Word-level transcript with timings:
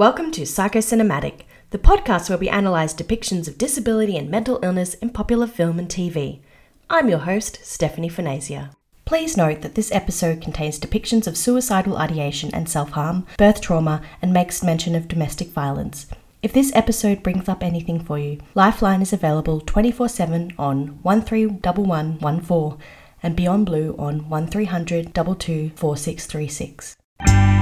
Welcome 0.00 0.30
to 0.30 0.40
Psychocinematic, 0.44 1.42
the 1.72 1.78
podcast 1.78 2.30
where 2.30 2.38
we 2.38 2.48
analyse 2.48 2.94
depictions 2.94 3.46
of 3.48 3.58
disability 3.58 4.16
and 4.16 4.30
mental 4.30 4.58
illness 4.62 4.94
in 4.94 5.10
popular 5.10 5.46
film 5.46 5.78
and 5.78 5.90
TV. 5.90 6.40
I'm 6.88 7.10
your 7.10 7.18
host, 7.18 7.58
Stephanie 7.62 8.08
Fanazia. 8.08 8.70
Please 9.04 9.36
note 9.36 9.60
that 9.60 9.74
this 9.74 9.92
episode 9.92 10.40
contains 10.40 10.80
depictions 10.80 11.26
of 11.26 11.36
suicidal 11.36 11.98
ideation 11.98 12.48
and 12.54 12.66
self 12.66 12.92
harm, 12.92 13.26
birth 13.36 13.60
trauma, 13.60 14.00
and 14.22 14.32
makes 14.32 14.62
mention 14.62 14.94
of 14.94 15.06
domestic 15.06 15.48
violence. 15.48 16.06
If 16.42 16.54
this 16.54 16.74
episode 16.74 17.22
brings 17.22 17.46
up 17.46 17.62
anything 17.62 18.02
for 18.02 18.18
you, 18.18 18.38
Lifeline 18.54 19.02
is 19.02 19.12
available 19.12 19.60
24 19.60 20.08
7 20.08 20.54
on 20.58 20.98
131114 21.02 22.78
and 23.22 23.36
Beyond 23.36 23.66
Blue 23.66 23.94
on 23.98 24.30
1300 24.30 25.14
22 25.14 25.72
4636. 25.76 27.59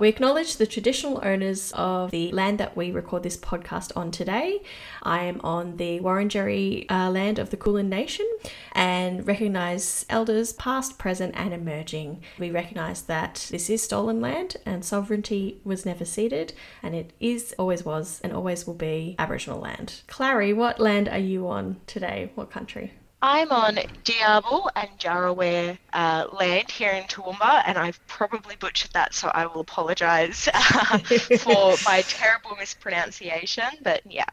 We 0.00 0.08
acknowledge 0.08 0.58
the 0.58 0.66
traditional 0.68 1.20
owners 1.24 1.72
of 1.74 2.12
the 2.12 2.30
land 2.30 2.58
that 2.58 2.76
we 2.76 2.92
record 2.92 3.24
this 3.24 3.36
podcast 3.36 3.90
on 3.96 4.12
today. 4.12 4.62
I 5.02 5.24
am 5.24 5.40
on 5.42 5.76
the 5.76 5.98
Wurundjeri 5.98 6.88
uh, 6.88 7.10
land 7.10 7.40
of 7.40 7.50
the 7.50 7.56
Kulin 7.56 7.88
Nation 7.88 8.24
and 8.70 9.26
recognise 9.26 10.06
elders 10.08 10.52
past, 10.52 10.98
present, 10.98 11.34
and 11.36 11.52
emerging. 11.52 12.22
We 12.38 12.52
recognise 12.52 13.02
that 13.02 13.48
this 13.50 13.68
is 13.68 13.82
stolen 13.82 14.20
land 14.20 14.54
and 14.64 14.84
sovereignty 14.84 15.60
was 15.64 15.84
never 15.84 16.04
ceded, 16.04 16.52
and 16.80 16.94
it 16.94 17.12
is, 17.18 17.52
always 17.58 17.84
was, 17.84 18.20
and 18.22 18.32
always 18.32 18.68
will 18.68 18.74
be 18.74 19.16
Aboriginal 19.18 19.58
land. 19.58 20.02
Clary, 20.06 20.52
what 20.52 20.78
land 20.78 21.08
are 21.08 21.18
you 21.18 21.48
on 21.48 21.80
today? 21.88 22.30
What 22.36 22.52
country? 22.52 22.92
I'm 23.20 23.50
on 23.50 23.76
Diabul 24.04 24.68
and 24.76 24.90
Jarowair 24.96 25.76
uh, 25.92 26.28
land 26.32 26.70
here 26.70 26.92
in 26.92 27.02
Toowoomba, 27.04 27.64
and 27.66 27.76
I've 27.76 28.04
probably 28.06 28.54
butchered 28.54 28.92
that, 28.92 29.12
so 29.12 29.28
I 29.34 29.46
will 29.46 29.60
apologise 29.60 30.48
uh, 30.54 30.98
for 30.98 31.74
my 31.84 32.02
terrible 32.06 32.54
mispronunciation. 32.56 33.64
But 33.82 34.02
yeah. 34.08 34.24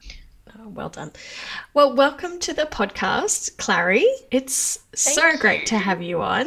Oh, 0.59 0.69
well 0.69 0.89
done. 0.89 1.11
Well, 1.73 1.95
welcome 1.95 2.39
to 2.41 2.53
the 2.53 2.65
podcast, 2.65 3.57
Clary. 3.57 4.05
It's 4.29 4.77
Thank 4.95 5.19
so 5.19 5.27
you. 5.29 5.37
great 5.39 5.65
to 5.67 5.79
have 5.79 6.03
you 6.03 6.21
on. 6.21 6.45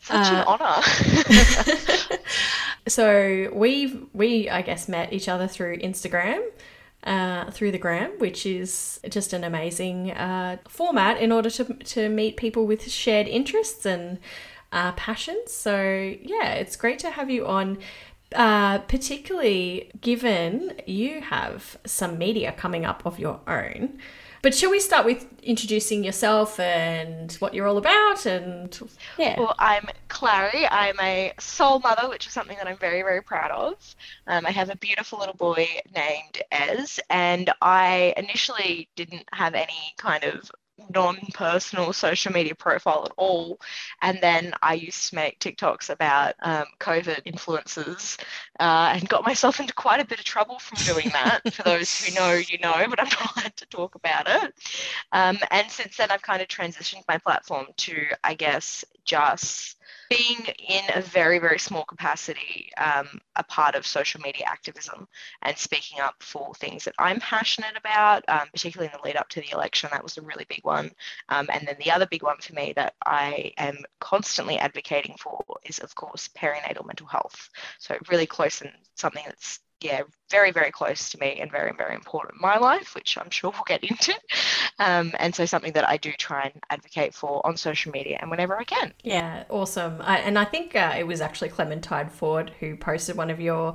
Such 0.00 0.32
uh, 0.32 0.44
an 0.44 0.60
honour. 0.60 0.82
so 2.88 3.50
we 3.52 4.08
we 4.12 4.50
I 4.50 4.62
guess 4.62 4.88
met 4.88 5.12
each 5.12 5.28
other 5.28 5.46
through 5.46 5.78
Instagram 5.78 6.42
uh, 7.04 7.50
through 7.50 7.72
the 7.72 7.78
gram, 7.78 8.12
which 8.18 8.46
is 8.46 9.00
just 9.08 9.32
an 9.32 9.44
amazing 9.44 10.12
uh, 10.12 10.56
format 10.68 11.18
in 11.20 11.32
order 11.32 11.50
to, 11.50 11.64
to 11.64 12.08
meet 12.08 12.36
people 12.36 12.66
with 12.66 12.90
shared 12.90 13.28
interests 13.28 13.84
and 13.86 14.18
uh, 14.72 14.92
passions. 14.92 15.52
So, 15.52 16.14
yeah, 16.22 16.54
it's 16.54 16.76
great 16.76 16.98
to 17.00 17.10
have 17.10 17.30
you 17.30 17.46
on. 17.46 17.78
Uh, 18.34 18.78
particularly 18.78 19.90
given 20.00 20.72
you 20.86 21.20
have 21.20 21.76
some 21.84 22.16
media 22.16 22.50
coming 22.50 22.82
up 22.82 23.04
of 23.04 23.18
your 23.18 23.40
own. 23.46 23.98
But 24.42 24.56
shall 24.56 24.72
we 24.72 24.80
start 24.80 25.06
with 25.06 25.24
introducing 25.40 26.02
yourself 26.02 26.58
and 26.58 27.32
what 27.34 27.54
you're 27.54 27.68
all 27.68 27.78
about? 27.78 28.26
And 28.26 28.76
yeah. 29.16 29.38
Well, 29.38 29.54
I'm 29.56 29.86
Clary. 30.08 30.66
I'm 30.66 30.98
a 31.00 31.32
sole 31.38 31.78
mother, 31.78 32.08
which 32.08 32.26
is 32.26 32.32
something 32.32 32.56
that 32.56 32.66
I'm 32.66 32.76
very, 32.76 33.02
very 33.02 33.22
proud 33.22 33.52
of. 33.52 33.94
Um, 34.26 34.44
I 34.44 34.50
have 34.50 34.68
a 34.68 34.76
beautiful 34.76 35.20
little 35.20 35.36
boy 35.36 35.68
named 35.94 36.42
Ez, 36.50 36.98
and 37.08 37.50
I 37.62 38.14
initially 38.16 38.88
didn't 38.96 39.28
have 39.32 39.54
any 39.54 39.94
kind 39.96 40.24
of 40.24 40.50
non-personal 40.90 41.92
social 41.92 42.32
media 42.32 42.54
profile 42.54 43.04
at 43.04 43.12
all 43.16 43.58
and 44.00 44.18
then 44.20 44.52
i 44.62 44.74
used 44.74 45.10
to 45.10 45.14
make 45.14 45.38
tiktoks 45.38 45.90
about 45.90 46.34
um, 46.42 46.64
covid 46.80 47.20
influences 47.24 48.16
uh, 48.62 48.92
and 48.94 49.08
got 49.08 49.26
myself 49.26 49.58
into 49.58 49.74
quite 49.74 50.00
a 50.00 50.04
bit 50.04 50.20
of 50.20 50.24
trouble 50.24 50.56
from 50.60 50.78
doing 50.84 51.08
that 51.12 51.40
for 51.52 51.64
those 51.64 52.00
who 52.00 52.14
know 52.14 52.32
you 52.32 52.58
know 52.58 52.86
but 52.88 53.00
i'm 53.00 53.08
not 53.20 53.36
allowed 53.36 53.56
to 53.56 53.66
talk 53.66 53.96
about 53.96 54.28
it 54.28 54.54
um, 55.10 55.36
and 55.50 55.68
since 55.68 55.96
then 55.96 56.10
i've 56.12 56.22
kind 56.22 56.40
of 56.40 56.46
transitioned 56.46 57.02
my 57.08 57.18
platform 57.18 57.66
to 57.76 58.06
i 58.22 58.34
guess 58.34 58.84
just 59.04 59.76
being 60.16 60.46
in 60.68 60.82
a 60.94 61.00
very, 61.00 61.38
very 61.38 61.58
small 61.58 61.84
capacity, 61.84 62.70
um, 62.76 63.20
a 63.36 63.42
part 63.42 63.74
of 63.74 63.86
social 63.86 64.20
media 64.20 64.44
activism 64.46 65.08
and 65.42 65.56
speaking 65.56 66.00
up 66.00 66.14
for 66.20 66.54
things 66.54 66.84
that 66.84 66.94
I'm 66.98 67.18
passionate 67.20 67.76
about, 67.76 68.24
um, 68.28 68.48
particularly 68.52 68.92
in 68.92 68.98
the 69.00 69.06
lead 69.06 69.16
up 69.16 69.28
to 69.30 69.40
the 69.40 69.50
election. 69.52 69.88
That 69.92 70.02
was 70.02 70.18
a 70.18 70.22
really 70.22 70.44
big 70.48 70.64
one. 70.64 70.90
Um, 71.28 71.48
and 71.52 71.66
then 71.66 71.76
the 71.78 71.90
other 71.90 72.06
big 72.06 72.22
one 72.22 72.38
for 72.38 72.54
me 72.54 72.72
that 72.76 72.94
I 73.06 73.52
am 73.56 73.78
constantly 74.00 74.58
advocating 74.58 75.16
for 75.18 75.42
is, 75.64 75.78
of 75.78 75.94
course, 75.94 76.28
perinatal 76.36 76.86
mental 76.86 77.06
health. 77.06 77.48
So, 77.78 77.96
really 78.10 78.26
close 78.26 78.51
and 78.60 78.72
something 78.94 79.22
that's 79.26 79.60
yeah, 79.82 80.02
very, 80.30 80.52
very 80.52 80.70
close 80.70 81.10
to 81.10 81.18
me 81.18 81.38
and 81.40 81.50
very, 81.50 81.72
very 81.76 81.94
important 81.94 82.36
in 82.36 82.40
my 82.40 82.58
life, 82.58 82.94
which 82.94 83.18
I'm 83.18 83.30
sure 83.30 83.50
we'll 83.50 83.64
get 83.66 83.82
into. 83.84 84.14
Um, 84.78 85.12
and 85.18 85.34
so 85.34 85.44
something 85.44 85.72
that 85.72 85.88
I 85.88 85.96
do 85.96 86.12
try 86.12 86.44
and 86.44 86.62
advocate 86.70 87.14
for 87.14 87.44
on 87.46 87.56
social 87.56 87.92
media 87.92 88.18
and 88.20 88.30
whenever 88.30 88.56
I 88.56 88.64
can. 88.64 88.92
Yeah, 89.02 89.44
awesome. 89.48 89.96
I, 90.00 90.18
and 90.18 90.38
I 90.38 90.44
think 90.44 90.74
uh, 90.74 90.94
it 90.96 91.06
was 91.06 91.20
actually 91.20 91.48
Clementine 91.48 92.08
Ford 92.08 92.52
who 92.60 92.76
posted 92.76 93.16
one 93.16 93.30
of 93.30 93.40
your 93.40 93.74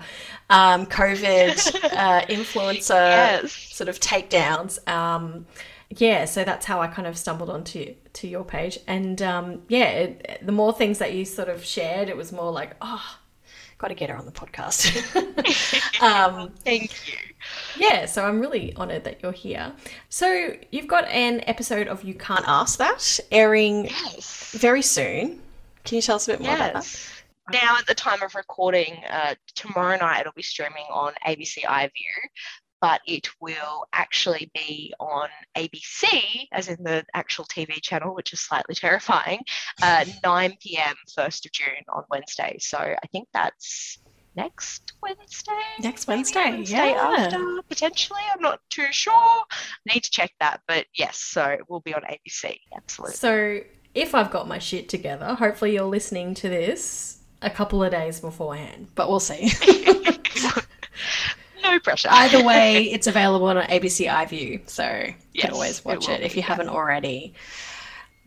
um, 0.50 0.86
COVID 0.86 1.84
uh, 1.94 2.22
influencer 2.28 2.90
yes. 2.90 3.52
sort 3.52 3.90
of 3.90 4.00
takedowns. 4.00 4.86
Um, 4.88 5.46
yeah, 5.90 6.26
so 6.26 6.44
that's 6.44 6.66
how 6.66 6.82
I 6.82 6.88
kind 6.88 7.08
of 7.08 7.18
stumbled 7.18 7.50
onto 7.50 7.96
to 8.12 8.28
your 8.28 8.44
page, 8.44 8.78
and 8.88 9.22
um, 9.22 9.62
yeah, 9.70 9.86
it, 9.86 10.40
the 10.46 10.52
more 10.52 10.74
things 10.74 11.00
that 11.00 11.14
you 11.14 11.24
sort 11.24 11.48
of 11.48 11.64
shared, 11.64 12.10
it 12.10 12.18
was 12.18 12.34
more 12.34 12.52
like, 12.52 12.76
oh, 12.82 13.20
got 13.78 13.90
to 13.90 13.96
get 13.96 14.10
her 14.10 14.16
on 14.16 14.26
the 14.26 14.32
podcast. 14.32 14.92
um, 16.02 16.52
Thank 16.64 16.92
you. 17.08 17.18
Yeah, 17.78 18.06
so 18.06 18.26
I'm 18.26 18.40
really 18.40 18.76
honoured 18.76 19.04
that 19.04 19.22
you're 19.22 19.32
here. 19.32 19.72
So 20.10 20.54
you've 20.72 20.88
got 20.88 21.06
an 21.06 21.42
episode 21.48 21.88
of 21.88 22.04
You 22.04 22.14
Can't 22.16 22.46
Ask 22.48 22.80
That 22.80 23.20
airing 23.32 23.86
yes. 23.86 24.56
very 24.58 24.82
soon. 24.82 25.42
Can 25.84 25.96
you 25.96 26.02
tell 26.02 26.16
us 26.16 26.28
a 26.28 26.32
bit 26.32 26.42
more 26.42 26.50
yes. 26.50 26.70
about 26.70 26.84
that? 26.84 27.18
Now, 27.50 27.78
at 27.78 27.88
the 27.88 27.96
time 27.96 28.22
of 28.24 28.36
recording, 28.36 29.02
uh, 29.10 29.36
tomorrow 29.56 29.98
night 29.98 30.22
it'll 30.22 30.34
be 30.34 30.42
streaming 30.42 30.86
on 30.92 31.14
ABC 31.26 31.64
iView, 31.64 31.90
but 32.82 33.02
it 33.08 33.30
will 33.40 33.86
actually 33.94 34.52
be 34.54 34.94
on 35.00 35.30
ABC, 35.56 36.48
as 36.52 36.68
in 36.68 36.84
the 36.84 37.06
actual 37.14 37.46
TV 37.46 37.82
channel, 37.82 38.14
which 38.14 38.34
is 38.34 38.40
slightly 38.40 38.76
terrifying, 38.76 39.40
uh, 39.82 40.06
9 40.24 40.58
p.m. 40.62 40.96
1st 41.18 41.46
of 41.46 41.52
June 41.52 41.84
on 41.90 42.04
Wednesday. 42.10 42.58
So 42.60 42.78
I 42.78 43.08
think 43.12 43.28
that's 43.34 44.00
next 44.36 44.94
Wednesday. 45.02 45.52
Next 45.80 46.08
Wednesday, 46.08 46.52
Wednesday 46.52 46.92
yeah. 46.92 47.16
After, 47.18 47.62
potentially. 47.68 48.22
I'm 48.34 48.42
not 48.42 48.62
too 48.70 48.88
sure. 48.92 49.14
I 49.14 49.94
need 49.94 50.04
to 50.04 50.12
check 50.12 50.32
that. 50.40 50.62
But 50.68 50.86
yes, 50.94 51.18
so 51.18 51.44
it 51.46 51.70
will 51.70 51.82
be 51.82 51.94
on 51.94 52.02
ABC. 52.04 52.60
Absolutely. 52.76 53.16
So 53.16 53.62
if 53.94 54.14
I've 54.14 54.32
got 54.32 54.48
my 54.48 54.60
shit 54.60 54.88
together, 54.90 55.34
hopefully 55.34 55.74
you're 55.74 55.84
listening 55.84 56.36
to 56.36 56.50
this 56.50 57.18
a 57.42 57.50
couple 57.50 57.84
of 57.84 57.92
days 57.92 58.20
beforehand, 58.20 58.88
but 58.96 59.10
we'll 59.10 59.20
see. 59.20 59.50
no 61.72 61.80
pressure. 61.80 62.10
Either 62.12 62.44
way, 62.44 62.84
it's 62.92 63.08
available 63.08 63.48
on 63.48 63.58
ABC 63.58 64.10
iView, 64.10 64.68
so 64.70 64.84
you 64.84 65.14
yes, 65.34 65.46
can 65.46 65.54
always 65.54 65.86
watch 65.86 66.10
it, 66.10 66.22
it 66.22 66.22
if 66.22 66.36
you 66.36 66.42
haven't 66.42 66.70
already. 66.70 67.34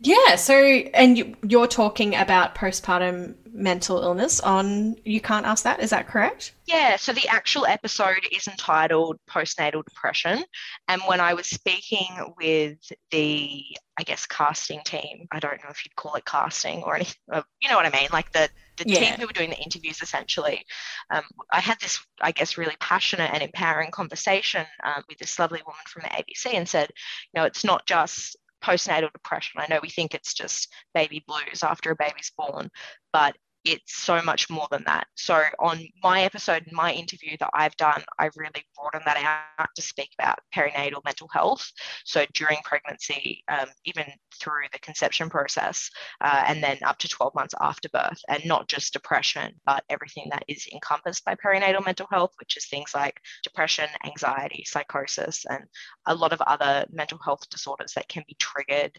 Yeah, 0.03 0.35
so 0.35 0.55
and 0.55 1.15
you, 1.15 1.35
you're 1.47 1.67
talking 1.67 2.15
about 2.15 2.55
postpartum 2.55 3.35
mental 3.53 4.01
illness 4.01 4.39
on 4.39 4.95
You 5.05 5.21
Can't 5.21 5.45
Ask 5.45 5.63
That, 5.63 5.79
is 5.79 5.91
that 5.91 6.07
correct? 6.07 6.53
Yeah, 6.65 6.95
so 6.95 7.13
the 7.13 7.27
actual 7.27 7.65
episode 7.65 8.25
is 8.31 8.47
entitled 8.47 9.17
Postnatal 9.29 9.83
Depression. 9.85 10.43
And 10.87 11.01
when 11.03 11.19
I 11.19 11.33
was 11.33 11.47
speaking 11.47 12.33
with 12.37 12.79
the, 13.11 13.63
I 13.97 14.03
guess, 14.03 14.25
casting 14.25 14.81
team, 14.83 15.27
I 15.31 15.39
don't 15.39 15.61
know 15.63 15.69
if 15.69 15.85
you'd 15.85 15.95
call 15.95 16.15
it 16.15 16.25
casting 16.25 16.81
or 16.83 16.95
anything, 16.95 17.21
uh, 17.31 17.43
you 17.61 17.69
know 17.69 17.75
what 17.75 17.85
I 17.85 17.91
mean? 17.91 18.09
Like 18.11 18.31
the, 18.31 18.49
the 18.77 18.85
yeah. 18.87 18.99
team 18.99 19.19
who 19.19 19.27
were 19.27 19.33
doing 19.33 19.49
the 19.49 19.59
interviews 19.59 20.01
essentially, 20.01 20.65
um, 21.09 21.23
I 21.51 21.59
had 21.59 21.79
this, 21.79 21.99
I 22.21 22.31
guess, 22.31 22.57
really 22.57 22.75
passionate 22.79 23.31
and 23.33 23.43
empowering 23.43 23.91
conversation 23.91 24.65
um, 24.83 25.03
with 25.09 25.17
this 25.17 25.37
lovely 25.39 25.61
woman 25.65 25.81
from 25.87 26.03
the 26.03 26.09
ABC 26.09 26.55
and 26.55 26.67
said, 26.67 26.89
you 27.33 27.39
know, 27.39 27.45
it's 27.45 27.63
not 27.63 27.85
just 27.85 28.37
postnatal 28.63 29.11
depression. 29.11 29.59
I 29.61 29.67
know 29.67 29.79
we 29.81 29.89
think 29.89 30.13
it's 30.13 30.33
just 30.33 30.71
baby 30.93 31.23
blues 31.27 31.63
after 31.63 31.91
a 31.91 31.95
baby's 31.95 32.31
born, 32.37 32.69
but 33.11 33.35
it's 33.63 33.95
so 33.95 34.21
much 34.21 34.49
more 34.49 34.67
than 34.71 34.83
that. 34.85 35.07
So, 35.15 35.43
on 35.59 35.85
my 36.03 36.23
episode, 36.23 36.65
my 36.71 36.91
interview 36.91 37.37
that 37.39 37.49
I've 37.53 37.75
done, 37.77 38.03
I've 38.17 38.35
really 38.35 38.65
broadened 38.75 39.03
that 39.05 39.17
out 39.59 39.69
to 39.75 39.81
speak 39.81 40.09
about 40.17 40.39
perinatal 40.55 41.03
mental 41.05 41.27
health. 41.31 41.71
So, 42.05 42.25
during 42.33 42.57
pregnancy, 42.63 43.43
um, 43.47 43.67
even 43.85 44.05
through 44.39 44.63
the 44.71 44.79
conception 44.79 45.29
process, 45.29 45.89
uh, 46.21 46.43
and 46.47 46.63
then 46.63 46.77
up 46.83 46.97
to 46.99 47.07
12 47.07 47.35
months 47.35 47.53
after 47.59 47.89
birth, 47.89 48.19
and 48.27 48.43
not 48.45 48.67
just 48.67 48.93
depression, 48.93 49.53
but 49.65 49.83
everything 49.89 50.27
that 50.31 50.43
is 50.47 50.67
encompassed 50.73 51.23
by 51.25 51.35
perinatal 51.35 51.85
mental 51.85 52.07
health, 52.11 52.31
which 52.39 52.57
is 52.57 52.65
things 52.67 52.91
like 52.95 53.19
depression, 53.43 53.87
anxiety, 54.05 54.63
psychosis, 54.65 55.45
and 55.49 55.63
a 56.07 56.15
lot 56.15 56.33
of 56.33 56.41
other 56.41 56.85
mental 56.91 57.19
health 57.23 57.47
disorders 57.49 57.93
that 57.93 58.07
can 58.07 58.23
be 58.27 58.35
triggered 58.39 58.97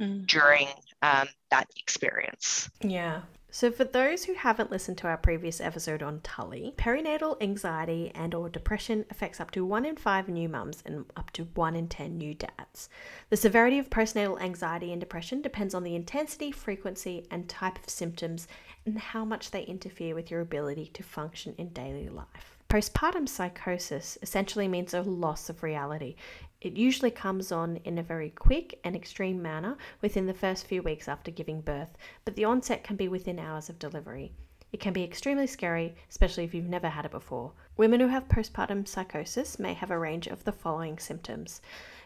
mm. 0.00 0.26
during 0.26 0.68
um, 1.02 1.28
that 1.50 1.66
experience. 1.76 2.70
Yeah. 2.82 3.22
So, 3.52 3.72
for 3.72 3.82
those 3.82 4.24
who 4.24 4.34
haven't 4.34 4.70
listened 4.70 4.96
to 4.98 5.08
our 5.08 5.16
previous 5.16 5.60
episode 5.60 6.04
on 6.04 6.20
Tully, 6.20 6.72
perinatal 6.76 7.42
anxiety 7.42 8.12
and 8.14 8.32
or 8.32 8.48
depression 8.48 9.04
affects 9.10 9.40
up 9.40 9.50
to 9.50 9.64
1 9.64 9.84
in 9.84 9.96
5 9.96 10.28
new 10.28 10.48
mums 10.48 10.84
and 10.86 11.04
up 11.16 11.32
to 11.32 11.42
1 11.42 11.74
in 11.74 11.88
10 11.88 12.16
new 12.16 12.32
dads. 12.32 12.88
The 13.28 13.36
severity 13.36 13.80
of 13.80 13.90
postnatal 13.90 14.40
anxiety 14.40 14.92
and 14.92 15.00
depression 15.00 15.42
depends 15.42 15.74
on 15.74 15.82
the 15.82 15.96
intensity, 15.96 16.52
frequency, 16.52 17.26
and 17.28 17.48
type 17.48 17.78
of 17.78 17.90
symptoms 17.90 18.46
and 18.86 18.96
how 18.96 19.24
much 19.24 19.50
they 19.50 19.62
interfere 19.64 20.14
with 20.14 20.30
your 20.30 20.40
ability 20.40 20.86
to 20.94 21.02
function 21.02 21.56
in 21.58 21.70
daily 21.70 22.08
life. 22.08 22.59
Postpartum 22.70 23.28
psychosis 23.28 24.16
essentially 24.22 24.68
means 24.68 24.94
a 24.94 25.02
loss 25.02 25.50
of 25.50 25.64
reality. 25.64 26.14
It 26.60 26.76
usually 26.76 27.10
comes 27.10 27.50
on 27.50 27.78
in 27.78 27.98
a 27.98 28.02
very 28.04 28.30
quick 28.30 28.78
and 28.84 28.94
extreme 28.94 29.42
manner 29.42 29.76
within 30.02 30.26
the 30.26 30.34
first 30.34 30.68
few 30.68 30.80
weeks 30.80 31.08
after 31.08 31.32
giving 31.32 31.62
birth, 31.62 31.98
but 32.24 32.36
the 32.36 32.44
onset 32.44 32.84
can 32.84 32.94
be 32.94 33.08
within 33.08 33.40
hours 33.40 33.68
of 33.68 33.80
delivery. 33.80 34.30
It 34.70 34.78
can 34.78 34.92
be 34.92 35.02
extremely 35.02 35.48
scary, 35.48 35.96
especially 36.08 36.44
if 36.44 36.54
you've 36.54 36.68
never 36.68 36.88
had 36.88 37.04
it 37.04 37.10
before. 37.10 37.50
Women 37.76 37.98
who 37.98 38.06
have 38.06 38.28
postpartum 38.28 38.86
psychosis 38.86 39.58
may 39.58 39.74
have 39.74 39.90
a 39.90 39.98
range 39.98 40.28
of 40.28 40.44
the 40.44 40.52
following 40.52 40.96
symptoms 41.00 41.60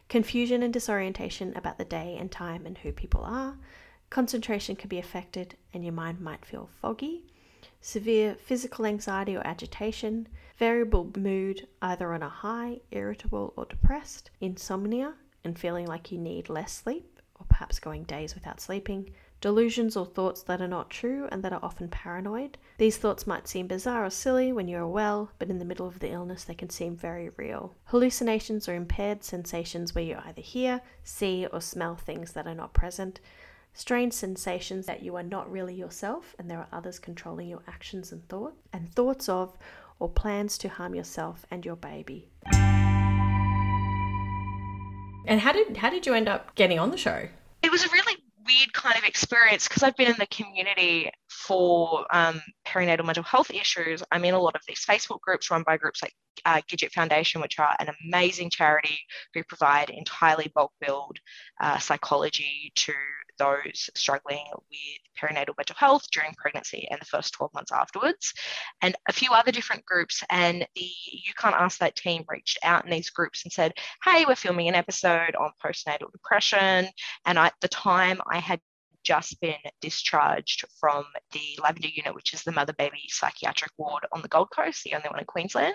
confusion 0.08 0.62
and 0.62 0.72
disorientation 0.72 1.54
about 1.58 1.76
the 1.76 1.84
day 1.84 2.16
and 2.18 2.32
time 2.32 2.64
and 2.64 2.78
who 2.78 2.90
people 2.90 3.20
are, 3.20 3.58
concentration 4.08 4.76
can 4.76 4.88
be 4.88 4.98
affected, 4.98 5.58
and 5.74 5.84
your 5.84 5.92
mind 5.92 6.22
might 6.22 6.46
feel 6.46 6.70
foggy 6.80 7.22
severe 7.84 8.34
physical 8.34 8.86
anxiety 8.86 9.36
or 9.36 9.46
agitation, 9.46 10.26
variable 10.64 11.12
mood, 11.18 11.68
either 11.82 12.14
on 12.14 12.22
a 12.22 12.28
high, 12.30 12.80
irritable, 12.90 13.52
or 13.54 13.66
depressed, 13.66 14.30
insomnia, 14.40 15.12
and 15.44 15.58
feeling 15.58 15.86
like 15.86 16.10
you 16.10 16.16
need 16.16 16.48
less 16.48 16.72
sleep, 16.72 17.20
or 17.38 17.44
perhaps 17.50 17.78
going 17.78 18.02
days 18.04 18.34
without 18.34 18.62
sleeping, 18.62 19.10
delusions 19.42 19.94
or 19.94 20.06
thoughts 20.06 20.42
that 20.42 20.62
are 20.62 20.66
not 20.66 20.88
true 20.88 21.28
and 21.30 21.44
that 21.44 21.52
are 21.52 21.62
often 21.62 21.86
paranoid. 21.88 22.56
These 22.78 22.96
thoughts 22.96 23.26
might 23.26 23.46
seem 23.46 23.66
bizarre 23.66 24.06
or 24.06 24.08
silly 24.08 24.54
when 24.54 24.66
you 24.66 24.78
are 24.78 24.88
well, 24.88 25.30
but 25.38 25.50
in 25.50 25.58
the 25.58 25.66
middle 25.66 25.86
of 25.86 25.98
the 25.98 26.12
illness 26.12 26.44
they 26.44 26.54
can 26.54 26.70
seem 26.70 26.96
very 26.96 27.28
real. 27.36 27.74
Hallucinations 27.84 28.66
or 28.66 28.74
impaired 28.74 29.22
sensations 29.22 29.94
where 29.94 30.04
you 30.04 30.16
either 30.24 30.40
hear, 30.40 30.80
see, 31.02 31.46
or 31.52 31.60
smell 31.60 31.94
things 31.94 32.32
that 32.32 32.46
are 32.46 32.54
not 32.54 32.72
present 32.72 33.20
strange 33.74 34.12
sensations 34.12 34.86
that 34.86 35.02
you 35.02 35.16
are 35.16 35.22
not 35.22 35.50
really 35.50 35.74
yourself 35.74 36.34
and 36.38 36.48
there 36.48 36.58
are 36.58 36.68
others 36.72 36.98
controlling 37.00 37.48
your 37.48 37.62
actions 37.66 38.12
and 38.12 38.26
thoughts, 38.28 38.56
and 38.72 38.94
thoughts 38.94 39.28
of 39.28 39.58
or 39.98 40.08
plans 40.08 40.58
to 40.58 40.68
harm 40.68 40.94
yourself 40.94 41.46
and 41.50 41.64
your 41.64 41.76
baby. 41.76 42.28
And 45.26 45.40
how 45.40 45.52
did 45.52 45.76
how 45.76 45.90
did 45.90 46.06
you 46.06 46.14
end 46.14 46.28
up 46.28 46.54
getting 46.54 46.78
on 46.78 46.90
the 46.90 46.98
show? 46.98 47.28
It 47.62 47.70
was 47.70 47.84
a 47.84 47.88
really 47.88 48.16
weird 48.46 48.72
kind 48.72 48.96
of 48.96 49.04
experience 49.04 49.66
because 49.66 49.82
I've 49.82 49.96
been 49.96 50.10
in 50.10 50.16
the 50.18 50.26
community 50.26 51.10
for 51.28 52.06
um, 52.10 52.40
perinatal 52.66 53.04
mental 53.04 53.24
health 53.24 53.50
issues. 53.50 54.02
I'm 54.10 54.24
in 54.24 54.34
a 54.34 54.38
lot 54.38 54.54
of 54.54 54.60
these 54.68 54.84
Facebook 54.86 55.20
groups 55.20 55.50
run 55.50 55.62
by 55.62 55.76
groups 55.76 56.02
like 56.02 56.12
uh, 56.44 56.60
Gidget 56.70 56.92
Foundation, 56.92 57.40
which 57.40 57.58
are 57.58 57.74
an 57.80 57.88
amazing 58.04 58.50
charity 58.50 58.98
who 59.32 59.42
provide 59.44 59.90
entirely 59.90 60.50
bulk 60.54 60.72
billed 60.80 61.18
uh, 61.60 61.78
psychology 61.78 62.72
to 62.76 62.92
those 63.38 63.90
struggling 63.94 64.44
with 64.52 65.20
perinatal 65.20 65.54
mental 65.56 65.76
health 65.76 66.04
during 66.12 66.32
pregnancy 66.34 66.86
and 66.90 67.00
the 67.00 67.06
first 67.06 67.34
12 67.34 67.52
months 67.54 67.72
afterwards, 67.72 68.32
and 68.82 68.96
a 69.08 69.12
few 69.12 69.30
other 69.32 69.52
different 69.52 69.84
groups. 69.84 70.22
And 70.30 70.66
the 70.74 70.90
You 71.12 71.32
Can't 71.36 71.54
Ask 71.54 71.78
That 71.78 71.96
team 71.96 72.24
reached 72.28 72.58
out 72.62 72.84
in 72.84 72.90
these 72.90 73.10
groups 73.10 73.44
and 73.44 73.52
said, 73.52 73.72
Hey, 74.04 74.24
we're 74.26 74.34
filming 74.34 74.68
an 74.68 74.74
episode 74.74 75.34
on 75.36 75.52
postnatal 75.64 76.12
depression. 76.12 76.88
And 77.26 77.38
at 77.38 77.54
the 77.60 77.68
time, 77.68 78.20
I 78.30 78.38
had 78.38 78.60
just 79.04 79.40
been 79.40 79.54
discharged 79.80 80.64
from 80.80 81.04
the 81.32 81.62
Lavender 81.62 81.88
Unit, 81.88 82.14
which 82.14 82.32
is 82.32 82.42
the 82.42 82.52
mother 82.52 82.72
baby 82.72 83.02
psychiatric 83.08 83.70
ward 83.76 84.04
on 84.12 84.22
the 84.22 84.28
Gold 84.28 84.50
Coast, 84.50 84.82
the 84.82 84.94
only 84.94 85.08
one 85.08 85.20
in 85.20 85.26
Queensland. 85.26 85.74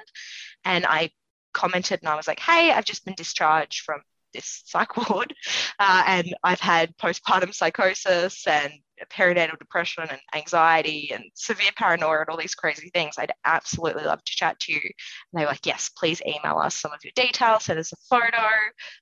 And 0.65 0.85
I 0.85 1.11
commented 1.53 1.99
and 2.01 2.09
I 2.09 2.15
was 2.15 2.27
like, 2.27 2.39
hey, 2.39 2.71
I've 2.71 2.85
just 2.85 3.05
been 3.05 3.15
discharged 3.15 3.81
from 3.81 4.01
this 4.33 4.63
psych 4.65 4.95
ward, 4.97 5.33
uh, 5.79 6.03
and 6.07 6.35
I've 6.43 6.59
had 6.59 6.95
postpartum 6.97 7.53
psychosis 7.53 8.45
and 8.47 8.71
perinatal 9.11 9.57
depression 9.57 10.03
and 10.09 10.19
anxiety 10.35 11.11
and 11.13 11.23
severe 11.33 11.71
paranoia 11.77 12.19
and 12.19 12.29
all 12.29 12.37
these 12.37 12.55
crazy 12.55 12.89
things. 12.93 13.15
I'd 13.17 13.31
absolutely 13.45 14.03
love 14.03 14.23
to 14.23 14.35
chat 14.35 14.59
to 14.59 14.73
you. 14.73 14.81
And 14.83 15.39
they 15.39 15.45
were 15.45 15.51
like, 15.51 15.65
yes, 15.65 15.89
please 15.89 16.21
email 16.25 16.57
us 16.57 16.75
some 16.75 16.91
of 16.91 16.99
your 17.03 17.13
details, 17.15 17.63
send 17.65 17.79
us 17.79 17.93
a 17.93 17.95
photo. 18.09 18.47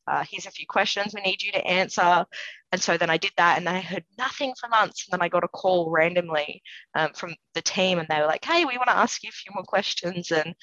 Uh, 0.08 0.24
here's 0.30 0.46
a 0.46 0.52
few 0.52 0.68
questions 0.68 1.14
we 1.16 1.22
need 1.22 1.42
you 1.42 1.52
to 1.52 1.66
answer. 1.66 2.26
And 2.72 2.82
so 2.82 2.98
then 2.98 3.10
I 3.10 3.18
did 3.18 3.32
that, 3.38 3.58
and 3.58 3.66
then 3.66 3.76
I 3.76 3.82
heard 3.82 4.04
nothing 4.18 4.54
for 4.60 4.68
months. 4.70 5.08
And 5.08 5.14
then 5.14 5.26
I 5.26 5.30
got 5.30 5.44
a 5.44 5.48
call 5.48 5.90
randomly 5.90 6.62
um, 6.96 7.12
from 7.14 7.34
the 7.54 7.62
team, 7.62 7.98
and 7.98 8.08
they 8.10 8.20
were 8.20 8.28
like, 8.28 8.46
hey, 8.46 8.66
we 8.66 8.78
want 8.78 8.90
to 8.90 8.98
ask 8.98 9.24
you 9.24 9.30
a 9.30 9.32
few 9.32 9.52
more 9.56 9.64
questions. 9.64 10.32
And 10.32 10.54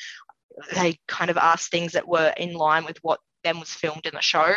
they 0.74 1.00
kind 1.08 1.30
of 1.30 1.38
asked 1.38 1.70
things 1.70 1.92
that 1.92 2.06
were 2.06 2.32
in 2.36 2.52
line 2.52 2.84
with 2.84 2.98
what 3.02 3.20
then 3.44 3.60
was 3.60 3.72
filmed 3.72 4.06
in 4.06 4.14
the 4.14 4.20
show. 4.20 4.54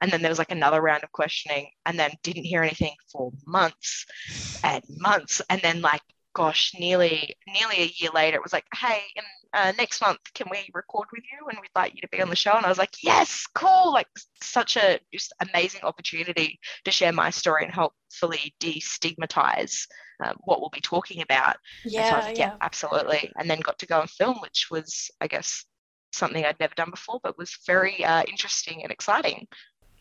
And 0.00 0.10
then 0.10 0.22
there 0.22 0.30
was 0.30 0.38
like 0.38 0.52
another 0.52 0.80
round 0.80 1.04
of 1.04 1.12
questioning 1.12 1.70
and 1.84 1.98
then 1.98 2.10
didn't 2.22 2.44
hear 2.44 2.62
anything 2.62 2.94
for 3.12 3.32
months 3.46 4.06
and 4.64 4.82
months. 4.88 5.42
And 5.50 5.60
then 5.60 5.80
like, 5.82 6.02
gosh, 6.34 6.72
nearly 6.78 7.34
nearly 7.52 7.82
a 7.82 7.92
year 7.96 8.10
later, 8.14 8.36
it 8.36 8.42
was 8.42 8.52
like, 8.52 8.66
hey, 8.74 9.00
in, 9.16 9.24
uh, 9.54 9.72
next 9.76 10.00
month, 10.00 10.20
can 10.34 10.46
we 10.50 10.68
record 10.72 11.08
with 11.12 11.24
you? 11.24 11.48
And 11.48 11.58
we'd 11.60 11.70
like 11.74 11.94
you 11.94 12.00
to 12.02 12.08
be 12.08 12.22
on 12.22 12.30
the 12.30 12.36
show. 12.36 12.52
And 12.52 12.64
I 12.64 12.68
was 12.68 12.78
like, 12.78 13.02
yes, 13.02 13.44
cool. 13.54 13.92
Like 13.92 14.06
such 14.42 14.76
a 14.76 15.00
just 15.12 15.32
amazing 15.40 15.82
opportunity 15.82 16.60
to 16.84 16.90
share 16.90 17.12
my 17.12 17.30
story 17.30 17.64
and 17.64 17.72
hopefully 17.72 18.54
destigmatize 18.60 19.86
um, 20.24 20.36
what 20.44 20.60
we'll 20.60 20.70
be 20.70 20.80
talking 20.80 21.22
about. 21.22 21.56
Yeah, 21.84 22.20
so 22.20 22.26
like, 22.26 22.38
yeah, 22.38 22.46
yeah, 22.46 22.56
absolutely. 22.60 23.32
And 23.38 23.48
then 23.48 23.60
got 23.60 23.78
to 23.80 23.86
go 23.86 24.00
and 24.00 24.10
film, 24.10 24.38
which 24.40 24.68
was, 24.70 25.10
I 25.20 25.26
guess, 25.26 25.64
something 26.18 26.44
I'd 26.44 26.60
never 26.60 26.74
done 26.74 26.90
before, 26.90 27.20
but 27.22 27.38
was 27.38 27.56
very 27.66 28.04
uh, 28.04 28.22
interesting 28.28 28.82
and 28.82 28.92
exciting. 28.92 29.46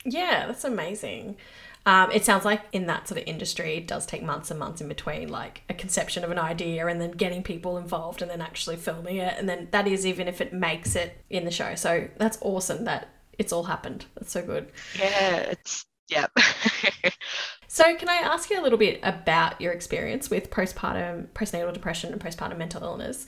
Yeah, 0.05 0.47
that's 0.47 0.63
amazing. 0.63 1.37
Um, 1.85 2.11
it 2.11 2.25
sounds 2.25 2.43
like 2.43 2.63
in 2.73 2.87
that 2.87 3.07
sort 3.07 3.21
of 3.21 3.27
industry, 3.27 3.77
it 3.77 3.87
does 3.87 4.05
take 4.05 4.21
months 4.21 4.51
and 4.51 4.59
months 4.59 4.81
in 4.81 4.89
between, 4.89 5.29
like 5.29 5.61
a 5.69 5.73
conception 5.73 6.25
of 6.25 6.31
an 6.31 6.37
idea 6.37 6.85
and 6.87 6.99
then 6.99 7.11
getting 7.11 7.43
people 7.43 7.77
involved 7.77 8.21
and 8.21 8.29
then 8.29 8.41
actually 8.41 8.75
filming 8.75 9.17
it. 9.17 9.35
And 9.37 9.47
then 9.47 9.69
that 9.71 9.87
is 9.87 10.05
even 10.05 10.27
if 10.27 10.41
it 10.41 10.51
makes 10.51 10.97
it 10.97 11.17
in 11.29 11.45
the 11.45 11.51
show. 11.51 11.75
So 11.75 12.09
that's 12.17 12.37
awesome 12.41 12.83
that 12.83 13.07
it's 13.39 13.53
all 13.53 13.63
happened. 13.63 14.05
That's 14.15 14.31
so 14.31 14.43
good. 14.43 14.69
Yeah, 14.99 15.37
it's, 15.37 15.85
yeah. 16.09 16.27
so, 17.67 17.95
can 17.95 18.09
I 18.09 18.15
ask 18.15 18.49
you 18.49 18.59
a 18.59 18.63
little 18.63 18.79
bit 18.79 18.99
about 19.03 19.61
your 19.61 19.71
experience 19.71 20.29
with 20.29 20.49
postpartum, 20.49 21.27
postnatal 21.29 21.73
depression, 21.73 22.11
and 22.11 22.21
postpartum 22.21 22.57
mental 22.57 22.83
illness? 22.83 23.27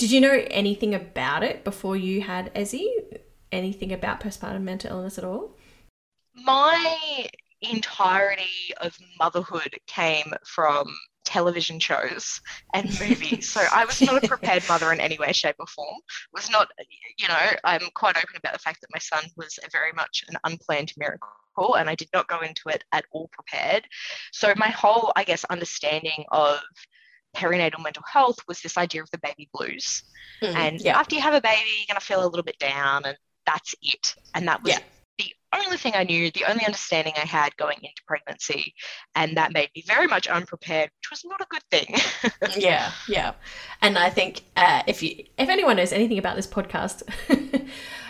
Did 0.00 0.12
you 0.12 0.22
know 0.22 0.42
anything 0.50 0.94
about 0.94 1.42
it 1.42 1.62
before 1.62 1.94
you 1.94 2.22
had 2.22 2.54
Ezzy? 2.54 2.86
Anything 3.52 3.92
about 3.92 4.18
postpartum 4.18 4.62
mental 4.62 4.92
illness 4.92 5.18
at 5.18 5.24
all? 5.24 5.58
My 6.42 7.28
entirety 7.60 8.72
of 8.80 8.96
motherhood 9.18 9.76
came 9.86 10.32
from 10.46 10.86
television 11.26 11.78
shows 11.78 12.40
and 12.72 12.86
movies. 13.00 13.50
so 13.50 13.60
I 13.70 13.84
was 13.84 14.00
not 14.00 14.24
a 14.24 14.26
prepared 14.26 14.66
mother 14.70 14.90
in 14.90 15.00
any 15.00 15.18
way, 15.18 15.34
shape, 15.34 15.56
or 15.58 15.66
form. 15.66 16.00
Was 16.32 16.48
not, 16.48 16.68
you 17.18 17.28
know, 17.28 17.50
I'm 17.64 17.82
quite 17.94 18.16
open 18.16 18.36
about 18.38 18.54
the 18.54 18.58
fact 18.58 18.80
that 18.80 18.88
my 18.94 19.00
son 19.00 19.24
was 19.36 19.58
very 19.70 19.92
much 19.92 20.24
an 20.30 20.38
unplanned 20.44 20.94
miracle 20.96 21.74
and 21.74 21.90
I 21.90 21.94
did 21.94 22.08
not 22.14 22.26
go 22.26 22.40
into 22.40 22.70
it 22.70 22.82
at 22.92 23.04
all 23.12 23.28
prepared. 23.32 23.86
So 24.32 24.54
my 24.56 24.68
whole, 24.68 25.12
I 25.14 25.24
guess, 25.24 25.44
understanding 25.44 26.24
of 26.30 26.60
perinatal 27.36 27.82
mental 27.82 28.02
health 28.10 28.38
was 28.48 28.60
this 28.60 28.76
idea 28.76 29.02
of 29.02 29.10
the 29.10 29.18
baby 29.18 29.48
blues. 29.52 30.02
Mm, 30.42 30.54
and 30.54 30.80
yeah. 30.80 30.98
after 30.98 31.14
you 31.14 31.20
have 31.20 31.34
a 31.34 31.40
baby, 31.40 31.68
you're 31.78 31.86
going 31.92 32.00
to 32.00 32.06
feel 32.06 32.24
a 32.24 32.28
little 32.28 32.42
bit 32.42 32.58
down, 32.58 33.04
and 33.04 33.16
that's 33.46 33.74
it. 33.82 34.14
And 34.34 34.48
that 34.48 34.62
was 34.62 34.72
yeah. 34.72 34.78
the 35.18 35.34
only 35.64 35.76
thing 35.76 35.92
I 35.94 36.04
knew, 36.04 36.30
the 36.30 36.44
only 36.48 36.64
understanding 36.64 37.12
I 37.16 37.26
had 37.26 37.56
going 37.56 37.78
into 37.82 38.02
pregnancy. 38.06 38.74
And 39.14 39.36
that 39.36 39.52
made 39.52 39.70
me 39.74 39.84
very 39.86 40.06
much 40.06 40.28
unprepared, 40.28 40.90
which 40.98 41.10
was 41.10 41.24
not 41.24 41.40
a 41.40 41.46
good 41.50 41.62
thing. 41.70 41.96
yeah, 42.62 42.92
yeah. 43.08 43.32
And 43.82 43.98
I 43.98 44.10
think 44.10 44.42
uh, 44.56 44.82
if 44.86 45.02
you, 45.02 45.24
if 45.38 45.48
anyone 45.48 45.76
knows 45.76 45.92
anything 45.92 46.18
about 46.18 46.36
this 46.36 46.46
podcast, 46.46 47.02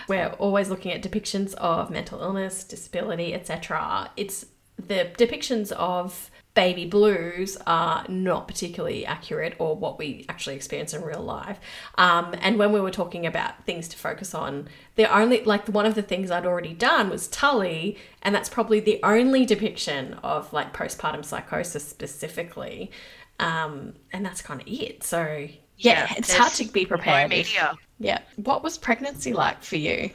we're 0.09 0.29
always 0.39 0.69
looking 0.69 0.93
at 0.93 1.03
depictions 1.03 1.55
of 1.55 1.91
mental 1.91 2.21
illness, 2.21 2.65
disability, 2.65 3.35
etc. 3.35 4.11
It's 4.17 4.47
the 4.77 5.11
depictions 5.17 5.73
of 5.73 6.31
baby 6.61 6.85
blues 6.85 7.57
are 7.67 8.05
not 8.07 8.47
particularly 8.47 9.07
accurate 9.07 9.55
or 9.59 9.75
what 9.75 9.99
we 9.99 10.26
actually 10.29 10.55
experience 10.55 10.93
in 10.93 11.00
real 11.00 11.23
life. 11.23 11.59
Um, 11.97 12.35
and 12.43 12.59
when 12.59 12.71
we 12.71 12.83
were 12.83 12.90
talking 12.90 13.25
about 13.25 13.64
things 13.64 13.88
to 13.88 13.97
focus 13.97 14.35
on, 14.35 14.69
the 14.97 15.07
only, 15.11 15.43
like, 15.45 15.69
one 15.69 15.87
of 15.87 15.95
the 15.95 16.02
things 16.02 16.31
I'd 16.31 16.45
already 16.45 16.75
done 16.75 17.09
was 17.09 17.29
Tully, 17.29 17.97
and 18.21 18.35
that's 18.35 18.50
probably 18.50 18.79
the 18.79 19.00
only 19.02 19.47
depiction 19.47 20.12
of 20.23 20.52
like 20.52 20.75
postpartum 20.75 21.25
psychosis 21.25 21.88
specifically. 21.88 22.90
Um, 23.38 23.95
and 24.12 24.23
that's 24.23 24.43
kind 24.43 24.61
of 24.61 24.69
it. 24.69 25.02
So, 25.02 25.23
yeah, 25.23 25.49
yeah 25.79 26.14
it's 26.19 26.35
hard 26.35 26.52
to 26.52 26.64
be 26.71 26.85
prepared. 26.85 27.31
No 27.31 27.37
media. 27.38 27.73
Yeah. 27.99 28.19
What 28.37 28.62
was 28.62 28.76
pregnancy 28.76 29.33
like 29.33 29.62
for 29.62 29.76
you? 29.76 30.11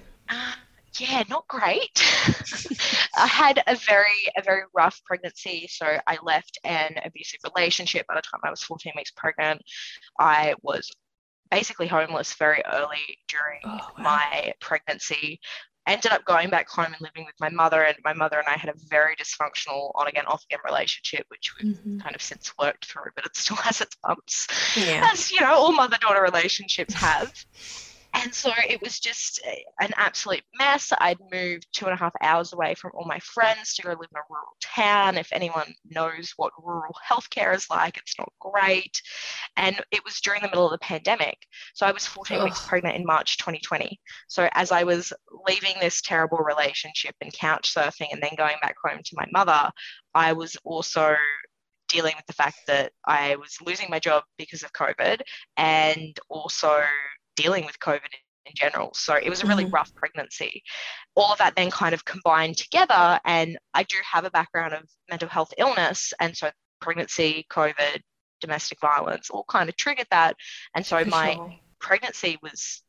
Yeah, 1.00 1.24
not 1.30 1.48
great. 1.48 2.02
I 3.18 3.28
had 3.28 3.64
a 3.68 3.75
very 3.75 4.32
a 4.38 4.42
very 4.42 4.64
rough 4.74 5.02
pregnancy, 5.06 5.68
so 5.70 5.98
I 6.08 6.18
left 6.24 6.58
an 6.64 6.96
abusive 7.04 7.40
relationship 7.44 8.08
by 8.08 8.16
the 8.16 8.22
time 8.22 8.42
I 8.44 8.50
was 8.50 8.64
14 8.64 8.94
weeks 8.96 9.12
pregnant. 9.12 9.62
I 10.20 10.56
was 10.62 10.92
basically 11.52 11.88
homeless 11.88 12.34
very 12.34 12.64
early 12.72 13.20
during 13.28 13.60
oh, 13.66 13.70
wow. 13.70 13.94
my 13.98 14.54
pregnancy 14.60 15.40
ended 15.88 16.12
up 16.12 16.25
going 16.25 16.50
back 16.50 16.68
home 16.68 16.88
and 16.88 17.02
living 17.02 17.25
with 17.25 17.36
my 17.40 17.50
mother 17.50 17.84
and 17.84 17.96
my 18.04 18.14
mother 18.14 18.40
and 18.40 18.48
I 18.48 18.58
had 18.58 18.70
a 18.70 18.74
very 18.90 19.16
dysfunctional 19.16 19.92
on 19.96 20.08
again 20.08 20.25
off 20.25 20.44
again 20.46 20.60
relationship 20.66 21.25
which 21.30 21.54
we've 21.58 21.75
mm-hmm. 21.75 22.00
kind 22.00 22.16
of 22.16 22.22
since 22.22 22.52
worked 22.60 22.86
through 22.86 23.12
but 23.16 23.25
it 23.25 23.36
still 23.36 23.58
has 23.64 23.82
its 23.82 23.96
bumps 24.04 24.48
yeah. 24.75 25.10
as 25.12 25.32
you 25.32 25.42
know 25.42 25.54
all 25.54 25.72
mother 25.72 25.98
daughter 26.02 26.22
relationships 26.22 26.94
have 26.94 27.32
and 28.16 28.34
so 28.34 28.52
it 28.68 28.82
was 28.82 29.00
just 29.00 29.42
an 29.80 29.92
absolute 29.98 30.44
mess. 30.58 30.92
I'd 31.00 31.20
moved 31.32 31.68
two 31.74 31.86
and 31.86 31.94
a 31.94 31.98
half 31.98 32.14
hours 32.22 32.54
away 32.54 32.74
from 32.74 32.92
all 32.94 33.06
my 33.06 33.20
friends 33.20 33.76
to 33.76 33.82
go 33.82 33.90
live 33.90 34.10
in 34.12 34.18
a 34.18 34.22
rural 34.30 34.56
town. 34.62 35.18
If 35.18 35.30
anyone 35.32 35.74
knows 35.90 36.34
what 36.38 36.54
rural 36.62 36.96
healthcare 37.08 37.54
is 37.54 37.70
like, 37.70 37.98
it's 37.98 38.18
not 38.18 38.32
great. 38.40 39.02
And 39.58 39.80
it 39.92 40.04
was 40.06 40.22
during 40.22 40.42
the 40.42 40.48
middle 40.48 40.66
of 40.66 40.72
the 40.72 40.78
pandemic. 40.78 41.38
So 41.74 41.86
I 41.86 41.92
was 41.92 42.08
14 42.08 42.38
Ugh. 42.38 42.44
weeks 42.46 42.66
pregnant 42.66 42.96
in 42.96 43.06
March 43.06 43.38
2020. 43.38 44.00
So 44.28 44.48
as 44.54 44.72
I 44.72 44.84
was 44.84 45.12
leaving 45.48 45.76
this 45.80 46.02
terrible 46.02 46.38
relationship 46.38 47.16
and 47.22 47.34
couch 47.34 47.74
surfing 47.74 48.08
and 48.12 48.24
then 48.24 48.36
going 48.38 48.56
back 48.62 48.76
home 48.84 49.00
to 49.04 49.16
my 49.16 49.26
mother, 49.32 49.70
I 50.14 50.34
was 50.34 50.56
also 50.64 51.16
dealing 51.90 52.14
with 52.16 52.26
the 52.26 52.34
fact 52.34 52.60
that 52.68 52.92
I 53.06 53.36
was 53.36 53.58
losing 53.66 53.90
my 53.90 54.00
job 54.00 54.24
because 54.38 54.64
of 54.64 54.74
COVID 54.74 55.22
and 55.58 56.20
also 56.30 56.82
dealing 57.36 57.65
with 57.65 57.80
COVID 57.80 58.01
in 58.46 58.54
general. 58.54 58.92
So 58.94 59.15
it 59.15 59.30
was 59.30 59.44
a 59.44 59.48
really 59.48 59.65
mm-hmm. 59.65 59.74
rough 59.74 59.94
pregnancy. 59.96 60.63
All 61.15 61.32
of 61.32 61.39
that 61.39 61.56
then 61.56 61.72
kind 61.72 61.94
of 61.94 62.06
combined 62.06 62.58
together. 62.58 63.20
And 63.25 63.58
I 63.74 63.84
do 63.84 63.98
have 64.12 64.25
a 64.25 64.32
background 64.32 64.74
of 64.74 64.84
mental 65.10 65.30
health 65.30 65.54
illness. 65.58 66.13
And 66.20 66.36
so 66.36 66.50
pregnancy, 66.80 67.46
COVID, 67.51 68.01
domestic 68.42 68.80
violence 68.80 69.30
all 69.30 69.46
kind 69.48 69.70
of 69.70 69.75
triggered 69.75 70.08
that. 70.12 70.36
And 70.75 70.86
so 70.86 71.04
For 71.04 71.10
my 71.10 71.34
sure. 71.34 71.54
pregnancy 71.80 72.38
was 72.42 72.82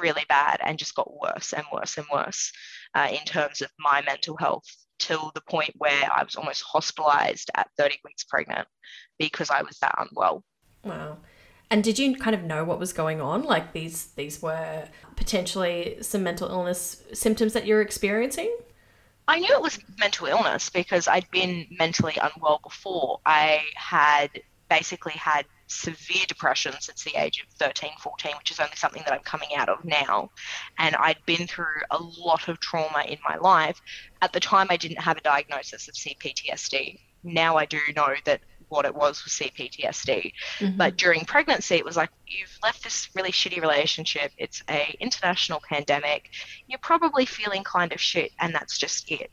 really 0.00 0.24
bad 0.28 0.60
and 0.62 0.78
just 0.78 0.94
got 0.94 1.12
worse 1.20 1.52
and 1.52 1.64
worse 1.72 1.96
and 1.96 2.06
worse 2.12 2.52
uh, 2.94 3.08
in 3.10 3.24
terms 3.24 3.60
of 3.60 3.70
my 3.78 4.02
mental 4.02 4.36
health 4.36 4.64
till 5.00 5.32
the 5.34 5.42
point 5.48 5.72
where 5.76 6.08
I 6.14 6.22
was 6.22 6.36
almost 6.36 6.62
hospitalized 6.62 7.50
at 7.56 7.68
30 7.76 7.96
weeks 8.04 8.24
pregnant 8.24 8.68
because 9.18 9.50
I 9.50 9.62
was 9.62 9.78
that 9.80 9.94
unwell. 9.98 10.44
Wow. 10.84 11.18
And 11.70 11.82
did 11.82 11.98
you 11.98 12.14
kind 12.16 12.34
of 12.34 12.42
know 12.42 12.64
what 12.64 12.78
was 12.78 12.92
going 12.92 13.20
on? 13.20 13.42
Like 13.42 13.72
these 13.72 14.06
these 14.12 14.40
were 14.42 14.88
potentially 15.16 15.98
some 16.02 16.22
mental 16.22 16.48
illness 16.48 17.02
symptoms 17.12 17.52
that 17.54 17.66
you're 17.66 17.80
experiencing? 17.82 18.54
I 19.26 19.38
knew 19.38 19.54
it 19.54 19.62
was 19.62 19.78
mental 19.98 20.26
illness 20.26 20.68
because 20.68 21.08
I'd 21.08 21.30
been 21.30 21.66
mentally 21.70 22.16
unwell 22.20 22.60
before. 22.62 23.20
I 23.24 23.62
had 23.74 24.28
basically 24.68 25.12
had 25.12 25.46
severe 25.66 26.24
depression 26.28 26.74
since 26.80 27.04
the 27.04 27.16
age 27.16 27.40
of 27.40 27.52
13, 27.54 27.90
14, 27.98 28.32
which 28.38 28.50
is 28.50 28.60
only 28.60 28.76
something 28.76 29.02
that 29.06 29.14
I'm 29.14 29.22
coming 29.22 29.54
out 29.56 29.68
of 29.68 29.84
now. 29.84 30.30
And 30.78 30.94
I'd 30.96 31.24
been 31.24 31.46
through 31.46 31.80
a 31.90 31.98
lot 31.98 32.48
of 32.48 32.60
trauma 32.60 33.04
in 33.08 33.18
my 33.26 33.36
life. 33.36 33.80
At 34.20 34.32
the 34.32 34.40
time, 34.40 34.66
I 34.70 34.76
didn't 34.76 35.00
have 35.00 35.16
a 35.16 35.22
diagnosis 35.22 35.88
of 35.88 35.94
CPTSD. 35.94 36.98
Now 37.22 37.56
I 37.56 37.64
do 37.64 37.78
know 37.96 38.14
that 38.26 38.42
what 38.74 38.84
it 38.84 38.94
was 38.94 39.24
with 39.24 39.32
CPTSD. 39.32 40.32
Mm-hmm. 40.58 40.76
But 40.76 40.96
during 40.96 41.24
pregnancy, 41.24 41.76
it 41.76 41.84
was 41.84 41.96
like 41.96 42.10
you've 42.26 42.58
left 42.62 42.82
this 42.82 43.08
really 43.14 43.30
shitty 43.30 43.60
relationship. 43.60 44.32
It's 44.36 44.62
a 44.68 44.96
international 45.00 45.62
pandemic. 45.68 46.30
You're 46.66 46.80
probably 46.80 47.24
feeling 47.24 47.62
kind 47.62 47.92
of 47.92 48.00
shit, 48.00 48.32
and 48.40 48.54
that's 48.54 48.76
just 48.78 49.10
it. 49.10 49.30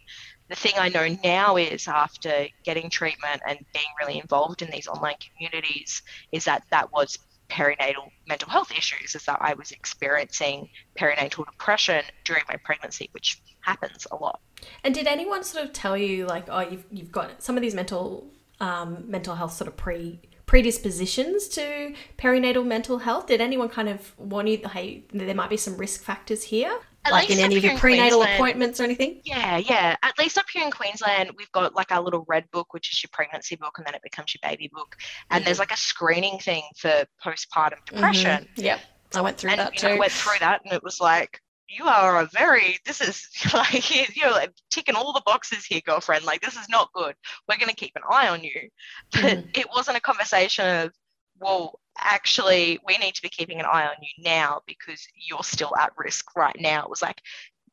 The 0.49 0.55
thing 0.55 0.73
I 0.77 0.89
know 0.89 1.07
now 1.23 1.57
is 1.57 1.87
after 1.87 2.47
getting 2.63 2.89
treatment 2.89 3.41
and 3.47 3.57
being 3.73 3.85
really 3.99 4.19
involved 4.19 4.61
in 4.61 4.69
these 4.69 4.87
online 4.87 5.15
communities, 5.19 6.03
is 6.31 6.45
that 6.45 6.63
that 6.69 6.91
was 6.91 7.17
perinatal 7.51 8.09
mental 8.27 8.49
health 8.49 8.71
issues 8.71 9.13
is 9.13 9.25
that 9.25 9.37
I 9.41 9.53
was 9.55 9.71
experiencing 9.71 10.69
perinatal 10.97 11.45
depression 11.45 12.03
during 12.23 12.43
my 12.47 12.55
pregnancy, 12.63 13.09
which 13.11 13.41
happens 13.59 14.07
a 14.11 14.15
lot. 14.15 14.39
And 14.83 14.93
did 14.95 15.05
anyone 15.05 15.43
sort 15.43 15.65
of 15.65 15.73
tell 15.73 15.97
you 15.97 16.25
like, 16.25 16.45
oh, 16.49 16.61
you've 16.61 16.85
you've 16.91 17.11
got 17.11 17.43
some 17.43 17.57
of 17.57 17.61
these 17.61 17.75
mental 17.75 18.31
um, 18.61 19.03
mental 19.07 19.35
health 19.35 19.53
sort 19.53 19.67
of 19.67 19.75
pre 19.75 20.21
predispositions 20.45 21.47
to 21.49 21.93
perinatal 22.17 22.65
mental 22.65 22.99
health? 22.99 23.27
Did 23.27 23.41
anyone 23.41 23.69
kind 23.69 23.89
of 23.89 24.17
warn 24.17 24.47
you, 24.47 24.61
hey, 24.73 25.05
there 25.13 25.33
might 25.33 25.49
be 25.49 25.57
some 25.57 25.77
risk 25.77 26.03
factors 26.03 26.43
here? 26.43 26.77
At 27.03 27.13
like 27.13 27.31
in 27.31 27.39
any 27.39 27.57
of 27.57 27.63
your 27.63 27.77
prenatal 27.77 28.21
appointments 28.21 28.79
or 28.79 28.83
anything? 28.83 29.21
Yeah, 29.23 29.57
yeah. 29.57 29.95
At 30.03 30.19
least 30.19 30.37
up 30.37 30.45
here 30.53 30.63
in 30.63 30.69
Queensland, 30.69 31.31
we've 31.35 31.51
got 31.51 31.73
like 31.73 31.91
our 31.91 32.01
little 32.01 32.25
red 32.27 32.51
book, 32.51 32.73
which 32.73 32.91
is 32.91 33.01
your 33.01 33.09
pregnancy 33.11 33.55
book, 33.55 33.77
and 33.77 33.87
then 33.87 33.95
it 33.95 34.03
becomes 34.03 34.35
your 34.35 34.47
baby 34.47 34.69
book. 34.71 34.97
And 35.31 35.39
mm-hmm. 35.39 35.45
there's 35.45 35.57
like 35.57 35.71
a 35.71 35.77
screening 35.77 36.37
thing 36.37 36.63
for 36.77 37.05
postpartum 37.25 37.83
depression. 37.85 38.43
Mm-hmm. 38.43 38.61
Yep. 38.61 38.79
I 39.15 39.21
went 39.21 39.37
through 39.37 39.51
and, 39.51 39.59
that 39.61 39.75
too. 39.75 39.89
Know, 39.89 39.97
went 39.97 40.11
through 40.11 40.39
that, 40.41 40.61
and 40.63 40.73
it 40.73 40.83
was 40.83 41.01
like, 41.01 41.41
you 41.71 41.85
are 41.85 42.21
a 42.21 42.25
very 42.27 42.77
this 42.85 43.01
is 43.01 43.27
like 43.53 44.15
you're 44.15 44.31
like 44.31 44.51
ticking 44.69 44.95
all 44.95 45.13
the 45.13 45.21
boxes 45.25 45.65
here 45.65 45.81
girlfriend 45.85 46.25
like 46.25 46.41
this 46.41 46.55
is 46.55 46.69
not 46.69 46.91
good 46.93 47.15
we're 47.47 47.57
going 47.57 47.69
to 47.69 47.75
keep 47.75 47.93
an 47.95 48.01
eye 48.09 48.27
on 48.27 48.43
you 48.43 48.69
but 49.11 49.21
mm. 49.23 49.57
it 49.57 49.67
wasn't 49.73 49.97
a 49.97 50.01
conversation 50.01 50.67
of 50.67 50.91
well 51.39 51.79
actually 51.99 52.79
we 52.87 52.97
need 52.97 53.15
to 53.15 53.21
be 53.21 53.29
keeping 53.29 53.59
an 53.59 53.65
eye 53.65 53.85
on 53.85 53.95
you 54.01 54.23
now 54.23 54.61
because 54.67 55.05
you're 55.15 55.43
still 55.43 55.75
at 55.77 55.91
risk 55.97 56.35
right 56.35 56.57
now 56.59 56.83
it 56.83 56.89
was 56.89 57.01
like 57.01 57.21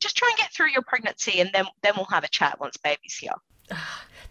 just 0.00 0.16
try 0.16 0.28
and 0.30 0.38
get 0.38 0.52
through 0.52 0.70
your 0.70 0.82
pregnancy 0.82 1.40
and 1.40 1.50
then 1.52 1.64
then 1.82 1.92
we'll 1.96 2.06
have 2.06 2.24
a 2.24 2.28
chat 2.28 2.58
once 2.60 2.76
baby's 2.76 3.16
here 3.16 3.32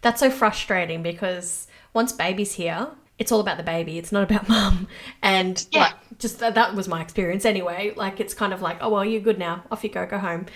that's 0.00 0.20
so 0.20 0.30
frustrating 0.30 1.02
because 1.02 1.66
once 1.92 2.12
baby's 2.12 2.54
here 2.54 2.88
it's 3.18 3.32
all 3.32 3.40
about 3.40 3.56
the 3.56 3.64
baby. 3.64 3.98
It's 3.98 4.12
not 4.12 4.22
about 4.22 4.48
mum. 4.48 4.88
And 5.22 5.66
yeah. 5.72 5.80
like, 5.80 5.94
just 6.18 6.38
that, 6.40 6.54
that 6.54 6.74
was 6.74 6.88
my 6.88 7.00
experience 7.00 7.44
anyway. 7.44 7.92
Like, 7.96 8.20
it's 8.20 8.34
kind 8.34 8.52
of 8.52 8.62
like, 8.62 8.78
oh, 8.80 8.90
well, 8.90 9.04
you're 9.04 9.20
good 9.20 9.38
now. 9.38 9.64
Off 9.70 9.84
you 9.84 9.90
go, 9.90 10.06
go 10.06 10.18
home. 10.18 10.46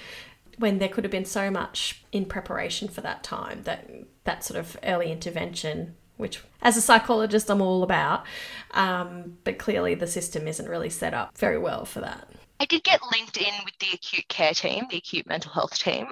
When 0.59 0.78
there 0.78 0.88
could 0.88 1.04
have 1.04 1.11
been 1.11 1.25
so 1.25 1.50
much 1.50 2.04
in 2.12 2.26
preparation 2.26 2.88
for 2.88 3.00
that 3.00 3.25
time, 3.25 3.62
that 3.62 3.88
that 4.25 4.45
sort 4.45 4.61
of 4.61 4.76
early 4.85 5.11
intervention, 5.11 5.95
which 6.16 6.42
as 6.61 6.76
a 6.76 6.81
psychologist 6.81 7.50
I'm 7.50 7.62
all 7.62 7.83
about, 7.83 8.25
um, 8.73 9.38
but 9.45 9.59
clearly 9.59 9.95
the 9.95 10.07
system 10.07 10.47
isn't 10.47 10.69
really 10.69 10.90
set 10.90 11.14
up 11.14 11.37
very 11.38 11.59
well 11.59 11.85
for 11.85 12.00
that. 12.00 12.28
I 12.61 12.66
did 12.66 12.85
get 12.85 13.00
linked 13.11 13.38
in 13.38 13.52
with 13.64 13.75
the 13.81 13.95
acute 13.95 14.28
care 14.28 14.54
team, 14.54 14.85
the 14.90 14.99
acute 14.99 15.26
mental 15.26 15.50
health 15.50 15.78
team, 15.78 16.09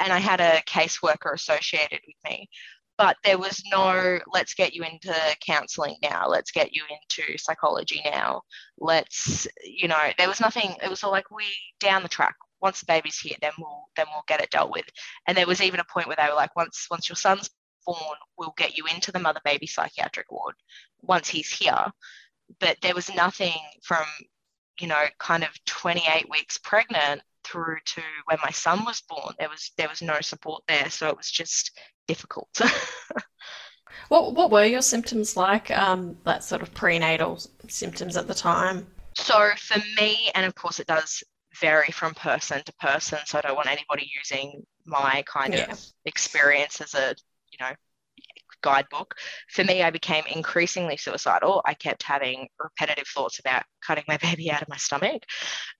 and 0.00 0.12
I 0.12 0.18
had 0.18 0.40
a 0.40 0.62
caseworker 0.66 1.32
associated 1.32 2.00
with 2.06 2.16
me 2.24 2.48
but 2.98 3.16
there 3.24 3.38
was 3.38 3.62
no 3.70 4.18
let's 4.32 4.54
get 4.54 4.74
you 4.74 4.82
into 4.84 5.14
counseling 5.44 5.96
now. 6.02 6.28
Let's 6.28 6.50
get 6.50 6.74
you 6.74 6.82
into 6.90 7.38
psychology 7.38 8.02
now. 8.04 8.42
Let's 8.78 9.46
you 9.64 9.88
know 9.88 10.10
there 10.18 10.28
was 10.28 10.40
nothing 10.40 10.74
it 10.82 10.88
was 10.88 11.02
all 11.02 11.10
like 11.10 11.30
we 11.30 11.44
down 11.80 12.02
the 12.02 12.08
track. 12.08 12.34
Once 12.60 12.80
the 12.80 12.86
baby's 12.86 13.18
here 13.18 13.36
then 13.40 13.52
we'll 13.58 13.84
then 13.96 14.06
we'll 14.12 14.24
get 14.28 14.42
it 14.42 14.50
dealt 14.50 14.70
with. 14.70 14.86
And 15.26 15.36
there 15.36 15.46
was 15.46 15.62
even 15.62 15.80
a 15.80 15.84
point 15.84 16.06
where 16.06 16.16
they 16.16 16.28
were 16.28 16.34
like 16.34 16.54
once 16.56 16.86
once 16.90 17.08
your 17.08 17.16
son's 17.16 17.50
born 17.86 18.16
we'll 18.38 18.54
get 18.56 18.76
you 18.76 18.84
into 18.94 19.10
the 19.10 19.18
mother 19.18 19.40
baby 19.44 19.66
psychiatric 19.66 20.30
ward 20.30 20.54
once 21.00 21.28
he's 21.28 21.50
here. 21.50 21.86
But 22.60 22.76
there 22.82 22.94
was 22.94 23.12
nothing 23.14 23.56
from 23.82 24.04
you 24.80 24.86
know 24.86 25.04
kind 25.18 25.44
of 25.44 25.50
28 25.64 26.28
weeks 26.30 26.58
pregnant 26.58 27.22
through 27.52 27.76
to 27.84 28.02
when 28.24 28.38
my 28.42 28.50
son 28.50 28.84
was 28.84 29.02
born 29.08 29.34
there 29.38 29.48
was 29.48 29.72
there 29.76 29.88
was 29.88 30.02
no 30.02 30.20
support 30.20 30.62
there 30.66 30.88
so 30.90 31.08
it 31.08 31.16
was 31.16 31.30
just 31.30 31.70
difficult. 32.06 32.48
what 34.08 34.34
what 34.34 34.50
were 34.50 34.64
your 34.64 34.82
symptoms 34.82 35.36
like? 35.36 35.70
Um, 35.70 36.16
that 36.24 36.44
sort 36.44 36.62
of 36.62 36.72
prenatal 36.74 37.38
symptoms 37.68 38.16
at 38.16 38.26
the 38.26 38.34
time. 38.34 38.86
So 39.16 39.50
for 39.56 39.80
me, 40.00 40.30
and 40.34 40.46
of 40.46 40.54
course 40.54 40.80
it 40.80 40.86
does 40.86 41.22
vary 41.60 41.90
from 41.92 42.14
person 42.14 42.62
to 42.64 42.72
person. 42.74 43.18
So 43.26 43.38
I 43.38 43.42
don't 43.42 43.56
want 43.56 43.68
anybody 43.68 44.10
using 44.16 44.64
my 44.86 45.22
kind 45.26 45.54
yeah. 45.54 45.70
of 45.70 45.80
experience 46.04 46.80
as 46.80 46.94
a 46.94 47.14
you 47.50 47.58
know 47.60 47.72
guidebook. 48.62 49.14
For 49.50 49.64
me, 49.64 49.82
I 49.82 49.90
became 49.90 50.24
increasingly 50.32 50.96
suicidal. 50.96 51.62
I 51.64 51.74
kept 51.74 52.02
having 52.02 52.48
repetitive 52.58 53.06
thoughts 53.08 53.38
about 53.38 53.64
cutting 53.84 54.04
my 54.08 54.16
baby 54.22 54.50
out 54.50 54.62
of 54.62 54.68
my 54.68 54.76
stomach, 54.76 55.24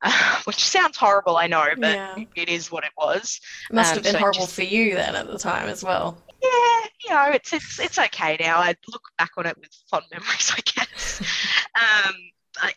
uh, 0.03 0.41
which 0.45 0.62
sounds 0.62 0.97
horrible, 0.97 1.37
I 1.37 1.47
know, 1.47 1.67
but 1.79 1.95
yeah. 1.97 2.17
it 2.35 2.49
is 2.49 2.71
what 2.71 2.85
it 2.85 2.93
was. 2.97 3.41
It 3.71 3.75
must 3.75 3.93
um, 3.93 3.97
have 3.97 4.05
been 4.05 4.12
so 4.12 4.19
horrible 4.19 4.41
just, 4.41 4.55
for 4.55 4.62
you 4.62 4.95
then 4.95 5.17
at 5.17 5.27
the 5.27 5.39
time 5.39 5.69
as 5.69 5.83
well. 5.83 6.19
Yeah, 6.43 6.87
you 7.05 7.11
know, 7.11 7.31
it's 7.33 7.53
it's 7.53 7.79
it's 7.79 7.99
okay 7.99 8.37
now. 8.41 8.59
I 8.59 8.75
look 8.89 9.03
back 9.17 9.31
on 9.37 9.47
it 9.47 9.57
with 9.59 9.71
fond 9.89 10.05
memories, 10.11 10.53
I 10.57 10.61
guess. 10.65 11.23
um, 11.77 12.15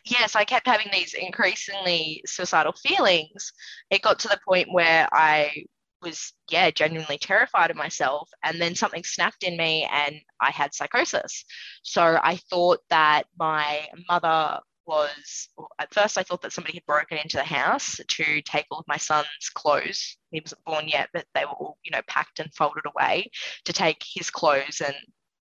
yes, 0.04 0.36
I 0.36 0.44
kept 0.44 0.66
having 0.66 0.88
these 0.92 1.14
increasingly 1.14 2.22
suicidal 2.26 2.72
feelings. 2.72 3.52
It 3.90 4.02
got 4.02 4.18
to 4.20 4.28
the 4.28 4.38
point 4.46 4.72
where 4.72 5.08
I 5.12 5.64
was 6.06 6.32
yeah 6.50 6.70
genuinely 6.70 7.18
terrified 7.18 7.70
of 7.70 7.76
myself 7.76 8.30
and 8.44 8.60
then 8.60 8.74
something 8.74 9.02
snapped 9.04 9.42
in 9.42 9.56
me 9.56 9.86
and 9.90 10.14
i 10.40 10.50
had 10.50 10.72
psychosis 10.72 11.44
so 11.82 12.18
i 12.22 12.36
thought 12.48 12.78
that 12.88 13.24
my 13.38 13.86
mother 14.08 14.60
was 14.86 15.48
at 15.80 15.92
first 15.92 16.16
I 16.16 16.22
thought 16.22 16.42
that 16.42 16.52
somebody 16.52 16.76
had 16.76 16.86
broken 16.86 17.18
into 17.18 17.36
the 17.36 17.44
house 17.44 18.00
to 18.06 18.40
take 18.42 18.66
all 18.70 18.78
of 18.78 18.88
my 18.88 18.96
son's 18.96 19.50
clothes. 19.52 20.16
He 20.30 20.40
wasn't 20.40 20.64
born 20.64 20.86
yet, 20.86 21.08
but 21.12 21.26
they 21.34 21.44
were 21.44 21.50
all, 21.50 21.78
you 21.82 21.90
know, 21.90 22.02
packed 22.06 22.38
and 22.38 22.54
folded 22.54 22.84
away 22.86 23.30
to 23.64 23.72
take 23.72 24.04
his 24.14 24.30
clothes 24.30 24.80
and 24.84 24.94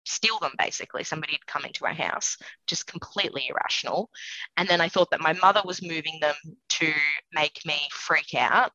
steal 0.05 0.37
them 0.39 0.53
basically. 0.57 1.03
Somebody 1.03 1.33
had 1.33 1.47
come 1.47 1.65
into 1.65 1.85
our 1.85 1.93
house, 1.93 2.37
just 2.67 2.87
completely 2.87 3.49
irrational. 3.49 4.09
And 4.57 4.67
then 4.67 4.81
I 4.81 4.89
thought 4.89 5.09
that 5.11 5.21
my 5.21 5.33
mother 5.33 5.61
was 5.65 5.81
moving 5.81 6.19
them 6.21 6.35
to 6.69 6.93
make 7.33 7.59
me 7.65 7.77
freak 7.91 8.33
out. 8.35 8.71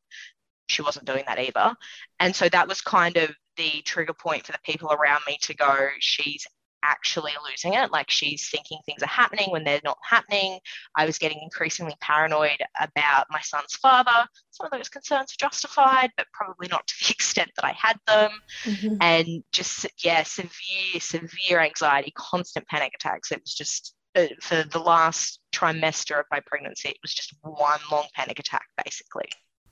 She 0.69 0.81
wasn't 0.81 1.05
doing 1.05 1.23
that 1.27 1.39
either. 1.39 1.75
And 2.19 2.35
so 2.35 2.49
that 2.49 2.67
was 2.67 2.81
kind 2.81 3.17
of 3.17 3.31
the 3.57 3.81
trigger 3.83 4.13
point 4.13 4.45
for 4.45 4.51
the 4.51 4.59
people 4.63 4.91
around 4.91 5.21
me 5.27 5.37
to 5.41 5.53
go, 5.53 5.89
she's 5.99 6.45
actually 6.83 7.33
losing 7.49 7.73
it. 7.73 7.91
Like 7.91 8.09
she's 8.09 8.49
thinking 8.49 8.79
things 8.85 9.03
are 9.03 9.07
happening 9.07 9.51
when 9.51 9.63
they're 9.63 9.81
not 9.83 9.97
happening. 10.07 10.59
I 10.95 11.05
was 11.05 11.17
getting 11.17 11.39
increasingly 11.41 11.95
paranoid 12.01 12.57
about 12.79 13.27
my 13.29 13.41
son's 13.41 13.73
father. 13.73 14.27
Some 14.51 14.67
of 14.67 14.71
those 14.71 14.89
concerns 14.89 15.33
are 15.33 15.49
justified, 15.49 16.11
but 16.17 16.27
probably 16.33 16.67
not 16.67 16.87
to 16.87 16.93
the 16.99 17.11
extent 17.11 17.51
that 17.55 17.65
I 17.65 17.73
had 17.73 17.97
them. 18.07 18.31
Mm-hmm. 18.63 18.95
And 19.01 19.43
just, 19.51 19.87
yeah, 20.03 20.23
severe, 20.23 20.99
severe 20.99 21.59
anxiety, 21.59 22.13
constant 22.15 22.67
panic 22.67 22.93
attacks. 22.95 23.31
It 23.31 23.41
was 23.41 23.53
just 23.53 23.95
uh, 24.15 24.27
for 24.41 24.63
the 24.63 24.79
last 24.79 25.39
trimester 25.53 26.19
of 26.19 26.25
my 26.31 26.39
pregnancy, 26.45 26.89
it 26.89 26.97
was 27.03 27.13
just 27.13 27.33
one 27.41 27.79
long 27.91 28.07
panic 28.15 28.39
attack, 28.39 28.65
basically 28.83 29.29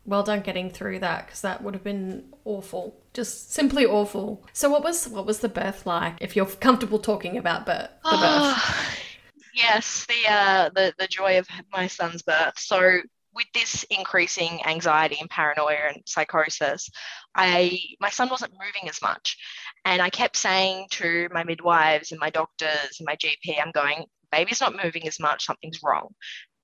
well 0.07 0.23
done 0.23 0.39
getting 0.39 0.69
through 0.69 0.99
that 0.99 1.27
because 1.27 1.41
that 1.41 1.61
would 1.61 1.73
have 1.73 1.83
been 1.83 2.33
awful. 2.45 2.99
Just 3.13 3.53
simply 3.53 3.85
awful. 3.85 4.47
So 4.53 4.69
what 4.69 4.83
was 4.83 5.07
what 5.07 5.25
was 5.25 5.39
the 5.39 5.49
birth 5.49 5.85
like 5.85 6.15
if 6.21 6.35
you're 6.35 6.45
comfortable 6.45 6.97
talking 6.97 7.37
about 7.37 7.65
birth 7.65 7.89
the 8.03 8.11
birth? 8.11 8.21
Ah, 8.21 8.89
yes 9.53 10.07
the 10.07 10.31
uh 10.31 10.69
the, 10.73 10.93
the 10.97 11.07
joy 11.07 11.37
of 11.37 11.47
my 11.71 11.87
son's 11.87 12.21
birth. 12.23 12.57
So 12.57 13.01
with 13.33 13.47
this 13.53 13.83
increasing 13.91 14.65
anxiety 14.65 15.17
and 15.19 15.29
paranoia 15.29 15.89
and 15.93 16.01
psychosis 16.07 16.89
i 17.35 17.77
my 17.99 18.09
son 18.09 18.29
wasn't 18.29 18.51
moving 18.53 18.89
as 18.89 19.01
much. 19.01 19.37
And 19.83 20.01
i 20.01 20.09
kept 20.09 20.37
saying 20.37 20.87
to 20.91 21.27
my 21.33 21.43
midwives 21.43 22.11
and 22.11 22.19
my 22.19 22.29
doctors 22.29 22.97
and 22.97 23.05
my 23.05 23.17
gp 23.17 23.61
i'm 23.61 23.71
going 23.71 24.05
baby's 24.31 24.61
not 24.61 24.81
moving 24.81 25.07
as 25.07 25.19
much 25.19 25.45
something's 25.45 25.81
wrong. 25.83 26.07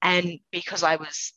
And 0.02 0.40
because 0.52 0.82
i 0.82 0.96
was 0.96 1.34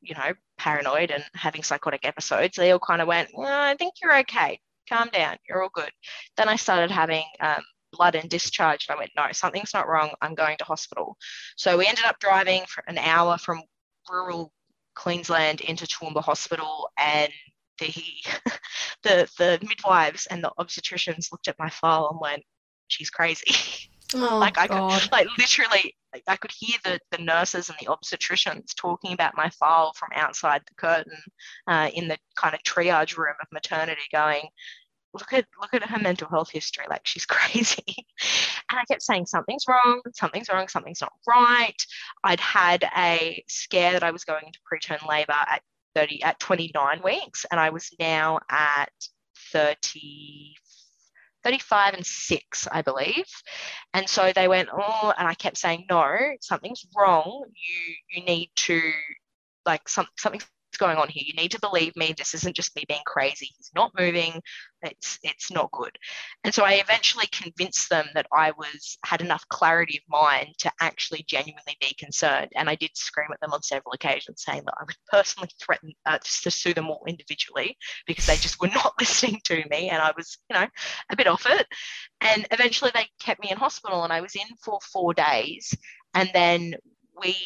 you 0.00 0.14
know, 0.14 0.32
paranoid 0.58 1.10
and 1.10 1.24
having 1.34 1.62
psychotic 1.62 2.04
episodes, 2.04 2.56
they 2.56 2.70
all 2.72 2.78
kind 2.78 3.02
of 3.02 3.08
went, 3.08 3.30
well, 3.34 3.62
I 3.62 3.74
think 3.74 3.94
you're 4.02 4.18
okay. 4.20 4.60
Calm 4.88 5.08
down. 5.12 5.36
You're 5.48 5.62
all 5.62 5.70
good. 5.72 5.90
Then 6.36 6.48
I 6.48 6.56
started 6.56 6.90
having 6.90 7.24
um, 7.40 7.62
blood 7.92 8.14
and 8.14 8.28
discharge. 8.28 8.86
And 8.88 8.96
I 8.96 8.98
went, 8.98 9.10
no, 9.16 9.26
something's 9.32 9.74
not 9.74 9.88
wrong. 9.88 10.10
I'm 10.20 10.34
going 10.34 10.56
to 10.58 10.64
hospital. 10.64 11.16
So 11.56 11.76
we 11.78 11.86
ended 11.86 12.04
up 12.04 12.18
driving 12.18 12.62
for 12.66 12.82
an 12.86 12.98
hour 12.98 13.38
from 13.38 13.62
rural 14.10 14.52
Queensland 14.94 15.60
into 15.60 15.86
Toowoomba 15.86 16.22
Hospital 16.22 16.90
and 16.98 17.30
the, 17.78 17.92
the 19.02 19.28
the 19.38 19.58
midwives 19.62 20.26
and 20.26 20.42
the 20.42 20.52
obstetricians 20.58 21.32
looked 21.32 21.48
at 21.48 21.58
my 21.58 21.70
file 21.70 22.08
and 22.10 22.20
went, 22.20 22.42
she's 22.88 23.10
crazy. 23.10 23.90
Oh, 24.14 24.38
like 24.38 24.58
I 24.58 24.66
God. 24.66 25.00
could 25.00 25.12
like 25.12 25.28
literally 25.38 25.94
like 26.12 26.24
I 26.26 26.36
could 26.36 26.50
hear 26.50 26.76
the, 26.84 26.98
the 27.12 27.22
nurses 27.22 27.68
and 27.68 27.78
the 27.80 27.86
obstetricians 27.86 28.74
talking 28.76 29.12
about 29.12 29.36
my 29.36 29.48
file 29.50 29.92
from 29.94 30.08
outside 30.14 30.62
the 30.66 30.74
curtain 30.74 31.22
uh, 31.68 31.90
in 31.94 32.08
the 32.08 32.18
kind 32.34 32.54
of 32.54 32.62
triage 32.62 33.16
room 33.16 33.34
of 33.40 33.46
maternity 33.52 34.02
going, 34.12 34.42
look 35.14 35.32
at 35.32 35.46
look 35.60 35.74
at 35.74 35.88
her 35.88 35.98
mental 35.98 36.28
health 36.28 36.50
history 36.50 36.84
like 36.88 37.06
she's 37.06 37.26
crazy 37.26 38.06
and 38.70 38.78
i 38.78 38.84
kept 38.84 39.02
saying 39.02 39.26
something's 39.26 39.64
wrong 39.68 40.00
something's 40.14 40.48
wrong 40.48 40.68
something's 40.68 41.00
not 41.00 41.12
right 41.28 41.86
i'd 42.24 42.40
had 42.40 42.84
a 42.96 43.42
scare 43.48 43.92
that 43.92 44.02
i 44.02 44.10
was 44.10 44.24
going 44.24 44.44
into 44.46 44.58
preterm 44.70 45.06
labor 45.08 45.32
at 45.32 45.62
30 45.94 46.22
at 46.22 46.38
29 46.38 47.00
weeks 47.02 47.44
and 47.50 47.60
i 47.60 47.70
was 47.70 47.90
now 47.98 48.38
at 48.48 48.92
30 49.52 50.54
35 51.44 51.94
and 51.94 52.06
6, 52.06 52.68
I 52.70 52.82
believe. 52.82 53.26
And 53.94 54.08
so 54.08 54.32
they 54.34 54.48
went, 54.48 54.68
oh, 54.72 55.12
and 55.16 55.26
I 55.26 55.34
kept 55.34 55.58
saying, 55.58 55.86
no, 55.90 56.16
something's 56.40 56.86
wrong. 56.96 57.44
You 57.54 57.94
you 58.10 58.24
need 58.24 58.50
to 58.56 58.80
like 59.66 59.88
some 59.88 60.06
something's 60.16 60.46
going 60.78 60.98
on 60.98 61.08
here. 61.08 61.24
You 61.26 61.34
need 61.34 61.50
to 61.52 61.60
believe 61.60 61.94
me. 61.96 62.14
This 62.16 62.34
isn't 62.34 62.56
just 62.56 62.74
me 62.76 62.84
being 62.88 63.02
crazy. 63.06 63.50
He's 63.56 63.70
not 63.74 63.92
moving. 63.98 64.40
It's 64.82 65.18
it's 65.22 65.50
not 65.50 65.70
good. 65.72 65.96
And 66.44 66.54
so 66.54 66.64
I 66.64 66.74
eventually 66.74 67.26
convinced 67.32 67.90
them 67.90 68.06
that 68.14 68.26
I 68.32 68.52
was 68.52 68.98
had 69.04 69.20
enough 69.20 69.46
clarity 69.48 69.98
of 69.98 70.10
mind 70.10 70.54
to 70.58 70.72
actually 70.80 71.24
genuinely 71.26 71.76
be 71.80 71.94
concerned. 71.98 72.50
And 72.56 72.68
I 72.70 72.74
did 72.74 72.90
scream 72.94 73.28
at 73.32 73.40
them 73.40 73.52
on 73.52 73.62
several 73.62 73.92
occasions, 73.92 74.42
saying 74.42 74.62
that 74.64 74.74
I 74.78 74.84
would 74.84 74.96
personally 75.10 75.50
threaten 75.60 75.92
uh, 76.06 76.18
to 76.42 76.50
sue 76.50 76.74
them 76.74 76.88
all 76.88 77.04
individually 77.06 77.76
because 78.06 78.26
they 78.26 78.36
just 78.36 78.60
were 78.60 78.68
not 78.68 78.94
listening 79.00 79.40
to 79.44 79.62
me, 79.70 79.90
and 79.90 80.02
I 80.02 80.12
was, 80.16 80.38
you 80.48 80.54
know, 80.54 80.66
a 81.10 81.16
bit 81.16 81.26
off 81.26 81.46
it. 81.48 81.66
And 82.20 82.46
eventually 82.50 82.90
they 82.94 83.06
kept 83.20 83.42
me 83.42 83.50
in 83.50 83.56
hospital, 83.56 84.04
and 84.04 84.12
I 84.12 84.20
was 84.20 84.34
in 84.34 84.56
for 84.62 84.78
four 84.92 85.14
days. 85.14 85.74
And 86.14 86.30
then 86.34 86.74
we 87.20 87.36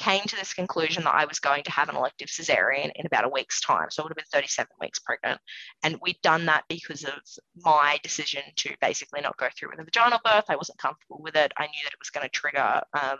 came 0.00 0.24
to 0.24 0.36
this 0.36 0.54
conclusion 0.54 1.04
that 1.04 1.14
I 1.14 1.26
was 1.26 1.38
going 1.38 1.62
to 1.64 1.70
have 1.70 1.90
an 1.90 1.96
elective 1.96 2.28
cesarean 2.28 2.90
in 2.94 3.04
about 3.04 3.26
a 3.26 3.28
week's 3.28 3.60
time. 3.60 3.88
So 3.90 4.00
it 4.00 4.04
would 4.04 4.10
have 4.12 4.16
been 4.16 4.40
37 4.40 4.66
weeks 4.80 4.98
pregnant. 4.98 5.38
And 5.84 5.98
we'd 6.00 6.20
done 6.22 6.46
that 6.46 6.64
because 6.70 7.04
of 7.04 7.20
my 7.62 7.98
decision 8.02 8.42
to 8.56 8.70
basically 8.80 9.20
not 9.20 9.36
go 9.36 9.48
through 9.54 9.70
with 9.70 9.80
a 9.80 9.84
vaginal 9.84 10.18
birth. 10.24 10.46
I 10.48 10.56
wasn't 10.56 10.78
comfortable 10.78 11.20
with 11.22 11.36
it. 11.36 11.52
I 11.58 11.64
knew 11.66 11.82
that 11.84 11.92
it 11.92 11.98
was 11.98 12.08
going 12.08 12.24
to 12.24 12.30
trigger 12.30 12.80
um, 12.94 13.18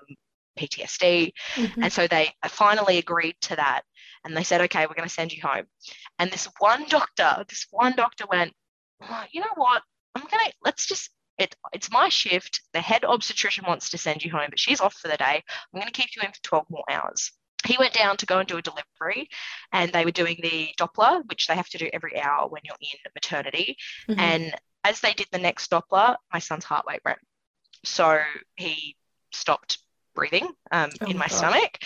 PTSD. 0.58 1.34
Mm-hmm. 1.54 1.82
And 1.82 1.92
so 1.92 2.08
they 2.08 2.30
finally 2.48 2.96
agreed 2.96 3.36
to 3.42 3.56
that. 3.56 3.82
And 4.24 4.34
they 4.34 4.42
said, 4.42 4.62
okay, 4.62 4.86
we're 4.86 4.94
going 4.94 5.08
to 5.08 5.14
send 5.14 5.34
you 5.34 5.42
home. 5.42 5.66
And 6.18 6.30
this 6.30 6.48
one 6.60 6.86
doctor, 6.88 7.44
this 7.46 7.66
one 7.70 7.92
doctor 7.94 8.24
went, 8.26 8.54
oh, 9.02 9.24
you 9.32 9.42
know 9.42 9.52
what? 9.56 9.82
I'm 10.14 10.22
going 10.22 10.46
to, 10.46 10.52
let's 10.64 10.86
just 10.86 11.10
it, 11.40 11.56
it's 11.72 11.90
my 11.90 12.08
shift. 12.08 12.62
The 12.72 12.80
head 12.80 13.04
obstetrician 13.04 13.64
wants 13.66 13.90
to 13.90 13.98
send 13.98 14.24
you 14.24 14.30
home, 14.30 14.46
but 14.50 14.58
she's 14.58 14.80
off 14.80 14.94
for 14.94 15.08
the 15.08 15.16
day. 15.16 15.42
I'm 15.72 15.80
going 15.80 15.86
to 15.86 15.92
keep 15.92 16.10
you 16.14 16.22
in 16.22 16.32
for 16.32 16.42
12 16.42 16.66
more 16.70 16.84
hours. 16.90 17.32
He 17.66 17.76
went 17.78 17.92
down 17.92 18.16
to 18.18 18.26
go 18.26 18.38
and 18.38 18.48
do 18.48 18.56
a 18.56 18.62
delivery, 18.62 19.28
and 19.72 19.92
they 19.92 20.04
were 20.04 20.10
doing 20.10 20.38
the 20.42 20.70
Doppler, 20.78 21.22
which 21.28 21.46
they 21.46 21.54
have 21.54 21.68
to 21.70 21.78
do 21.78 21.90
every 21.92 22.18
hour 22.20 22.48
when 22.48 22.62
you're 22.64 22.76
in 22.80 22.98
maternity. 23.14 23.76
Mm-hmm. 24.08 24.20
And 24.20 24.54
as 24.84 25.00
they 25.00 25.12
did 25.12 25.26
the 25.30 25.38
next 25.38 25.70
Doppler, 25.70 26.16
my 26.32 26.38
son's 26.38 26.64
heart 26.64 26.86
rate 26.88 27.02
went. 27.04 27.18
So 27.84 28.20
he 28.56 28.96
stopped 29.32 29.78
breathing 30.14 30.48
um, 30.70 30.90
oh 31.00 31.06
in 31.06 31.18
my, 31.18 31.26
stomach. 31.26 31.78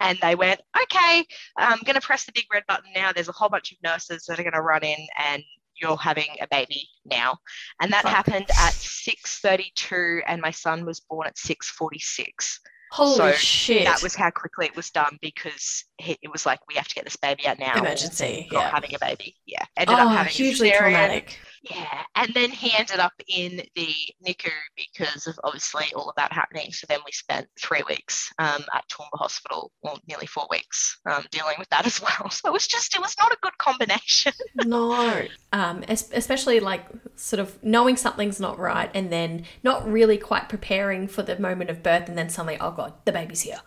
And 0.00 0.18
they 0.22 0.34
went, 0.34 0.60
okay, 0.84 1.24
I'm 1.56 1.80
going 1.84 1.94
to 1.94 2.00
press 2.00 2.24
the 2.24 2.32
big 2.32 2.46
red 2.52 2.64
button 2.66 2.90
now. 2.94 3.12
There's 3.12 3.28
a 3.28 3.32
whole 3.32 3.48
bunch 3.48 3.72
of 3.72 3.78
nurses 3.82 4.24
that 4.26 4.38
are 4.38 4.42
going 4.42 4.54
to 4.54 4.62
run 4.62 4.82
in 4.82 5.06
and 5.16 5.42
you're 5.80 5.96
having 5.96 6.28
a 6.40 6.46
baby 6.50 6.88
now. 7.04 7.38
And 7.80 7.92
that 7.92 8.02
Fuck. 8.02 8.12
happened 8.12 8.50
at 8.50 8.72
6.32 8.72 10.22
and 10.26 10.40
my 10.40 10.50
son 10.50 10.84
was 10.84 11.00
born 11.00 11.26
at 11.26 11.36
6.46. 11.36 12.58
Holy 12.92 13.14
so 13.14 13.32
shit. 13.32 13.84
That 13.84 14.02
was 14.02 14.16
how 14.16 14.30
quickly 14.30 14.66
it 14.66 14.74
was 14.74 14.90
done 14.90 15.16
because 15.22 15.84
it 15.98 16.30
was 16.30 16.44
like, 16.44 16.58
we 16.68 16.74
have 16.74 16.88
to 16.88 16.94
get 16.94 17.04
this 17.04 17.16
baby 17.16 17.46
out 17.46 17.58
now. 17.58 17.74
Emergency. 17.76 18.48
Not 18.50 18.60
yeah. 18.60 18.70
having 18.70 18.94
a 18.94 18.98
baby. 18.98 19.36
Yeah. 19.46 19.64
Ended 19.76 19.94
oh, 19.94 19.98
up 19.98 20.06
ah, 20.06 20.16
having 20.16 20.32
hugely 20.32 20.72
traumatic. 20.72 21.38
Yeah. 21.62 22.04
And 22.14 22.32
then 22.32 22.50
he 22.50 22.74
ended 22.74 23.00
up 23.00 23.12
in 23.28 23.62
the 23.74 23.94
NICU 24.26 24.50
because 24.76 25.26
of 25.26 25.38
obviously 25.44 25.92
all 25.94 26.08
of 26.08 26.14
that 26.16 26.32
happening. 26.32 26.72
So 26.72 26.86
then 26.88 27.00
we 27.04 27.12
spent 27.12 27.48
three 27.58 27.82
weeks 27.86 28.32
um, 28.38 28.64
at 28.74 28.88
Toowoomba 28.88 29.18
Hospital, 29.18 29.70
well, 29.82 29.98
nearly 30.08 30.26
four 30.26 30.46
weeks 30.50 30.98
um, 31.04 31.24
dealing 31.30 31.56
with 31.58 31.68
that 31.68 31.84
as 31.90 32.00
well. 32.00 32.30
So 32.30 32.48
it 32.48 32.52
was 32.52 32.66
just, 32.66 32.94
it 32.94 33.00
was 33.00 33.14
not 33.20 33.32
a 33.32 33.36
good 33.42 33.56
combination. 33.58 34.32
no. 34.64 35.22
Um, 35.52 35.84
especially 35.88 36.60
like 36.60 36.86
sort 37.16 37.40
of 37.40 37.62
knowing 37.62 37.96
something's 37.96 38.40
not 38.40 38.58
right 38.58 38.90
and 38.94 39.12
then 39.12 39.44
not 39.62 39.90
really 39.90 40.16
quite 40.16 40.48
preparing 40.48 41.08
for 41.08 41.22
the 41.22 41.38
moment 41.38 41.68
of 41.68 41.82
birth 41.82 42.08
and 42.08 42.16
then 42.16 42.30
suddenly, 42.30 42.56
oh 42.58 42.70
God, 42.70 42.94
the 43.04 43.12
baby's 43.12 43.42
here. 43.42 43.60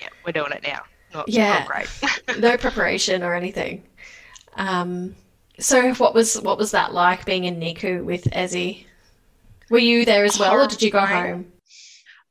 Yeah, 0.00 0.08
we're 0.24 0.32
doing 0.32 0.52
it 0.52 0.62
now. 0.64 0.82
Not, 1.14 1.28
yeah. 1.28 1.60
Not 1.60 1.68
great. 1.68 2.38
no 2.40 2.56
preparation 2.56 3.22
or 3.22 3.34
anything. 3.34 3.84
Um, 4.56 5.14
so 5.58 5.94
what 5.94 6.14
was 6.14 6.40
what 6.40 6.58
was 6.58 6.70
that 6.72 6.92
like 6.92 7.24
being 7.24 7.44
in 7.44 7.58
NICU 7.60 8.04
with 8.04 8.24
Ezzy? 8.24 8.86
Were 9.70 9.78
you 9.78 10.04
there 10.04 10.24
as 10.24 10.38
well, 10.38 10.54
or 10.54 10.66
did 10.66 10.82
you 10.82 10.90
go 10.90 11.00
home? 11.00 11.52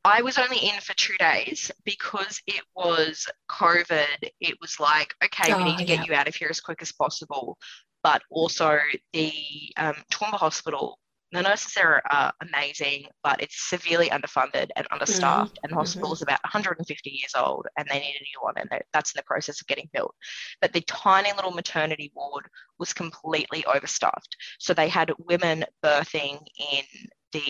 I 0.04 0.22
was 0.22 0.38
only 0.38 0.58
in 0.58 0.80
for 0.80 0.94
two 0.94 1.16
days 1.18 1.70
because 1.84 2.40
it 2.46 2.62
was 2.76 3.26
COVID. 3.50 4.30
It 4.40 4.56
was 4.60 4.78
like, 4.78 5.12
okay, 5.24 5.52
we 5.52 5.60
oh, 5.60 5.64
need 5.64 5.78
to 5.78 5.84
get 5.84 5.98
yeah. 5.98 6.04
you 6.04 6.14
out 6.14 6.28
of 6.28 6.34
here 6.36 6.46
as 6.48 6.60
quick 6.60 6.80
as 6.80 6.92
possible. 6.92 7.58
But 8.04 8.22
also, 8.30 8.78
the 9.12 9.32
um, 9.76 9.96
Toowoomba 10.12 10.38
Hospital 10.38 11.00
the 11.32 11.42
nurses 11.42 11.74
there 11.74 12.02
are 12.10 12.32
amazing, 12.40 13.06
but 13.22 13.42
it's 13.42 13.68
severely 13.68 14.08
underfunded 14.10 14.68
and 14.76 14.86
understaffed. 14.90 15.54
Mm-hmm. 15.54 15.64
And 15.64 15.72
the 15.72 15.76
hospital 15.76 16.12
is 16.12 16.22
about 16.22 16.42
150 16.44 17.10
years 17.10 17.32
old, 17.36 17.66
and 17.76 17.86
they 17.88 17.98
need 17.98 18.16
a 18.20 18.22
new 18.22 18.40
one, 18.40 18.54
and 18.56 18.70
that's 18.92 19.12
in 19.12 19.18
the 19.18 19.24
process 19.24 19.60
of 19.60 19.66
getting 19.66 19.90
built. 19.92 20.14
But 20.60 20.72
the 20.72 20.82
tiny 20.82 21.32
little 21.32 21.50
maternity 21.50 22.12
ward 22.14 22.46
was 22.78 22.92
completely 22.92 23.64
overstaffed, 23.64 24.36
so 24.58 24.72
they 24.72 24.88
had 24.88 25.12
women 25.18 25.64
birthing 25.84 26.46
in 26.58 26.84
the 27.32 27.42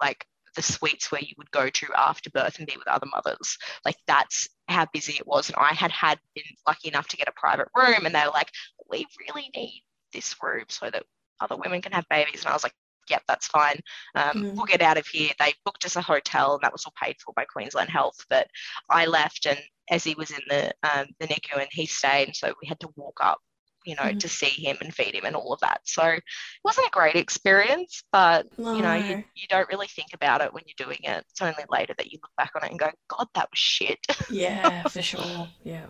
like 0.00 0.24
the 0.54 0.62
suites 0.62 1.12
where 1.12 1.20
you 1.20 1.34
would 1.36 1.50
go 1.50 1.68
to 1.68 1.86
after 1.96 2.30
birth 2.30 2.58
and 2.58 2.66
be 2.66 2.76
with 2.76 2.88
other 2.88 3.06
mothers. 3.06 3.58
Like 3.84 3.96
that's 4.06 4.48
how 4.68 4.86
busy 4.92 5.14
it 5.14 5.26
was. 5.26 5.48
And 5.48 5.56
I 5.58 5.74
had 5.74 5.90
had 5.90 6.18
been 6.34 6.44
lucky 6.66 6.88
enough 6.88 7.08
to 7.08 7.16
get 7.16 7.28
a 7.28 7.32
private 7.32 7.68
room, 7.74 8.06
and 8.06 8.14
they 8.14 8.24
were 8.24 8.32
like, 8.32 8.50
"We 8.88 9.06
really 9.28 9.50
need 9.54 9.84
this 10.12 10.34
room 10.42 10.64
so 10.68 10.90
that 10.90 11.02
other 11.40 11.56
women 11.56 11.82
can 11.82 11.92
have 11.92 12.08
babies." 12.08 12.42
And 12.42 12.50
I 12.50 12.54
was 12.54 12.62
like, 12.62 12.74
"Yep, 13.10 13.22
that's 13.28 13.46
fine. 13.48 13.80
Um, 14.14 14.30
Mm. 14.36 14.56
We'll 14.56 14.66
get 14.66 14.82
out 14.82 14.98
of 14.98 15.06
here." 15.06 15.30
They 15.38 15.54
booked 15.64 15.84
us 15.84 15.96
a 15.96 16.02
hotel, 16.02 16.54
and 16.54 16.62
that 16.62 16.72
was 16.72 16.84
all 16.84 16.94
paid 17.00 17.16
for 17.24 17.32
by 17.34 17.44
Queensland 17.44 17.90
Health. 17.90 18.24
But 18.28 18.48
I 18.90 19.06
left, 19.06 19.46
and 19.46 19.58
Ezzy 19.90 20.16
was 20.16 20.30
in 20.30 20.40
the 20.48 20.72
um, 20.82 21.06
the 21.20 21.26
NICU, 21.28 21.58
and 21.58 21.68
he 21.70 21.86
stayed, 21.86 22.34
so 22.36 22.54
we 22.60 22.68
had 22.68 22.80
to 22.80 22.88
walk 22.96 23.18
up. 23.22 23.38
You 23.84 23.94
know, 23.94 24.02
Mhm. 24.02 24.18
to 24.18 24.28
see 24.28 24.46
him 24.48 24.76
and 24.80 24.92
feed 24.92 25.14
him 25.14 25.24
and 25.24 25.36
all 25.36 25.52
of 25.52 25.60
that. 25.60 25.80
So 25.84 26.02
it 26.02 26.24
wasn't 26.64 26.88
a 26.88 26.90
great 26.90 27.14
experience, 27.14 28.02
but 28.10 28.46
you 28.74 28.82
know, 28.82 28.94
you, 28.94 29.24
you 29.36 29.46
don't 29.48 29.68
really 29.68 29.86
think 29.86 30.08
about 30.12 30.40
it 30.40 30.52
when 30.52 30.64
you're 30.66 30.86
doing 30.86 30.98
it. 31.04 31.24
It's 31.30 31.40
only 31.40 31.64
later 31.70 31.94
that 31.96 32.10
you 32.10 32.18
look 32.20 32.32
back 32.36 32.50
on 32.56 32.64
it 32.64 32.70
and 32.70 32.80
go, 32.80 32.90
God, 33.08 33.28
that 33.34 33.48
was 33.48 33.58
shit. 33.58 34.04
Yeah, 34.28 34.82
for 34.88 35.02
sure. 35.02 35.48
Yeah. 35.64 35.86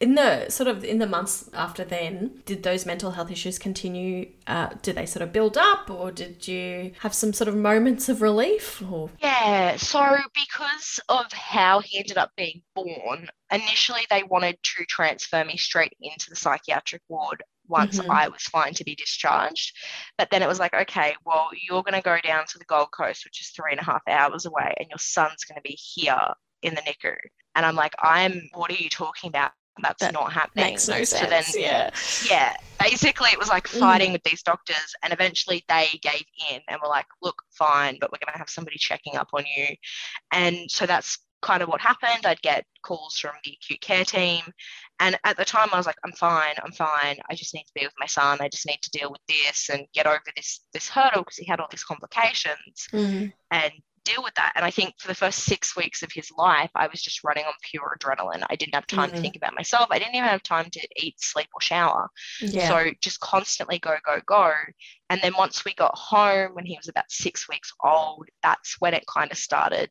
In 0.00 0.14
the 0.14 0.48
sort 0.48 0.68
of 0.68 0.84
in 0.84 0.98
the 0.98 1.06
months 1.06 1.50
after 1.52 1.84
then, 1.84 2.42
did 2.46 2.62
those 2.62 2.86
mental 2.86 3.12
health 3.12 3.30
issues 3.32 3.58
continue? 3.58 4.30
Uh, 4.46 4.68
did 4.82 4.96
they 4.96 5.06
sort 5.06 5.22
of 5.22 5.32
build 5.32 5.58
up, 5.58 5.90
or 5.90 6.12
did 6.12 6.46
you 6.46 6.92
have 7.00 7.12
some 7.12 7.32
sort 7.32 7.48
of 7.48 7.56
moments 7.56 8.08
of 8.08 8.22
relief? 8.22 8.80
Or 8.90 9.10
Yeah, 9.20 9.76
so 9.76 10.16
because 10.34 11.00
of 11.08 11.32
how 11.32 11.80
he 11.80 11.98
ended 11.98 12.16
up 12.16 12.30
being 12.36 12.62
born, 12.74 13.28
initially 13.50 14.06
they 14.08 14.22
wanted 14.22 14.62
to 14.62 14.84
transfer 14.84 15.44
me 15.44 15.56
straight 15.56 15.92
into 16.00 16.30
the 16.30 16.36
psychiatric 16.36 17.02
ward 17.08 17.42
once 17.66 17.98
Mhm. 17.98 18.08
I 18.08 18.28
was 18.28 18.42
fine 18.44 18.74
to 18.74 18.84
be 18.84 18.94
discharged. 18.94 19.76
But 20.16 20.30
then 20.30 20.42
it 20.42 20.48
was 20.48 20.58
like, 20.60 20.74
okay, 20.74 21.16
well, 21.24 21.50
you're 21.60 21.82
going 21.82 21.94
to 21.94 22.02
go 22.02 22.18
down 22.20 22.46
to 22.46 22.58
the 22.58 22.64
Gold 22.64 22.92
Coast, 22.92 23.24
which 23.24 23.40
is 23.40 23.50
three 23.50 23.72
and 23.72 23.80
a 23.80 23.84
half 23.84 24.02
hours 24.08 24.46
away, 24.46 24.74
and 24.78 24.88
your 24.88 24.98
son's 24.98 25.44
going 25.44 25.56
to 25.56 25.62
be 25.62 25.74
here 25.76 26.18
in 26.62 26.74
the 26.74 26.82
NICU. 26.82 27.14
And 27.54 27.66
I'm 27.66 27.76
like, 27.76 27.94
I'm, 28.02 28.48
what 28.54 28.70
are 28.70 28.74
you 28.74 28.88
talking 28.88 29.28
about? 29.28 29.52
That's 29.82 30.00
That 30.00 30.12
not 30.14 30.32
happening. 30.32 30.66
makes 30.66 30.88
no 30.88 31.02
So 31.04 31.24
then, 31.26 31.42
sense. 31.44 31.56
yeah. 31.58 31.90
yeah, 32.28 32.56
basically 32.80 33.30
it 33.30 33.38
was 33.38 33.48
like 33.48 33.68
Mm. 33.68 33.78
fighting 33.80 34.12
with 34.12 34.22
these 34.24 34.42
doctors, 34.42 34.94
and 35.02 35.12
eventually 35.12 35.64
they 35.68 35.88
gave 36.02 36.24
in 36.50 36.60
and 36.68 36.80
were 36.82 36.88
like, 36.88 37.06
look, 37.22 37.42
fine, 37.52 37.98
but 38.00 38.10
we're 38.12 38.18
going 38.24 38.32
to 38.32 38.38
have 38.38 38.50
somebody 38.50 38.78
checking 38.78 39.16
up 39.16 39.28
on 39.32 39.44
you. 39.56 39.74
And 40.32 40.70
so 40.70 40.86
that's 40.86 41.18
kind 41.40 41.62
of 41.62 41.68
what 41.68 41.80
happened. 41.80 42.26
I'd 42.26 42.42
get 42.42 42.64
calls 42.82 43.16
from 43.18 43.30
the 43.44 43.52
acute 43.52 43.80
care 43.80 44.04
team. 44.04 44.42
And 44.98 45.16
at 45.22 45.36
the 45.36 45.44
time, 45.44 45.68
I 45.72 45.76
was 45.76 45.86
like, 45.86 45.98
I'm 46.04 46.10
fine, 46.12 46.54
I'm 46.64 46.72
fine. 46.72 47.16
I 47.30 47.34
just 47.36 47.54
need 47.54 47.62
to 47.64 47.72
be 47.74 47.84
with 47.86 47.94
my 48.00 48.06
son. 48.06 48.38
I 48.40 48.48
just 48.48 48.66
need 48.66 48.82
to 48.82 48.90
deal 48.90 49.12
with 49.12 49.20
this 49.28 49.68
and 49.70 49.86
get 49.94 50.06
over 50.08 50.20
this 50.34 50.60
this 50.72 50.88
hurdle 50.88 51.22
because 51.22 51.36
he 51.36 51.46
had 51.46 51.60
all 51.60 51.68
these 51.70 51.84
complications 51.84 52.88
Mm. 52.92 53.32
and 53.52 53.72
deal 54.08 54.22
with 54.22 54.34
that. 54.34 54.52
And 54.56 54.64
I 54.64 54.70
think 54.70 54.94
for 54.98 55.08
the 55.08 55.14
first 55.14 55.40
six 55.40 55.76
weeks 55.76 56.02
of 56.02 56.12
his 56.12 56.30
life, 56.36 56.70
I 56.74 56.86
was 56.88 57.02
just 57.02 57.24
running 57.24 57.44
on 57.44 57.52
pure 57.62 57.96
adrenaline. 57.98 58.44
I 58.48 58.56
didn't 58.56 58.74
have 58.74 58.86
time 58.86 59.12
to 59.12 59.16
Mhm. 59.16 59.20
think 59.20 59.36
about 59.36 59.54
myself. 59.54 59.88
I 59.90 59.98
didn't 59.98 60.14
even 60.16 60.28
have 60.28 60.42
time 60.42 60.70
to 60.70 60.88
eat, 60.96 61.20
sleep, 61.20 61.48
or 61.54 61.60
shower. 61.60 62.10
Yeah. 62.40 62.68
So 62.68 62.90
just 63.00 63.20
constantly 63.20 63.78
go, 63.78 63.96
go, 64.04 64.20
go. 64.26 64.52
And 65.10 65.20
then 65.22 65.34
once 65.36 65.64
we 65.64 65.74
got 65.74 65.96
home, 65.96 66.54
when 66.54 66.66
he 66.66 66.76
was 66.76 66.88
about 66.88 67.10
six 67.10 67.48
weeks 67.48 67.72
old, 67.82 68.28
that's 68.42 68.76
when 68.80 68.94
it 68.94 69.04
kind 69.06 69.30
of 69.32 69.38
started 69.38 69.90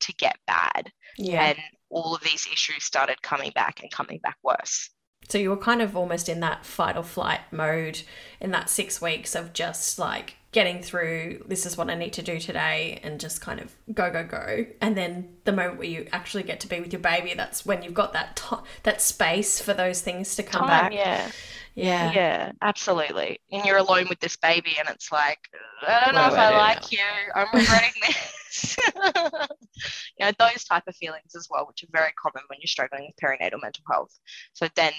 to 0.00 0.12
get 0.14 0.36
bad. 0.46 0.92
yeah. 1.16 1.42
And 1.50 1.58
all 1.90 2.14
of 2.14 2.22
these 2.22 2.46
issues 2.46 2.84
started 2.84 3.20
coming 3.22 3.52
back 3.54 3.82
and 3.82 3.90
coming 3.90 4.18
back 4.18 4.38
worse. 4.42 4.90
So 5.32 5.38
you 5.38 5.48
were 5.48 5.56
kind 5.56 5.80
of 5.80 5.96
almost 5.96 6.28
in 6.28 6.40
that 6.40 6.66
fight 6.66 6.94
or 6.94 7.02
flight 7.02 7.40
mode 7.50 8.02
in 8.38 8.50
that 8.50 8.68
six 8.68 9.00
weeks 9.00 9.34
of 9.34 9.54
just 9.54 9.98
like 9.98 10.34
getting 10.52 10.82
through 10.82 11.42
this 11.48 11.64
is 11.64 11.78
what 11.78 11.88
I 11.88 11.94
need 11.94 12.12
to 12.12 12.22
do 12.22 12.38
today 12.38 13.00
and 13.02 13.18
just 13.18 13.40
kind 13.40 13.58
of 13.58 13.74
go 13.94 14.10
go 14.12 14.24
go 14.24 14.66
and 14.82 14.94
then 14.94 15.30
the 15.44 15.52
moment 15.52 15.78
where 15.78 15.88
you 15.88 16.06
actually 16.12 16.42
get 16.42 16.60
to 16.60 16.68
be 16.68 16.80
with 16.82 16.92
your 16.92 17.00
baby 17.00 17.32
that's 17.34 17.64
when 17.64 17.82
you've 17.82 17.94
got 17.94 18.12
that 18.12 18.36
to- 18.36 18.62
that 18.82 19.00
space 19.00 19.58
for 19.58 19.72
those 19.72 20.02
things 20.02 20.36
to 20.36 20.42
come 20.42 20.68
Time, 20.68 20.68
back 20.68 20.92
yeah. 20.92 21.30
yeah 21.74 22.12
Yeah, 22.12 22.52
absolutely. 22.60 23.40
And 23.50 23.64
you're 23.64 23.78
alone 23.78 24.08
with 24.10 24.20
this 24.20 24.36
baby, 24.36 24.76
and 24.78 24.86
it's 24.90 25.10
like, 25.10 25.38
I 25.86 26.04
don't 26.04 26.14
know 26.14 26.20
What 26.20 26.32
if 26.32 26.34
do 26.34 26.40
I 26.40 26.48
I 26.48 26.50
do 26.50 26.56
like 26.58 26.92
you. 26.92 26.98
I'm 27.34 27.46
regretting 27.54 27.92
this. 28.06 28.76
you 30.18 30.26
know, 30.26 30.32
those 30.38 30.64
type 30.64 30.82
of 30.86 30.94
feelings 30.96 31.34
as 31.34 31.48
well, 31.50 31.66
which 31.66 31.82
are 31.82 31.88
very 31.90 32.12
common 32.22 32.42
when 32.48 32.58
you're 32.60 32.66
struggling 32.66 33.06
with 33.06 33.16
perinatal 33.16 33.62
mental 33.62 33.84
health. 33.90 34.18
So 34.52 34.68
then 34.74 34.92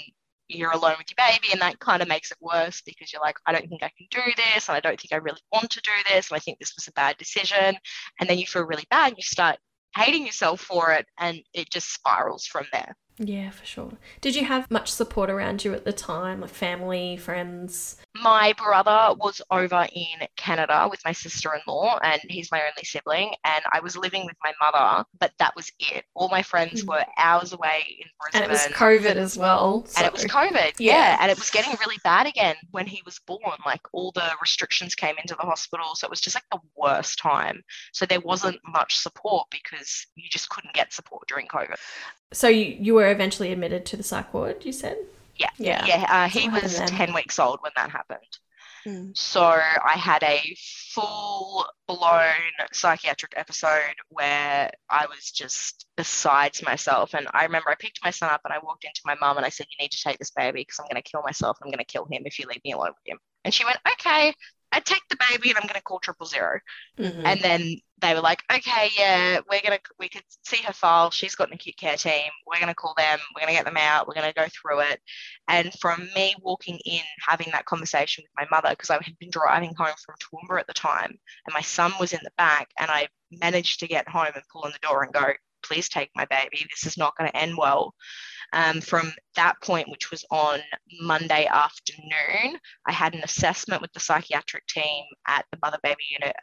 you're 0.48 0.72
alone 0.72 0.96
with 0.98 1.08
your 1.10 1.28
baby, 1.32 1.50
and 1.52 1.62
that 1.62 1.80
kind 1.80 2.02
of 2.02 2.08
makes 2.08 2.32
it 2.32 2.38
worse 2.42 2.82
because 2.86 3.12
you're 3.12 3.22
like, 3.22 3.38
I 3.46 3.52
don't 3.52 3.68
think 3.68 3.84
I 3.84 3.92
can 3.98 4.08
do 4.10 4.22
this, 4.36 4.68
and 4.68 4.76
I 4.76 4.80
don't 4.80 5.00
think 5.00 5.14
I 5.14 5.18
really 5.18 5.42
want 5.52 5.72
to 5.72 5.82
do 5.82 5.92
this, 6.10 6.30
and 6.30 6.36
I 6.36 6.40
think 6.40 6.60
this 6.60 6.74
was 6.76 6.88
a 6.88 6.94
bad 6.94 7.18
decision. 7.18 7.76
And 8.20 8.30
then 8.30 8.38
you 8.38 8.46
feel 8.46 8.64
really 8.64 8.86
bad, 8.90 9.10
and 9.10 9.18
you 9.18 9.24
start 9.24 9.58
hating 9.96 10.26
yourself 10.26 10.62
for 10.62 10.92
it, 10.92 11.06
and 11.18 11.40
it 11.54 11.70
just 11.70 11.94
spirals 11.94 12.46
from 12.46 12.66
there. 12.72 12.96
Yeah 13.18 13.50
for 13.52 13.66
sure 13.66 13.92
did 14.22 14.36
you 14.36 14.46
have 14.46 14.70
much 14.72 14.92
support 14.92 15.30
around 15.30 15.64
you 15.64 15.74
at 15.74 15.86
the 15.86 15.94
time 15.94 16.42
like 16.42 16.50
family 16.50 17.16
friends 17.18 17.98
my 18.16 18.54
brother 18.58 19.16
was 19.20 19.42
over 19.50 19.88
in 19.92 20.28
Canada 20.38 20.88
with 20.90 21.02
my 21.04 21.12
sister-in-law, 21.12 21.98
and 22.04 22.22
he's 22.30 22.52
my 22.52 22.62
only 22.62 22.84
sibling. 22.84 23.34
And 23.44 23.64
I 23.72 23.80
was 23.80 23.98
living 23.98 24.26
with 24.26 24.36
my 24.44 24.54
mother, 24.62 25.04
but 25.20 25.32
that 25.40 25.56
was 25.56 25.72
it. 25.80 26.06
All 26.14 26.30
my 26.30 26.44
friends 26.44 26.84
Mm. 26.84 26.90
were 26.90 27.06
hours 27.18 27.54
away 27.54 27.98
in 28.00 28.08
Brisbane. 28.20 28.44
and 28.44 28.52
it 28.52 28.54
was 28.54 28.68
covid 28.68 29.16
as 29.16 29.36
well 29.38 29.88
and 29.98 30.06
it 30.06 30.14
was 30.14 30.26
COVID, 30.26 30.74
Yeah. 30.80 30.94
yeah. 30.94 31.18
And 31.22 31.32
it 31.32 31.38
was 31.40 31.50
getting 31.50 31.76
really 31.80 31.98
bad 32.04 32.28
again 32.28 32.56
when 32.72 32.86
he 32.86 33.02
was 33.06 33.20
born. 33.20 33.40
Like 33.66 33.82
all 33.94 34.12
the 34.12 34.30
restrictions 34.42 34.94
came 34.96 35.16
into 35.18 35.36
the 35.36 35.42
hospital. 35.42 35.96
So 35.96 36.06
it 36.06 36.12
was 36.12 36.22
just 36.22 36.36
like 36.36 36.46
the 36.52 36.60
worst 36.76 37.18
time. 37.20 37.64
So 37.94 38.06
there 38.06 38.22
wasn't 38.22 38.60
much 38.68 38.98
support 38.98 39.48
because 39.50 40.06
you 40.16 40.30
just 40.30 40.50
couldn't 40.50 40.74
get 40.74 40.94
support 40.94 41.28
during 41.28 41.48
COVID. 41.48 41.78
So 42.34 42.48
you, 42.48 42.76
you 42.80 42.94
were 42.96 43.12
eventually 43.12 43.52
admitted 43.52 43.86
to 43.86 43.98
the 43.98 44.04
psych 44.04 44.34
ward 44.34 44.66
you 44.66 44.74
said 44.74 44.98
Yeah. 45.38 45.50
yeah 45.58 45.86
Yeah. 45.86 46.06
Uh, 46.10 46.30
he 46.30 46.50
what 46.50 46.64
was 46.64 46.80
10 46.80 47.14
weeks 47.14 47.40
old 47.40 47.60
when 47.62 47.72
that 47.76 47.90
happened. 47.92 48.40
Mm. 48.88 49.16
So 49.18 49.42
I 49.42 49.94
had 49.96 50.24
a 50.24 50.42
full 50.92 51.66
blown 51.88 52.34
psychiatric 52.74 53.34
episode 53.38 53.96
where 54.10 54.72
I 54.90 55.06
was 55.06 55.32
just 55.32 55.86
besides 55.96 56.62
myself. 56.62 57.14
And 57.14 57.28
I 57.34 57.46
remember 57.46 57.70
I 57.70 57.76
picked 57.76 58.04
my 58.04 58.12
son 58.12 58.30
up 58.30 58.42
and 58.44 58.54
I 58.54 58.60
walked 58.62 58.84
into 58.84 59.02
my 59.06 59.16
mum 59.16 59.38
and 59.38 59.46
I 59.46 59.50
said, 59.50 59.68
You 59.72 59.84
need 59.84 59.92
to 59.92 60.04
take 60.04 60.18
this 60.20 60.32
baby 60.32 60.62
because 60.62 60.80
I'm 60.80 60.88
going 60.92 61.02
to 61.02 61.10
kill 61.10 61.22
myself. 61.24 61.58
I'm 61.64 61.70
going 61.70 61.78
to 61.80 61.86
kill 61.86 62.06
him 62.12 62.24
if 62.26 62.40
you 62.40 62.46
leave 62.48 62.64
me 62.66 62.74
alone 62.74 62.90
with 62.90 63.14
him. 63.14 63.20
And 63.46 63.54
she 63.54 63.64
went, 63.64 63.78
Okay, 63.94 64.34
I 64.74 64.80
take 64.80 65.04
the 65.10 65.18
baby 65.30 65.50
and 65.50 65.58
I'm 65.58 65.64
going 65.64 65.76
to 65.76 65.82
call 65.82 66.00
triple 66.00 66.26
zero. 66.26 66.60
Mhm. 67.00 67.22
And 67.26 67.40
then 67.42 67.78
they 68.00 68.14
were 68.14 68.22
like, 68.22 68.44
okay, 68.54 68.90
yeah, 68.98 69.40
we're 69.50 69.62
gonna 69.62 69.80
we 69.98 70.10
could 70.10 70.24
see 70.44 70.62
her 70.64 70.74
file. 70.74 71.10
She's 71.10 71.36
got 71.36 71.48
an 71.48 71.54
acute 71.54 71.78
care 71.78 71.96
team. 71.96 72.30
We're 72.46 72.60
gonna 72.60 72.76
call 72.76 72.94
them. 72.98 73.18
We're 73.34 73.42
gonna 73.42 73.54
get 73.54 73.66
them 73.66 73.78
out. 73.78 74.08
We're 74.08 74.14
gonna 74.14 74.34
go 74.34 74.46
through 74.50 74.82
it. 74.82 75.02
And 75.48 75.74
from 75.80 76.10
me 76.14 76.36
walking 76.42 76.80
in, 76.86 77.02
having 77.26 77.48
that 77.54 77.66
conversation 77.66 78.26
with 78.26 78.50
my 78.50 78.56
mother, 78.56 78.72
because 78.72 78.90
I 78.90 78.96
had 78.96 79.18
been 79.20 79.30
driving 79.30 79.74
home 79.78 79.96
from 80.06 80.16
Toowoomba 80.20 80.60
at 80.60 80.68
the 80.68 80.74
time, 80.74 81.12
and 81.46 81.54
my 81.54 81.62
son 81.62 81.94
was 82.00 82.12
in 82.12 82.20
the 82.24 82.32
back, 82.38 82.70
and 82.78 82.92
I 82.92 83.08
managed 83.32 83.80
to 83.80 83.88
get 83.88 84.10
home 84.10 84.32
and 84.36 84.44
pull 84.52 84.64
on 84.66 84.72
the 84.72 84.86
door 84.88 85.04
and 85.04 85.14
go, 85.14 85.32
please 85.64 85.90
take 85.90 86.10
my 86.16 86.26
baby. 86.26 86.66
This 86.70 86.86
is 86.86 86.98
not 86.98 87.16
going 87.18 87.30
to 87.30 87.38
end 87.38 87.56
well. 87.58 87.94
Um, 88.54 88.82
from 88.82 89.12
that 89.36 89.56
point, 89.64 89.90
which 89.90 90.12
was 90.12 90.24
on 90.30 90.60
Monday 91.02 91.48
afternoon, 91.48 92.60
I 92.86 92.92
had 92.92 93.16
an 93.16 93.24
assessment 93.24 93.82
with 93.82 93.92
the 93.94 94.00
psychiatric 94.00 94.68
team 94.68 95.06
at 95.28 95.46
the 95.52 95.58
mother 95.64 95.80
baby 95.82 96.04
unit 96.10 96.36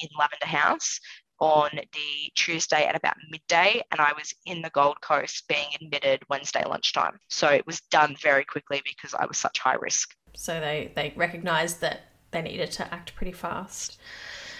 in 0.00 0.08
Lavender 0.18 0.46
House 0.46 0.98
on 1.40 1.70
the 1.72 2.32
Tuesday 2.34 2.84
at 2.84 2.96
about 2.96 3.14
midday, 3.30 3.82
and 3.90 4.00
I 4.00 4.12
was 4.12 4.34
in 4.46 4.62
the 4.62 4.70
Gold 4.70 5.00
Coast 5.00 5.46
being 5.48 5.68
admitted 5.80 6.22
Wednesday 6.28 6.64
lunchtime. 6.66 7.18
So 7.28 7.48
it 7.48 7.66
was 7.66 7.80
done 7.90 8.16
very 8.20 8.44
quickly 8.44 8.82
because 8.84 9.14
I 9.14 9.26
was 9.26 9.38
such 9.38 9.58
high 9.58 9.76
risk. 9.76 10.14
So 10.34 10.60
they 10.60 10.92
they 10.94 11.12
recognised 11.16 11.80
that 11.80 12.00
they 12.30 12.42
needed 12.42 12.70
to 12.72 12.92
act 12.92 13.14
pretty 13.14 13.32
fast. 13.32 13.98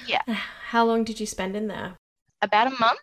Yeah. 0.07 0.23
How 0.69 0.85
long 0.85 1.05
did 1.05 1.21
you 1.21 1.27
spend 1.27 1.57
in 1.57 1.69
there? 1.69 1.97
About 2.41 2.69
a 2.69 2.77
month, 2.79 3.01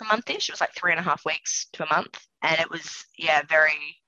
a 0.00 0.04
monthish. 0.04 0.48
It 0.48 0.52
was 0.52 0.60
like 0.60 0.74
three 0.74 0.92
and 0.92 1.00
a 1.00 1.04
half 1.04 1.24
weeks 1.24 1.66
to 1.74 1.84
a 1.84 1.94
month, 1.94 2.18
and 2.42 2.60
it 2.60 2.70
was 2.70 3.04
yeah 3.18 3.42
very. 3.48 3.98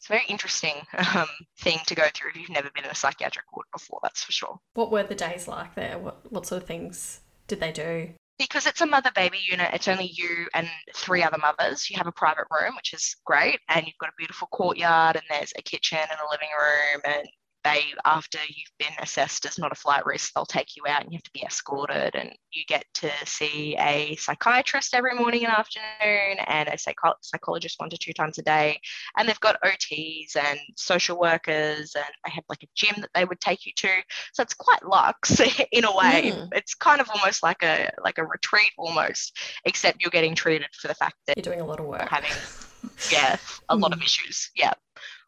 It's 0.00 0.06
a 0.08 0.12
very 0.12 0.26
interesting 0.28 0.76
um, 1.16 1.26
thing 1.58 1.80
to 1.88 1.96
go 1.96 2.04
through 2.14 2.30
if 2.30 2.36
you've 2.36 2.50
never 2.50 2.70
been 2.72 2.84
in 2.84 2.90
a 2.90 2.94
psychiatric 2.94 3.46
ward 3.52 3.66
before. 3.72 3.98
That's 4.00 4.22
for 4.22 4.30
sure. 4.30 4.56
What 4.74 4.92
were 4.92 5.02
the 5.02 5.16
days 5.16 5.48
like 5.48 5.74
there? 5.74 5.98
What 5.98 6.30
what 6.30 6.46
sort 6.46 6.62
of 6.62 6.68
things 6.68 7.20
did 7.48 7.58
they 7.58 7.72
do? 7.72 8.10
because 8.38 8.66
it's 8.66 8.80
a 8.80 8.86
mother 8.86 9.10
baby 9.14 9.38
unit, 9.50 9.70
it's 9.74 9.88
only 9.88 10.12
you 10.14 10.46
and 10.54 10.68
three 10.94 11.22
other 11.22 11.38
mothers. 11.38 11.90
You 11.90 11.96
have 11.96 12.06
a 12.06 12.12
private 12.12 12.46
room, 12.50 12.76
which 12.76 12.94
is 12.94 13.16
great, 13.24 13.58
and 13.68 13.84
you've 13.84 13.98
got 13.98 14.10
a 14.10 14.16
beautiful 14.16 14.48
courtyard, 14.48 15.16
and 15.16 15.24
there's 15.28 15.52
a 15.58 15.62
kitchen 15.62 15.98
and 15.98 16.20
a 16.20 16.30
living 16.30 16.48
room, 16.58 17.00
and 17.04 17.28
they 17.64 17.82
after 18.04 18.38
you've 18.48 18.78
been 18.78 18.96
assessed 19.00 19.44
as 19.46 19.58
not 19.58 19.72
a 19.72 19.74
flight 19.74 20.06
risk 20.06 20.32
they'll 20.32 20.46
take 20.46 20.76
you 20.76 20.82
out 20.88 21.02
and 21.02 21.12
you 21.12 21.16
have 21.16 21.22
to 21.22 21.30
be 21.32 21.42
escorted 21.42 22.14
and 22.14 22.30
you 22.52 22.62
get 22.66 22.84
to 22.94 23.10
see 23.24 23.76
a 23.78 24.16
psychiatrist 24.16 24.94
every 24.94 25.14
morning 25.14 25.44
and 25.44 25.52
afternoon 25.52 26.38
and 26.46 26.68
a 26.68 26.78
psycho- 26.78 27.14
psychologist 27.20 27.78
one 27.78 27.90
to 27.90 27.98
two 27.98 28.12
times 28.12 28.38
a 28.38 28.42
day. 28.42 28.80
And 29.16 29.28
they've 29.28 29.40
got 29.40 29.60
ots 29.62 30.36
and 30.36 30.58
social 30.76 31.18
workers 31.18 31.94
and 31.94 32.04
they 32.24 32.30
have 32.30 32.44
like 32.48 32.62
a 32.62 32.68
gym 32.74 32.94
that 33.00 33.10
they 33.14 33.24
would 33.24 33.40
take 33.40 33.66
you 33.66 33.72
to. 33.76 33.88
So 34.32 34.42
it's 34.42 34.54
quite 34.54 34.84
luxe 34.84 35.40
in 35.72 35.84
a 35.84 35.96
way. 35.96 36.32
Mm. 36.34 36.48
it's 36.52 36.74
kind 36.74 37.00
of 37.00 37.08
almost 37.10 37.42
like 37.42 37.62
a 37.62 37.90
like 38.02 38.18
a 38.18 38.24
retreat 38.24 38.72
almost 38.76 39.36
except 39.64 40.00
you're 40.00 40.10
getting 40.10 40.34
treated 40.34 40.68
for 40.72 40.88
the 40.88 40.94
fact 40.94 41.16
that 41.26 41.36
you're 41.36 41.42
doing 41.42 41.60
a 41.60 41.66
lot 41.66 41.80
of 41.80 41.86
work. 41.86 42.08
having 42.08 42.30
yeah 43.12 43.36
a 43.68 43.76
lot 43.76 43.92
of 43.92 44.00
issues. 44.02 44.50
Yeah 44.54 44.72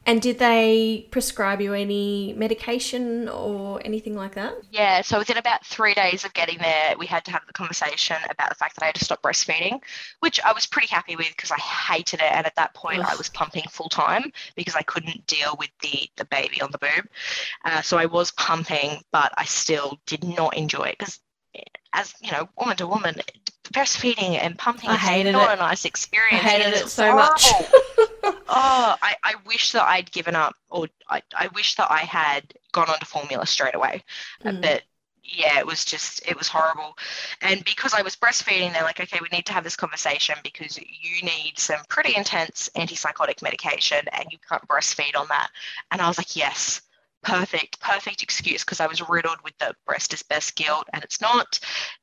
and 0.05 0.21
did 0.21 0.39
they 0.39 1.07
prescribe 1.11 1.61
you 1.61 1.73
any 1.73 2.33
medication 2.35 3.29
or 3.29 3.81
anything 3.85 4.15
like 4.15 4.35
that? 4.35 4.53
Yeah, 4.71 5.01
so 5.01 5.19
within 5.19 5.37
about 5.37 5.65
three 5.65 5.93
days 5.93 6.25
of 6.25 6.33
getting 6.33 6.57
there, 6.57 6.95
we 6.97 7.05
had 7.05 7.23
to 7.25 7.31
have 7.31 7.43
the 7.45 7.53
conversation 7.53 8.17
about 8.29 8.49
the 8.49 8.55
fact 8.55 8.75
that 8.75 8.83
I 8.83 8.87
had 8.87 8.95
to 8.95 9.05
stop 9.05 9.21
breastfeeding, 9.21 9.79
which 10.19 10.41
I 10.41 10.53
was 10.53 10.65
pretty 10.65 10.87
happy 10.87 11.15
with 11.15 11.29
because 11.29 11.51
I 11.51 11.59
hated 11.59 12.19
it. 12.19 12.31
And 12.31 12.45
at 12.45 12.55
that 12.55 12.73
point, 12.73 12.99
Ugh. 12.99 13.07
I 13.09 13.15
was 13.15 13.29
pumping 13.29 13.63
full 13.69 13.89
time 13.89 14.31
because 14.55 14.75
I 14.75 14.81
couldn't 14.81 15.27
deal 15.27 15.55
with 15.59 15.69
the, 15.81 16.09
the 16.17 16.25
baby 16.25 16.61
on 16.61 16.71
the 16.71 16.79
boob. 16.79 17.07
Uh, 17.63 17.81
so 17.81 17.97
I 17.97 18.07
was 18.07 18.31
pumping, 18.31 19.01
but 19.11 19.31
I 19.37 19.45
still 19.45 19.99
did 20.07 20.23
not 20.23 20.57
enjoy 20.57 20.85
it 20.85 20.97
because 20.97 21.19
as 21.93 22.13
you 22.21 22.31
know, 22.31 22.47
woman 22.57 22.77
to 22.77 22.87
woman, 22.87 23.15
breastfeeding 23.71 24.37
and 24.41 24.57
pumping 24.57 24.89
I 24.89 24.95
hated 24.95 25.33
not 25.33 25.49
it. 25.49 25.59
a 25.59 25.61
nice 25.61 25.85
experience. 25.85 26.43
I 26.43 26.47
hated 26.47 26.73
it 26.73 26.89
so 26.89 27.15
much. 27.15 27.43
oh, 28.23 28.95
I, 29.01 29.15
I 29.23 29.35
wish 29.45 29.71
that 29.73 29.83
I'd 29.83 30.11
given 30.11 30.35
up, 30.35 30.55
or 30.69 30.87
I, 31.09 31.21
I 31.37 31.47
wish 31.53 31.75
that 31.75 31.91
I 31.91 31.99
had 31.99 32.53
gone 32.71 32.89
on 32.89 32.99
to 32.99 33.05
formula 33.05 33.45
straight 33.45 33.75
away. 33.75 34.03
Mm. 34.43 34.61
But 34.61 34.83
yeah, 35.23 35.59
it 35.59 35.65
was 35.65 35.85
just, 35.85 36.27
it 36.27 36.37
was 36.37 36.47
horrible. 36.47 36.97
And 37.41 37.63
because 37.63 37.93
I 37.93 38.01
was 38.01 38.15
breastfeeding, 38.15 38.73
they're 38.73 38.83
like, 38.83 38.99
okay, 38.99 39.19
we 39.21 39.29
need 39.31 39.45
to 39.45 39.53
have 39.53 39.63
this 39.63 39.75
conversation 39.75 40.35
because 40.43 40.77
you 40.77 41.21
need 41.23 41.53
some 41.57 41.79
pretty 41.89 42.15
intense 42.15 42.69
antipsychotic 42.75 43.41
medication 43.41 43.99
and 44.13 44.25
you 44.31 44.37
can't 44.49 44.67
breastfeed 44.67 45.15
on 45.17 45.27
that. 45.29 45.49
And 45.91 46.01
I 46.01 46.07
was 46.07 46.17
like, 46.17 46.35
yes 46.35 46.81
perfect, 47.23 47.79
perfect 47.79 48.23
excuse 48.23 48.63
because 48.63 48.79
I 48.79 48.87
was 48.87 49.07
riddled 49.07 49.37
with 49.43 49.57
the 49.57 49.75
breast 49.85 50.13
is 50.13 50.23
best 50.23 50.55
guilt, 50.55 50.87
and 50.93 51.03
it's 51.03 51.21
not. 51.21 51.59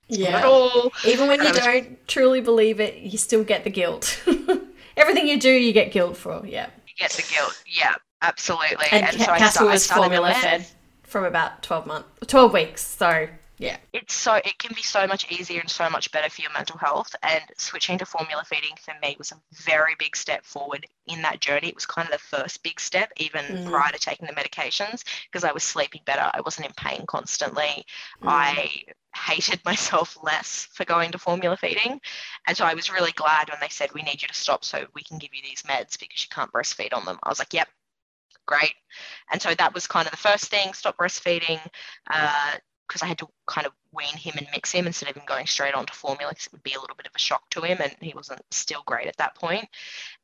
It's 0.08 0.18
yeah. 0.18 0.32
Not 0.32 0.40
at 0.40 0.44
all. 0.46 0.92
Even 1.06 1.28
when 1.28 1.40
and 1.40 1.48
you 1.48 1.54
was... 1.54 1.64
don't 1.64 2.08
truly 2.08 2.40
believe 2.40 2.80
it, 2.80 2.96
you 2.98 3.18
still 3.18 3.44
get 3.44 3.64
the 3.64 3.70
guilt. 3.70 4.22
Everything 4.96 5.28
you 5.28 5.38
do, 5.38 5.50
you 5.50 5.72
get 5.72 5.92
guilt 5.92 6.16
for. 6.16 6.44
Yeah. 6.44 6.68
You 6.86 6.94
get 6.98 7.12
the 7.12 7.22
guilt. 7.22 7.62
Yeah, 7.66 7.94
absolutely. 8.22 8.86
And, 8.90 9.06
and 9.06 9.20
so 9.20 9.26
Castle 9.26 9.68
I, 9.68 9.72
was 9.72 9.86
formula 9.86 10.34
fed 10.34 10.66
from 11.02 11.24
about 11.24 11.62
twelve 11.62 11.86
months, 11.86 12.08
twelve 12.26 12.52
weeks. 12.52 12.86
So 12.86 13.28
yeah. 13.58 13.76
It's 13.92 14.14
so 14.14 14.34
it 14.34 14.56
can 14.58 14.72
be 14.74 14.82
so 14.82 15.06
much 15.06 15.30
easier 15.32 15.60
and 15.60 15.68
so 15.68 15.90
much 15.90 16.12
better 16.12 16.30
for 16.30 16.42
your 16.42 16.52
mental 16.52 16.78
health. 16.78 17.14
And 17.22 17.42
switching 17.56 17.98
to 17.98 18.06
formula 18.06 18.44
feeding 18.44 18.76
for 18.80 18.94
me 19.02 19.16
was 19.18 19.32
a 19.32 19.40
very 19.52 19.96
big 19.98 20.16
step 20.16 20.44
forward 20.44 20.86
in 21.06 21.22
that 21.22 21.40
journey. 21.40 21.68
It 21.68 21.74
was 21.74 21.86
kind 21.86 22.06
of 22.06 22.12
the 22.12 22.36
first 22.36 22.62
big 22.62 22.78
step, 22.78 23.10
even 23.16 23.44
mm. 23.44 23.66
prior 23.68 23.90
to 23.90 23.98
taking 23.98 24.28
the 24.28 24.32
medications, 24.32 25.02
because 25.30 25.42
I 25.42 25.52
was 25.52 25.64
sleeping 25.64 26.02
better. 26.06 26.30
I 26.32 26.40
wasn't 26.40 26.66
in 26.66 26.72
pain 26.74 27.04
constantly. 27.06 27.84
Mm. 28.22 28.28
I 28.28 28.70
hated 29.16 29.60
myself 29.64 30.16
less 30.22 30.68
for 30.72 30.84
going 30.84 31.10
to 31.12 31.18
formula 31.18 31.56
feeding. 31.56 32.00
And 32.46 32.56
so 32.56 32.64
I 32.64 32.74
was 32.74 32.92
really 32.92 33.12
glad 33.12 33.48
when 33.48 33.58
they 33.60 33.68
said, 33.68 33.90
We 33.92 34.02
need 34.02 34.22
you 34.22 34.28
to 34.28 34.34
stop 34.34 34.64
so 34.64 34.86
we 34.94 35.02
can 35.02 35.18
give 35.18 35.34
you 35.34 35.42
these 35.42 35.62
meds 35.62 35.98
because 35.98 36.22
you 36.22 36.28
can't 36.30 36.52
breastfeed 36.52 36.94
on 36.94 37.04
them. 37.04 37.18
I 37.24 37.28
was 37.28 37.40
like, 37.40 37.52
Yep, 37.52 37.68
great. 38.46 38.74
And 39.32 39.42
so 39.42 39.52
that 39.54 39.74
was 39.74 39.88
kind 39.88 40.06
of 40.06 40.12
the 40.12 40.16
first 40.16 40.44
thing 40.44 40.72
stop 40.74 40.96
breastfeeding. 40.96 41.60
Uh, 42.08 42.52
because 42.88 43.02
I 43.02 43.06
had 43.06 43.18
to 43.18 43.28
kind 43.46 43.66
of 43.66 43.72
wean 43.92 44.16
him 44.16 44.34
and 44.38 44.46
mix 44.52 44.72
him 44.72 44.86
instead 44.86 45.10
of 45.10 45.16
him 45.16 45.24
going 45.26 45.46
straight 45.46 45.74
onto 45.74 45.92
formula 45.92 46.32
because 46.32 46.46
it 46.46 46.52
would 46.52 46.62
be 46.62 46.72
a 46.72 46.80
little 46.80 46.96
bit 46.96 47.06
of 47.06 47.12
a 47.14 47.18
shock 47.18 47.48
to 47.50 47.60
him 47.60 47.78
and 47.80 47.94
he 48.00 48.14
wasn't 48.14 48.40
still 48.50 48.82
great 48.86 49.06
at 49.06 49.16
that 49.18 49.34
point. 49.34 49.68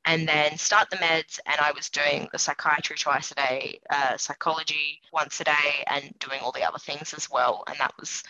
And 0.05 0.27
then 0.27 0.57
start 0.57 0.91
the 0.91 0.97
meds 0.97 1.39
and 1.47 1.61
I 1.61 1.73
was 1.73 1.91
doing 1.91 2.29
the 2.33 2.39
psychiatry 2.39 2.97
twice 2.97 3.31
a 3.31 3.35
day, 3.35 3.81
uh, 3.91 4.17
psychology 4.17 5.01
once 5.13 5.41
a 5.41 5.45
day 5.45 5.85
and 5.87 6.15
doing 6.19 6.41
all 6.43 6.53
the 6.53 6.65
other 6.65 6.79
things 6.79 7.15
as 7.15 7.31
well. 7.31 7.65
And 7.69 7.77
that 7.79 7.93
was 8.01 8.23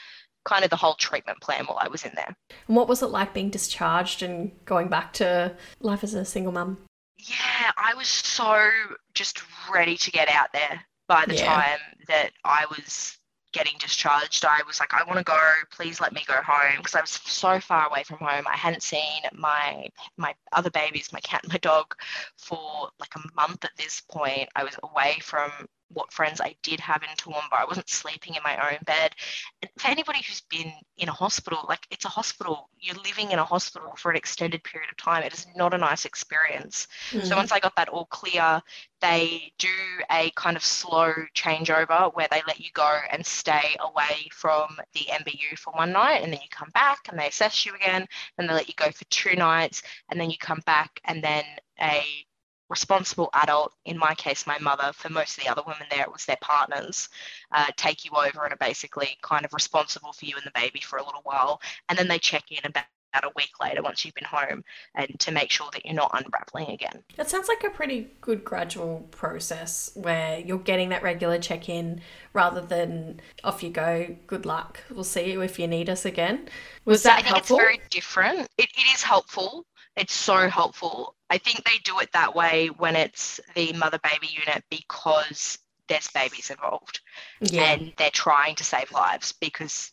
kind 0.44 0.64
of 0.64 0.70
the 0.70 0.76
whole 0.76 0.94
treatment 0.94 1.40
plan 1.40 1.64
while 1.64 1.78
I 1.80 1.88
was 1.88 2.04
in 2.04 2.12
there. 2.14 2.36
And 2.68 2.76
what 2.76 2.88
was 2.88 3.02
it 3.02 3.06
like 3.06 3.34
being 3.34 3.50
discharged 3.50 4.22
and 4.22 4.52
going 4.64 4.88
back 4.88 5.12
to 5.14 5.56
life 5.80 6.04
as 6.04 6.14
a 6.14 6.24
single 6.24 6.52
mum? 6.52 6.78
Yeah, 7.16 7.70
I 7.76 7.94
was 7.94 8.08
so 8.08 8.68
just 9.14 9.42
ready 9.72 9.96
to 9.96 10.10
get 10.10 10.28
out 10.28 10.52
there 10.52 10.80
by 11.08 11.24
the 11.26 11.36
yeah. 11.36 11.46
time 11.46 11.78
that 12.08 12.30
I 12.44 12.66
was 12.70 13.16
getting 13.54 13.74
discharged, 13.78 14.44
I 14.44 14.60
was 14.66 14.80
like, 14.80 14.92
I 14.92 15.04
want 15.04 15.18
to 15.18 15.24
go. 15.24 15.38
Please 15.70 16.00
let 16.00 16.12
me 16.12 16.24
go 16.26 16.34
home 16.34 16.76
because 16.76 16.94
I 16.94 17.00
was 17.00 17.10
so 17.10 17.60
far 17.60 17.88
away 17.88 18.02
from 18.02 18.18
home. 18.18 18.44
I 18.46 18.56
hadn't 18.56 18.82
seen 18.82 19.22
my 19.32 19.88
my 20.18 20.34
other 20.52 20.70
babies, 20.70 21.12
my 21.12 21.20
cat 21.20 21.44
and 21.44 21.52
my 21.52 21.58
dog, 21.58 21.94
for 22.36 22.90
like 22.98 23.14
a 23.16 23.22
month 23.34 23.64
at 23.64 23.76
this 23.78 24.02
point. 24.02 24.48
I 24.56 24.64
was 24.64 24.76
away 24.82 25.18
from 25.22 25.50
what 25.94 26.12
friends 26.12 26.40
I 26.40 26.54
did 26.62 26.80
have 26.80 27.02
in 27.02 27.08
Toowoomba. 27.16 27.52
I 27.52 27.64
wasn't 27.64 27.88
sleeping 27.88 28.34
in 28.34 28.42
my 28.42 28.72
own 28.72 28.78
bed. 28.84 29.12
And 29.62 29.70
for 29.78 29.88
anybody 29.88 30.20
who's 30.26 30.42
been 30.42 30.72
in 30.98 31.08
a 31.08 31.12
hospital, 31.12 31.64
like 31.68 31.86
it's 31.90 32.04
a 32.04 32.08
hospital, 32.08 32.68
you're 32.78 32.96
living 32.96 33.30
in 33.32 33.38
a 33.38 33.44
hospital 33.44 33.94
for 33.96 34.10
an 34.10 34.16
extended 34.16 34.62
period 34.62 34.90
of 34.90 34.96
time. 34.96 35.22
It 35.22 35.32
is 35.32 35.46
not 35.56 35.74
a 35.74 35.78
nice 35.78 36.04
experience. 36.04 36.86
Mm. 37.10 37.24
So 37.26 37.36
once 37.36 37.52
I 37.52 37.60
got 37.60 37.74
that 37.76 37.88
all 37.88 38.06
clear, 38.06 38.62
they 39.00 39.52
do 39.58 39.68
a 40.10 40.30
kind 40.34 40.56
of 40.56 40.64
slow 40.64 41.12
changeover 41.34 42.14
where 42.14 42.28
they 42.30 42.42
let 42.46 42.60
you 42.60 42.70
go 42.72 42.98
and 43.10 43.24
stay 43.24 43.76
away 43.80 44.28
from 44.32 44.78
the 44.94 45.06
MBU 45.10 45.58
for 45.58 45.72
one 45.74 45.92
night 45.92 46.22
and 46.22 46.32
then 46.32 46.40
you 46.40 46.48
come 46.50 46.70
back 46.72 47.00
and 47.08 47.18
they 47.18 47.28
assess 47.28 47.66
you 47.66 47.74
again 47.74 48.06
and 48.38 48.48
they 48.48 48.54
let 48.54 48.68
you 48.68 48.74
go 48.76 48.90
for 48.90 49.04
two 49.06 49.36
nights 49.36 49.82
and 50.10 50.20
then 50.20 50.30
you 50.30 50.38
come 50.38 50.60
back 50.64 51.00
and 51.04 51.22
then 51.22 51.44
a 51.80 52.02
responsible 52.68 53.30
adult, 53.34 53.72
in 53.84 53.98
my 53.98 54.14
case, 54.14 54.46
my 54.46 54.58
mother, 54.58 54.92
for 54.94 55.10
most 55.10 55.38
of 55.38 55.44
the 55.44 55.50
other 55.50 55.62
women 55.66 55.86
there, 55.90 56.02
it 56.02 56.12
was 56.12 56.24
their 56.24 56.38
partners, 56.40 57.08
uh, 57.52 57.66
take 57.76 58.04
you 58.04 58.10
over 58.12 58.44
and 58.44 58.52
are 58.52 58.58
basically 58.60 59.16
kind 59.22 59.44
of 59.44 59.52
responsible 59.52 60.12
for 60.12 60.24
you 60.24 60.36
and 60.36 60.44
the 60.44 60.60
baby 60.60 60.80
for 60.80 60.98
a 60.98 61.04
little 61.04 61.22
while. 61.24 61.60
And 61.88 61.98
then 61.98 62.08
they 62.08 62.18
check 62.18 62.50
in 62.50 62.64
about 62.64 62.84
a 63.22 63.30
week 63.36 63.52
later 63.62 63.80
once 63.80 64.04
you've 64.04 64.14
been 64.14 64.24
home 64.24 64.64
and 64.96 65.08
to 65.20 65.30
make 65.30 65.50
sure 65.50 65.68
that 65.72 65.84
you're 65.84 65.94
not 65.94 66.10
unraveling 66.14 66.74
again. 66.74 67.04
That 67.16 67.30
sounds 67.30 67.46
like 67.46 67.62
a 67.62 67.70
pretty 67.70 68.10
good 68.20 68.44
gradual 68.44 69.06
process 69.12 69.92
where 69.94 70.40
you're 70.40 70.58
getting 70.58 70.88
that 70.88 71.04
regular 71.04 71.38
check 71.38 71.68
in 71.68 72.00
rather 72.32 72.60
than 72.60 73.20
off 73.44 73.62
you 73.62 73.70
go, 73.70 74.16
good 74.26 74.46
luck, 74.46 74.80
we'll 74.90 75.04
see 75.04 75.30
you 75.30 75.42
if 75.42 75.60
you 75.60 75.68
need 75.68 75.88
us 75.88 76.04
again. 76.04 76.48
Was 76.86 77.04
that 77.04 77.12
I 77.12 77.22
think 77.22 77.26
helpful? 77.28 77.56
It's 77.58 77.64
very 77.64 77.80
different. 77.90 78.48
It, 78.58 78.68
it 78.76 78.94
is 78.94 79.02
helpful. 79.02 79.64
It's 79.96 80.14
so 80.14 80.48
helpful. 80.48 81.14
I 81.34 81.38
think 81.38 81.64
they 81.64 81.78
do 81.82 81.98
it 81.98 82.12
that 82.12 82.36
way 82.36 82.68
when 82.68 82.94
it's 82.94 83.40
the 83.56 83.72
mother 83.72 83.98
baby 83.98 84.28
unit 84.32 84.62
because 84.70 85.58
there's 85.88 86.08
babies 86.12 86.48
involved 86.48 87.00
yeah. 87.40 87.72
and 87.72 87.92
they're 87.98 88.10
trying 88.10 88.54
to 88.54 88.64
save 88.64 88.92
lives 88.92 89.34
because 89.40 89.90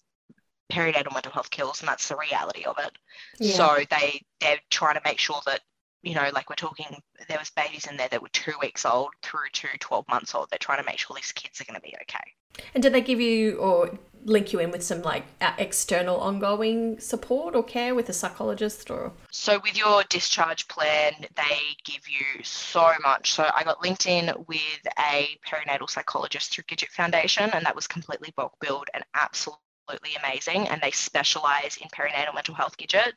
perinatal 0.72 1.12
mental 1.12 1.32
health 1.32 1.50
kills 1.50 1.80
and 1.82 1.90
that's 1.90 2.08
the 2.10 2.16
reality 2.16 2.64
of 2.66 2.76
it. 2.78 2.92
Yeah. 3.40 3.54
So 3.56 3.78
they 3.90 4.22
they're 4.40 4.60
trying 4.70 4.96
to 4.96 5.02
make 5.04 5.18
sure 5.18 5.42
that 5.48 5.62
you 6.04 6.14
know, 6.14 6.30
like 6.34 6.50
we're 6.50 6.56
talking, 6.56 7.02
there 7.28 7.40
was 7.40 7.52
babies 7.52 7.88
in 7.88 7.98
there 7.98 8.08
that 8.10 8.22
were 8.22 8.30
two 8.30 8.54
weeks 8.62 8.86
old 8.86 9.10
through 9.22 9.50
to 9.54 9.68
12 9.80 10.08
months 10.10 10.34
old. 10.34 10.48
They're 10.50 10.58
trying 10.60 10.80
to 10.80 10.86
make 10.86 10.98
sure 10.98 11.16
these 11.16 11.32
kids 11.32 11.62
are 11.62 11.66
going 11.66 11.76
to 11.76 11.82
be 11.82 11.96
okay. 12.02 12.64
And 12.74 12.82
did 12.82 12.94
they 12.94 13.02
give 13.02 13.22
you 13.22 13.58
or 13.58 13.98
link 14.26 14.54
you 14.54 14.60
in 14.60 14.72
with 14.72 14.84
some 14.84 15.02
like 15.02 15.26
external 15.58 16.18
ongoing 16.20 17.00
support 17.00 17.56
or 17.56 17.64
care 17.64 17.96
with 17.96 18.10
a 18.10 18.14
psychologist 18.14 18.90
or? 18.90 19.14
So 19.32 19.60
with 19.64 19.78
your 19.78 20.04
discharge 20.10 20.68
plan, 20.68 21.14
they 21.36 21.60
give 21.84 22.08
you 22.08 22.44
so 22.44 22.92
much. 23.04 23.34
So 23.34 23.50
I 23.56 23.64
got 23.64 23.82
linked 23.82 24.06
in 24.06 24.32
with 24.48 24.88
a 25.00 25.38
perinatal 25.48 25.90
psychologist 25.90 26.54
through 26.54 26.66
Gidget 26.66 26.90
Foundation, 26.90 27.50
and 27.54 27.66
that 27.66 27.76
was 27.76 27.88
completely 27.88 28.34
bulk 28.36 28.54
billed 28.60 28.90
and 28.94 29.04
absolutely 29.14 29.62
absolutely 29.92 30.16
amazing 30.24 30.68
and 30.70 30.82
they 30.82 30.92
specialize 30.92 31.78
in 31.82 31.88
perinatal 31.90 32.34
mental 32.34 32.56
health 32.56 32.78
Gidget. 32.78 33.14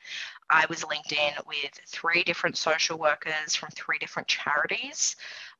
I 0.50 0.66
was 0.68 0.84
linked 0.84 1.12
in 1.12 1.32
with 1.46 1.70
three 1.86 2.22
different 2.24 2.56
social 2.56 2.98
workers 2.98 3.54
from 3.54 3.68
three 3.70 3.98
different 3.98 4.28
charities. 4.28 5.16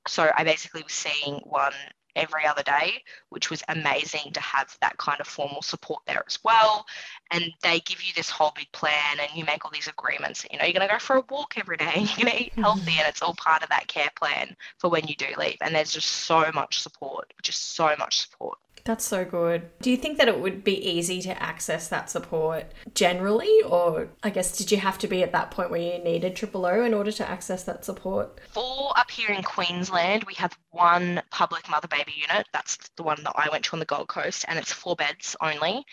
So 0.09 0.31
I 0.37 0.45
basically 0.45 0.83
was 0.83 0.93
seeing 0.93 1.41
one 1.45 1.73
every 2.17 2.47
other 2.47 2.63
day, 2.63 3.03
which 3.31 3.51
was 3.51 3.63
amazing 3.69 4.33
to 4.33 4.41
have 4.41 4.77
that 4.81 4.97
kind 4.99 5.21
of 5.21 5.27
formal 5.27 5.63
support 5.63 6.03
there 6.07 6.23
as 6.27 6.39
well. 6.45 6.87
And 7.31 7.53
they 7.63 7.81
give 7.81 8.03
you 8.03 8.13
this 8.15 8.31
whole 8.31 8.53
big 8.55 8.71
plan 8.73 9.19
and 9.21 9.31
you 9.35 9.45
make 9.45 9.65
all 9.65 9.71
these 9.73 9.89
agreements. 9.89 10.47
You 10.51 10.59
know, 10.59 10.65
you're 10.65 10.75
going 10.75 10.87
to 10.87 10.93
go 10.93 10.99
for 10.99 11.17
a 11.17 11.25
walk 11.31 11.55
every 11.59 11.77
day 11.77 11.93
and 11.95 12.09
you're 12.19 12.27
going 12.27 12.37
to 12.37 12.45
eat 12.45 12.53
healthy 12.57 12.99
and 12.99 13.09
it's 13.09 13.23
all 13.23 13.35
part 13.35 13.63
of 13.63 13.69
that 13.71 13.89
care 13.89 14.11
plan 14.17 14.57
for 14.79 14.91
when 14.91 15.07
you 15.07 15.15
do 15.17 15.27
leave. 15.39 15.59
And 15.61 15.75
there's 15.75 15.93
just 15.93 16.09
so 16.09 16.51
much 16.55 16.81
support, 16.81 17.33
just 17.43 17.75
so 17.75 17.95
much 17.99 18.21
support. 18.21 18.59
That's 18.85 19.05
so 19.05 19.25
good. 19.25 19.71
Do 19.81 19.91
you 19.91 19.97
think 19.97 20.19
that 20.19 20.29
it 20.29 20.39
would 20.39 20.63
be 20.63 20.77
easy 20.77 21.23
to 21.23 21.43
access 21.43 21.89
that 21.89 22.11
support 22.11 22.67
generally? 22.95 23.63
Or 23.63 24.09
I 24.23 24.29
guess, 24.29 24.59
did 24.59 24.71
you 24.71 24.77
have 24.77 24.99
to 24.99 25.09
be 25.09 25.23
at 25.23 25.33
that 25.33 25.51
point 25.51 25.71
where 25.71 25.81
you 25.81 26.05
needed 26.05 26.37
Triple 26.37 26.67
O 26.67 26.85
in 26.85 26.93
order 26.93 27.11
to 27.13 27.29
access 27.29 27.65
that 27.65 27.87
support? 27.87 28.41
For 28.53 28.93
up 28.95 29.11
here 29.11 29.31
in 29.31 29.43
Queensland, 29.43 30.25
we 30.25 30.35
have 30.35 30.59
one 30.71 31.23
public 31.31 31.67
mother 31.71 31.89
baby 31.89 32.13
unit. 32.15 32.47
That's 32.53 32.77
the 32.97 33.05
one 33.05 33.23
that 33.25 33.33
I 33.37 33.49
went 33.51 33.65
to 33.67 33.73
on 33.73 33.79
the 33.79 33.87
Gold 33.87 34.09
Coast, 34.09 34.45
and 34.49 34.59
it's 34.59 34.73
four 34.73 34.97
beds 34.97 35.35
only. 35.41 35.87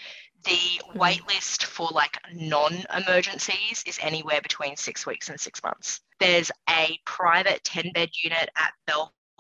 The 0.44 0.52
mm. 0.52 0.96
wait 0.96 1.26
list 1.30 1.64
for 1.64 1.88
like 1.94 2.18
non 2.34 2.84
emergencies 2.94 3.84
is 3.88 4.00
anywhere 4.02 4.42
between 4.42 4.76
six 4.76 5.06
weeks 5.06 5.30
and 5.30 5.40
six 5.40 5.64
months. 5.64 6.02
There's 6.20 6.52
a 6.70 7.00
private 7.06 7.64
10 7.64 7.94
bed 7.94 8.10
unit 8.22 8.50
at 8.58 8.74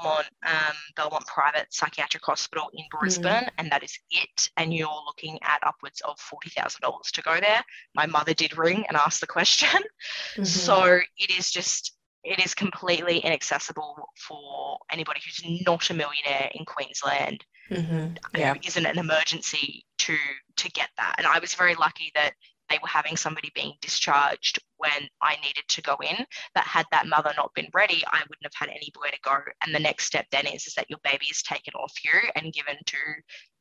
Belmont 0.01 0.27
um, 0.45 0.75
Belmont 0.95 1.25
Private 1.27 1.67
Psychiatric 1.73 2.23
Hospital 2.25 2.69
in 2.73 2.85
Brisbane, 2.89 3.43
mm. 3.43 3.49
and 3.57 3.71
that 3.71 3.83
is 3.83 3.97
it. 4.09 4.49
And 4.57 4.73
you're 4.73 5.03
looking 5.05 5.39
at 5.43 5.59
upwards 5.65 6.01
of 6.01 6.19
forty 6.19 6.49
thousand 6.49 6.81
dollars 6.81 7.11
to 7.13 7.21
go 7.21 7.39
there. 7.39 7.63
My 7.95 8.05
mother 8.05 8.33
did 8.33 8.57
ring 8.57 8.85
and 8.87 8.97
ask 8.97 9.19
the 9.19 9.27
question, 9.27 9.69
mm-hmm. 10.33 10.43
so 10.43 10.99
it 11.17 11.37
is 11.37 11.51
just 11.51 11.93
it 12.23 12.43
is 12.43 12.53
completely 12.53 13.19
inaccessible 13.19 14.09
for 14.15 14.77
anybody 14.91 15.19
who's 15.25 15.63
not 15.65 15.89
a 15.89 15.93
millionaire 15.93 16.51
in 16.53 16.65
Queensland. 16.65 17.43
Mm-hmm. 17.69 18.15
Yeah. 18.37 18.55
Isn't 18.63 18.85
an 18.85 18.99
emergency 18.99 19.85
to 19.99 20.15
to 20.57 20.71
get 20.71 20.89
that. 20.97 21.15
And 21.17 21.25
I 21.25 21.39
was 21.39 21.55
very 21.55 21.75
lucky 21.75 22.11
that 22.15 22.33
they 22.71 22.79
were 22.81 22.87
having 22.87 23.17
somebody 23.17 23.51
being 23.53 23.73
discharged 23.81 24.59
when 24.77 25.09
I 25.21 25.35
needed 25.37 25.67
to 25.67 25.81
go 25.81 25.97
in. 26.01 26.25
That 26.55 26.65
had 26.65 26.85
that 26.91 27.07
mother 27.07 27.33
not 27.35 27.53
been 27.53 27.69
ready, 27.73 28.03
I 28.07 28.21
wouldn't 28.29 28.45
have 28.45 28.53
had 28.55 28.69
anywhere 28.69 29.11
to 29.11 29.19
go. 29.23 29.37
And 29.63 29.75
the 29.75 29.79
next 29.79 30.05
step 30.05 30.25
then 30.31 30.47
is, 30.47 30.67
is 30.67 30.73
that 30.75 30.89
your 30.89 30.99
baby 31.03 31.27
is 31.29 31.43
taken 31.43 31.73
off 31.73 31.93
you 32.03 32.11
and 32.35 32.53
given 32.53 32.77
to 32.85 32.97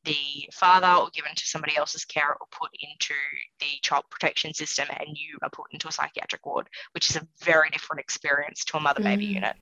the 0.05 0.49
father 0.55 1.03
or 1.03 1.11
given 1.13 1.35
to 1.35 1.47
somebody 1.47 1.77
else's 1.77 2.05
care 2.07 2.31
or 2.31 2.47
put 2.51 2.71
into 2.81 3.15
the 3.59 3.67
child 3.83 4.05
protection 4.11 4.55
system 4.55 4.87
and 4.99 5.09
you 5.11 5.37
are 5.43 5.51
put 5.51 5.67
into 5.73 5.89
a 5.89 5.93
psychiatric 5.93 6.45
ward, 6.47 6.69
which 6.93 7.11
is 7.11 7.17
a 7.17 7.27
very 7.43 7.69
different 7.71 8.01
experience 8.01 8.65
to 8.65 8.79
a 8.79 8.81
mother 8.81 9.03
baby 9.03 9.27
mm. 9.27 9.35
unit. 9.35 9.57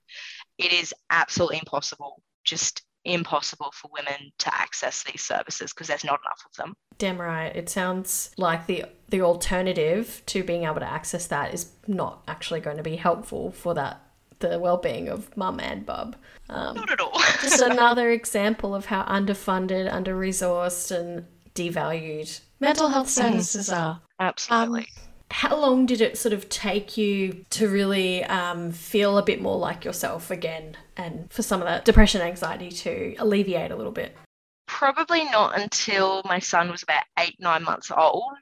It 0.57 0.71
is 0.71 0.93
absolutely 1.09 1.57
impossible, 1.57 2.21
just 2.45 2.83
impossible 3.05 3.71
for 3.73 3.89
women 3.93 4.31
to 4.39 4.53
access 4.55 5.03
these 5.03 5.21
services 5.21 5.73
because 5.73 5.87
there's 5.87 6.03
not 6.03 6.19
enough 6.23 6.43
of 6.45 6.55
them. 6.57 6.73
Damn 6.97 7.19
right. 7.19 7.55
It 7.55 7.69
sounds 7.69 8.31
like 8.37 8.67
the 8.67 8.85
the 9.09 9.21
alternative 9.21 10.21
to 10.27 10.43
being 10.43 10.65
able 10.65 10.79
to 10.79 10.91
access 10.91 11.27
that 11.27 11.53
is 11.53 11.71
not 11.87 12.23
actually 12.27 12.59
going 12.59 12.77
to 12.77 12.83
be 12.83 12.95
helpful 12.95 13.51
for 13.51 13.73
that 13.73 14.01
the 14.39 14.57
well-being 14.57 15.09
of 15.09 15.35
mum 15.35 15.59
and 15.59 15.85
bub. 15.85 16.15
Um, 16.49 16.75
not 16.75 16.91
at 16.91 17.01
all. 17.01 17.19
just 17.41 17.61
another 17.61 18.09
example 18.09 18.73
of 18.73 18.85
how 18.85 19.03
underfunded, 19.03 19.91
under-resourced, 19.91 20.97
and 20.97 21.25
devalued 21.55 22.39
mental 22.59 22.89
health 22.89 23.09
services 23.09 23.69
are. 23.69 24.01
Absolutely. 24.19 24.87
Um, 24.97 25.08
how 25.31 25.55
long 25.55 25.85
did 25.85 26.01
it 26.01 26.17
sort 26.17 26.33
of 26.33 26.49
take 26.49 26.97
you 26.97 27.45
to 27.51 27.69
really 27.69 28.23
um, 28.25 28.71
feel 28.71 29.17
a 29.17 29.23
bit 29.23 29.41
more 29.41 29.57
like 29.57 29.85
yourself 29.85 30.31
again 30.31 30.75
and 30.97 31.31
for 31.31 31.43
some 31.43 31.61
of 31.61 31.67
that 31.67 31.85
depression 31.85 32.21
anxiety 32.21 32.69
to 32.69 33.15
alleviate 33.19 33.71
a 33.71 33.75
little 33.75 33.91
bit? 33.91 34.15
Probably 34.67 35.25
not 35.25 35.59
until 35.59 36.21
my 36.25 36.39
son 36.39 36.69
was 36.69 36.83
about 36.83 37.03
eight 37.17 37.35
nine 37.39 37.63
months 37.63 37.91
old. 37.91 38.33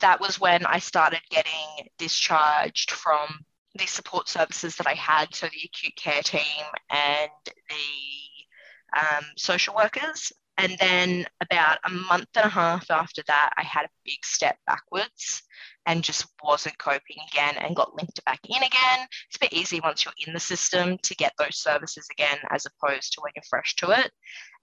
That 0.00 0.20
was 0.20 0.38
when 0.38 0.64
i 0.64 0.78
started 0.78 1.20
getting 1.28 1.88
discharged 1.98 2.92
from 2.92 3.44
the 3.76 3.86
support 3.86 4.28
services 4.28 4.76
that 4.76 4.86
i 4.86 4.94
had 4.94 5.34
so 5.34 5.46
the 5.46 5.60
acute 5.64 5.96
care 5.96 6.22
team 6.22 6.64
and 6.88 7.30
the 7.68 8.98
um, 8.98 9.24
social 9.36 9.74
workers 9.74 10.32
and 10.58 10.76
then 10.80 11.24
about 11.40 11.78
a 11.84 11.90
month 11.90 12.28
and 12.34 12.44
a 12.44 12.48
half 12.48 12.90
after 12.90 13.22
that, 13.28 13.50
I 13.56 13.62
had 13.62 13.86
a 13.86 13.90
big 14.04 14.24
step 14.24 14.58
backwards 14.66 15.42
and 15.86 16.02
just 16.02 16.26
wasn't 16.42 16.76
coping 16.78 17.16
again 17.32 17.54
and 17.56 17.76
got 17.76 17.94
linked 17.94 18.22
back 18.24 18.40
in 18.44 18.56
again. 18.56 19.06
It's 19.28 19.36
a 19.36 19.40
bit 19.40 19.52
easy 19.52 19.80
once 19.80 20.04
you're 20.04 20.14
in 20.26 20.34
the 20.34 20.40
system 20.40 20.98
to 20.98 21.14
get 21.14 21.32
those 21.38 21.56
services 21.56 22.08
again 22.10 22.38
as 22.50 22.66
opposed 22.66 23.12
to 23.12 23.20
when 23.20 23.32
you're 23.36 23.44
fresh 23.48 23.76
to 23.76 23.90
it. 23.92 24.10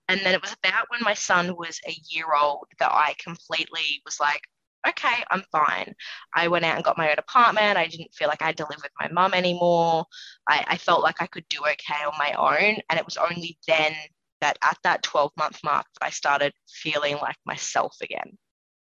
And 0.09 0.19
then 0.19 0.35
it 0.35 0.41
was 0.41 0.53
about 0.53 0.85
when 0.89 0.99
my 1.01 1.13
son 1.13 1.55
was 1.57 1.79
a 1.87 1.95
year 2.09 2.25
old 2.39 2.67
that 2.79 2.91
I 2.91 3.15
completely 3.23 4.01
was 4.05 4.19
like, 4.19 4.41
okay, 4.87 5.23
I'm 5.31 5.43
fine. 5.51 5.95
I 6.33 6.47
went 6.47 6.65
out 6.65 6.75
and 6.75 6.83
got 6.83 6.97
my 6.97 7.09
own 7.09 7.17
apartment. 7.17 7.77
I 7.77 7.87
didn't 7.87 8.13
feel 8.13 8.27
like 8.27 8.41
I 8.41 8.47
had 8.47 8.57
to 8.57 8.67
live 8.69 8.81
with 8.83 8.91
my 8.99 9.07
mum 9.07 9.33
anymore. 9.33 10.05
I, 10.47 10.63
I 10.67 10.77
felt 10.77 11.01
like 11.01 11.21
I 11.21 11.27
could 11.27 11.45
do 11.49 11.59
okay 11.61 12.03
on 12.05 12.13
my 12.19 12.33
own. 12.33 12.77
And 12.89 12.99
it 12.99 13.05
was 13.05 13.17
only 13.17 13.57
then 13.67 13.93
that 14.41 14.57
at 14.61 14.77
that 14.83 15.03
12 15.03 15.31
month 15.37 15.59
mark 15.63 15.85
I 16.01 16.09
started 16.09 16.53
feeling 16.67 17.17
like 17.17 17.37
myself 17.45 17.95
again. 18.01 18.37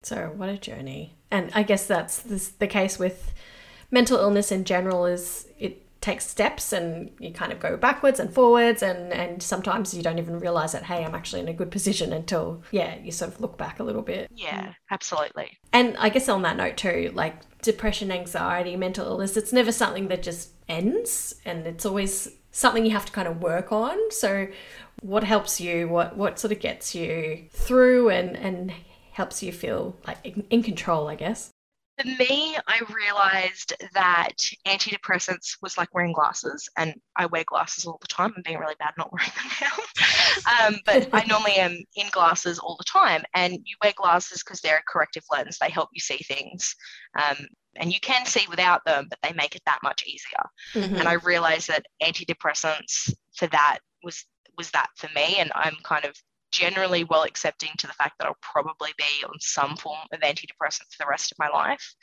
So, 0.04 0.32
what 0.36 0.50
a 0.50 0.58
journey. 0.58 1.16
And 1.30 1.52
I 1.54 1.64
guess 1.64 1.86
that's 1.86 2.20
this, 2.20 2.50
the 2.50 2.68
case 2.68 2.98
with 2.98 3.34
mental 3.92 4.18
illness 4.18 4.52
in 4.52 4.64
general 4.64 5.06
is 5.06 5.48
it 5.60 5.86
takes 6.02 6.26
steps 6.26 6.74
and 6.74 7.12
you 7.20 7.32
kind 7.32 7.52
of 7.52 7.60
go 7.60 7.78
backwards 7.78 8.20
and 8.20 8.34
forwards 8.34 8.82
and 8.82 9.14
and 9.14 9.42
sometimes 9.42 9.94
you 9.94 10.02
don't 10.02 10.18
even 10.18 10.40
realize 10.40 10.72
that 10.72 10.84
hey 10.84 11.06
I'm 11.06 11.14
actually 11.14 11.42
in 11.42 11.48
a 11.48 11.54
good 11.54 11.70
position 11.70 12.12
until 12.12 12.64
yeah 12.72 12.96
you 12.98 13.12
sort 13.12 13.32
of 13.32 13.40
look 13.40 13.56
back 13.56 13.80
a 13.80 13.84
little 13.84 14.02
bit 14.02 14.28
yeah 14.34 14.74
absolutely 14.90 15.60
and 15.72 15.96
I 15.98 16.10
guess 16.10 16.28
on 16.28 16.42
that 16.42 16.58
note 16.58 16.76
too 16.76 17.12
like 17.14 17.36
depression 17.62 18.12
anxiety 18.12 18.76
mental 18.76 19.06
illness 19.06 19.38
it's 19.38 19.54
never 19.54 19.72
something 19.72 20.08
that 20.08 20.24
just 20.24 20.50
ends 20.68 21.36
and 21.46 21.68
it's 21.68 21.86
always 21.86 22.30
something 22.50 22.84
you 22.84 22.92
have 22.92 23.06
to 23.06 23.12
kind 23.12 23.28
of 23.28 23.40
work 23.44 23.72
on 23.72 23.96
so 24.10 24.48
what 25.02 25.24
helps 25.24 25.60
you 25.60 25.88
what 25.88 26.16
what 26.16 26.40
sort 26.40 26.52
of 26.52 26.60
gets 26.60 26.96
you 26.96 27.48
through 27.52 28.10
and 28.10 28.36
and 28.38 28.72
helps 29.12 29.44
you 29.44 29.52
feel 29.52 29.98
like 30.08 30.18
in, 30.24 30.46
in 30.50 30.64
control 30.64 31.08
i 31.08 31.16
guess 31.16 31.52
for 32.02 32.08
me, 32.08 32.58
I 32.68 32.82
realized 32.94 33.74
that 33.94 34.34
antidepressants 34.66 35.58
was 35.62 35.78
like 35.78 35.94
wearing 35.94 36.14
glasses, 36.14 36.70
and 36.78 36.96
I 37.16 37.26
wear 37.26 37.44
glasses 37.46 37.86
all 37.86 38.00
the 38.02 38.08
time. 38.08 38.34
I'm 38.36 38.44
being 38.44 38.58
really 38.58 38.76
bad 38.80 38.94
not 38.98 39.12
wearing 39.12 39.30
them 39.36 39.52
now. 39.62 40.68
um, 40.68 40.76
but 40.86 41.10
I 41.14 41.26
normally 41.26 41.56
am 41.56 41.78
in 41.96 42.08
glasses 42.12 42.60
all 42.60 42.76
the 42.78 42.86
time, 42.86 43.24
and 43.36 43.54
you 43.54 43.76
wear 43.84 43.94
glasses 43.96 44.44
because 44.44 44.62
they're 44.62 44.78
a 44.78 44.92
corrective 44.92 45.24
lens. 45.32 45.58
They 45.60 45.70
help 45.70 45.90
you 45.94 46.00
see 46.00 46.18
things. 46.18 46.76
Um, 47.22 47.46
and 47.78 47.94
you 47.94 48.00
can 48.02 48.26
see 48.26 48.46
without 48.50 48.82
them, 48.86 49.08
but 49.10 49.20
they 49.24 49.34
make 49.34 49.56
it 49.56 49.62
that 49.66 49.80
much 49.84 50.04
easier. 50.06 50.44
Mm-hmm. 50.74 50.96
And 50.96 51.08
I 51.08 51.14
realized 51.14 51.70
that 51.70 51.86
antidepressants 52.04 53.14
for 53.36 53.48
that 53.48 53.80
was 54.04 54.26
was 54.62 54.70
that 54.72 54.90
for 54.96 55.10
me. 55.16 55.38
And 55.40 55.52
I'm 55.56 55.76
kind 55.84 56.06
of 56.06 56.16
generally 56.52 57.04
well 57.04 57.24
accepting 57.24 57.72
to 57.80 57.88
the 57.88 57.94
fact 57.94 58.20
that 58.20 58.28
I'll 58.28 58.38
probably 58.42 58.92
be 58.96 59.26
on 59.26 59.40
some 59.40 59.76
form 59.76 59.98
of 60.14 60.20
antidepressant 60.20 60.92
for 60.92 61.00
the 61.00 61.10
rest 61.10 61.32
of 61.32 61.40
my 61.40 61.50
life. 61.50 61.96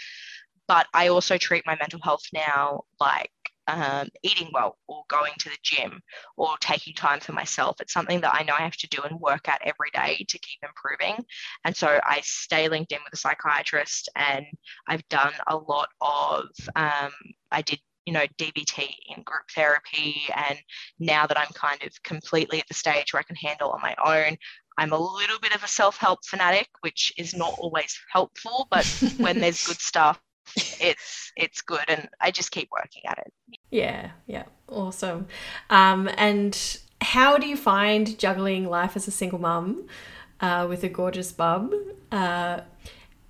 But 0.67 0.89
I 0.93 1.09
also 1.09 1.39
treat 1.39 1.65
my 1.67 1.77
mental 1.77 2.01
health 2.03 2.25
now 2.33 2.83
like 2.99 3.31
um, 3.69 4.09
eating 4.23 4.49
well 4.53 4.77
or 4.89 5.05
going 5.09 5.35
to 5.39 5.51
the 5.51 5.57
gym 5.63 6.01
or 6.37 6.57
taking 6.61 6.95
time 6.95 7.21
for 7.21 7.33
myself. 7.33 7.77
It's 7.81 7.93
something 7.93 8.21
that 8.23 8.35
I 8.35 8.43
know 8.43 8.55
I 8.59 8.63
have 8.63 8.77
to 8.79 8.89
do 8.89 9.03
and 9.03 9.21
work 9.21 9.49
at 9.49 9.63
every 9.63 9.91
day 9.93 10.25
to 10.27 10.39
keep 10.39 10.59
improving. 10.63 11.25
And 11.65 11.77
so 11.77 12.01
I 12.03 12.21
stay 12.25 12.69
linked 12.69 12.91
in 12.93 12.99
with 13.05 13.13
a 13.13 13.17
psychiatrist 13.17 14.09
and 14.17 14.47
I've 14.89 15.07
done 15.09 15.35
a 15.47 15.57
lot 15.57 15.91
of, 16.01 16.47
um, 16.75 17.13
I 17.53 17.63
did 17.63 17.79
you 18.09 18.15
know, 18.15 18.25
DBT 18.39 18.89
in 19.15 19.23
group 19.23 19.43
therapy. 19.55 20.23
And 20.35 20.59
now 20.99 21.27
that 21.27 21.39
I'm 21.39 21.53
kind 21.53 21.83
of 21.83 21.93
completely 22.05 22.59
at 22.59 22.67
the 22.67 22.73
stage 22.73 23.13
where 23.13 23.21
I 23.21 23.23
can 23.23 23.37
handle 23.37 23.69
on 23.69 23.83
my 23.83 23.95
own, 24.03 24.39
I'm 24.79 24.93
a 24.93 24.99
little 24.99 25.39
bit 25.43 25.55
of 25.55 25.63
a 25.63 25.69
self 25.69 25.99
help 25.99 26.21
fanatic, 26.25 26.69
which 26.81 27.13
is 27.19 27.37
not 27.37 27.55
always 27.59 28.01
helpful, 28.11 28.67
but 28.71 28.87
when 29.19 29.39
there's 29.43 29.67
good 29.67 29.79
stuff, 29.79 30.19
it's 30.57 31.33
it's 31.37 31.61
good 31.61 31.85
and 31.89 32.09
I 32.19 32.31
just 32.31 32.51
keep 32.51 32.71
working 32.73 33.03
at 33.07 33.19
it. 33.19 33.31
Yeah, 33.71 34.13
yeah. 34.27 34.45
Awesome. 34.71 35.27
Um, 35.69 36.09
and 36.17 36.79
how 37.03 37.37
do 37.37 37.47
you 37.47 37.59
find 37.59 38.19
juggling 38.19 38.71
life 38.71 38.97
as 38.97 39.07
a 39.07 39.11
single 39.11 39.39
mum 39.39 39.87
uh, 40.41 40.65
with 40.67 40.83
a 40.83 40.89
gorgeous 40.89 41.31
bub? 41.31 41.75
Uh, 42.11 42.61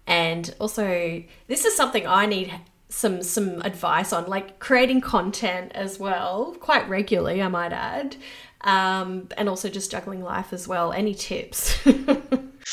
and 0.07 0.55
also, 0.61 1.25
this 1.49 1.65
is 1.65 1.77
something 1.77 2.07
I 2.07 2.27
need 2.27 2.55
some 2.89 3.23
some 3.23 3.61
advice 3.63 4.13
on 4.13 4.27
like 4.27 4.59
creating 4.59 5.01
content 5.01 5.71
as 5.75 5.99
well 5.99 6.57
quite 6.59 6.89
regularly 6.89 7.43
i 7.43 7.49
might 7.49 7.73
add 7.73 8.17
um, 8.63 9.29
and 9.37 9.49
also 9.49 9.69
just 9.69 9.91
juggling 9.91 10.23
life 10.23 10.53
as 10.53 10.67
well. 10.67 10.93
Any 10.93 11.15
tips? 11.15 11.79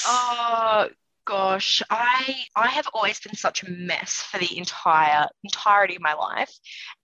Oh 0.06 0.90
gosh, 1.26 1.82
I 1.90 2.46
I 2.56 2.68
have 2.68 2.88
always 2.94 3.20
been 3.20 3.36
such 3.36 3.64
a 3.64 3.70
mess 3.70 4.22
for 4.30 4.38
the 4.38 4.58
entire 4.58 5.28
entirety 5.44 5.96
of 5.96 6.02
my 6.02 6.14
life. 6.14 6.52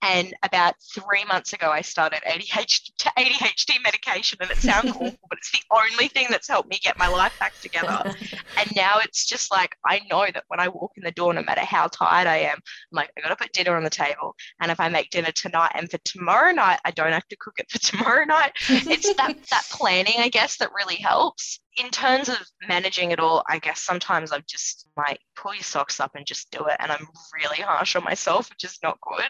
And 0.00 0.32
about 0.42 0.74
three 0.94 1.24
months 1.24 1.52
ago, 1.52 1.70
I 1.70 1.80
started 1.82 2.20
ADHD, 2.26 2.92
ADHD 3.18 3.74
medication, 3.82 4.38
and 4.40 4.50
it 4.50 4.58
sounds 4.58 4.90
awful, 4.94 5.18
but 5.28 5.38
it's 5.38 5.50
the 5.50 5.62
only 5.70 6.08
thing 6.08 6.28
that's 6.30 6.48
helped 6.48 6.70
me 6.70 6.78
get 6.82 6.98
my 6.98 7.08
life 7.08 7.32
back 7.40 7.54
together. 7.60 8.02
and 8.56 8.72
now 8.76 8.98
it's 9.02 9.26
just 9.26 9.50
like 9.50 9.76
I 9.84 10.00
know 10.10 10.26
that 10.32 10.44
when 10.48 10.60
I 10.60 10.68
walk 10.68 10.92
in 10.96 11.02
the 11.04 11.10
door, 11.10 11.34
no 11.34 11.42
matter 11.42 11.62
how 11.62 11.88
tired 11.88 12.28
I 12.28 12.38
am, 12.38 12.56
I'm 12.56 12.62
like 12.92 13.10
I 13.18 13.20
got 13.20 13.28
to 13.28 13.36
put 13.36 13.52
dinner 13.52 13.76
on 13.76 13.84
the 13.84 13.90
table. 13.90 14.36
And 14.60 14.70
if 14.70 14.78
I 14.78 14.88
make 14.88 15.10
dinner 15.10 15.32
tonight 15.32 15.72
and 15.74 15.90
for 15.90 15.98
tomorrow 15.98 16.52
night, 16.52 16.80
I 16.84 16.92
don't 16.92 17.12
have 17.12 17.28
to 17.28 17.36
cook 17.36 17.54
it 17.58 17.70
for 17.70 17.78
tomorrow 17.78 18.24
night. 18.24 18.52
It's 18.68 19.14
that 19.14 19.36
that 19.50 19.64
planning, 19.70 20.14
I 20.18 20.28
guess, 20.28 20.58
that 20.58 20.70
really 20.74 20.96
helps. 20.96 21.60
In 21.78 21.88
terms 21.90 22.28
of 22.28 22.36
managing 22.68 23.12
it 23.12 23.18
all, 23.20 23.42
I 23.48 23.58
guess 23.58 23.80
sometimes 23.80 24.30
I'm 24.30 24.44
just 24.46 24.88
like, 24.96 25.18
pull 25.36 25.54
your 25.54 25.62
socks 25.62 26.00
up 26.00 26.12
and 26.14 26.26
just 26.26 26.50
do 26.50 26.64
it. 26.66 26.76
And 26.78 26.92
I'm 26.92 27.06
really 27.34 27.62
harsh 27.62 27.96
on 27.96 28.04
myself, 28.04 28.50
which 28.50 28.64
is 28.64 28.78
not 28.82 28.98
good. 29.00 29.28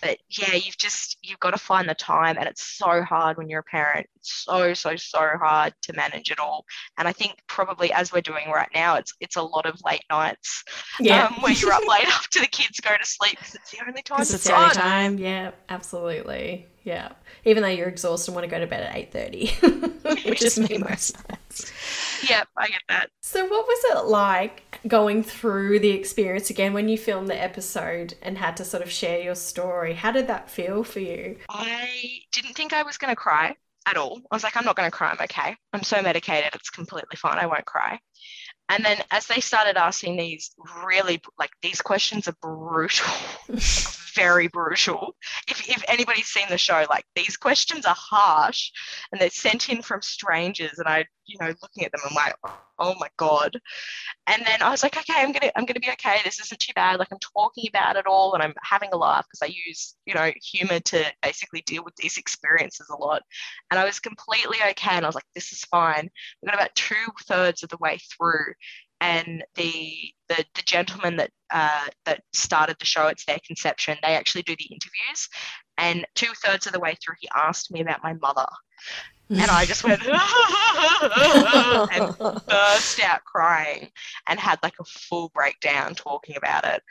But 0.00 0.16
yeah, 0.30 0.54
you've 0.54 0.78
just, 0.78 1.18
you've 1.22 1.38
got 1.38 1.50
to 1.50 1.58
find 1.58 1.86
the 1.86 1.94
time. 1.94 2.36
And 2.38 2.48
it's 2.48 2.62
so 2.62 3.02
hard 3.02 3.36
when 3.36 3.50
you're 3.50 3.60
a 3.60 3.64
parent. 3.64 4.06
It's 4.16 4.44
so, 4.44 4.72
so, 4.72 4.96
so 4.96 5.18
hard 5.38 5.74
to 5.82 5.92
manage 5.92 6.30
it 6.30 6.38
all. 6.38 6.64
And 6.96 7.06
I 7.06 7.12
think 7.12 7.34
probably 7.46 7.92
as 7.92 8.10
we're 8.10 8.22
doing 8.22 8.48
right 8.50 8.70
now, 8.74 8.96
it's, 8.96 9.12
it's 9.20 9.36
a 9.36 9.42
lot 9.42 9.66
of 9.66 9.78
late 9.84 10.04
nights 10.10 10.64
Yeah. 10.98 11.26
um, 11.26 11.34
where 11.42 11.52
you're 11.52 11.72
up 11.72 11.82
late 11.88 12.06
after 12.08 12.40
the 12.40 12.46
kids 12.46 12.80
go 12.80 12.90
to 12.98 13.04
sleep 13.04 13.32
because 13.38 13.54
it's 13.54 13.70
the 13.70 13.80
only 13.86 14.00
time 14.02 14.16
Because 14.16 14.32
it's 14.32 14.46
it's 14.46 14.54
the 14.54 14.58
only 14.58 14.74
time. 14.74 15.18
Yeah, 15.18 15.50
absolutely. 15.68 16.66
Yeah. 16.84 17.10
Even 17.44 17.62
though 17.62 17.68
you're 17.68 17.88
exhausted 17.88 18.30
and 18.30 18.36
want 18.36 18.44
to 18.44 18.50
go 18.50 18.60
to 18.60 18.66
bed 18.66 18.82
at 18.82 19.12
8.30, 19.12 20.24
which 20.28 20.42
is 20.42 20.58
me 20.58 20.78
most 20.78 21.16
Yep, 22.28 22.48
I 22.56 22.68
get 22.68 22.82
that. 22.88 23.10
So 23.20 23.44
what 23.44 23.66
was 23.66 23.84
it 23.96 24.06
like 24.06 24.80
going 24.86 25.22
through 25.22 25.80
the 25.80 25.90
experience 25.90 26.50
again 26.50 26.72
when 26.72 26.88
you 26.88 26.98
filmed 26.98 27.28
the 27.28 27.40
episode 27.40 28.14
and 28.22 28.38
had 28.38 28.56
to 28.58 28.64
sort 28.64 28.82
of 28.82 28.90
share 28.90 29.20
your 29.20 29.34
story? 29.34 29.94
How 29.94 30.12
did 30.12 30.26
that 30.28 30.50
feel 30.50 30.84
for 30.84 31.00
you? 31.00 31.36
I 31.48 32.20
didn't 32.32 32.54
think 32.54 32.72
I 32.72 32.82
was 32.82 32.98
going 32.98 33.12
to 33.12 33.16
cry 33.16 33.54
at 33.86 33.96
all. 33.96 34.20
I 34.30 34.34
was 34.34 34.42
like, 34.42 34.56
I'm 34.56 34.64
not 34.64 34.76
going 34.76 34.90
to 34.90 34.96
cry. 34.96 35.10
I'm 35.10 35.24
okay. 35.24 35.56
I'm 35.72 35.82
so 35.82 36.02
medicated. 36.02 36.50
It's 36.54 36.70
completely 36.70 37.16
fine. 37.16 37.38
I 37.38 37.46
won't 37.46 37.64
cry. 37.64 37.98
And 38.68 38.84
then 38.84 38.98
as 39.10 39.26
they 39.26 39.40
started 39.40 39.76
asking 39.76 40.16
these 40.16 40.50
really, 40.84 41.20
like, 41.38 41.50
these 41.62 41.80
questions 41.80 42.28
are 42.28 42.36
brutal, 42.42 43.06
very 44.14 44.48
brutal. 44.48 45.14
If, 45.48 45.68
if 45.68 45.84
anybody's 45.88 46.26
seen 46.26 46.46
the 46.48 46.58
show, 46.58 46.84
like, 46.90 47.04
these 47.14 47.36
questions 47.36 47.86
are 47.86 47.96
harsh 47.96 48.70
and 49.12 49.20
they're 49.20 49.30
sent 49.30 49.68
in 49.68 49.82
from 49.82 50.02
strangers. 50.02 50.78
And 50.78 50.88
I, 50.88 51.06
you 51.26 51.36
know, 51.40 51.54
looking 51.62 51.84
at 51.84 51.92
them, 51.92 52.00
I'm 52.08 52.14
like, 52.14 52.34
oh 52.78 52.94
my 52.98 53.08
God. 53.16 53.58
And 54.26 54.44
then 54.44 54.62
I 54.62 54.70
was 54.70 54.82
like, 54.82 54.96
okay, 54.96 55.14
I'm 55.16 55.32
gonna, 55.32 55.50
I'm 55.56 55.64
gonna 55.64 55.80
be 55.80 55.90
okay. 55.92 56.18
This 56.24 56.40
isn't 56.40 56.60
too 56.60 56.72
bad. 56.74 56.98
Like 56.98 57.08
I'm 57.10 57.18
talking 57.18 57.66
about 57.68 57.96
it 57.96 58.06
all 58.06 58.34
and 58.34 58.42
I'm 58.42 58.54
having 58.62 58.90
a 58.92 58.96
laugh 58.96 59.26
because 59.26 59.48
I 59.48 59.52
use, 59.66 59.96
you 60.04 60.14
know, 60.14 60.30
humor 60.42 60.80
to 60.80 61.04
basically 61.22 61.62
deal 61.62 61.84
with 61.84 61.96
these 61.96 62.18
experiences 62.18 62.88
a 62.90 62.96
lot. 62.96 63.22
And 63.70 63.80
I 63.80 63.84
was 63.84 64.00
completely 64.00 64.58
okay. 64.70 64.92
And 64.92 65.04
I 65.04 65.08
was 65.08 65.14
like, 65.14 65.24
this 65.34 65.52
is 65.52 65.60
fine. 65.64 66.10
We 66.42 66.46
got 66.46 66.54
about 66.54 66.74
two 66.74 66.94
thirds 67.24 67.62
of 67.62 67.70
the 67.70 67.78
way 67.78 67.98
through. 68.16 68.52
And 69.00 69.44
the 69.56 69.92
the, 70.28 70.44
the 70.54 70.62
gentleman 70.64 71.16
that 71.16 71.30
uh, 71.52 71.86
that 72.06 72.22
started 72.32 72.76
the 72.78 72.86
show, 72.86 73.08
it's 73.08 73.26
their 73.26 73.38
conception. 73.46 73.98
They 74.02 74.16
actually 74.16 74.42
do 74.42 74.56
the 74.56 74.64
interviews, 74.64 75.28
and 75.76 76.06
two 76.14 76.32
thirds 76.44 76.66
of 76.66 76.72
the 76.72 76.80
way 76.80 76.96
through, 77.02 77.16
he 77.20 77.28
asked 77.34 77.70
me 77.70 77.80
about 77.82 78.02
my 78.02 78.14
mother, 78.14 78.46
and 79.30 79.50
I 79.50 79.64
just 79.64 79.82
went 79.82 80.00
and 81.92 82.16
burst 82.46 83.00
out 83.02 83.24
crying 83.24 83.90
and 84.28 84.38
had 84.38 84.58
like 84.62 84.74
a 84.80 84.84
full 84.84 85.30
breakdown 85.34 85.94
talking 85.94 86.36
about 86.36 86.64
it. 86.64 86.82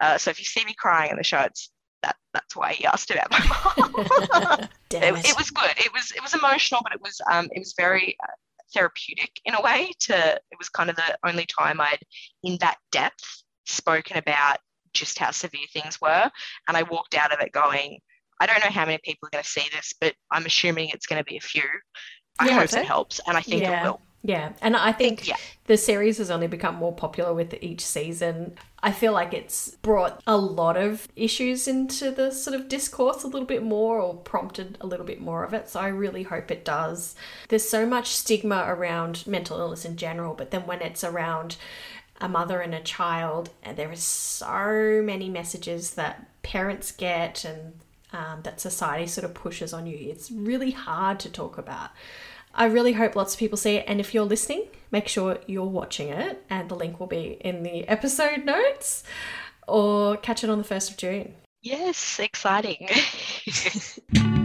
Uh, 0.00 0.16
so 0.18 0.30
if 0.30 0.38
you 0.38 0.44
see 0.44 0.64
me 0.64 0.74
crying 0.74 1.10
in 1.10 1.16
the 1.16 1.24
show, 1.24 1.40
it's 1.40 1.70
that 2.02 2.16
that's 2.32 2.56
why 2.56 2.72
he 2.72 2.86
asked 2.86 3.10
about 3.10 3.30
my 3.30 3.40
mom. 3.76 4.68
It, 4.94 5.30
it 5.30 5.38
was 5.38 5.50
good. 5.50 5.70
It 5.78 5.90
was 5.94 6.10
it 6.10 6.20
was 6.20 6.34
emotional, 6.34 6.82
but 6.82 6.92
it 6.92 7.00
was 7.00 7.18
um 7.30 7.48
it 7.52 7.58
was 7.58 7.72
very 7.78 8.14
uh, 8.22 8.32
therapeutic 8.74 9.30
in 9.44 9.54
a 9.54 9.62
way. 9.62 9.90
To 10.00 10.34
it 10.34 10.58
was 10.58 10.68
kind 10.68 10.90
of 10.90 10.96
the 10.96 11.16
only 11.26 11.46
time 11.46 11.80
I'd 11.80 12.00
in 12.42 12.58
that 12.60 12.76
depth 12.90 13.42
spoken 13.66 14.16
about 14.16 14.58
just 14.92 15.18
how 15.18 15.30
severe 15.30 15.66
things 15.72 16.00
were, 16.00 16.30
and 16.68 16.76
I 16.76 16.82
walked 16.82 17.14
out 17.14 17.32
of 17.32 17.40
it 17.40 17.52
going. 17.52 17.98
I 18.40 18.46
don't 18.46 18.62
know 18.64 18.70
how 18.70 18.84
many 18.84 18.98
people 19.04 19.28
are 19.28 19.30
going 19.30 19.44
to 19.44 19.48
see 19.48 19.66
this, 19.72 19.94
but 20.00 20.14
I'm 20.32 20.46
assuming 20.46 20.88
it's 20.88 21.06
going 21.06 21.20
to 21.20 21.24
be 21.24 21.36
a 21.36 21.40
few. 21.40 21.62
I 22.40 22.48
Yeah, 22.48 22.58
hope 22.60 22.72
it 22.72 22.84
helps, 22.84 23.20
and 23.26 23.36
I 23.36 23.40
think 23.40 23.62
Yeah. 23.62 23.80
it 23.80 23.84
will. 23.84 24.00
Yeah, 24.24 24.52
and 24.62 24.76
I 24.76 24.92
think 24.92 25.26
Yeah. 25.26 25.36
the 25.66 25.76
series 25.76 26.18
has 26.18 26.30
only 26.30 26.46
become 26.46 26.76
more 26.76 26.92
popular 26.92 27.34
with 27.34 27.54
each 27.60 27.84
season. 27.84 28.56
I 28.82 28.92
feel 28.92 29.12
like 29.12 29.34
it's 29.34 29.70
brought 29.82 30.22
a 30.26 30.36
lot 30.36 30.76
of 30.76 31.08
issues 31.16 31.66
into 31.66 32.10
the 32.12 32.30
sort 32.30 32.54
of 32.54 32.68
discourse 32.68 33.24
a 33.24 33.26
little 33.28 33.46
bit 33.46 33.62
more 33.64 34.00
or 34.00 34.14
prompted 34.14 34.78
a 34.80 34.86
little 34.86 35.06
bit 35.06 35.20
more 35.20 35.42
of 35.44 35.52
it. 35.54 35.68
So 35.68 35.80
I 35.80 35.88
really 35.88 36.22
hope 36.24 36.50
it 36.50 36.64
does. 36.64 37.14
There's 37.48 37.68
so 37.68 37.84
much 37.84 38.08
stigma 38.14 38.64
around 38.68 39.26
mental 39.26 39.58
illness 39.58 39.84
in 39.84 39.96
general, 39.96 40.34
but 40.34 40.50
then 40.52 40.66
when 40.66 40.82
it's 40.82 41.02
around 41.04 41.56
a 42.20 42.28
mother 42.28 42.60
and 42.60 42.74
a 42.74 42.80
child, 42.80 43.50
and 43.64 43.76
there 43.76 43.90
is 43.90 44.04
so 44.04 45.00
many 45.04 45.28
messages 45.28 45.94
that 45.94 46.28
parents 46.42 46.92
get 46.92 47.44
and 47.44 47.72
um, 48.12 48.42
that 48.42 48.60
society 48.60 49.06
sort 49.06 49.24
of 49.24 49.34
pushes 49.34 49.72
on 49.72 49.86
you. 49.86 49.96
It's 49.98 50.30
really 50.30 50.70
hard 50.72 51.18
to 51.20 51.30
talk 51.30 51.58
about. 51.58 51.90
I 52.54 52.66
really 52.66 52.92
hope 52.92 53.16
lots 53.16 53.34
of 53.34 53.40
people 53.40 53.56
see 53.56 53.76
it. 53.76 53.84
And 53.88 54.00
if 54.00 54.12
you're 54.12 54.24
listening, 54.24 54.66
make 54.90 55.08
sure 55.08 55.38
you're 55.46 55.64
watching 55.64 56.08
it. 56.08 56.44
And 56.50 56.68
the 56.68 56.74
link 56.74 57.00
will 57.00 57.06
be 57.06 57.38
in 57.40 57.62
the 57.62 57.88
episode 57.88 58.44
notes 58.44 59.04
or 59.66 60.16
catch 60.16 60.44
it 60.44 60.50
on 60.50 60.58
the 60.58 60.64
1st 60.64 60.90
of 60.90 60.96
June. 60.96 61.34
Yes, 61.62 62.18
exciting. 62.18 62.88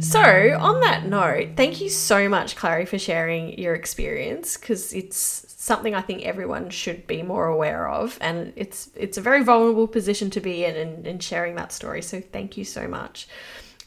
So, 0.00 0.20
on 0.20 0.80
that 0.82 1.06
note, 1.06 1.56
thank 1.56 1.80
you 1.80 1.88
so 1.88 2.28
much, 2.28 2.56
Clary, 2.56 2.84
for 2.84 2.98
sharing 2.98 3.58
your 3.58 3.74
experience 3.74 4.56
because 4.56 4.92
it's 4.92 5.53
something 5.64 5.94
I 5.94 6.02
think 6.02 6.22
everyone 6.24 6.68
should 6.68 7.06
be 7.06 7.22
more 7.22 7.46
aware 7.46 7.88
of, 7.88 8.18
and 8.20 8.52
it's 8.54 8.90
it's 8.94 9.16
a 9.16 9.22
very 9.22 9.42
vulnerable 9.42 9.88
position 9.88 10.28
to 10.30 10.40
be 10.40 10.62
in, 10.62 10.76
in, 10.76 11.06
in 11.06 11.18
sharing 11.20 11.54
that 11.54 11.72
story. 11.72 12.02
So, 12.02 12.20
thank 12.20 12.58
you 12.58 12.64
so 12.64 12.86
much. 12.86 13.26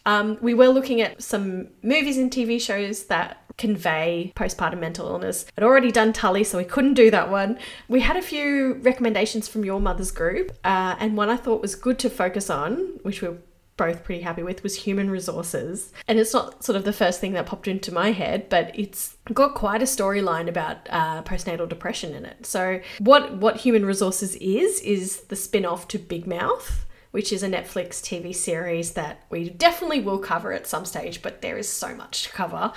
Um, 0.08 0.38
we 0.42 0.56
were 0.56 0.70
looking 0.70 1.02
at 1.02 1.22
some 1.22 1.68
movies 1.84 2.18
and 2.18 2.32
TV 2.32 2.60
shows 2.60 3.06
that 3.06 3.44
convey 3.58 4.32
postpartum 4.36 4.80
mental 4.80 5.08
illness. 5.08 5.46
I'd 5.56 5.64
already 5.64 5.92
done 5.92 6.14
Tully, 6.14 6.44
so 6.44 6.58
we 6.58 6.64
couldn't 6.64 6.96
do 6.96 7.12
that 7.12 7.30
one. 7.30 7.60
We 7.88 8.00
had 8.00 8.18
a 8.18 8.22
few 8.22 8.76
recommendations 8.82 9.48
from 9.48 9.64
your 9.64 9.80
mother's 9.80 10.12
group, 10.12 10.54
uh, 10.64 10.96
and 11.00 11.16
one 11.16 11.30
I 11.30 11.38
thought 11.38 11.62
was 11.62 11.76
good 11.76 12.00
to 12.00 12.10
focus 12.10 12.50
on, 12.50 12.78
which 13.04 13.22
we're 13.22 13.38
both 13.78 14.04
pretty 14.04 14.22
happy 14.22 14.44
with, 14.44 14.64
was 14.64 14.76
human 14.76 15.10
resources. 15.10 15.94
And 16.08 16.20
it's 16.20 16.34
not 16.34 16.64
sort 16.64 16.76
of 16.76 16.84
the 16.84 16.94
first 16.94 17.22
thing 17.22 17.34
that 17.34 17.46
popped 17.46 17.68
into 17.68 17.94
my 17.94 18.12
head, 18.12 18.50
but 18.50 18.72
it's 18.74 19.18
got 19.34 19.56
quite 19.56 19.82
a 19.82 19.86
storyline 19.86 20.50
about 20.50 20.78
uh, 20.90 21.24
postnatal 21.24 21.70
depression 21.70 22.14
in 22.14 22.26
it. 22.26 22.46
So 22.46 22.82
what 23.00 23.38
what 23.38 23.58
human 23.58 23.86
resources 23.86 24.36
is 24.36 24.82
is 24.82 25.22
the 25.22 25.36
spin-off 25.36 25.88
to 25.90 26.00
Big 26.00 26.28
Mouth 26.28 26.84
which 27.12 27.32
is 27.32 27.42
a 27.42 27.50
Netflix 27.50 28.02
TV 28.02 28.36
series 28.36 28.92
that 28.92 29.24
we 29.30 29.50
definitely 29.50 30.02
will 30.02 30.20
cover 30.20 30.52
at 30.52 30.68
some 30.68 30.86
stage, 30.86 31.22
but 31.22 31.42
there 31.42 31.58
is 31.58 31.68
so 31.68 31.96
much 31.96 32.24
to 32.24 32.30
cover. 32.30 32.72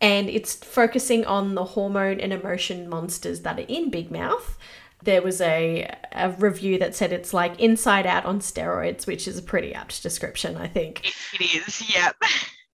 And 0.00 0.28
it's 0.28 0.54
focusing 0.54 1.24
on 1.24 1.54
the 1.54 1.64
hormone 1.64 2.20
and 2.20 2.32
emotion 2.32 2.88
monsters 2.88 3.40
that 3.40 3.58
are 3.58 3.66
in 3.68 3.90
Big 3.90 4.10
Mouth. 4.10 4.58
There 5.04 5.22
was 5.22 5.40
a, 5.40 5.92
a 6.12 6.30
review 6.30 6.78
that 6.78 6.94
said 6.94 7.12
it's 7.12 7.34
like 7.34 7.58
Inside 7.58 8.06
Out 8.06 8.24
on 8.24 8.40
steroids, 8.40 9.06
which 9.06 9.26
is 9.26 9.38
a 9.38 9.42
pretty 9.42 9.74
apt 9.74 10.02
description, 10.02 10.56
I 10.56 10.68
think. 10.68 11.12
it, 11.34 11.40
is, 11.40 11.94
yep. 11.94 12.16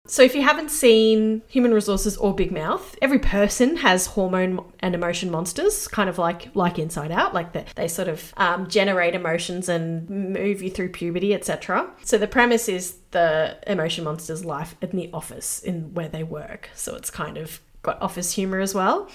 So, 0.06 0.22
if 0.22 0.34
you 0.34 0.40
haven't 0.40 0.70
seen 0.70 1.42
Human 1.48 1.74
Resources 1.74 2.16
or 2.16 2.34
Big 2.34 2.50
Mouth, 2.50 2.96
every 3.02 3.18
person 3.18 3.76
has 3.76 4.06
hormone 4.06 4.72
and 4.80 4.94
emotion 4.94 5.30
monsters, 5.30 5.86
kind 5.86 6.08
of 6.08 6.16
like 6.16 6.48
like 6.56 6.78
Inside 6.78 7.12
Out, 7.12 7.34
like 7.34 7.52
the, 7.52 7.66
they 7.76 7.88
sort 7.88 8.08
of 8.08 8.32
um, 8.38 8.68
generate 8.68 9.14
emotions 9.14 9.68
and 9.68 10.08
move 10.08 10.62
you 10.62 10.70
through 10.70 10.90
puberty, 10.90 11.34
etc. 11.34 11.90
So 12.04 12.16
the 12.16 12.26
premise 12.26 12.70
is 12.70 12.96
the 13.10 13.58
emotion 13.66 14.04
monsters' 14.04 14.46
life 14.46 14.76
in 14.80 14.96
the 14.96 15.10
office 15.12 15.60
in 15.62 15.92
where 15.92 16.08
they 16.08 16.22
work. 16.22 16.70
So 16.74 16.94
it's 16.96 17.10
kind 17.10 17.36
of 17.36 17.60
got 17.82 18.00
office 18.00 18.32
humor 18.32 18.60
as 18.60 18.74
well. 18.74 19.10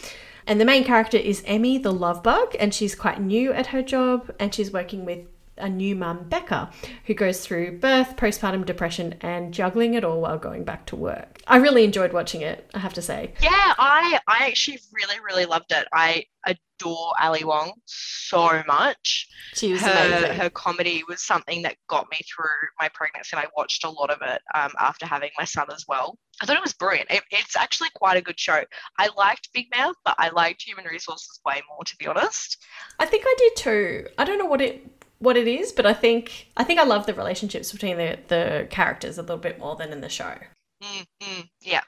And 0.45 0.59
the 0.59 0.65
main 0.65 0.83
character 0.83 1.17
is 1.17 1.43
Emmy, 1.45 1.77
the 1.77 1.93
love 1.93 2.21
bug, 2.21 2.55
and 2.59 2.73
she's 2.73 2.95
quite 2.95 3.21
new 3.21 3.53
at 3.53 3.67
her 3.67 3.81
job, 3.81 4.33
and 4.39 4.53
she's 4.53 4.73
working 4.73 5.05
with 5.05 5.25
a 5.57 5.69
new 5.69 5.95
mum, 5.95 6.25
Becca, 6.29 6.71
who 7.05 7.13
goes 7.13 7.45
through 7.45 7.79
birth, 7.79 8.15
postpartum 8.15 8.65
depression, 8.65 9.15
and 9.21 9.53
juggling 9.53 9.93
it 9.93 10.03
all 10.03 10.21
while 10.21 10.37
going 10.37 10.63
back 10.63 10.85
to 10.87 10.95
work. 10.95 11.41
I 11.47 11.57
really 11.57 11.83
enjoyed 11.83 12.13
watching 12.13 12.41
it, 12.41 12.69
I 12.73 12.79
have 12.79 12.93
to 12.95 13.01
say. 13.01 13.33
Yeah, 13.41 13.49
I 13.77 14.19
I 14.27 14.47
actually 14.47 14.79
really 14.91 15.19
really 15.19 15.45
loved 15.45 15.71
it. 15.71 15.87
I 15.93 16.25
adore 16.45 17.13
Ali 17.21 17.43
Wong 17.43 17.73
so 17.85 18.63
much. 18.67 19.27
She 19.53 19.71
was 19.73 19.81
Her 19.81 19.91
amazing. 19.91 20.37
her 20.39 20.49
comedy 20.49 21.03
was 21.07 21.21
something 21.21 21.61
that 21.61 21.75
got 21.87 22.07
me 22.11 22.17
through 22.33 22.45
my 22.79 22.89
pregnancy, 22.93 23.29
and 23.35 23.45
I 23.45 23.47
watched 23.55 23.83
a 23.83 23.89
lot 23.89 24.09
of 24.09 24.17
it 24.21 24.41
um, 24.55 24.71
after 24.79 25.05
having 25.05 25.29
my 25.37 25.45
son 25.45 25.67
as 25.71 25.85
well. 25.87 26.17
I 26.41 26.45
thought 26.45 26.57
it 26.57 26.63
was 26.63 26.73
brilliant. 26.73 27.11
It, 27.11 27.21
it's 27.29 27.55
actually 27.55 27.89
quite 27.93 28.17
a 28.17 28.21
good 28.21 28.39
show. 28.39 28.61
I 28.97 29.09
liked 29.15 29.49
Big 29.53 29.67
Mouth, 29.75 29.95
but 30.03 30.15
I 30.17 30.29
liked 30.29 30.63
Human 30.63 30.85
Resources 30.85 31.39
way 31.45 31.61
more, 31.69 31.83
to 31.83 31.95
be 31.97 32.07
honest. 32.07 32.57
I 32.99 33.05
think 33.05 33.23
I 33.27 33.35
did 33.37 33.55
too. 33.55 34.07
I 34.17 34.23
don't 34.25 34.39
know 34.39 34.45
what 34.45 34.59
it 34.61 34.83
what 35.23 35.37
it 35.37 35.47
is, 35.47 35.71
but 35.71 35.85
I 35.85 35.93
think 35.93 36.47
I 36.57 36.63
think 36.63 36.79
I 36.79 36.83
love 36.83 37.05
the 37.05 37.13
relationships 37.13 37.71
between 37.71 37.97
the 37.97 38.19
the 38.27 38.67
characters 38.69 39.17
a 39.17 39.21
little 39.21 39.37
bit 39.37 39.57
more 39.59 39.75
than 39.75 39.91
in 39.91 40.01
the 40.01 40.09
show. 40.09 40.35
Mm, 40.83 41.05
mm, 41.21 41.49
yeah. 41.61 41.81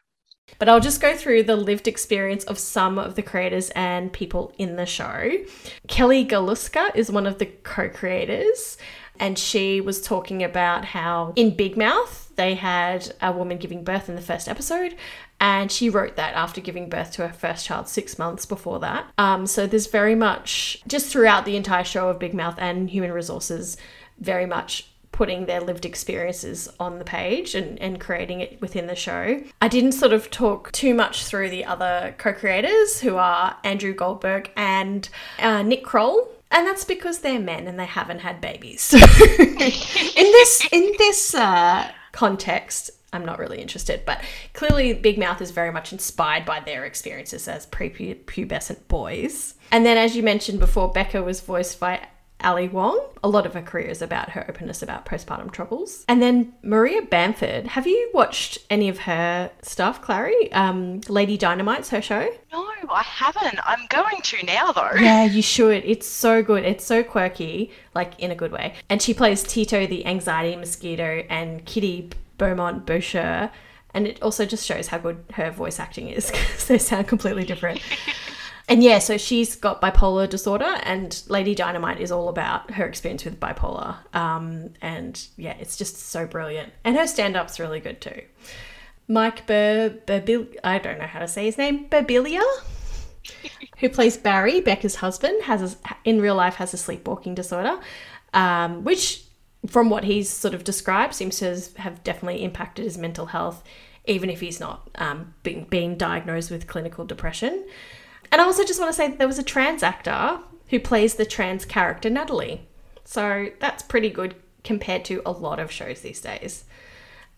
But 0.60 0.70
I'll 0.70 0.80
just 0.80 1.02
go 1.02 1.16
through 1.16 1.44
the 1.44 1.56
lived 1.56 1.88
experience 1.88 2.44
of 2.46 2.60
some 2.60 2.98
of 2.98 3.16
the 3.16 3.24
creators 3.24 3.72
and 3.72 4.14
people 4.14 4.54
in 4.58 4.76
the 4.76 4.86
show. 4.86 5.32
Kelly 5.88 6.26
Galuska 6.26 6.96
is 6.96 7.12
one 7.12 7.26
of 7.26 7.40
the 7.40 7.48
co 7.48 7.90
creators, 7.90 8.78
and 9.20 9.38
she 9.38 9.82
was 9.82 10.02
talking 10.02 10.44
about 10.44 10.86
how 10.86 11.34
in 11.36 11.56
Big 11.56 11.76
Mouth 11.76 12.25
they 12.36 12.56
had 12.56 13.14
a 13.22 13.32
woman 13.32 13.58
giving 13.58 13.84
birth 13.84 14.10
in 14.10 14.16
the 14.16 14.22
first 14.22 14.48
episode, 14.48 14.96
and 15.40 15.72
she 15.72 15.90
wrote 15.90 16.16
that 16.16 16.34
after 16.34 16.62
giving 16.62 16.90
birth 16.90 17.12
to 17.14 17.28
her 17.28 17.34
first 17.34 17.66
child 17.66 17.88
six 17.88 18.18
months 18.18 18.46
before 18.46 18.80
that. 18.80 19.06
Um, 19.18 19.46
so 19.48 19.68
there's 19.68 19.88
very 19.88 20.16
much, 20.16 20.82
just 20.88 21.08
throughout 21.08 21.46
the 21.46 21.56
entire 21.56 21.84
show 21.84 22.10
of 22.10 22.20
Big 22.20 22.34
Mouth 22.34 22.56
and 22.58 22.90
Human 22.90 23.12
Resources, 23.12 23.78
very 24.20 24.46
much 24.46 24.90
putting 25.16 25.46
their 25.46 25.62
lived 25.62 25.86
experiences 25.86 26.68
on 26.78 27.00
the 27.00 27.06
page 27.06 27.56
and, 27.56 27.80
and 27.80 28.02
creating 28.02 28.42
it 28.42 28.60
within 28.60 28.88
the 28.88 28.96
show. 28.96 29.42
I 29.62 29.68
didn't 29.70 29.94
sort 29.94 30.12
of 30.12 30.30
talk 30.30 30.74
too 30.74 30.94
much 30.94 31.24
through 31.26 31.52
the 31.52 31.64
other 31.64 32.14
co 32.18 32.34
creators 32.34 33.00
who 33.00 33.16
are 33.16 33.58
Andrew 33.64 33.94
Goldberg 33.94 34.52
and 34.58 35.08
uh, 35.40 35.64
Nick 35.64 35.86
Kroll. 35.86 36.30
And 36.52 36.68
that's 36.68 36.84
because 36.86 37.20
they're 37.20 37.40
men 37.40 37.66
and 37.68 37.80
they 37.80 37.86
haven't 37.86 38.20
had 38.20 38.40
babies. 38.40 38.94
in 39.40 39.58
this 39.58 40.68
in 40.72 40.94
this 40.98 41.34
uh, 41.34 41.90
context, 42.16 42.92
I'm 43.12 43.26
not 43.26 43.40
really 43.40 43.62
interested. 43.62 44.04
But 44.06 44.24
clearly, 44.54 44.94
Big 44.94 45.18
Mouth 45.20 45.42
is 45.42 45.52
very 45.52 45.72
much 45.72 45.92
inspired 45.92 46.46
by 46.46 46.62
their 46.62 46.86
experiences 46.86 47.48
as 47.48 47.68
prepubescent 47.68 48.88
boys. 48.88 49.56
And 49.72 49.86
then, 49.86 49.98
as 49.98 50.16
you 50.16 50.24
mentioned 50.24 50.60
before, 50.60 50.92
Becca 50.92 51.22
was 51.22 51.42
voiced 51.42 51.80
by 51.80 52.08
Ali 52.42 52.68
Wong. 52.68 53.02
A 53.24 53.30
lot 53.30 53.46
of 53.46 53.54
her 53.54 53.62
career 53.62 53.88
is 53.88 54.02
about 54.02 54.30
her 54.32 54.46
openness 54.48 54.82
about 54.82 55.06
postpartum 55.06 55.52
troubles. 55.52 56.06
And 56.08 56.22
then 56.22 56.54
Maria 56.62 57.02
Bamford. 57.02 57.68
Have 57.68 57.88
you 57.88 58.12
watched 58.14 58.60
any 58.70 58.90
of 58.90 59.00
her 59.00 59.52
stuff, 59.62 60.02
Clary? 60.02 60.52
Um, 60.52 61.02
Lady 61.08 61.38
Dynamite's 61.38 61.90
her 61.90 62.02
show? 62.02 62.30
No, 62.52 62.68
I 62.90 63.04
haven't. 63.04 63.60
I'm 63.66 63.88
going 63.90 64.22
to 64.22 64.46
now, 64.46 64.72
though. 64.72 64.92
Yeah, 65.00 65.24
you 65.26 65.42
should. 65.42 65.84
It's 65.86 66.08
so 66.08 66.44
good. 66.44 66.64
It's 66.64 66.86
so 66.86 67.04
quirky, 67.04 67.72
like 67.94 68.20
in 68.20 68.32
a 68.32 68.36
good 68.36 68.52
way. 68.52 68.76
And 68.90 69.02
she 69.02 69.14
plays 69.14 69.42
Tito 69.42 69.88
the 69.88 70.06
anxiety 70.06 70.56
mosquito 70.56 71.26
and 71.30 71.66
Kitty 71.66 72.10
Beaumont 72.38 72.86
Boucher. 72.86 73.50
And 73.94 74.08
it 74.08 74.22
also 74.22 74.46
just 74.46 74.66
shows 74.66 74.88
how 74.88 74.98
good 74.98 75.24
her 75.34 75.50
voice 75.52 75.80
acting 75.80 76.10
is 76.10 76.30
because 76.32 76.68
they 76.68 76.78
sound 76.78 77.08
completely 77.08 77.46
different. 77.46 77.82
And 78.68 78.82
yeah, 78.84 78.98
so 78.98 79.18
she's 79.18 79.56
got 79.56 79.80
bipolar 79.80 80.28
disorder, 80.28 80.76
and 80.84 81.22
Lady 81.28 81.54
Dynamite 81.54 82.00
is 82.00 82.12
all 82.12 82.30
about 82.30 82.72
her 82.72 82.86
experience 82.86 83.24
with 83.24 83.40
bipolar. 83.40 83.98
Um, 84.16 84.72
and 84.82 85.24
yeah, 85.38 85.56
it's 85.60 85.78
just 85.78 85.98
so 85.98 86.26
brilliant. 86.26 86.74
And 86.84 86.96
her 86.96 87.06
stand 87.06 87.38
up's 87.38 87.60
really 87.60 87.80
good 87.80 88.02
too. 88.02 88.22
Mike 89.08 89.46
Bur- 89.46 90.00
Burbil- 90.08 90.56
I 90.64 90.80
don't 90.80 90.98
know 90.98 91.06
how 91.06 91.20
to 91.20 91.28
say 91.28 91.46
his 91.46 91.60
name, 91.60 91.88
Burbilia, 91.90 92.42
who 93.78 93.90
plays 93.90 94.18
Barry, 94.18 94.62
Becca's 94.62 94.96
husband, 94.96 95.44
has 95.44 95.76
a, 95.76 95.96
in 96.04 96.20
real 96.20 96.36
life 96.36 96.56
has 96.56 96.74
a 96.74 96.78
sleepwalking 96.78 97.36
disorder, 97.36 97.80
um, 98.34 98.84
which, 98.84 99.24
from 99.68 99.92
what 99.92 100.06
he's 100.06 100.28
sort 100.30 100.56
of 100.56 100.64
described, 100.64 101.14
seems 101.14 101.38
to 101.38 101.62
have 101.78 102.04
definitely 102.04 102.44
impacted 102.44 102.84
his 102.84 102.98
mental 102.98 103.28
health, 103.28 103.64
even 104.06 104.32
if 104.32 104.40
he's 104.40 104.60
not 104.60 104.90
um, 104.96 105.36
being, 105.44 105.66
being 105.66 105.98
diagnosed 105.98 106.50
with 106.50 106.66
clinical 106.66 107.06
depression. 107.06 107.64
And 108.32 108.42
I 108.42 108.46
also 108.46 108.64
just 108.64 108.80
want 108.80 108.90
to 108.92 108.96
say 108.98 109.08
that 109.08 109.18
there 109.18 109.28
was 109.28 109.40
a 109.40 109.44
trans 109.44 109.84
actor 109.84 110.40
who 110.70 110.80
plays 110.80 111.16
the 111.16 111.26
trans 111.26 111.66
character 111.66 112.10
Natalie. 112.10 112.68
So 113.04 113.50
that's 113.60 113.84
pretty 113.84 114.10
good 114.10 114.36
compared 114.64 115.06
to 115.06 115.22
a 115.26 115.32
lot 115.32 115.60
of 115.60 115.72
shows 115.72 116.02
these 116.02 116.22
days. 116.22 116.66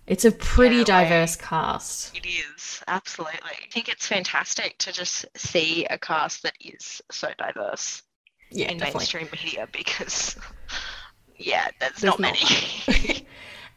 It's 0.07 0.25
a 0.25 0.31
pretty 0.31 0.83
Yeah, 0.83 0.85
diverse 0.85 1.35
cast. 1.35 2.13
It 2.13 2.25
is, 2.25 2.83
absolutely. 2.87 3.39
I 3.43 3.67
think 3.71 3.89
it's 3.89 4.07
fantastic 4.07 4.77
to 4.79 4.91
just 4.91 5.25
see 5.37 5.85
a 5.85 5.97
cast 5.99 6.43
that 6.43 6.55
is 6.61 7.01
so 7.11 7.29
diverse 7.37 8.03
Yeah, 8.49 8.71
in 8.71 8.77
definitely. 8.77 9.07
mainstream 9.07 9.29
media 9.31 9.67
because, 9.73 10.37
yeah, 11.37 11.69
there's, 11.79 12.01
There's 12.01 12.17
not 12.17 12.19
not 12.19 12.37
many. 12.37 12.41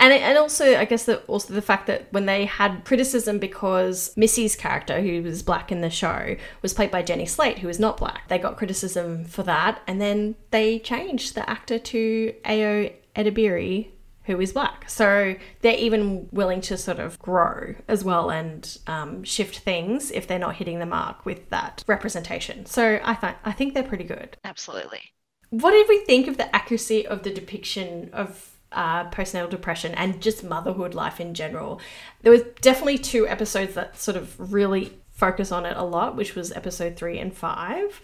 And 0.00 0.14
and 0.14 0.38
also, 0.38 0.76
I 0.76 0.86
guess 0.86 1.04
that 1.04 1.24
also 1.26 1.52
the 1.52 1.62
fact 1.62 1.86
that 1.86 2.10
when 2.10 2.24
they 2.24 2.46
had 2.46 2.84
criticism 2.86 3.38
because 3.38 4.16
Missy's 4.16 4.56
character, 4.56 5.00
who 5.02 5.22
was 5.22 5.42
black 5.42 5.70
in 5.70 5.82
the 5.82 5.90
show, 5.90 6.36
was 6.62 6.72
played 6.72 6.90
by 6.90 7.02
Jenny 7.02 7.26
Slate, 7.26 7.58
who 7.58 7.68
is 7.68 7.78
not 7.78 7.98
black, 7.98 8.26
they 8.28 8.38
got 8.38 8.56
criticism 8.56 9.24
for 9.26 9.42
that, 9.42 9.82
and 9.86 10.00
then 10.00 10.36
they 10.50 10.78
changed 10.78 11.34
the 11.34 11.48
actor 11.48 11.78
to 11.78 12.34
Ayo 12.46 12.94
Edebiri, 13.14 13.88
who 14.24 14.40
is 14.40 14.54
black. 14.54 14.88
So 14.88 15.36
they're 15.60 15.76
even 15.76 16.28
willing 16.32 16.62
to 16.62 16.78
sort 16.78 16.98
of 16.98 17.18
grow 17.18 17.74
as 17.86 18.02
well 18.02 18.30
and 18.30 18.78
um, 18.86 19.22
shift 19.22 19.58
things 19.58 20.10
if 20.10 20.26
they're 20.26 20.38
not 20.38 20.56
hitting 20.56 20.78
the 20.78 20.86
mark 20.86 21.26
with 21.26 21.50
that 21.50 21.84
representation. 21.86 22.64
So 22.64 23.00
I 23.04 23.14
th- 23.14 23.36
I 23.44 23.52
think 23.52 23.74
they're 23.74 23.82
pretty 23.82 24.04
good. 24.04 24.38
absolutely. 24.44 25.12
What 25.50 25.72
did 25.72 25.88
we 25.88 26.04
think 26.04 26.28
of 26.28 26.36
the 26.36 26.54
accuracy 26.54 27.04
of 27.06 27.24
the 27.24 27.30
depiction 27.34 28.08
of 28.12 28.49
uh, 28.72 29.08
postnatal 29.10 29.50
depression 29.50 29.94
and 29.94 30.20
just 30.20 30.44
motherhood 30.44 30.94
life 30.94 31.20
in 31.20 31.34
general? 31.34 31.80
There 32.22 32.32
was 32.32 32.42
definitely 32.60 32.98
two 32.98 33.26
episodes 33.28 33.74
that 33.74 33.98
sort 33.98 34.16
of 34.16 34.52
really 34.52 34.92
focus 35.12 35.52
on 35.52 35.66
it 35.66 35.76
a 35.76 35.84
lot, 35.84 36.16
which 36.16 36.34
was 36.34 36.52
episode 36.52 36.96
three 36.96 37.18
and 37.18 37.34
five. 37.34 38.00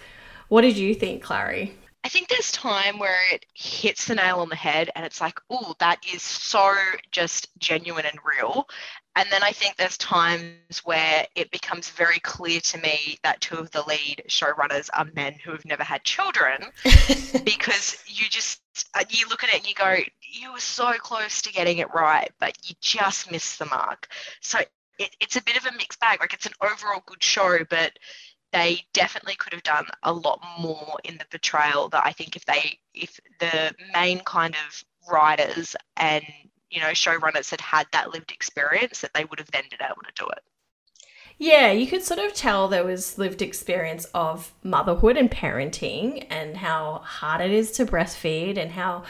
What 0.48 0.62
did 0.62 0.76
you 0.76 0.94
think, 0.94 1.22
Clary? 1.22 1.74
I 2.06 2.08
think 2.08 2.28
there's 2.28 2.52
time 2.52 3.00
where 3.00 3.18
it 3.32 3.46
hits 3.52 4.04
the 4.04 4.14
nail 4.14 4.38
on 4.38 4.48
the 4.48 4.54
head 4.54 4.90
and 4.94 5.04
it's 5.04 5.20
like, 5.20 5.40
oh, 5.50 5.74
that 5.80 5.98
is 6.14 6.22
so 6.22 6.72
just 7.10 7.48
genuine 7.58 8.06
and 8.06 8.20
real. 8.24 8.68
And 9.16 9.28
then 9.32 9.42
I 9.42 9.50
think 9.50 9.74
there's 9.74 9.98
times 9.98 10.82
where 10.84 11.26
it 11.34 11.50
becomes 11.50 11.90
very 11.90 12.20
clear 12.20 12.60
to 12.60 12.78
me 12.78 13.18
that 13.24 13.40
two 13.40 13.56
of 13.56 13.72
the 13.72 13.82
lead 13.88 14.22
showrunners 14.28 14.88
are 14.94 15.08
men 15.16 15.34
who 15.42 15.50
have 15.50 15.64
never 15.64 15.82
had 15.82 16.04
children 16.04 16.66
because 17.44 18.04
you 18.06 18.28
just 18.28 18.60
Uh, 18.94 19.04
you 19.08 19.28
look 19.28 19.44
at 19.44 19.50
it 19.50 19.56
and 19.56 19.68
you 19.68 19.74
go, 19.74 19.96
you 20.22 20.52
were 20.52 20.60
so 20.60 20.92
close 20.94 21.42
to 21.42 21.52
getting 21.52 21.78
it 21.78 21.92
right, 21.94 22.30
but 22.38 22.56
you 22.64 22.74
just 22.80 23.30
missed 23.30 23.58
the 23.58 23.66
mark. 23.66 24.08
So 24.40 24.58
it, 24.98 25.14
it's 25.20 25.36
a 25.36 25.42
bit 25.42 25.56
of 25.56 25.66
a 25.66 25.72
mixed 25.72 26.00
bag. 26.00 26.20
Like 26.20 26.34
it's 26.34 26.46
an 26.46 26.52
overall 26.62 27.02
good 27.06 27.22
show, 27.22 27.58
but 27.68 27.92
they 28.52 28.82
definitely 28.92 29.34
could 29.34 29.52
have 29.52 29.62
done 29.62 29.86
a 30.02 30.12
lot 30.12 30.40
more 30.58 30.96
in 31.04 31.18
the 31.18 31.26
portrayal 31.30 31.88
that 31.90 32.06
I 32.06 32.12
think 32.12 32.36
if 32.36 32.44
they 32.44 32.78
if 32.94 33.18
the 33.40 33.74
main 33.92 34.20
kind 34.20 34.54
of 34.54 34.84
writers 35.10 35.76
and 35.96 36.24
you 36.70 36.80
know 36.80 36.88
showrunners 36.90 37.50
had 37.50 37.60
had 37.60 37.86
that 37.92 38.12
lived 38.12 38.30
experience 38.32 39.00
that 39.00 39.12
they 39.14 39.24
would 39.24 39.38
have 39.38 39.50
then 39.50 39.64
been 39.70 39.84
able 39.84 40.02
to 40.02 40.12
do 40.14 40.26
it. 40.28 40.42
Yeah, 41.38 41.70
you 41.70 41.86
could 41.86 42.02
sort 42.02 42.20
of 42.20 42.32
tell 42.32 42.66
there 42.66 42.84
was 42.84 43.18
lived 43.18 43.42
experience 43.42 44.06
of 44.14 44.52
motherhood 44.62 45.16
and 45.16 45.30
parenting 45.30 46.26
and 46.30 46.56
how 46.56 47.02
hard 47.04 47.42
it 47.42 47.50
is 47.50 47.72
to 47.72 47.84
breastfeed 47.84 48.56
and 48.56 48.72
how 48.72 49.04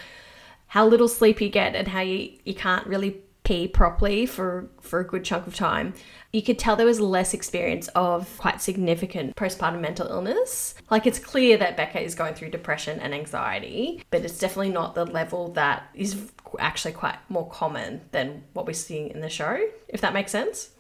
how 0.69 0.87
little 0.87 1.09
sleep 1.09 1.41
you 1.41 1.49
get 1.49 1.77
and 1.77 1.87
how 1.87 2.01
you, 2.01 2.33
you 2.45 2.55
can't 2.55 2.87
really 2.87 3.23
pee 3.45 3.69
properly 3.69 4.27
for 4.27 4.69
for 4.81 4.99
a 4.99 5.07
good 5.07 5.25
chunk 5.25 5.47
of 5.47 5.55
time. 5.55 5.95
You 6.33 6.43
could 6.43 6.59
tell 6.59 6.75
there 6.75 6.85
was 6.85 6.99
less 6.99 7.33
experience 7.33 7.87
of 7.95 8.37
quite 8.39 8.61
significant 8.61 9.37
postpartum 9.37 9.81
mental 9.81 10.09
illness. 10.09 10.75
Like 10.91 11.07
it's 11.07 11.21
clear 11.21 11.57
that 11.59 11.77
Becca 11.77 12.01
is 12.01 12.17
going 12.17 12.35
through 12.35 12.51
depression 12.51 12.99
and 12.99 13.15
anxiety, 13.15 14.03
but 14.11 14.25
it's 14.25 14.39
definitely 14.39 14.71
not 14.71 14.97
the 14.97 15.07
level 15.07 15.53
that 15.53 15.85
is 15.95 16.33
actually 16.59 16.93
quite 16.93 17.19
more 17.29 17.49
common 17.49 18.01
than 18.11 18.43
what 18.53 18.67
we're 18.67 18.73
seeing 18.73 19.11
in 19.11 19.21
the 19.21 19.29
show, 19.29 19.61
if 19.89 20.01
that 20.01 20.13
makes 20.13 20.33
sense. 20.33 20.71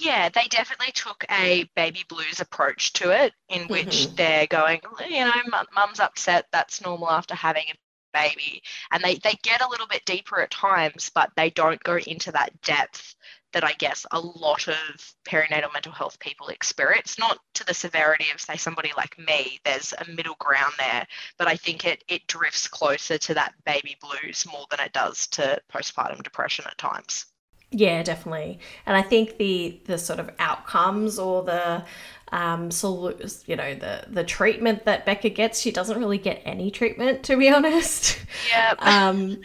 Yeah, 0.00 0.30
they 0.30 0.46
definitely 0.48 0.92
took 0.92 1.26
a 1.30 1.68
baby 1.76 2.04
blues 2.08 2.40
approach 2.40 2.94
to 2.94 3.10
it, 3.10 3.34
in 3.50 3.68
which 3.68 4.06
mm-hmm. 4.06 4.14
they're 4.14 4.46
going, 4.46 4.80
you 5.06 5.26
know, 5.26 5.32
mum's 5.74 6.00
upset. 6.00 6.46
That's 6.52 6.80
normal 6.80 7.10
after 7.10 7.34
having 7.34 7.64
a 7.70 7.74
baby, 8.14 8.62
and 8.90 9.04
they 9.04 9.16
they 9.16 9.38
get 9.42 9.60
a 9.60 9.68
little 9.68 9.86
bit 9.86 10.06
deeper 10.06 10.40
at 10.40 10.50
times, 10.50 11.10
but 11.14 11.30
they 11.36 11.50
don't 11.50 11.82
go 11.82 11.96
into 11.98 12.32
that 12.32 12.58
depth 12.62 13.14
that 13.52 13.62
I 13.62 13.72
guess 13.72 14.06
a 14.10 14.18
lot 14.20 14.68
of 14.68 15.14
perinatal 15.26 15.72
mental 15.72 15.92
health 15.92 16.18
people 16.18 16.48
experience. 16.48 17.18
Not 17.18 17.38
to 17.54 17.64
the 17.64 17.74
severity 17.74 18.26
of 18.32 18.40
say 18.40 18.56
somebody 18.56 18.92
like 18.96 19.18
me. 19.18 19.60
There's 19.66 19.92
a 19.92 20.10
middle 20.10 20.36
ground 20.38 20.72
there, 20.78 21.06
but 21.36 21.46
I 21.46 21.56
think 21.56 21.84
it 21.84 22.02
it 22.08 22.26
drifts 22.26 22.68
closer 22.68 23.18
to 23.18 23.34
that 23.34 23.52
baby 23.66 23.98
blues 24.00 24.46
more 24.50 24.66
than 24.70 24.80
it 24.80 24.94
does 24.94 25.26
to 25.28 25.60
postpartum 25.70 26.22
depression 26.22 26.64
at 26.66 26.78
times. 26.78 27.26
Yeah, 27.72 28.02
definitely. 28.02 28.58
And 28.86 28.96
I 28.96 29.02
think 29.02 29.38
the 29.38 29.80
the 29.84 29.96
sort 29.98 30.18
of 30.18 30.30
outcomes 30.38 31.18
or 31.18 31.42
the 31.44 31.84
um 32.32 32.70
solu- 32.70 33.48
you 33.48 33.56
know 33.56 33.74
the 33.74 34.04
the 34.08 34.24
treatment 34.24 34.84
that 34.86 35.06
Becca 35.06 35.30
gets, 35.30 35.60
she 35.60 35.70
doesn't 35.70 35.98
really 35.98 36.18
get 36.18 36.42
any 36.44 36.70
treatment 36.70 37.22
to 37.24 37.36
be 37.36 37.48
honest. 37.52 38.18
Yeah. 38.48 38.74
um 38.80 39.40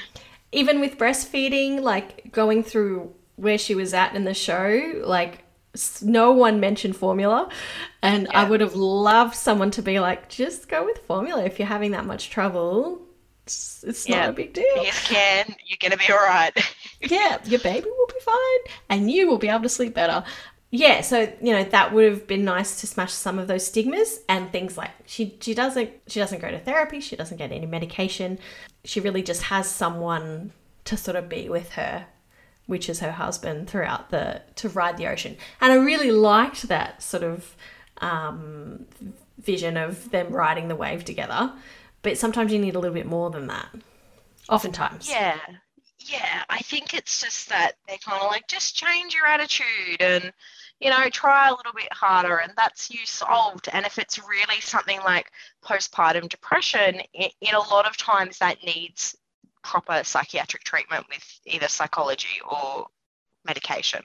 even 0.51 0.79
with 0.79 0.97
breastfeeding, 0.97 1.81
like 1.81 2.31
going 2.31 2.63
through 2.63 3.13
where 3.35 3.57
she 3.57 3.75
was 3.75 3.93
at 3.93 4.15
in 4.15 4.23
the 4.23 4.33
show, 4.33 5.01
like 5.05 5.43
no 6.01 6.31
one 6.31 6.59
mentioned 6.61 6.95
formula 6.95 7.49
and 8.01 8.29
I 8.33 8.45
would 8.45 8.61
have 8.61 8.75
loved 8.75 9.35
someone 9.35 9.71
to 9.71 9.81
be 9.81 9.99
like 9.99 10.29
just 10.29 10.69
go 10.69 10.85
with 10.85 10.99
formula 10.99 11.43
if 11.43 11.59
you're 11.59 11.67
having 11.67 11.91
that 11.91 12.05
much 12.05 12.29
trouble. 12.29 13.01
It's, 13.45 13.83
it's 13.83 14.07
Yeah. 14.07 14.21
not 14.21 14.29
a 14.29 14.33
big 14.33 14.53
deal 14.53 14.65
yes, 14.73 15.07
can 15.07 15.55
you're 15.65 15.77
gonna 15.81 15.97
be 15.97 16.11
all 16.11 16.17
right. 16.19 16.53
yeah, 17.09 17.39
your 17.45 17.59
baby 17.59 17.87
will 17.87 18.07
be 18.07 18.19
fine 18.21 18.73
and 18.89 19.11
you 19.11 19.27
will 19.27 19.37
be 19.37 19.49
able 19.49 19.63
to 19.63 19.69
sleep 19.69 19.93
better. 19.93 20.23
yeah, 20.71 21.01
so 21.01 21.21
you 21.41 21.53
know 21.53 21.63
that 21.63 21.93
would 21.93 22.05
have 22.05 22.27
been 22.27 22.43
nice 22.43 22.81
to 22.81 22.87
smash 22.87 23.13
some 23.13 23.39
of 23.39 23.47
those 23.47 23.65
stigmas 23.65 24.19
and 24.27 24.51
things 24.51 24.77
like 24.77 24.91
she 25.05 25.37
she 25.39 25.53
doesn't 25.53 25.89
she 26.07 26.19
doesn't 26.19 26.41
go 26.41 26.49
to 26.51 26.59
therapy, 26.59 26.99
she 26.99 27.15
doesn't 27.15 27.37
get 27.37 27.51
any 27.51 27.65
medication. 27.65 28.39
She 28.83 28.99
really 28.99 29.23
just 29.23 29.43
has 29.43 29.69
someone 29.69 30.51
to 30.85 30.97
sort 30.97 31.17
of 31.17 31.27
be 31.29 31.49
with 31.49 31.71
her, 31.71 32.05
which 32.67 32.89
is 32.89 32.99
her 32.99 33.11
husband 33.11 33.69
throughout 33.69 34.09
the 34.09 34.41
to 34.55 34.69
ride 34.69 34.97
the 34.97 35.07
ocean. 35.07 35.37
And 35.61 35.71
I 35.71 35.75
really 35.75 36.11
liked 36.11 36.63
that 36.67 37.01
sort 37.01 37.23
of 37.23 37.55
um, 37.99 38.85
vision 39.39 39.77
of 39.77 40.11
them 40.11 40.31
riding 40.31 40.67
the 40.67 40.75
wave 40.75 41.05
together. 41.05 41.53
But 42.01 42.17
sometimes 42.17 42.51
you 42.53 42.59
need 42.59 42.75
a 42.75 42.79
little 42.79 42.93
bit 42.93 43.07
more 43.07 43.29
than 43.31 43.47
that. 43.47 43.67
Oftentimes. 44.47 45.09
Yeah. 45.09 45.39
Yeah. 46.07 46.43
I 46.49 46.59
think 46.59 46.93
it's 46.93 47.21
just 47.21 47.49
that 47.49 47.73
they're 47.87 47.97
kind 47.97 48.21
of 48.21 48.29
like, 48.29 48.47
just 48.47 48.75
change 48.75 49.13
your 49.13 49.25
attitude 49.25 50.01
and, 50.01 50.31
you 50.79 50.89
know, 50.91 51.09
try 51.09 51.47
a 51.47 51.55
little 51.55 51.73
bit 51.73 51.91
harder 51.91 52.37
and 52.37 52.53
that's 52.55 52.91
you 52.91 53.05
solved. 53.05 53.69
And 53.71 53.85
if 53.85 53.97
it's 53.97 54.19
really 54.19 54.61
something 54.61 54.99
like 55.01 55.31
postpartum 55.63 56.29
depression, 56.29 57.01
in 57.13 57.55
a 57.55 57.59
lot 57.59 57.87
of 57.87 57.97
times 57.97 58.37
that 58.39 58.63
needs 58.63 59.15
proper 59.63 60.03
psychiatric 60.03 60.63
treatment 60.63 61.05
with 61.09 61.39
either 61.45 61.67
psychology 61.67 62.39
or 62.47 62.85
medication 63.45 64.03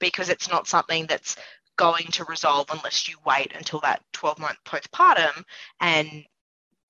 because 0.00 0.28
it's 0.28 0.50
not 0.50 0.66
something 0.66 1.06
that's 1.06 1.36
going 1.76 2.06
to 2.06 2.24
resolve 2.24 2.66
unless 2.70 3.08
you 3.08 3.14
wait 3.24 3.52
until 3.54 3.80
that 3.80 4.02
12 4.12 4.38
month 4.38 4.58
postpartum 4.64 5.44
and 5.80 6.24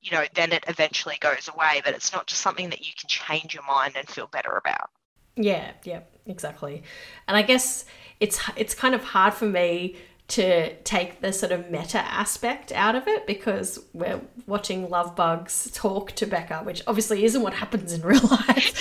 you 0.07 0.13
know 0.13 0.25
then 0.35 0.53
it 0.53 0.65
eventually 0.69 1.17
goes 1.21 1.49
away 1.53 1.83
but 1.85 1.95
it's 1.95 2.13
not 2.13 2.27
just 2.27 2.41
something 2.41 2.71
that 2.71 2.87
you 2.87 2.93
can 2.99 3.09
change 3.09 3.55
your 3.55 3.65
mind 3.65 3.95
and 3.97 4.09
feel 4.09 4.29
better 4.29 4.57
about 4.57 4.91
yeah 5.37 5.73
yeah 5.85 6.01
exactly 6.27 6.83
and 7.29 7.37
i 7.37 7.43
guess 7.43 7.85
it's 8.21 8.41
it's 8.57 8.75
kind 8.75 8.95
of 8.95 9.03
hard 9.03 9.35
for 9.35 9.47
me 9.47 9.97
to 10.29 10.75
take 10.83 11.21
the 11.21 11.33
sort 11.33 11.53
of 11.53 11.71
meta 11.71 11.99
aspect 11.99 12.73
out 12.73 12.97
of 12.97 13.07
it 13.07 13.27
because 13.27 13.79
we're 13.93 14.21
watching 14.47 14.91
love 14.91 15.15
bugs 15.15 15.71
talk 15.73 16.13
to 16.13 16.27
Becca, 16.27 16.63
which 16.65 16.83
obviously 16.87 17.25
isn't 17.25 17.43
what 17.43 17.55
happens 17.55 17.93
in 17.93 18.01
real 18.03 18.27
life. 18.27 18.77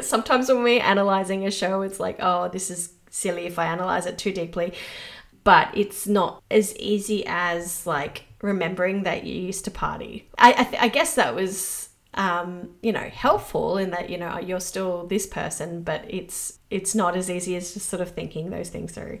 Sometimes 0.02 0.48
when 0.48 0.64
we're 0.64 0.82
analyzing 0.82 1.46
a 1.46 1.50
show, 1.50 1.82
it's 1.82 2.00
like, 2.00 2.16
oh, 2.18 2.48
this 2.48 2.70
is 2.70 2.92
silly 3.08 3.46
if 3.46 3.58
I 3.58 3.66
analyze 3.66 4.06
it 4.06 4.18
too 4.18 4.32
deeply. 4.32 4.72
But 5.44 5.70
it's 5.74 6.08
not 6.08 6.42
as 6.50 6.76
easy 6.76 7.24
as 7.26 7.86
like 7.86 8.24
remembering 8.42 9.02
that 9.02 9.24
you 9.24 9.34
used 9.34 9.64
to 9.64 9.70
party. 9.70 10.28
I, 10.38 10.54
I, 10.58 10.64
th- 10.64 10.82
I 10.82 10.88
guess 10.88 11.14
that 11.16 11.34
was, 11.34 11.88
um, 12.14 12.70
you 12.82 12.92
know, 12.92 13.08
helpful 13.12 13.78
in 13.78 13.90
that 13.90 14.10
you 14.10 14.18
know 14.18 14.38
you're 14.38 14.60
still 14.60 15.06
this 15.06 15.26
person, 15.26 15.82
but 15.82 16.04
it's 16.08 16.58
it's 16.70 16.94
not 16.94 17.16
as 17.16 17.30
easy 17.30 17.56
as 17.56 17.74
just 17.74 17.88
sort 17.88 18.02
of 18.02 18.10
thinking 18.10 18.50
those 18.50 18.68
things 18.68 18.92
through. 18.92 19.20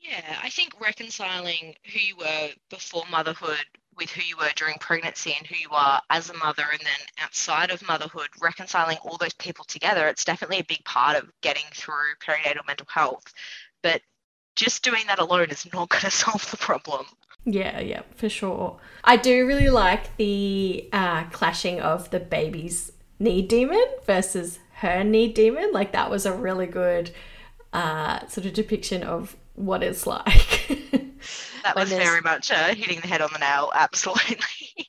Yeah, 0.00 0.38
I 0.42 0.48
think 0.48 0.80
reconciling 0.80 1.74
who 1.92 2.00
you 2.00 2.16
were 2.16 2.50
before 2.70 3.04
motherhood 3.10 3.64
with 3.98 4.10
who 4.10 4.22
you 4.22 4.36
were 4.36 4.50
during 4.54 4.78
pregnancy 4.78 5.34
and 5.36 5.46
who 5.46 5.56
you 5.56 5.68
are 5.72 6.00
as 6.08 6.30
a 6.30 6.34
mother 6.34 6.62
and 6.70 6.80
then 6.80 7.06
outside 7.18 7.70
of 7.70 7.86
motherhood, 7.86 8.28
reconciling 8.40 8.96
all 9.02 9.18
those 9.18 9.34
people 9.34 9.64
together, 9.64 10.06
it's 10.06 10.24
definitely 10.24 10.60
a 10.60 10.64
big 10.64 10.84
part 10.84 11.16
of 11.16 11.30
getting 11.42 11.64
through 11.74 12.14
perinatal 12.24 12.66
mental 12.66 12.86
health. 12.88 13.34
But 13.82 14.00
just 14.56 14.82
doing 14.82 15.02
that 15.08 15.18
alone 15.18 15.50
is 15.50 15.66
not 15.72 15.88
going 15.90 16.02
to 16.02 16.10
solve 16.10 16.48
the 16.50 16.56
problem. 16.56 17.06
Yeah, 17.50 17.80
yeah, 17.80 18.02
for 18.14 18.28
sure. 18.28 18.78
I 19.04 19.16
do 19.16 19.46
really 19.46 19.70
like 19.70 20.14
the 20.18 20.86
uh, 20.92 21.24
clashing 21.30 21.80
of 21.80 22.10
the 22.10 22.20
baby's 22.20 22.92
knee 23.18 23.40
demon 23.40 23.86
versus 24.04 24.58
her 24.74 25.02
knee 25.02 25.32
demon. 25.32 25.70
Like, 25.72 25.92
that 25.92 26.10
was 26.10 26.26
a 26.26 26.32
really 26.32 26.66
good 26.66 27.10
uh, 27.72 28.26
sort 28.26 28.46
of 28.46 28.52
depiction 28.52 29.02
of 29.02 29.34
what 29.54 29.82
it's 29.82 30.06
like. 30.06 30.68
that 31.62 31.74
was 31.74 31.88
very 31.88 32.20
much 32.20 32.50
uh, 32.50 32.74
hitting 32.74 33.00
the 33.00 33.08
head 33.08 33.22
on 33.22 33.30
the 33.32 33.38
nail, 33.38 33.72
absolutely. 33.74 34.86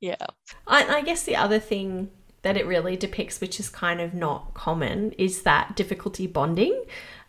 yeah. 0.00 0.26
I, 0.66 0.96
I 0.96 1.00
guess 1.00 1.22
the 1.22 1.36
other 1.36 1.58
thing 1.58 2.10
that 2.42 2.58
it 2.58 2.66
really 2.66 2.96
depicts, 2.96 3.40
which 3.40 3.58
is 3.58 3.70
kind 3.70 4.00
of 4.00 4.12
not 4.12 4.52
common, 4.52 5.12
is 5.12 5.42
that 5.42 5.74
difficulty 5.74 6.26
bonding. 6.26 6.84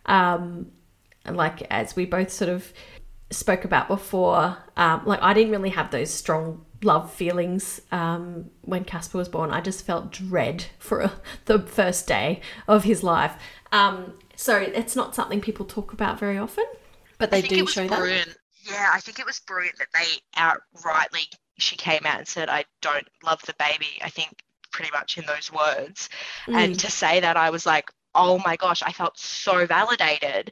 Um, 0.05 0.72
like 1.30 1.62
as 1.70 1.95
we 1.95 2.05
both 2.05 2.32
sort 2.32 2.49
of 2.49 2.74
spoke 3.32 3.65
about 3.65 3.88
before, 3.88 4.57
um, 4.77 5.01
like 5.05 5.21
I 5.21 5.34
didn't 5.34 5.51
really 5.51 5.69
have 5.69 5.91
those 5.91 6.11
strong 6.11 6.65
love 6.84 7.11
feelings 7.13 7.82
um, 7.91 8.49
when 8.61 8.84
Casper 8.84 9.17
was 9.17 9.29
born. 9.29 9.51
I 9.51 9.61
just 9.61 9.86
felt 9.86 10.11
dread 10.11 10.65
for 10.79 11.11
the 11.45 11.59
first 11.59 12.07
day 12.07 12.41
of 12.67 12.84
his 12.84 13.03
life. 13.03 13.34
Um, 13.71 14.13
so 14.36 14.57
it's 14.57 14.95
not 14.95 15.15
something 15.15 15.41
people 15.41 15.65
talk 15.65 15.93
about 15.93 16.19
very 16.19 16.38
often, 16.38 16.65
but 17.17 17.32
they 17.32 17.41
do 17.41 17.65
show 17.67 17.88
brilliant. 17.88 18.27
that. 18.27 18.38
Yeah, 18.63 18.89
I 18.93 18.99
think 18.99 19.19
it 19.19 19.25
was 19.25 19.39
brilliant 19.39 19.77
that 19.79 19.88
they 19.93 20.39
outrightly 20.39 21.25
she 21.61 21.75
came 21.75 22.05
out 22.05 22.19
and 22.19 22.27
said, 22.27 22.49
"I 22.49 22.65
don't 22.82 23.07
love 23.23 23.41
the 23.43 23.55
baby." 23.59 23.99
I 24.03 24.09
think 24.09 24.43
pretty 24.71 24.91
much 24.91 25.17
in 25.17 25.25
those 25.25 25.51
words, 25.51 26.09
mm. 26.47 26.55
and 26.55 26.79
to 26.79 26.91
say 26.91 27.19
that, 27.19 27.38
I 27.38 27.49
was 27.49 27.65
like, 27.65 27.91
"Oh 28.15 28.39
my 28.39 28.55
gosh!" 28.55 28.82
I 28.84 28.91
felt 28.91 29.17
so 29.17 29.65
validated. 29.65 30.51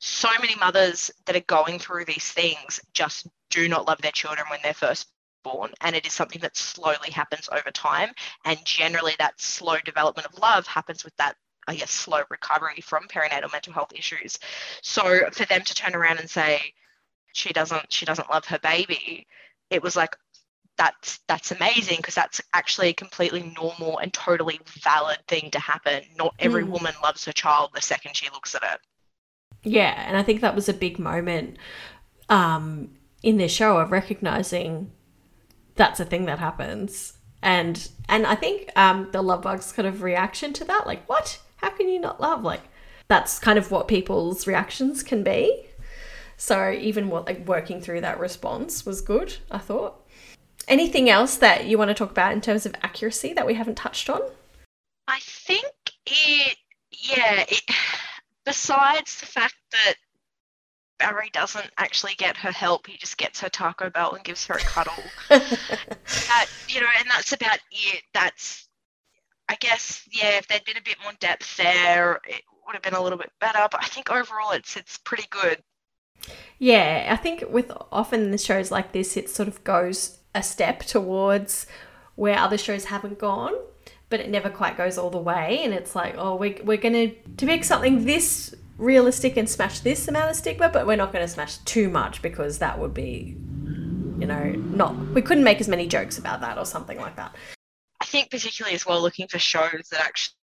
So 0.00 0.28
many 0.40 0.56
mothers 0.56 1.10
that 1.26 1.36
are 1.36 1.40
going 1.40 1.78
through 1.78 2.06
these 2.06 2.30
things 2.30 2.80
just 2.92 3.28
do 3.50 3.68
not 3.68 3.86
love 3.86 4.00
their 4.02 4.12
children 4.12 4.46
when 4.50 4.60
they're 4.62 4.74
first 4.74 5.08
born 5.42 5.72
and 5.80 5.96
it 5.96 6.06
is 6.06 6.12
something 6.12 6.42
that 6.42 6.56
slowly 6.56 7.10
happens 7.10 7.48
over 7.50 7.70
time 7.70 8.10
and 8.44 8.58
generally 8.64 9.14
that 9.18 9.40
slow 9.40 9.78
development 9.84 10.26
of 10.26 10.38
love 10.38 10.66
happens 10.66 11.02
with 11.02 11.16
that 11.16 11.34
I 11.68 11.76
guess, 11.76 11.90
slow 11.92 12.22
recovery 12.30 12.80
from 12.80 13.06
perinatal 13.06 13.52
mental 13.52 13.72
health 13.72 13.92
issues. 13.94 14.38
So 14.82 15.30
for 15.30 15.44
them 15.44 15.62
to 15.62 15.74
turn 15.74 15.94
around 15.94 16.18
and 16.18 16.28
say 16.28 16.74
she 17.32 17.52
doesn't 17.52 17.92
she 17.92 18.04
doesn't 18.04 18.30
love 18.30 18.44
her 18.46 18.58
baby, 18.58 19.26
it 19.70 19.82
was 19.82 19.94
like 19.94 20.16
that's 20.76 21.20
that's 21.28 21.52
amazing 21.52 21.98
because 21.98 22.14
that's 22.14 22.40
actually 22.54 22.88
a 22.88 22.94
completely 22.94 23.52
normal 23.54 23.98
and 23.98 24.12
totally 24.12 24.58
valid 24.82 25.18
thing 25.28 25.50
to 25.52 25.60
happen. 25.60 26.02
Not 26.16 26.34
every 26.38 26.64
mm. 26.64 26.70
woman 26.70 26.94
loves 27.02 27.24
her 27.26 27.32
child 27.32 27.70
the 27.74 27.80
second 27.80 28.16
she 28.16 28.30
looks 28.30 28.54
at 28.54 28.62
it. 28.62 28.80
Yeah, 29.62 30.04
and 30.06 30.16
I 30.16 30.22
think 30.22 30.40
that 30.40 30.54
was 30.54 30.68
a 30.68 30.74
big 30.74 30.98
moment 30.98 31.56
um, 32.28 32.90
in 33.22 33.36
this 33.36 33.52
show 33.52 33.78
of 33.78 33.92
recognizing 33.92 34.90
that's 35.74 36.00
a 36.00 36.04
thing 36.04 36.24
that 36.26 36.38
happens. 36.38 37.14
And 37.42 37.88
and 38.08 38.26
I 38.26 38.34
think 38.34 38.70
um, 38.76 39.08
the 39.12 39.22
love 39.22 39.42
bug's 39.42 39.72
kind 39.72 39.88
of 39.88 40.02
reaction 40.02 40.52
to 40.54 40.64
that, 40.64 40.86
like, 40.86 41.06
what? 41.08 41.40
how 41.60 41.70
can 41.70 41.88
you 41.88 42.00
not 42.00 42.20
love? 42.20 42.42
Like, 42.42 42.62
that's 43.08 43.38
kind 43.38 43.58
of 43.58 43.70
what 43.70 43.88
people's 43.88 44.46
reactions 44.46 45.02
can 45.02 45.22
be. 45.22 45.66
So 46.36 46.70
even 46.70 47.10
what 47.10 47.26
like 47.26 47.46
working 47.46 47.80
through 47.80 48.00
that 48.00 48.18
response 48.18 48.86
was 48.86 49.00
good, 49.00 49.36
I 49.50 49.58
thought. 49.58 50.06
Anything 50.68 51.10
else 51.10 51.36
that 51.36 51.66
you 51.66 51.76
want 51.76 51.88
to 51.88 51.94
talk 51.94 52.10
about 52.10 52.32
in 52.32 52.40
terms 52.40 52.64
of 52.64 52.74
accuracy 52.82 53.32
that 53.34 53.46
we 53.46 53.54
haven't 53.54 53.76
touched 53.76 54.08
on? 54.08 54.22
I 55.06 55.18
think 55.20 55.66
it, 56.06 56.56
yeah, 56.92 57.44
it, 57.48 57.62
besides 58.44 59.20
the 59.20 59.26
fact 59.26 59.54
that 59.72 59.94
Barry 60.98 61.30
doesn't 61.32 61.70
actually 61.78 62.14
get 62.16 62.36
her 62.36 62.52
help, 62.52 62.86
he 62.86 62.96
just 62.98 63.16
gets 63.16 63.40
her 63.40 63.48
Taco 63.48 63.90
Bell 63.90 64.12
and 64.12 64.24
gives 64.24 64.46
her 64.46 64.54
a 64.54 64.58
cuddle. 64.58 64.92
that, 65.28 66.46
you 66.68 66.80
know, 66.80 66.86
and 66.98 67.08
that's 67.08 67.32
about 67.32 67.58
it. 67.70 68.02
That's 68.12 68.68
I 69.50 69.56
guess, 69.56 70.08
yeah, 70.12 70.38
if 70.38 70.46
there'd 70.46 70.64
been 70.64 70.76
a 70.76 70.82
bit 70.82 70.96
more 71.02 71.12
depth 71.18 71.56
there, 71.56 72.20
it 72.24 72.42
would 72.64 72.74
have 72.74 72.82
been 72.82 72.94
a 72.94 73.02
little 73.02 73.18
bit 73.18 73.32
better. 73.40 73.66
But 73.68 73.82
I 73.82 73.86
think 73.86 74.08
overall, 74.08 74.52
it's 74.52 74.76
it's 74.76 74.96
pretty 74.98 75.26
good. 75.28 75.60
Yeah, 76.60 77.08
I 77.10 77.16
think 77.16 77.42
with 77.50 77.72
often 77.90 78.30
the 78.30 78.38
shows 78.38 78.70
like 78.70 78.92
this, 78.92 79.16
it 79.16 79.28
sort 79.28 79.48
of 79.48 79.64
goes 79.64 80.18
a 80.36 80.42
step 80.44 80.80
towards 80.84 81.66
where 82.14 82.38
other 82.38 82.56
shows 82.56 82.84
haven't 82.84 83.18
gone, 83.18 83.54
but 84.10 84.20
it 84.20 84.28
never 84.28 84.50
quite 84.50 84.76
goes 84.76 84.98
all 84.98 85.08
the 85.08 85.18
way. 85.18 85.60
And 85.62 85.72
it's 85.72 85.94
like, 85.94 86.14
oh, 86.18 86.34
we're, 86.34 86.56
we're 86.64 86.76
going 86.76 86.94
to 86.94 87.14
depict 87.36 87.64
something 87.64 88.04
this 88.04 88.54
realistic 88.76 89.36
and 89.36 89.48
smash 89.48 89.80
this 89.80 90.08
amount 90.08 90.30
of 90.30 90.36
stigma, 90.36 90.68
but 90.68 90.86
we're 90.86 90.96
not 90.96 91.12
going 91.12 91.24
to 91.24 91.32
smash 91.32 91.58
too 91.58 91.88
much 91.88 92.20
because 92.20 92.58
that 92.58 92.78
would 92.78 92.92
be, 92.92 93.36
you 94.18 94.26
know, 94.26 94.50
not, 94.74 94.96
we 95.14 95.22
couldn't 95.22 95.44
make 95.44 95.60
as 95.60 95.68
many 95.68 95.86
jokes 95.86 96.18
about 96.18 96.40
that 96.40 96.58
or 96.58 96.66
something 96.66 96.98
like 96.98 97.16
that. 97.16 97.34
I 98.00 98.04
think 98.04 98.30
particularly 98.30 98.74
as 98.74 98.84
well 98.84 99.00
looking 99.00 99.28
for 99.28 99.38
shows 99.38 99.88
that 99.92 100.00
actually 100.00 100.40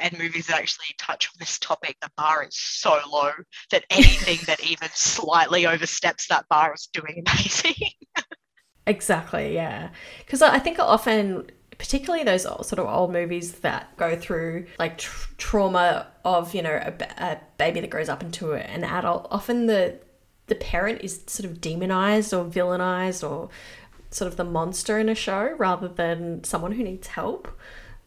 and 0.00 0.18
movies 0.18 0.48
that 0.48 0.58
actually 0.58 0.86
touch 0.98 1.28
on 1.28 1.34
this 1.38 1.58
topic, 1.58 1.96
the 2.00 2.10
bar 2.16 2.44
is 2.44 2.56
so 2.56 2.98
low 3.10 3.30
that 3.70 3.84
anything 3.90 4.38
that 4.46 4.64
even 4.64 4.88
slightly 4.94 5.66
oversteps 5.66 6.26
that 6.28 6.48
bar 6.48 6.74
is 6.74 6.88
doing 6.92 7.22
amazing. 7.26 7.90
exactly, 8.86 9.54
yeah. 9.54 9.90
Because 10.18 10.42
I 10.42 10.58
think 10.58 10.78
often, 10.78 11.50
particularly 11.82 12.22
those 12.22 12.42
sort 12.42 12.78
of 12.78 12.86
old 12.86 13.12
movies 13.12 13.54
that 13.54 13.94
go 13.96 14.14
through 14.14 14.64
like 14.78 14.98
tr- 14.98 15.32
trauma 15.36 16.06
of 16.24 16.54
you 16.54 16.62
know 16.62 16.70
a, 16.70 16.94
a 17.18 17.40
baby 17.58 17.80
that 17.80 17.90
grows 17.90 18.08
up 18.08 18.22
into 18.22 18.52
an 18.52 18.84
adult, 18.84 19.26
often 19.32 19.66
the 19.66 19.98
the 20.46 20.54
parent 20.54 21.00
is 21.02 21.24
sort 21.26 21.44
of 21.44 21.60
demonized 21.60 22.32
or 22.32 22.44
villainized 22.44 23.28
or 23.28 23.48
sort 24.10 24.30
of 24.30 24.36
the 24.36 24.44
monster 24.44 25.00
in 25.00 25.08
a 25.08 25.14
show 25.16 25.56
rather 25.58 25.88
than 25.88 26.44
someone 26.44 26.70
who 26.70 26.84
needs 26.84 27.08
help. 27.08 27.48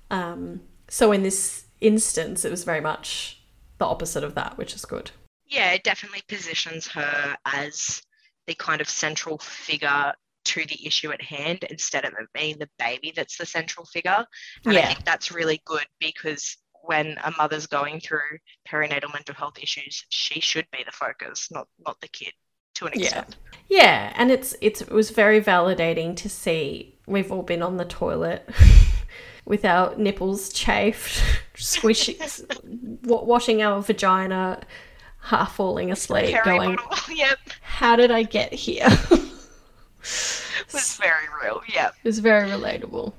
Um, 0.09 0.61
so 0.87 1.11
in 1.11 1.23
this 1.23 1.65
instance, 1.81 2.45
it 2.45 2.51
was 2.51 2.63
very 2.63 2.79
much 2.79 3.41
the 3.77 3.85
opposite 3.85 4.23
of 4.23 4.35
that, 4.35 4.57
which 4.57 4.73
is 4.73 4.85
good. 4.85 5.11
yeah, 5.47 5.71
it 5.71 5.83
definitely 5.83 6.21
positions 6.29 6.87
her 6.87 7.35
as 7.43 8.01
the 8.47 8.55
kind 8.55 8.79
of 8.79 8.87
central 8.87 9.37
figure 9.39 10.13
to 10.45 10.65
the 10.65 10.85
issue 10.85 11.11
at 11.11 11.21
hand 11.21 11.63
instead 11.69 12.05
of 12.05 12.13
it 12.13 12.27
being 12.33 12.57
the 12.59 12.69
baby 12.79 13.11
that's 13.15 13.37
the 13.37 13.45
central 13.45 13.85
figure. 13.85 14.25
And 14.65 14.73
Yeah. 14.73 14.81
I 14.81 14.81
think 14.83 15.03
that's 15.05 15.31
really 15.31 15.61
good 15.65 15.85
because 15.99 16.57
when 16.83 17.17
a 17.23 17.31
mother's 17.31 17.67
going 17.67 17.99
through 17.99 18.37
perinatal 18.69 19.11
mental 19.13 19.35
health 19.35 19.57
issues, 19.61 20.05
she 20.09 20.39
should 20.39 20.67
be 20.71 20.83
the 20.85 20.91
focus, 20.91 21.49
not 21.51 21.67
not 21.79 21.99
the 22.01 22.07
kid 22.07 22.33
to 22.75 22.85
an 22.85 22.93
Yeah. 22.93 23.23
extent. 23.23 23.37
Yeah, 23.67 24.13
and 24.15 24.31
it's 24.31 24.55
it's 24.61 24.81
it 24.81 24.91
was 24.91 25.09
very 25.11 25.41
validating 25.41 26.15
to 26.17 26.29
see 26.29 26.99
we've 27.07 27.31
all 27.31 27.43
been 27.43 27.63
on 27.63 27.77
the 27.77 27.85
toilet 27.85 28.47
with 29.45 29.65
our 29.65 29.95
nipples 29.97 30.51
chafed, 30.53 31.21
squishing, 31.55 32.17
wa- 33.03 33.23
washing 33.23 33.61
our 33.63 33.81
vagina, 33.81 34.61
half 35.21 35.55
falling 35.55 35.91
asleep, 35.91 36.35
going, 36.43 36.77
yep, 37.09 37.39
"How 37.61 37.95
did 37.95 38.11
I 38.11 38.23
get 38.23 38.53
here?" 38.53 38.87
Was 40.73 40.97
very 40.97 41.27
real. 41.41 41.61
Yeah. 41.67 41.87
It 41.87 42.07
was 42.07 42.19
very 42.19 42.49
relatable. 42.49 43.13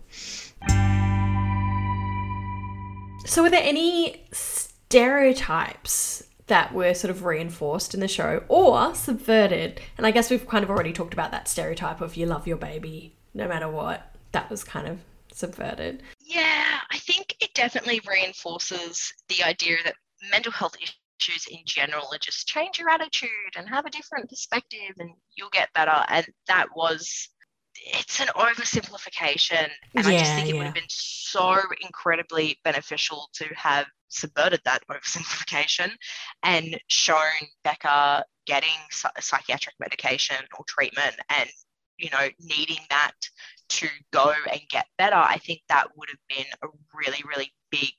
So, 3.26 3.42
were 3.42 3.50
there 3.50 3.62
any 3.62 4.24
stereotypes 4.32 6.22
that 6.46 6.72
were 6.72 6.94
sort 6.94 7.10
of 7.10 7.24
reinforced 7.24 7.92
in 7.92 8.00
the 8.00 8.08
show 8.08 8.44
or 8.48 8.94
subverted? 8.94 9.80
And 9.98 10.06
I 10.06 10.12
guess 10.12 10.30
we've 10.30 10.46
kind 10.46 10.62
of 10.62 10.70
already 10.70 10.92
talked 10.92 11.12
about 11.12 11.32
that 11.32 11.48
stereotype 11.48 12.00
of 12.00 12.16
you 12.16 12.26
love 12.26 12.46
your 12.46 12.56
baby 12.56 13.16
no 13.34 13.48
matter 13.48 13.68
what. 13.68 14.14
That 14.32 14.48
was 14.48 14.64
kind 14.64 14.86
of 14.86 15.00
subverted. 15.32 16.02
Yeah, 16.20 16.78
I 16.90 16.98
think 16.98 17.36
it 17.40 17.52
definitely 17.54 18.00
reinforces 18.08 19.12
the 19.28 19.42
idea 19.42 19.76
that 19.84 19.94
mental 20.30 20.52
health 20.52 20.76
issues 21.20 21.46
in 21.50 21.60
general 21.64 22.10
and 22.12 22.20
just 22.20 22.46
change 22.46 22.78
your 22.78 22.90
attitude 22.90 23.30
and 23.56 23.68
have 23.68 23.86
a 23.86 23.90
different 23.90 24.28
perspective 24.28 24.94
and 24.98 25.10
you'll 25.34 25.50
get 25.50 25.72
better. 25.74 26.04
And 26.08 26.26
that 26.48 26.68
was, 26.74 27.28
it's 27.74 28.20
an 28.20 28.28
oversimplification. 28.28 29.68
And 29.94 30.06
I 30.06 30.18
just 30.18 30.34
think 30.34 30.48
it 30.48 30.56
would 30.56 30.66
have 30.66 30.74
been 30.74 30.82
so 30.88 31.58
incredibly 31.80 32.58
beneficial 32.64 33.28
to 33.34 33.46
have 33.54 33.86
subverted 34.08 34.60
that 34.64 34.82
oversimplification 34.90 35.90
and 36.42 36.78
shown 36.88 37.18
Becca 37.64 38.24
getting 38.46 38.70
psy- 38.90 39.10
psychiatric 39.20 39.74
medication 39.80 40.36
or 40.58 40.64
treatment 40.68 41.16
and, 41.36 41.48
you 41.98 42.10
know, 42.10 42.28
needing 42.40 42.78
that 42.90 43.12
to 43.68 43.88
go 44.12 44.32
and 44.50 44.60
get 44.70 44.86
better, 44.96 45.16
I 45.16 45.38
think 45.38 45.62
that 45.68 45.88
would 45.96 46.08
have 46.08 46.18
been 46.28 46.46
a 46.62 46.68
really, 46.94 47.22
really 47.28 47.52
big 47.70 47.92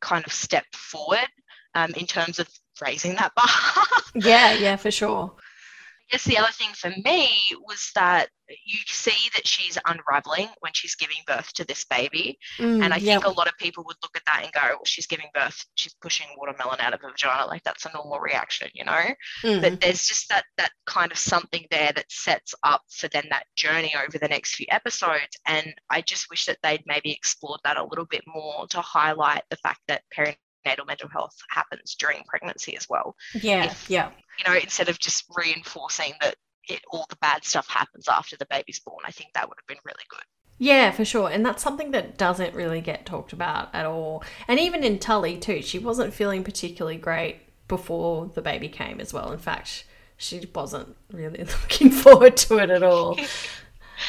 kind 0.00 0.24
of 0.26 0.32
step 0.32 0.64
forward 0.74 1.28
um, 1.74 1.92
in 1.94 2.06
terms 2.06 2.38
of 2.38 2.48
raising 2.82 3.14
that 3.16 3.32
bar. 3.34 3.46
Yeah, 4.14 4.52
yeah, 4.54 4.76
for 4.76 4.90
sure. 4.90 5.32
I 5.38 6.14
guess 6.14 6.24
the 6.24 6.38
other 6.38 6.50
thing 6.50 6.70
for 6.74 6.90
me 7.04 7.30
was 7.68 7.92
that 7.94 8.30
you 8.48 8.78
see 8.86 9.30
that 9.34 9.46
she's 9.46 9.78
unraveling 9.86 10.48
when 10.58 10.72
she's 10.74 10.96
giving 10.96 11.18
birth 11.24 11.52
to 11.52 11.64
this 11.64 11.84
baby. 11.84 12.36
Mm, 12.58 12.82
And 12.82 12.92
I 12.92 12.96
yeah. 12.96 13.20
think 13.20 13.26
a 13.26 13.30
lot 13.30 13.46
of 13.46 13.56
people 13.58 13.84
would 13.86 13.96
look 14.02 14.16
at 14.16 14.24
that 14.26 14.40
and 14.42 14.52
go, 14.52 14.60
well, 14.70 14.84
she's 14.84 15.06
giving 15.06 15.28
birth, 15.32 15.64
she's 15.76 15.94
pushing 16.02 16.26
watermelon 16.36 16.80
out 16.80 16.94
of 16.94 17.00
her 17.02 17.10
vagina. 17.10 17.46
Like 17.46 17.62
that's 17.62 17.84
a 17.86 17.92
normal 17.94 18.18
reaction, 18.18 18.68
you 18.74 18.84
know? 18.84 19.14
Mm, 19.44 19.60
but 19.60 19.80
there's 19.80 20.04
just 20.04 20.28
that 20.30 20.44
that 20.56 20.72
kind 20.84 21.12
of 21.12 21.18
something 21.18 21.64
there 21.70 21.92
that 21.92 22.10
sets 22.10 22.54
up 22.64 22.82
for 22.90 23.06
then 23.06 23.26
that 23.30 23.44
journey 23.54 23.94
over 24.04 24.18
the 24.18 24.26
next 24.26 24.54
few 24.56 24.66
episodes 24.70 25.36
and 25.46 25.72
i 25.90 26.00
just 26.00 26.28
wish 26.30 26.46
that 26.46 26.58
they'd 26.62 26.82
maybe 26.86 27.12
explored 27.12 27.60
that 27.64 27.76
a 27.76 27.84
little 27.84 28.06
bit 28.06 28.22
more 28.26 28.66
to 28.68 28.80
highlight 28.80 29.42
the 29.50 29.56
fact 29.56 29.80
that 29.86 30.02
perinatal 30.16 30.36
mental 30.64 31.08
health 31.08 31.36
happens 31.50 31.94
during 31.94 32.22
pregnancy 32.26 32.76
as 32.76 32.88
well 32.88 33.14
yeah, 33.34 33.64
if- 33.64 33.88
yeah. 33.90 34.10
you 34.38 34.50
know 34.52 34.58
instead 34.58 34.88
of 34.88 34.98
just 34.98 35.24
reinforcing 35.36 36.12
that 36.20 36.36
it, 36.68 36.80
all 36.90 37.06
the 37.08 37.16
bad 37.16 37.44
stuff 37.44 37.68
happens 37.68 38.06
after 38.08 38.36
the 38.36 38.46
baby's 38.50 38.78
born 38.80 39.02
i 39.04 39.10
think 39.10 39.30
that 39.34 39.48
would 39.48 39.56
have 39.58 39.66
been 39.66 39.82
really 39.84 40.04
good 40.08 40.24
Yeah, 40.62 40.90
for 40.90 41.06
sure. 41.06 41.30
And 41.30 41.44
that's 41.46 41.62
something 41.62 41.90
that 41.92 42.18
doesn't 42.18 42.54
really 42.54 42.82
get 42.82 43.06
talked 43.06 43.32
about 43.32 43.74
at 43.74 43.86
all. 43.86 44.22
And 44.46 44.60
even 44.60 44.84
in 44.84 44.98
Tully, 44.98 45.38
too, 45.38 45.62
she 45.62 45.78
wasn't 45.78 46.12
feeling 46.12 46.44
particularly 46.44 46.98
great 46.98 47.36
before 47.66 48.26
the 48.34 48.42
baby 48.42 48.68
came 48.68 49.00
as 49.00 49.14
well. 49.14 49.32
In 49.32 49.38
fact, 49.38 49.84
she 50.18 50.46
wasn't 50.54 50.96
really 51.10 51.44
looking 51.62 51.90
forward 51.90 52.36
to 52.44 52.58
it 52.58 52.68
at 52.68 52.82
all. 52.82 53.18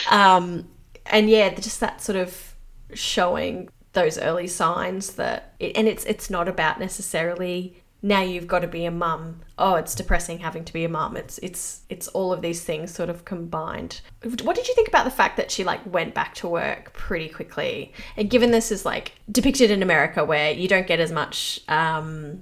Um, 0.09 0.67
and 1.05 1.29
yeah, 1.29 1.53
just 1.53 1.79
that 1.79 2.01
sort 2.01 2.17
of 2.17 2.55
showing 2.93 3.69
those 3.93 4.17
early 4.17 4.47
signs 4.47 5.13
that, 5.13 5.53
it, 5.59 5.75
and 5.75 5.87
it's 5.87 6.05
it's 6.05 6.29
not 6.29 6.47
about 6.47 6.79
necessarily 6.79 7.75
now 8.03 8.21
you've 8.21 8.47
got 8.47 8.59
to 8.59 8.67
be 8.67 8.85
a 8.85 8.91
mum. 8.91 9.41
Oh, 9.59 9.75
it's 9.75 9.93
depressing 9.93 10.39
having 10.39 10.65
to 10.65 10.73
be 10.73 10.83
a 10.83 10.89
mum. 10.89 11.15
It's 11.15 11.37
it's 11.39 11.81
it's 11.89 12.07
all 12.09 12.33
of 12.33 12.41
these 12.41 12.63
things 12.63 12.91
sort 12.91 13.09
of 13.09 13.25
combined. 13.25 14.01
What 14.43 14.55
did 14.55 14.67
you 14.67 14.73
think 14.73 14.87
about 14.87 15.05
the 15.05 15.11
fact 15.11 15.37
that 15.37 15.51
she 15.51 15.63
like 15.63 15.81
went 15.85 16.15
back 16.15 16.33
to 16.35 16.47
work 16.47 16.93
pretty 16.93 17.29
quickly? 17.29 17.93
And 18.17 18.29
given 18.29 18.49
this 18.51 18.71
is 18.71 18.85
like 18.85 19.11
depicted 19.31 19.69
in 19.69 19.83
America 19.83 20.25
where 20.25 20.51
you 20.51 20.67
don't 20.67 20.87
get 20.87 20.99
as 20.99 21.11
much 21.11 21.59
um 21.67 22.41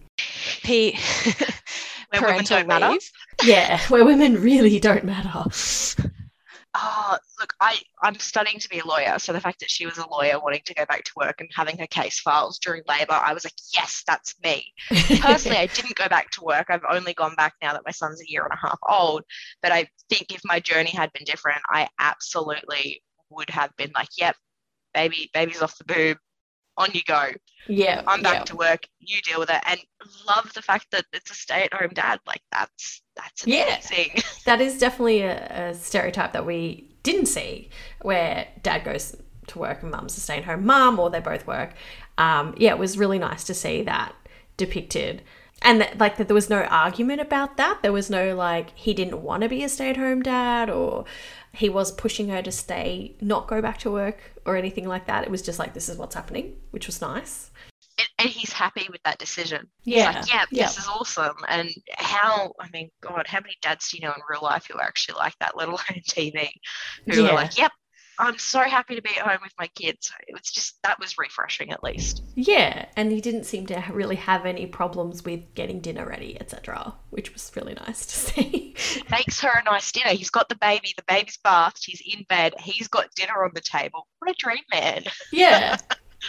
P- 0.64 0.98
parental 2.14 2.64
matter. 2.64 2.90
leave. 2.90 3.12
yeah, 3.44 3.80
where 3.90 4.06
women 4.06 4.42
really 4.42 4.80
don't 4.80 5.04
matter. 5.04 5.44
Oh 6.82 7.18
look 7.40 7.54
i 7.60 7.78
i'm 8.02 8.18
studying 8.20 8.60
to 8.60 8.70
be 8.70 8.80
a 8.80 8.86
lawyer 8.86 9.18
so 9.20 9.34
the 9.34 9.40
fact 9.40 9.60
that 9.60 9.70
she 9.70 9.86
was 9.86 9.98
a 9.98 10.10
lawyer 10.10 10.40
wanting 10.40 10.62
to 10.66 10.74
go 10.74 10.86
back 10.86 11.04
to 11.04 11.12
work 11.16 11.40
and 11.40 11.50
having 11.54 11.78
her 11.78 11.88
case 11.88 12.20
files 12.20 12.60
during 12.60 12.82
labor 12.88 13.14
i 13.14 13.34
was 13.34 13.44
like 13.44 13.54
yes 13.74 14.04
that's 14.08 14.36
me. 14.44 14.66
Personally 15.22 15.58
i 15.58 15.66
didn't 15.68 15.96
go 15.96 16.08
back 16.08 16.30
to 16.32 16.44
work. 16.44 16.68
I've 16.70 16.82
only 16.90 17.14
gone 17.14 17.36
back 17.36 17.54
now 17.62 17.74
that 17.74 17.84
my 17.86 17.92
son's 17.92 18.22
a 18.22 18.30
year 18.30 18.44
and 18.44 18.54
a 18.54 18.68
half 18.68 18.80
old 18.88 19.24
but 19.62 19.72
i 19.72 19.88
think 20.10 20.34
if 20.34 20.42
my 20.46 20.60
journey 20.60 20.92
had 20.92 21.12
been 21.14 21.26
different 21.26 21.62
i 21.70 21.88
absolutely 22.00 23.04
would 23.30 23.50
have 23.50 23.76
been 23.78 23.92
like 23.96 24.10
yep 24.18 24.36
baby 24.94 25.30
baby's 25.34 25.62
off 25.62 25.78
the 25.78 25.84
boob 25.86 26.18
on 26.80 26.90
you 26.94 27.02
go 27.08 27.30
yeah, 27.68 28.02
i'm 28.08 28.24
back 28.24 28.40
yeah. 28.40 28.44
to 28.46 28.56
work 28.56 28.88
you 29.00 29.22
deal 29.22 29.40
with 29.40 29.50
it 29.52 29.62
and 29.68 29.80
love 30.28 30.52
the 30.54 30.62
fact 30.62 30.88
that 30.92 31.06
it's 31.14 31.30
a 31.30 31.36
stay-at-home 31.36 31.92
dad 31.94 32.20
like 32.26 32.42
that's 32.52 33.02
that's 33.16 33.46
Yeah. 33.46 33.66
amazing 33.66 34.22
that 34.46 34.62
is 34.62 34.80
definitely 34.80 35.22
a, 35.22 35.70
a 35.70 35.74
stereotype 35.76 36.34
that 36.34 36.46
we 36.46 36.90
didn't 37.04 37.28
see 37.28 37.70
where 38.02 38.48
dad 38.64 38.84
goes 38.84 39.16
to 39.48 39.60
work 39.60 39.82
and 39.84 39.92
mum's 39.92 40.18
a 40.18 40.22
stay 40.22 40.38
at 40.38 40.44
home 40.46 40.66
mum 40.66 41.00
or 41.00 41.10
they 41.10 41.20
both 41.20 41.48
work. 41.48 41.74
Um, 42.18 42.54
yeah, 42.58 42.72
it 42.72 42.80
was 42.80 42.98
really 42.98 43.20
nice 43.20 43.44
to 43.46 43.54
see 43.54 43.84
that 43.84 44.14
depicted. 44.58 45.22
And 45.62 45.82
that, 45.82 45.98
like 45.98 46.18
that 46.18 46.28
there 46.28 46.36
was 46.36 46.50
no 46.50 46.62
argument 46.64 47.20
about 47.22 47.58
that. 47.58 47.82
There 47.82 47.92
was 47.92 48.10
no 48.10 48.36
like 48.36 48.72
he 48.78 48.94
didn't 48.94 49.22
want 49.22 49.44
to 49.44 49.50
be 49.50 49.64
a 49.64 49.70
stay 49.70 49.90
at 49.90 49.98
home 49.98 50.22
dad 50.22 50.70
or 50.70 51.06
he 51.54 51.68
was 51.70 51.92
pushing 51.92 52.30
her 52.30 52.42
to 52.42 52.52
stay, 52.52 53.16
not 53.22 53.48
go 53.48 53.62
back 53.62 53.78
to 53.80 53.92
work 53.92 54.20
or 54.46 54.56
anything 54.56 54.88
like 54.88 55.08
that. 55.08 55.24
It 55.24 55.32
was 55.32 55.42
just 55.42 55.60
like 55.60 55.74
this 55.74 55.90
is 55.90 55.98
what's 55.98 56.16
happening, 56.16 56.56
which 56.72 56.88
was 56.88 57.02
nice. 57.02 57.52
and, 57.98 58.08
and 58.20 58.30
he's 58.30 58.54
happy 58.54 58.88
with 58.90 59.02
that 59.04 59.18
decision. 59.18 59.68
Yeah, 59.84 60.08
He's 60.14 60.16
like, 60.16 60.34
yeah, 60.34 60.46
yeah. 60.52 60.66
this 60.68 60.78
is 60.78 60.88
awesome. 60.88 61.36
And 61.50 61.70
how, 61.98 62.54
I 62.62 62.70
mean, 62.72 62.90
God, 63.02 63.28
how 63.28 63.40
many 63.42 63.56
dads 63.62 63.90
do 63.90 63.98
you 63.98 64.04
know 64.04 64.14
in 64.14 64.22
real 64.30 64.42
life 64.42 64.68
who 64.72 64.78
are 64.80 64.84
actually 64.84 65.18
like 65.18 65.38
that, 65.40 65.58
let 65.58 65.68
alone 65.68 65.80
TV, 66.08 66.50
who 67.12 67.24
Yeah. 67.24 67.30
are 67.32 67.36
like, 67.36 67.58
yep, 67.58 67.72
I'm 68.20 68.38
so 68.38 68.62
happy 68.62 68.96
to 68.96 69.02
be 69.02 69.18
at 69.18 69.26
home 69.28 69.40
with 69.42 69.54
my 69.60 69.68
kids. 69.76 70.12
It 70.28 70.34
was 70.34 70.44
just, 70.52 70.78
that 70.84 71.00
was 71.00 71.18
refreshing 71.18 71.72
at 71.72 71.84
least. 71.84 72.22
Yeah, 72.36 72.86
and 72.96 73.12
he 73.12 73.20
didn't 73.22 73.44
seem 73.46 73.66
to 73.68 73.84
really 73.92 74.16
have 74.16 74.46
any 74.46 74.66
problems 74.66 75.26
with 75.26 75.54
getting 75.56 75.82
dinner 75.82 76.08
ready, 76.08 76.40
etc., 76.40 76.96
which 77.10 77.34
was 77.34 77.52
really 77.56 77.74
nice 77.74 78.06
to 78.06 78.16
see. 78.16 78.76
Makes 79.12 79.42
her 79.42 79.50
a 79.50 79.64
nice 79.64 79.92
dinner. 79.92 80.12
He's 80.12 80.30
got 80.30 80.48
the 80.50 80.56
baby, 80.56 80.94
the 80.96 81.04
baby's 81.08 81.38
bathed, 81.44 81.78
she's 81.82 82.02
in 82.06 82.24
bed, 82.30 82.54
he's 82.60 82.88
got 82.88 83.14
dinner 83.16 83.44
on 83.44 83.52
the 83.54 83.62
table. 83.62 84.08
What 84.20 84.32
a 84.32 84.36
dream 84.38 84.64
man. 84.72 85.04
yeah. 85.32 85.78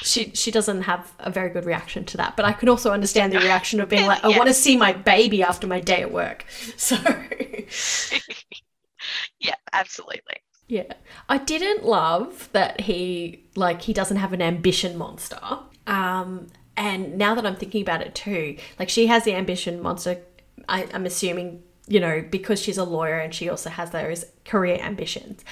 She 0.02 0.32
she 0.34 0.50
doesn't 0.50 0.82
have 0.82 1.12
a 1.18 1.30
very 1.30 1.50
good 1.50 1.64
reaction 1.64 2.04
to 2.06 2.16
that, 2.18 2.36
but 2.36 2.44
I 2.44 2.52
can 2.52 2.68
also 2.68 2.92
understand 2.92 3.32
the 3.32 3.40
reaction 3.40 3.80
of 3.80 3.88
being 3.88 4.06
like, 4.06 4.24
I 4.24 4.28
Yeah. 4.28 4.38
want 4.38 4.46
to 4.48 4.54
see 4.54 4.76
my 4.76 4.92
baby 4.92 5.42
after 5.42 5.66
my 5.66 5.80
day 5.80 6.02
at 6.02 6.12
work. 6.12 6.44
So 6.76 6.96
yeah, 9.38 9.54
absolutely. 9.72 10.42
Yeah. 10.70 10.92
I 11.28 11.38
didn't 11.38 11.84
love 11.84 12.48
that 12.52 12.82
he 12.82 13.44
like 13.56 13.82
he 13.82 13.92
doesn't 13.92 14.18
have 14.18 14.32
an 14.32 14.40
ambition 14.40 14.96
monster. 14.96 15.40
Um 15.88 16.46
and 16.76 17.18
now 17.18 17.34
that 17.34 17.44
I'm 17.44 17.56
thinking 17.56 17.82
about 17.82 18.02
it 18.02 18.14
too, 18.14 18.56
like 18.78 18.88
she 18.88 19.08
has 19.08 19.24
the 19.24 19.34
ambition 19.34 19.82
monster 19.82 20.18
I, 20.68 20.86
I'm 20.94 21.06
assuming, 21.06 21.64
you 21.88 21.98
know, 21.98 22.22
because 22.30 22.62
she's 22.62 22.78
a 22.78 22.84
lawyer 22.84 23.18
and 23.18 23.34
she 23.34 23.48
also 23.48 23.68
has 23.68 23.90
those 23.90 24.24
career 24.44 24.78
ambitions. 24.80 25.44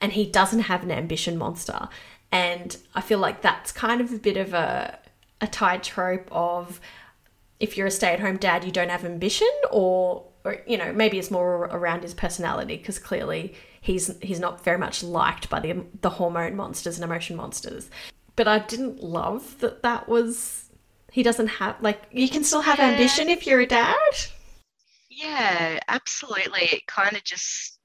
And 0.00 0.12
he 0.12 0.24
doesn't 0.24 0.60
have 0.60 0.82
an 0.82 0.90
ambition 0.90 1.36
monster. 1.36 1.90
And 2.32 2.74
I 2.94 3.02
feel 3.02 3.18
like 3.18 3.42
that's 3.42 3.70
kind 3.70 4.00
of 4.00 4.14
a 4.14 4.18
bit 4.18 4.38
of 4.38 4.54
a 4.54 4.98
a 5.42 5.46
tied 5.46 5.82
trope 5.82 6.26
of 6.32 6.80
if 7.60 7.76
you're 7.76 7.88
a 7.88 7.90
stay-at-home 7.90 8.38
dad 8.38 8.64
you 8.64 8.72
don't 8.72 8.88
have 8.88 9.04
ambition 9.04 9.54
or 9.70 10.24
or 10.42 10.62
you 10.66 10.78
know 10.78 10.90
maybe 10.90 11.18
it's 11.18 11.30
more 11.30 11.64
around 11.64 12.02
his 12.02 12.14
personality 12.14 12.78
because 12.78 12.98
clearly 12.98 13.54
he's 13.84 14.10
he's 14.22 14.40
not 14.40 14.64
very 14.64 14.78
much 14.78 15.02
liked 15.02 15.48
by 15.50 15.60
the 15.60 15.84
the 16.00 16.10
hormone 16.10 16.56
monsters 16.56 16.96
and 16.96 17.04
emotion 17.04 17.36
monsters 17.36 17.90
but 18.34 18.48
i 18.48 18.58
didn't 18.58 19.02
love 19.02 19.58
that 19.60 19.82
that 19.82 20.08
was 20.08 20.70
he 21.12 21.22
doesn't 21.22 21.46
have 21.46 21.76
like 21.80 22.02
you 22.10 22.28
can 22.28 22.42
still 22.42 22.62
have 22.62 22.80
ambition 22.80 23.28
if 23.28 23.46
you're 23.46 23.60
a 23.60 23.66
dad 23.66 24.14
Yeah, 25.14 25.78
absolutely. 25.88 26.62
It 26.62 26.86
kind 26.86 27.16
of 27.16 27.22
just 27.24 27.78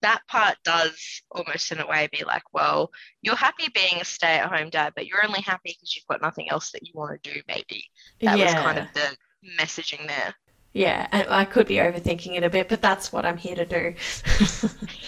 that 0.00 0.20
part 0.26 0.56
does 0.64 1.22
almost 1.30 1.70
in 1.70 1.78
a 1.78 1.86
way 1.86 2.08
be 2.10 2.24
like, 2.24 2.42
well, 2.52 2.90
you're 3.22 3.36
happy 3.36 3.68
being 3.72 4.00
a 4.00 4.04
stay-at-home 4.04 4.70
dad, 4.70 4.92
but 4.96 5.06
you're 5.06 5.24
only 5.24 5.42
happy 5.42 5.76
because 5.76 5.94
you've 5.94 6.06
got 6.08 6.20
nothing 6.20 6.50
else 6.50 6.72
that 6.72 6.84
you 6.84 6.92
want 6.94 7.22
to 7.22 7.32
do. 7.32 7.40
Maybe 7.46 7.84
that 8.20 8.36
was 8.36 8.52
kind 8.52 8.78
of 8.78 8.86
the 8.94 9.16
messaging 9.60 10.06
there. 10.08 10.34
Yeah, 10.72 11.06
and 11.12 11.28
I 11.28 11.44
could 11.44 11.66
be 11.66 11.76
overthinking 11.76 12.36
it 12.36 12.44
a 12.44 12.50
bit, 12.50 12.68
but 12.68 12.80
that's 12.80 13.12
what 13.12 13.26
I'm 13.26 13.36
here 13.36 13.56
to 13.56 13.66
do. 13.66 13.94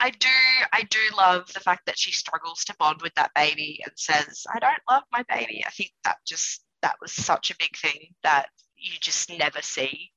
I 0.00 0.10
do 0.10 0.28
I 0.72 0.82
do 0.82 0.98
love 1.16 1.52
the 1.52 1.60
fact 1.60 1.86
that 1.86 1.98
she 1.98 2.10
struggles 2.10 2.64
to 2.64 2.74
bond 2.76 3.02
with 3.02 3.14
that 3.14 3.30
baby 3.34 3.80
and 3.84 3.92
says, 3.96 4.44
I 4.52 4.58
don't 4.58 4.82
love 4.90 5.04
my 5.12 5.24
baby. 5.28 5.62
I 5.64 5.70
think 5.70 5.92
that 6.04 6.16
just 6.26 6.64
that 6.82 6.96
was 7.00 7.12
such 7.12 7.50
a 7.50 7.56
big 7.58 7.76
thing 7.76 8.08
that 8.22 8.46
you 8.76 8.92
just 9.00 9.30
never 9.38 9.62
see. 9.62 10.10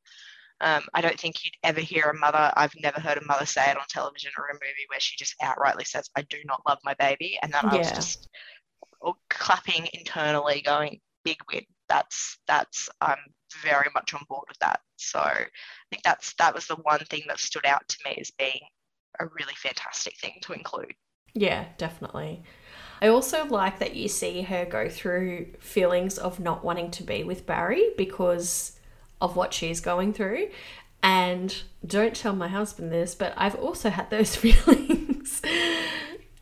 Um, 0.61 0.83
I 0.93 1.01
don't 1.01 1.19
think 1.19 1.43
you'd 1.43 1.53
ever 1.63 1.81
hear 1.81 2.05
a 2.05 2.17
mother, 2.17 2.51
I've 2.55 2.73
never 2.81 2.99
heard 2.99 3.17
a 3.17 3.25
mother 3.25 3.45
say 3.45 3.69
it 3.69 3.77
on 3.77 3.83
television 3.89 4.31
or 4.37 4.47
a 4.47 4.53
movie 4.53 4.85
where 4.87 4.99
she 4.99 5.15
just 5.17 5.35
outrightly 5.41 5.85
says, 5.85 6.09
I 6.15 6.21
do 6.23 6.37
not 6.45 6.61
love 6.67 6.79
my 6.83 6.95
baby. 6.97 7.37
And 7.41 7.53
then 7.53 7.61
yeah. 7.65 7.71
I 7.71 7.77
was 7.77 7.91
just 7.91 8.29
clapping 9.29 9.87
internally, 9.93 10.61
going, 10.61 10.99
big 11.23 11.37
win. 11.51 11.65
That's 11.89 12.37
that's 12.47 12.89
I'm 13.01 13.17
very 13.63 13.89
much 13.93 14.13
on 14.13 14.21
board 14.29 14.45
with 14.47 14.59
that. 14.59 14.81
So 14.97 15.19
I 15.19 15.47
think 15.89 16.03
that's 16.03 16.33
that 16.35 16.53
was 16.53 16.67
the 16.67 16.75
one 16.75 16.99
thing 17.05 17.23
that 17.27 17.39
stood 17.39 17.65
out 17.65 17.87
to 17.87 17.97
me 18.05 18.17
as 18.19 18.31
being 18.31 18.61
a 19.19 19.25
really 19.27 19.53
fantastic 19.55 20.17
thing 20.19 20.33
to 20.41 20.53
include. 20.53 20.93
Yeah, 21.33 21.65
definitely. 21.77 22.43
I 23.01 23.07
also 23.07 23.45
like 23.45 23.79
that 23.79 23.95
you 23.95 24.07
see 24.07 24.41
her 24.43 24.65
go 24.65 24.89
through 24.89 25.47
feelings 25.59 26.17
of 26.17 26.39
not 26.39 26.63
wanting 26.63 26.91
to 26.91 27.03
be 27.03 27.23
with 27.23 27.45
Barry 27.45 27.89
because 27.97 28.79
of 29.21 29.35
what 29.35 29.53
she's 29.53 29.81
going 29.81 30.13
through. 30.13 30.49
And 31.03 31.55
don't 31.85 32.15
tell 32.15 32.33
my 32.33 32.47
husband 32.47 32.91
this, 32.91 33.13
but 33.13 33.33
I've 33.37 33.55
also 33.55 33.89
had 33.89 34.09
those 34.09 34.35
feelings 34.35 35.41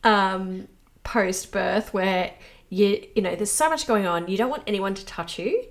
um, 0.04 0.68
post 1.02 1.50
birth 1.52 1.92
where 1.92 2.32
you 2.74 3.06
you 3.14 3.22
know 3.22 3.34
there's 3.36 3.50
so 3.50 3.68
much 3.68 3.86
going 3.86 4.06
on. 4.06 4.28
You 4.28 4.36
don't 4.36 4.50
want 4.50 4.64
anyone 4.66 4.94
to 4.94 5.06
touch 5.06 5.38
you 5.38 5.64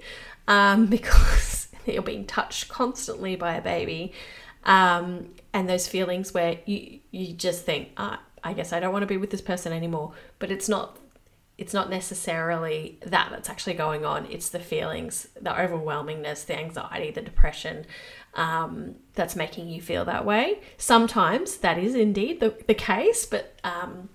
um, 0.47 0.85
because 0.97 1.67
you're 1.85 2.01
being 2.01 2.25
touched 2.25 2.69
constantly 2.69 3.35
by 3.35 3.55
a 3.55 3.61
baby 3.61 4.13
um, 4.65 5.29
and 5.53 5.69
those 5.69 5.87
feelings 5.87 6.33
where 6.33 6.57
you 6.65 6.99
you 7.11 7.33
just 7.33 7.65
think, 7.65 7.89
ah, 7.97 8.21
I 8.43 8.53
guess 8.53 8.73
I 8.73 8.79
don't 8.79 8.93
want 8.93 9.03
to 9.03 9.07
be 9.07 9.17
with 9.17 9.31
this 9.31 9.41
person 9.41 9.73
anymore. 9.73 10.13
But 10.39 10.51
it's 10.51 10.69
not 10.69 10.97
it's 11.57 11.73
not 11.73 11.89
necessarily 11.89 12.97
that 13.05 13.29
that's 13.29 13.49
actually 13.49 13.75
going 13.75 14.05
on. 14.05 14.25
It's 14.29 14.49
the 14.49 14.59
feelings, 14.59 15.27
the 15.39 15.51
overwhelmingness, 15.51 16.45
the 16.45 16.57
anxiety, 16.57 17.11
the 17.11 17.21
depression 17.21 17.85
um, 18.33 18.95
that's 19.13 19.35
making 19.35 19.69
you 19.69 19.79
feel 19.81 20.03
that 20.05 20.25
way. 20.25 20.61
Sometimes 20.77 21.57
that 21.57 21.77
is 21.77 21.93
indeed 21.93 22.39
the, 22.39 22.55
the 22.65 22.73
case, 22.73 23.27
but 23.27 23.55
um, 23.63 24.09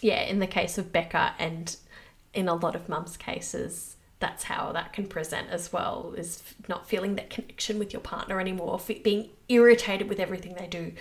yeah, 0.00 0.22
in 0.22 0.38
the 0.38 0.46
case 0.46 0.78
of 0.78 0.92
Becca 0.92 1.34
and 1.38 1.76
in 2.34 2.48
a 2.48 2.54
lot 2.54 2.74
of 2.74 2.88
mums' 2.88 3.16
cases, 3.16 3.96
that's 4.20 4.44
how 4.44 4.72
that 4.72 4.92
can 4.92 5.06
present 5.06 5.48
as 5.50 5.72
well 5.72 6.14
is 6.16 6.42
not 6.68 6.88
feeling 6.88 7.14
that 7.16 7.30
connection 7.30 7.78
with 7.78 7.92
your 7.92 8.02
partner 8.02 8.40
anymore 8.40 8.80
being 9.02 9.30
irritated 9.48 10.08
with 10.08 10.18
everything 10.18 10.54
they 10.54 10.66
do 10.66 10.92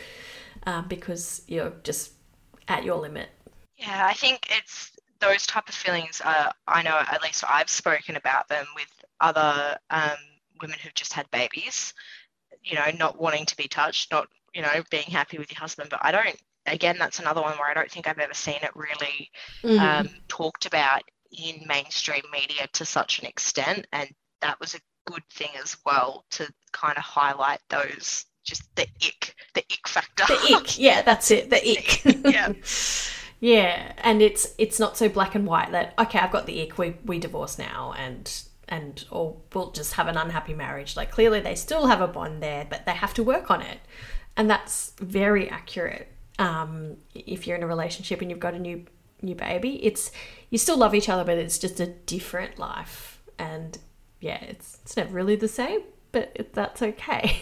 uh, 0.65 0.81
because 0.83 1.41
you're 1.47 1.73
just 1.83 2.13
at 2.67 2.83
your 2.83 2.97
limit 2.97 3.29
yeah 3.77 4.05
i 4.05 4.13
think 4.13 4.47
it's 4.51 4.91
those 5.19 5.47
type 5.47 5.67
of 5.67 5.75
feelings 5.75 6.21
uh, 6.23 6.51
i 6.67 6.83
know 6.83 7.01
at 7.11 7.21
least 7.23 7.43
i've 7.49 7.69
spoken 7.69 8.15
about 8.15 8.47
them 8.49 8.65
with 8.75 8.87
other 9.19 9.77
um, 9.89 10.17
women 10.61 10.77
who've 10.83 10.93
just 10.93 11.13
had 11.13 11.29
babies 11.31 11.93
you 12.63 12.75
know 12.75 12.85
not 12.97 13.19
wanting 13.19 13.45
to 13.45 13.57
be 13.57 13.67
touched 13.67 14.11
not 14.11 14.27
you 14.53 14.61
know 14.61 14.83
being 14.91 15.05
happy 15.05 15.37
with 15.37 15.51
your 15.51 15.59
husband 15.59 15.89
but 15.89 15.99
i 16.03 16.11
don't 16.11 16.37
again 16.67 16.97
that's 16.99 17.19
another 17.19 17.41
one 17.41 17.57
where 17.57 17.69
i 17.69 17.73
don't 17.73 17.89
think 17.89 18.07
i've 18.07 18.19
ever 18.19 18.33
seen 18.33 18.57
it 18.61 18.71
really 18.75 19.31
mm-hmm. 19.63 19.79
um, 19.79 20.09
talked 20.27 20.65
about 20.65 21.01
in 21.31 21.65
mainstream 21.67 22.23
media 22.31 22.67
to 22.73 22.85
such 22.85 23.19
an 23.19 23.25
extent. 23.25 23.87
And 23.91 24.09
that 24.41 24.59
was 24.59 24.75
a 24.75 24.79
good 25.05 25.23
thing 25.33 25.51
as 25.61 25.77
well 25.85 26.25
to 26.31 26.51
kind 26.71 26.97
of 26.97 27.03
highlight 27.03 27.59
those 27.69 28.25
just 28.43 28.63
the 28.75 28.87
ick, 29.05 29.35
the 29.53 29.63
ick 29.71 29.87
factor. 29.87 30.23
The 30.27 30.55
ick, 30.55 30.79
yeah, 30.79 31.01
that's 31.01 31.31
it, 31.31 31.49
the 31.49 31.57
ick. 31.57 32.05
yeah. 32.25 32.53
yeah, 33.39 33.93
and 33.97 34.21
it's 34.21 34.53
it's 34.57 34.79
not 34.79 34.97
so 34.97 35.09
black 35.09 35.35
and 35.35 35.45
white 35.45 35.71
that 35.71 35.93
okay, 35.99 36.19
I've 36.19 36.31
got 36.31 36.45
the 36.45 36.61
ick, 36.61 36.77
we 36.77 36.95
we 37.05 37.19
divorce 37.19 37.59
now 37.59 37.93
and 37.97 38.43
and 38.69 39.05
or 39.11 39.37
we'll 39.53 39.71
just 39.71 39.93
have 39.93 40.07
an 40.07 40.17
unhappy 40.17 40.53
marriage. 40.53 40.95
Like 40.95 41.11
clearly 41.11 41.39
they 41.39 41.55
still 41.55 41.87
have 41.87 42.01
a 42.01 42.07
bond 42.07 42.41
there, 42.41 42.65
but 42.69 42.85
they 42.85 42.93
have 42.93 43.13
to 43.15 43.23
work 43.23 43.51
on 43.51 43.61
it. 43.61 43.79
And 44.35 44.49
that's 44.49 44.93
very 44.99 45.49
accurate. 45.49 46.07
Um, 46.39 46.97
if 47.15 47.47
you're 47.47 47.57
in 47.57 47.63
a 47.63 47.67
relationship 47.67 48.21
and 48.21 48.29
you've 48.29 48.39
got 48.39 48.53
a 48.53 48.59
new 48.59 48.85
new 49.21 49.35
baby. 49.35 49.85
It's 49.85 50.11
you 50.49 50.57
still 50.57 50.77
love 50.77 50.95
each 50.95 51.09
other, 51.09 51.23
but 51.23 51.37
it's 51.37 51.59
just 51.59 51.79
a 51.79 51.87
different 51.87 52.57
life. 52.59 53.21
And 53.37 53.77
yeah, 54.19 54.43
it's 54.43 54.79
it's 54.83 54.97
never 54.97 55.13
really 55.13 55.35
the 55.35 55.47
same, 55.47 55.81
but 56.11 56.31
it, 56.35 56.53
that's 56.53 56.81
okay. 56.81 57.41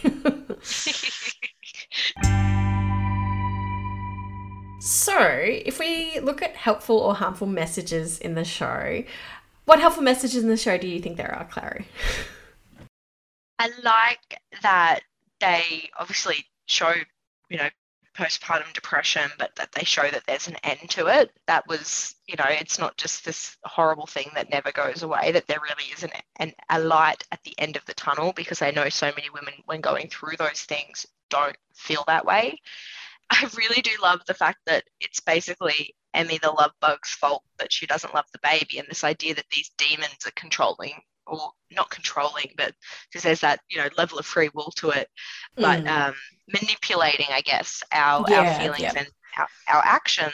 so, 4.80 5.18
if 5.18 5.78
we 5.78 6.20
look 6.20 6.42
at 6.42 6.56
helpful 6.56 6.98
or 6.98 7.14
harmful 7.14 7.46
messages 7.46 8.18
in 8.18 8.34
the 8.34 8.44
show, 8.44 9.02
what 9.64 9.80
helpful 9.80 10.02
messages 10.02 10.42
in 10.42 10.48
the 10.48 10.56
show 10.56 10.76
do 10.78 10.86
you 10.86 11.00
think 11.00 11.16
there 11.16 11.34
are, 11.34 11.44
Clary? 11.44 11.86
I 13.58 13.70
like 13.82 14.40
that 14.62 15.00
they 15.40 15.90
obviously 15.98 16.44
show, 16.66 16.92
you 17.48 17.58
know, 17.58 17.68
postpartum 18.16 18.72
depression, 18.72 19.30
but 19.38 19.54
that 19.56 19.72
they 19.72 19.84
show 19.84 20.08
that 20.08 20.24
there's 20.26 20.48
an 20.48 20.56
end 20.64 20.90
to 20.90 21.06
it. 21.06 21.30
That 21.46 21.66
was, 21.68 22.14
you 22.26 22.36
know, 22.36 22.46
it's 22.48 22.78
not 22.78 22.96
just 22.96 23.24
this 23.24 23.56
horrible 23.64 24.06
thing 24.06 24.30
that 24.34 24.50
never 24.50 24.72
goes 24.72 25.02
away, 25.02 25.32
that 25.32 25.46
there 25.46 25.60
really 25.60 25.90
is 25.92 26.02
an, 26.02 26.10
an, 26.36 26.52
a 26.70 26.80
light 26.80 27.22
at 27.30 27.42
the 27.44 27.54
end 27.58 27.76
of 27.76 27.84
the 27.84 27.94
tunnel 27.94 28.32
because 28.32 28.62
I 28.62 28.70
know 28.70 28.88
so 28.88 29.06
many 29.06 29.30
women, 29.30 29.54
when 29.66 29.80
going 29.80 30.08
through 30.08 30.36
those 30.38 30.62
things, 30.62 31.06
don't 31.28 31.56
feel 31.74 32.04
that 32.06 32.24
way. 32.24 32.60
I 33.30 33.48
really 33.56 33.82
do 33.82 33.90
love 34.02 34.20
the 34.26 34.34
fact 34.34 34.58
that 34.66 34.84
it's 35.00 35.20
basically 35.20 35.94
Emmy 36.14 36.38
the 36.38 36.50
love 36.50 36.72
bug's 36.80 37.10
fault 37.10 37.42
that 37.58 37.72
she 37.72 37.86
doesn't 37.86 38.14
love 38.14 38.26
the 38.32 38.38
baby, 38.42 38.78
and 38.78 38.88
this 38.88 39.04
idea 39.04 39.34
that 39.34 39.50
these 39.50 39.70
demons 39.76 40.26
are 40.26 40.32
controlling 40.36 41.00
or 41.26 41.50
not 41.70 41.90
controlling, 41.90 42.52
but 42.56 42.72
because 43.08 43.22
there's 43.22 43.40
that 43.40 43.60
you 43.70 43.78
know 43.78 43.88
level 43.96 44.18
of 44.18 44.26
free 44.26 44.50
will 44.54 44.70
to 44.76 44.90
it, 44.90 45.08
but 45.56 45.84
mm. 45.84 45.88
um, 45.88 46.14
manipulating, 46.48 47.26
I 47.30 47.40
guess, 47.40 47.82
our 47.92 48.24
yeah, 48.28 48.40
our 48.40 48.60
feelings 48.60 48.80
yeah. 48.80 48.92
and 48.96 49.08
our, 49.38 49.48
our 49.68 49.82
actions. 49.84 50.32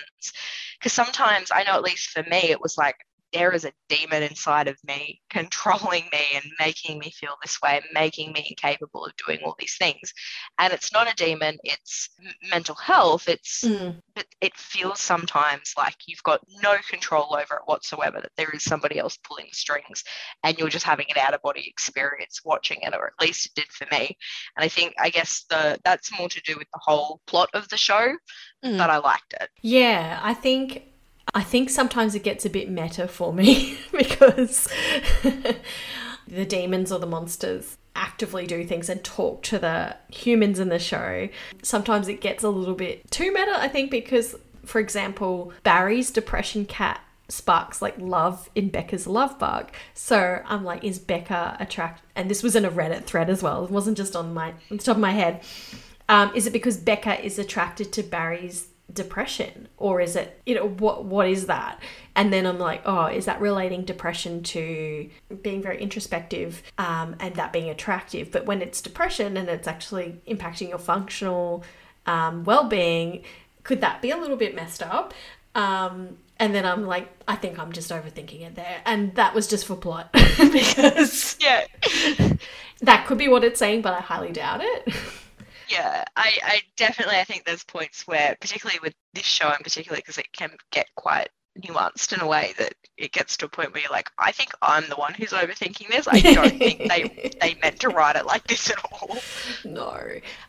Because 0.78 0.93
sometimes 0.93 1.51
I 1.53 1.64
know, 1.64 1.74
at 1.74 1.82
least 1.82 2.11
for 2.11 2.22
me, 2.24 2.51
it 2.51 2.61
was 2.61 2.76
like 2.76 2.97
there 3.33 3.53
is 3.53 3.64
a 3.64 3.72
demon 3.89 4.22
inside 4.22 4.68
of 4.68 4.76
me 4.85 5.20
controlling 5.30 6.05
me 6.12 6.24
and 6.35 6.45
making 6.59 6.99
me 6.99 7.11
feel 7.11 7.35
this 7.43 7.61
way, 7.62 7.80
making 7.93 8.33
me 8.33 8.47
incapable 8.49 9.05
of 9.05 9.12
doing 9.26 9.41
all 9.45 9.55
these 9.59 9.76
things. 9.76 10.12
And 10.59 10.72
it's 10.72 10.93
not 10.93 11.11
a 11.11 11.14
demon, 11.16 11.59
it's 11.64 12.11
mental 12.51 12.74
health. 12.74 13.28
It's, 13.28 13.62
mm. 13.64 13.97
but 14.14 14.26
it 14.41 14.55
feels 14.57 15.01
sometimes 15.01 15.74
like 15.76 15.97
you've 16.07 16.22
got 16.22 16.41
no 16.62 16.76
control 16.89 17.35
over 17.35 17.57
it 17.57 17.62
whatsoever, 17.66 18.20
that 18.20 18.33
there 18.37 18.51
is 18.51 18.62
somebody 18.62 18.99
else 18.99 19.18
pulling 19.24 19.47
the 19.51 19.57
strings 19.57 20.05
and 20.45 20.59
you're 20.59 20.68
just 20.68 20.87
having 20.87 21.07
an 21.11 21.18
out 21.18 21.35
of 21.35 21.43
body 21.43 21.66
experience 21.66 22.41
watching 22.45 22.78
it, 22.83 22.95
or 22.95 23.07
at 23.07 23.26
least 23.26 23.47
it 23.47 23.55
did 23.55 23.70
for 23.72 23.87
me. 23.91 24.16
And 24.57 24.64
I 24.64 24.68
think, 24.68 24.95
I 24.99 25.11
guess 25.11 25.45
the, 25.49 25.78
that's 25.85 26.16
more 26.18 26.28
to 26.28 26.41
do 26.43 26.57
with 26.59 26.68
the 26.72 26.80
whole 26.83 27.20
plot 27.26 27.49
of 27.55 27.68
the 27.68 27.76
show, 27.76 28.14
mm. 28.64 28.78
but 28.78 28.91
I 28.91 28.99
liked 28.99 29.35
it. 29.41 29.49
Yeah, 29.62 30.20
I 30.22 30.35
think 30.35 30.85
I 31.35 31.43
think 31.43 31.70
sometimes 31.70 32.14
it 32.14 32.23
gets 32.23 32.45
a 32.45 32.51
bit 32.51 32.68
meta 32.68 33.09
for 33.09 33.33
me 33.33 33.79
because 33.93 34.68
the 36.27 36.45
demons 36.47 36.93
or 36.93 36.99
the 36.99 37.07
monsters 37.07 37.79
actively 37.95 38.47
do 38.47 38.64
things 38.64 38.89
and 38.89 39.03
talk 39.05 39.43
to 39.43 39.59
the 39.59 39.97
humans 40.09 40.59
in 40.59 40.68
the 40.68 40.79
show. 40.79 41.29
Sometimes 41.62 42.09
it 42.09 42.20
gets 42.20 42.43
a 42.43 42.49
little 42.49 42.75
bit 42.75 43.11
too 43.11 43.33
meta, 43.33 43.55
I 43.55 43.68
think, 43.68 43.91
because, 43.91 44.35
for 44.64 44.81
example, 44.81 45.53
Barry's 45.62 46.11
depression 46.11 46.64
cat 46.64 47.01
sparks 47.29 47.81
like 47.81 47.95
love 47.99 48.51
in 48.55 48.68
Becca's 48.68 49.07
love 49.07 49.39
bug. 49.39 49.70
So 49.95 50.43
I'm 50.47 50.64
like, 50.64 50.85
is 50.85 50.99
Becca 50.99 51.57
attract? 51.59 52.03
And 52.14 52.31
this 52.31 52.43
was 52.43 52.55
in 52.55 52.64
a 52.64 52.70
Reddit 52.70 53.05
thread 53.05 53.31
as 53.31 53.43
well. 53.43 53.64
It 53.64 53.70
wasn't 53.70 53.97
just 53.97 54.14
on 54.14 54.35
my 54.35 54.49
on 54.70 54.77
the 54.77 54.79
top 54.79 54.97
of 54.97 55.01
my 55.01 55.12
head. 55.12 55.43
Um, 56.09 56.31
is 56.35 56.47
it 56.47 56.53
because 56.53 56.77
Becca 56.77 57.25
is 57.25 57.39
attracted 57.39 57.93
to 57.95 58.03
Barry's 58.03 58.68
depression? 58.95 59.68
Or 59.76 60.01
is 60.01 60.16
it 60.16 60.40
you 60.47 60.55
know 60.55 60.68
what 60.68 61.05
what 61.05 61.28
is 61.28 61.47
that? 61.47 61.80
And 62.14 62.32
then 62.32 62.47
i'm 62.47 62.59
like 62.59 62.82
oh 62.84 63.07
is 63.07 63.24
that 63.24 63.40
relating 63.40 63.84
depression 63.84 64.43
to 64.43 65.09
being 65.43 65.62
very 65.62 65.80
introspective 65.80 66.62
um, 66.78 67.16
and 67.20 67.34
that 67.36 67.53
being 67.53 67.70
attractive? 67.70 68.30
But 68.30 68.47
when 68.47 68.62
it's 68.62 68.80
depression 68.80 69.36
and 69.36 69.49
it's 69.49 69.68
actually 69.68 70.20
impacting 70.28 70.68
your 70.68 70.78
functional 70.78 71.64
um, 72.07 72.45
well-being 72.45 73.22
could 73.62 73.80
that 73.80 74.03
be 74.03 74.11
a 74.11 74.16
little 74.16 74.36
bit 74.36 74.55
messed 74.55 74.82
up? 74.82 75.14
Um, 75.55 76.16
and 76.38 76.55
then 76.55 76.64
I'm 76.64 76.86
like, 76.86 77.09
I 77.28 77.36
think 77.36 77.59
I'm 77.59 77.72
just 77.72 77.90
overthinking 77.90 78.43
it 78.43 78.57
there, 78.57 78.80
and 78.84 79.14
that 79.14 79.34
was 79.34 79.47
just 79.47 79.66
for 79.66 79.76
plot. 79.76 80.12
Because 80.53 81.36
Yeah. 81.40 81.66
that 82.80 83.07
could 83.07 83.18
be 83.18 83.28
what 83.28 83.45
it's 83.45 83.59
saying, 83.59 83.82
but 83.82 83.95
I 83.95 84.01
highly 84.01 84.32
doubt 84.32 84.61
it. 84.62 84.95
Yeah, 85.73 86.05
I, 86.16 86.39
I 86.45 86.61
definitely 86.77 87.16
I 87.16 87.25
think 87.25 87.45
there's 87.45 87.64
points 87.64 88.07
where, 88.07 88.37
particularly 88.39 88.79
with 88.83 88.95
this 89.14 89.25
show 89.25 89.49
in 89.51 89.59
particular, 89.64 89.97
because 89.97 90.18
it 90.18 90.31
can 90.33 90.51
get 90.70 90.87
quite 90.97 91.31
nuanced 91.59 92.12
in 92.12 92.20
a 92.20 92.27
way 92.27 92.53
that 92.59 92.75
it 92.99 93.12
gets 93.12 93.39
to 93.39 93.47
a 93.47 93.49
point 93.49 93.73
where 93.73 93.81
you're 93.81 93.91
like, 93.91 94.11
I 94.18 94.33
think 94.33 94.51
I'm 94.61 94.87
the 94.91 94.97
one 94.97 95.14
who's 95.14 95.31
overthinking 95.31 95.89
this. 95.89 96.07
I 96.07 96.20
don't 96.20 96.59
think 96.59 96.79
they 96.81 97.33
they 97.41 97.57
meant 97.62 97.81
to 97.81 97.89
write 97.89 98.16
it 98.16 98.27
like 98.27 98.47
this 98.47 98.70
at 98.70 98.85
all. 98.93 99.16
No. 99.64 99.99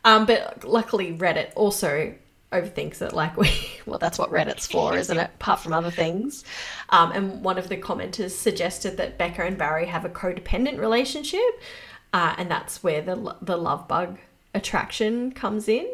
Um, 0.04 0.26
but 0.26 0.66
luckily 0.66 1.14
Reddit 1.18 1.54
also 1.56 2.14
overthinks 2.52 3.02
it 3.02 3.14
like 3.14 3.38
we 3.44 3.50
well 3.86 4.00
that's 4.00 4.20
what 4.20 4.30
Reddit's 4.30 4.68
for, 4.68 4.98
isn't 4.98 5.18
it? 5.18 5.32
Apart 5.36 5.62
from 5.62 5.72
other 5.72 5.92
things. 5.92 6.44
Um, 6.90 7.14
and 7.14 7.44
one 7.46 7.58
of 7.58 7.70
the 7.70 7.78
commenters 7.78 8.32
suggested 8.32 8.98
that 8.98 9.18
Becca 9.18 9.44
and 9.44 9.58
Barry 9.58 9.86
have 9.86 10.04
a 10.04 10.10
codependent 10.10 10.80
relationship. 10.80 11.62
Uh, 12.12 12.36
and 12.38 12.52
that's 12.52 12.84
where 12.84 13.02
the 13.02 13.38
the 13.42 13.56
love 13.56 13.88
bug 13.88 14.20
attraction 14.54 15.32
comes 15.32 15.68
in. 15.68 15.88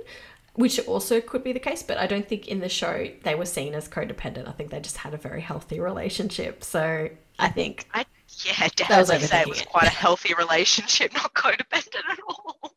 Which 0.56 0.80
also 0.88 1.22
could 1.22 1.44
be 1.44 1.54
the 1.54 1.60
case, 1.60 1.84
but 1.84 1.98
I 1.98 2.06
don't 2.08 2.28
think 2.28 2.48
in 2.48 2.60
the 2.60 2.68
show 2.68 3.10
they 3.24 3.34
were 3.36 3.46
seen 3.46 3.74
as 3.76 3.88
codependent. 3.88 4.48
I 4.50 4.52
think 4.52 4.72
they 4.72 4.80
just 4.82 4.98
had 4.98 5.14
a 5.14 5.18
very 5.18 5.40
healthy 5.42 5.80
relationship. 5.80 6.64
So 6.66 7.10
I 7.38 7.50
think 7.50 7.88
I 7.94 8.06
yeah, 8.44 8.68
definitely 8.76 9.20
say 9.20 9.42
it 9.42 9.48
was 9.48 9.62
quite 9.62 9.86
a 9.88 9.90
healthy 9.90 10.34
relationship, 10.34 11.14
not 11.16 11.34
codependent 11.34 12.04
at 12.12 12.20
all. 12.28 12.74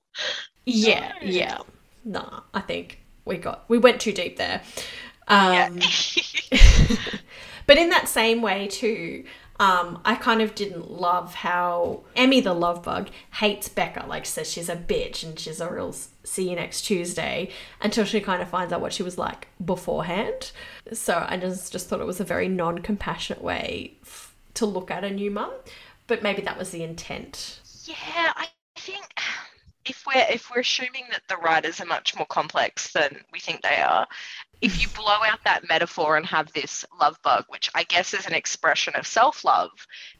Yeah, 0.64 1.12
No. 1.20 1.20
yeah. 1.20 1.58
Nah, 2.04 2.42
I 2.54 2.60
think 2.60 3.00
we 3.24 3.36
got 3.36 3.68
we 3.68 3.78
went 3.78 4.00
too 4.00 4.12
deep 4.12 4.36
there. 4.36 4.62
Yeah. 5.28 5.66
Um, 5.66 5.78
but 7.66 7.78
in 7.78 7.90
that 7.90 8.08
same 8.08 8.42
way 8.42 8.68
too, 8.68 9.24
um, 9.60 10.00
I 10.04 10.14
kind 10.16 10.42
of 10.42 10.54
didn't 10.54 10.90
love 10.90 11.34
how 11.34 12.00
Emmy 12.16 12.40
the 12.40 12.54
love 12.54 12.82
bug 12.82 13.10
hates 13.34 13.68
Becca. 13.68 14.06
Like 14.08 14.26
says 14.26 14.50
she's 14.50 14.68
a 14.68 14.76
bitch 14.76 15.22
and 15.22 15.38
she's 15.38 15.60
a 15.60 15.70
real 15.72 15.94
see 16.24 16.48
you 16.50 16.56
next 16.56 16.82
Tuesday 16.82 17.50
until 17.80 18.04
she 18.04 18.20
kind 18.20 18.42
of 18.42 18.48
finds 18.48 18.72
out 18.72 18.80
what 18.80 18.92
she 18.92 19.02
was 19.02 19.18
like 19.18 19.48
beforehand. 19.64 20.52
So 20.92 21.24
I 21.28 21.36
just 21.36 21.72
just 21.72 21.88
thought 21.88 22.00
it 22.00 22.06
was 22.06 22.20
a 22.20 22.24
very 22.24 22.48
non 22.48 22.78
compassionate 22.78 23.42
way 23.42 23.94
f- 24.02 24.34
to 24.54 24.66
look 24.66 24.90
at 24.90 25.04
a 25.04 25.10
new 25.10 25.30
mum. 25.30 25.52
But 26.06 26.22
maybe 26.22 26.42
that 26.42 26.58
was 26.58 26.70
the 26.70 26.82
intent. 26.82 27.60
Yeah, 27.84 28.32
I 28.36 28.48
think 28.76 29.06
if 29.84 30.04
we're 30.06 30.26
if 30.30 30.50
we're 30.50 30.60
assuming 30.60 31.04
that 31.10 31.22
the 31.28 31.36
writers 31.36 31.80
are 31.80 31.86
much 31.86 32.16
more 32.16 32.26
complex 32.26 32.92
than 32.92 33.20
we 33.32 33.40
think 33.40 33.62
they 33.62 33.76
are, 33.76 34.06
if 34.62 34.80
you 34.80 34.88
blow 34.88 35.18
out 35.24 35.40
that 35.44 35.68
metaphor 35.68 36.16
and 36.16 36.24
have 36.26 36.52
this 36.52 36.84
love 36.98 37.18
bug, 37.22 37.44
which 37.48 37.68
I 37.74 37.82
guess 37.82 38.14
is 38.14 38.26
an 38.26 38.32
expression 38.32 38.94
of 38.94 39.06
self-love, 39.06 39.70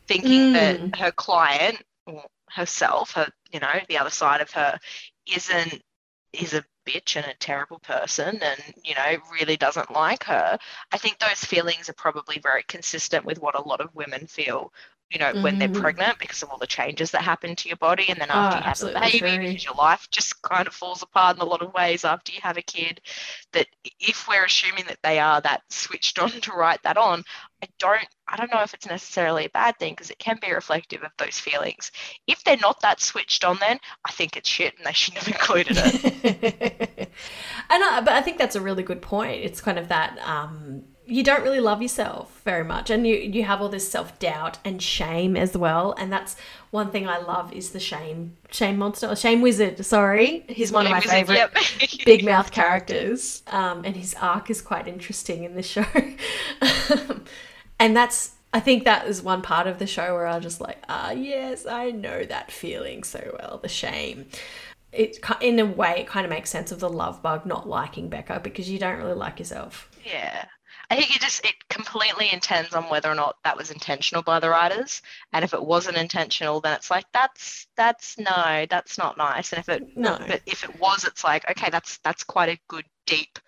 thinking 0.07 0.53
that 0.53 0.81
mm. 0.81 0.97
her 0.97 1.13
client 1.13 1.83
or 2.07 2.25
herself, 2.51 3.13
her 3.13 3.29
you 3.53 3.61
know, 3.61 3.73
the 3.89 3.99
other 3.99 4.11
side 4.11 4.41
of 4.41 4.51
her 4.51 4.79
isn't 5.33 5.81
is 6.33 6.55
a 6.55 6.65
bitch 6.87 7.17
and 7.17 7.27
a 7.27 7.35
terrible 7.35 7.79
person 7.79 8.41
and 8.43 8.61
you 8.83 8.95
know 8.95 9.17
really 9.33 9.57
doesn't 9.57 9.93
like 9.93 10.25
her 10.25 10.59
i 10.91 10.99
think 10.99 11.19
those 11.19 11.45
feelings 11.45 11.89
are 11.89 11.95
probably 11.95 12.41
very 12.43 12.65
consistent 12.65 13.25
with 13.25 13.41
what 13.41 13.57
a 13.57 13.63
lot 13.63 13.81
of 13.81 13.95
women 13.95 14.27
feel 14.27 14.73
you 15.13 15.19
know 15.19 15.35
when 15.41 15.59
they're 15.59 15.69
Mm. 15.69 15.73
pregnant 15.73 16.19
because 16.19 16.43
of 16.43 16.51
all 16.51 16.59
the 16.59 16.67
changes 16.67 17.11
that 17.11 17.23
happen 17.23 17.55
to 17.57 17.69
your 17.69 17.77
body 17.77 18.07
and 18.09 18.21
then 18.21 18.31
Oh, 18.35 18.39
after 18.39 18.59
you 18.59 18.65
have 18.65 18.81
a 18.83 18.89
baby 19.01 19.39
because 19.39 19.65
your 19.65 19.75
life 19.75 20.09
just 20.11 20.41
kind 20.43 20.67
of 20.67 20.75
falls 20.75 21.03
apart 21.03 21.37
in 21.37 21.43
a 21.43 21.45
lot 21.47 21.63
of 21.63 21.73
ways 21.75 22.05
after 22.05 22.33
you 22.33 22.41
have 22.43 22.57
a 22.57 22.63
kid 22.63 23.01
that 23.53 23.67
if 24.01 24.27
we're 24.29 24.45
assuming 24.45 24.85
that 24.87 24.99
they 25.03 25.19
are 25.19 25.41
that 25.41 25.63
switched 25.71 26.19
on 26.19 26.31
to 26.43 26.53
write 26.53 26.83
that 26.83 26.97
on 26.97 27.23
i 27.63 27.69
don't 27.79 28.07
i 28.29 28.37
don't 28.37 28.53
know 28.53 28.63
if 28.63 28.75
it's 28.75 28.87
necessarily 28.87 29.45
a 29.47 29.51
bad 29.51 29.79
thing 29.79 29.93
because 29.93 30.11
it 30.11 30.19
can 30.19 30.39
be 30.41 30.53
reflective 30.53 31.03
of 31.03 31.11
those 31.19 31.39
feelings 31.39 31.91
if 32.27 32.43
they're 32.45 32.57
not 32.59 32.81
that 32.81 33.01
switched 33.01 33.45
on 33.45 33.59
then 33.61 33.79
i 34.05 34.13
think 34.13 34.37
it's 34.37 34.49
shit 34.49 34.75
and 34.79 34.87
they 34.87 34.93
shouldn't 34.93 35.23
have 35.25 35.29
included 35.35 35.77
it 35.77 35.95
and 37.71 37.85
I, 37.85 38.01
but 38.05 38.15
I 38.15 38.23
think 38.23 38.39
that's 38.39 38.57
a 38.57 38.61
really 38.61 38.83
good 38.83 39.03
point. 39.03 39.43
It's 39.43 39.61
kind 39.61 39.79
of 39.79 39.89
that 39.89 40.19
um, 40.27 40.83
you 41.13 41.23
don't 41.23 41.43
really 41.43 41.61
love 41.61 41.83
yourself 41.83 42.41
very 42.43 42.65
much, 42.65 42.89
and 42.89 43.07
you 43.07 43.17
you 43.17 43.45
have 43.45 43.61
all 43.61 43.69
this 43.69 43.89
self 43.91 44.19
doubt 44.19 44.57
and 44.65 44.81
shame 44.83 45.37
as 45.37 45.57
well. 45.57 45.95
And 45.99 46.11
that's 46.11 46.37
one 46.71 46.91
thing 46.91 47.07
I 47.07 47.19
love 47.19 47.53
is 47.53 47.71
the 47.71 47.81
shame 47.81 48.39
shame 48.51 48.79
monster, 48.79 49.15
shame 49.15 49.43
wizard. 49.43 49.85
Sorry, 49.85 50.45
he's 50.49 50.73
one 50.73 50.87
of 50.87 50.91
my 50.91 50.99
was 50.99 51.07
a- 51.07 51.09
favorite 51.09 51.37
yep. 51.37 51.55
big 52.07 52.25
mouth 52.25 52.51
characters, 52.51 53.43
um, 53.49 53.85
and 53.85 53.95
his 53.95 54.15
arc 54.15 54.49
is 54.49 54.63
quite 54.63 54.89
interesting 54.89 55.45
in 55.45 55.55
this 55.55 55.67
show. 55.67 55.85
and 57.79 57.95
that's, 57.95 58.33
I 58.55 58.61
think 58.61 58.85
that 58.85 59.07
is 59.07 59.23
one 59.23 59.43
part 59.43 59.67
of 59.67 59.79
the 59.79 59.87
show 59.87 60.15
where 60.15 60.27
I'm 60.27 60.41
just 60.41 60.63
like, 60.63 60.83
ah, 60.89 61.11
yes, 61.11 61.67
I 61.67 61.91
know 61.91 62.25
that 62.25 62.51
feeling 62.51 63.05
so 63.05 63.37
well, 63.39 63.59
the 63.59 63.69
shame. 63.69 64.29
It 64.93 65.19
in 65.43 65.59
a 65.59 65.67
way 65.67 65.97
it 65.99 66.07
kind 66.07 66.25
of 66.25 66.31
makes 66.31 66.49
sense 66.49 66.73
of 66.73 66.81
the 66.81 66.89
love 66.89 67.23
bug 67.23 67.45
not 67.45 67.69
liking 67.69 68.09
Becca 68.09 68.41
because 68.43 68.71
you 68.71 68.79
don't 68.79 68.97
really 68.97 69.15
like 69.15 69.39
yourself. 69.39 69.91
Yeah. 70.05 70.47
I 70.93 70.97
think 70.97 71.17
it 71.17 71.23
just 71.23 71.43
it 71.47 71.55
completely 71.71 72.31
intends 72.31 72.75
on 72.75 72.91
whether 72.91 73.11
or 73.11 73.15
not 73.15 73.37
that 73.45 73.57
was 73.57 73.71
intentional 73.71 74.23
by 74.23 74.41
the 74.41 74.51
writers. 74.51 75.01
And 75.33 75.43
if 75.43 75.55
it 75.55 75.65
wasn't 75.65 75.97
intentional, 75.97 76.61
then 76.61 76.75
it's 76.75 76.91
like 76.91 77.07
that's 77.15 77.67
that's 77.79 78.19
no, 78.19 78.67
that's 78.69 78.99
not 78.99 79.17
nice. 79.17 79.53
And 79.53 79.59
if 79.61 79.71
it 79.71 79.83
No. 79.97 80.19
but 80.27 80.43
if 80.45 80.65
it 80.65 80.79
was, 80.79 81.05
it's 81.05 81.25
like, 81.25 81.49
okay, 81.51 81.71
that's 81.71 81.97
that's 82.05 82.25
quite 82.25 82.51
a 82.51 82.61
good 82.69 82.85
deep 83.07 83.39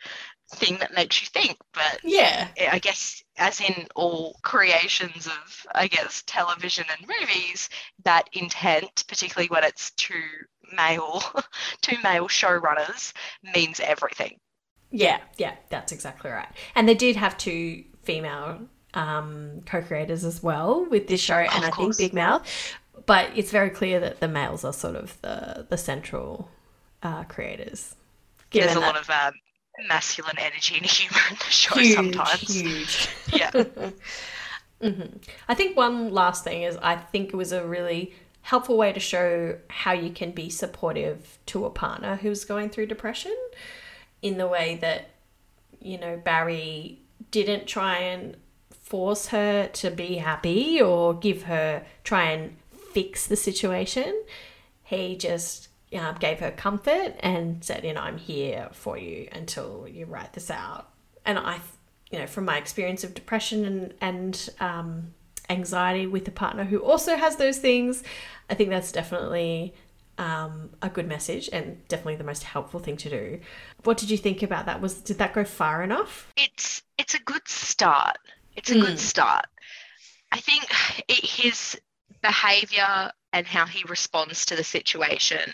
thing 0.54 0.78
that 0.78 0.94
makes 0.94 1.20
you 1.20 1.28
think. 1.34 1.58
But 1.74 2.00
Yeah. 2.02 2.48
I 2.72 2.78
guess 2.78 3.22
as 3.36 3.60
in 3.60 3.88
all 3.94 4.38
creations 4.42 5.26
of 5.26 5.66
I 5.74 5.88
guess 5.88 6.22
television 6.26 6.86
and 6.96 7.06
movies, 7.20 7.68
that 8.04 8.26
intent, 8.32 9.04
particularly 9.06 9.48
when 9.48 9.64
it's 9.64 9.90
two 9.92 10.22
male 10.72 11.22
two 11.82 11.98
male 12.02 12.28
showrunners, 12.28 13.12
means 13.42 13.80
everything. 13.80 14.40
Yeah, 14.94 15.18
yeah, 15.36 15.56
that's 15.70 15.90
exactly 15.90 16.30
right. 16.30 16.48
And 16.76 16.88
they 16.88 16.94
did 16.94 17.16
have 17.16 17.36
two 17.36 17.82
female 18.04 18.60
um, 18.94 19.62
co-creators 19.66 20.24
as 20.24 20.40
well 20.40 20.86
with 20.88 21.08
this 21.08 21.20
show, 21.20 21.34
and 21.34 21.64
I 21.64 21.70
think. 21.70 21.98
Big 21.98 22.14
Mouth. 22.14 22.48
But 23.06 23.30
it's 23.34 23.50
very 23.50 23.70
clear 23.70 23.98
that 23.98 24.20
the 24.20 24.28
males 24.28 24.64
are 24.64 24.72
sort 24.72 24.94
of 24.94 25.20
the 25.20 25.66
the 25.68 25.76
central 25.76 26.48
uh, 27.02 27.24
creators. 27.24 27.96
There's 28.52 28.76
a 28.76 28.80
lot 28.80 28.96
of 28.96 29.10
um, 29.10 29.34
masculine 29.88 30.38
energy 30.38 30.76
and 30.76 30.86
humour 30.86 31.20
in 31.28 31.36
the 31.36 31.44
show 31.44 31.74
huge, 31.74 31.94
sometimes. 31.96 32.54
huge. 32.54 33.08
Yeah. 33.32 33.50
hmm 34.80 35.02
I 35.48 35.54
think 35.54 35.76
one 35.76 36.12
last 36.12 36.44
thing 36.44 36.62
is 36.62 36.76
I 36.76 36.96
think 36.96 37.30
it 37.30 37.36
was 37.36 37.50
a 37.50 37.66
really 37.66 38.14
helpful 38.42 38.76
way 38.76 38.92
to 38.92 39.00
show 39.00 39.58
how 39.68 39.92
you 39.92 40.10
can 40.10 40.30
be 40.30 40.50
supportive 40.50 41.38
to 41.46 41.64
a 41.64 41.70
partner 41.70 42.16
who's 42.16 42.44
going 42.44 42.70
through 42.70 42.86
depression 42.86 43.34
in 44.24 44.38
the 44.38 44.48
way 44.48 44.78
that 44.80 45.10
you 45.80 45.98
know 45.98 46.16
Barry 46.16 46.98
didn't 47.30 47.66
try 47.66 47.98
and 47.98 48.36
force 48.70 49.28
her 49.28 49.68
to 49.68 49.90
be 49.90 50.16
happy 50.16 50.80
or 50.80 51.14
give 51.14 51.44
her 51.44 51.84
try 52.02 52.30
and 52.30 52.56
fix 52.92 53.26
the 53.26 53.36
situation. 53.36 54.22
He 54.82 55.16
just 55.16 55.68
uh, 55.94 56.12
gave 56.12 56.40
her 56.40 56.50
comfort 56.50 57.14
and 57.20 57.62
said 57.62 57.84
you 57.84 57.92
know 57.92 58.00
i'm 58.00 58.18
here 58.18 58.68
for 58.72 58.98
you 58.98 59.28
until 59.30 59.86
you 59.86 60.06
write 60.06 60.32
this 60.32 60.50
out. 60.50 60.90
And 61.24 61.38
i 61.38 61.60
you 62.10 62.18
know 62.18 62.26
from 62.26 62.44
my 62.46 62.56
experience 62.58 63.04
of 63.04 63.14
depression 63.14 63.64
and 63.64 63.94
and 64.00 64.48
um, 64.60 65.14
anxiety 65.50 66.06
with 66.06 66.26
a 66.26 66.30
partner 66.30 66.64
who 66.64 66.78
also 66.78 67.16
has 67.16 67.36
those 67.36 67.58
things 67.58 68.02
i 68.48 68.54
think 68.54 68.70
that's 68.70 68.92
definitely 68.92 69.74
um, 70.18 70.70
a 70.82 70.88
good 70.88 71.08
message 71.08 71.48
and 71.52 71.86
definitely 71.88 72.16
the 72.16 72.24
most 72.24 72.44
helpful 72.44 72.80
thing 72.80 72.96
to 72.98 73.10
do 73.10 73.40
what 73.84 73.98
did 73.98 74.10
you 74.10 74.16
think 74.16 74.42
about 74.42 74.66
that 74.66 74.80
was 74.80 75.00
did 75.00 75.18
that 75.18 75.34
go 75.34 75.44
far 75.44 75.82
enough 75.82 76.32
It's 76.36 76.82
it's 76.98 77.14
a 77.14 77.18
good 77.20 77.46
start. 77.48 78.16
It's 78.56 78.70
a 78.70 78.74
Mm. 78.74 78.80
good 78.80 78.98
start. 78.98 79.46
I 80.32 80.38
think 80.40 80.64
it, 81.08 81.24
his 81.24 81.80
behaviour 82.22 83.10
and 83.32 83.46
how 83.46 83.66
he 83.66 83.84
responds 83.88 84.44
to 84.46 84.56
the 84.56 84.64
situation 84.64 85.52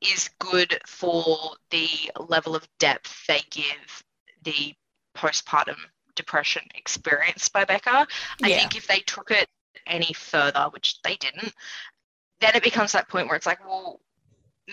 is 0.00 0.30
good 0.38 0.78
for 0.86 1.56
the 1.70 1.88
level 2.20 2.54
of 2.54 2.68
depth 2.78 3.26
they 3.26 3.40
give 3.50 4.02
the 4.44 4.74
postpartum 5.16 5.76
depression 6.14 6.62
experienced 6.74 7.52
by 7.52 7.64
Becca. 7.64 8.06
I 8.42 8.48
Yeah. 8.48 8.58
think 8.58 8.76
if 8.76 8.86
they 8.86 9.00
took 9.00 9.30
it 9.30 9.48
any 9.86 10.12
further, 10.14 10.68
which 10.72 11.00
they 11.02 11.16
didn't, 11.16 11.52
then 12.40 12.54
it 12.54 12.62
becomes 12.62 12.92
that 12.92 13.08
point 13.08 13.26
where 13.28 13.36
it's 13.36 13.46
like, 13.46 13.66
well, 13.66 14.00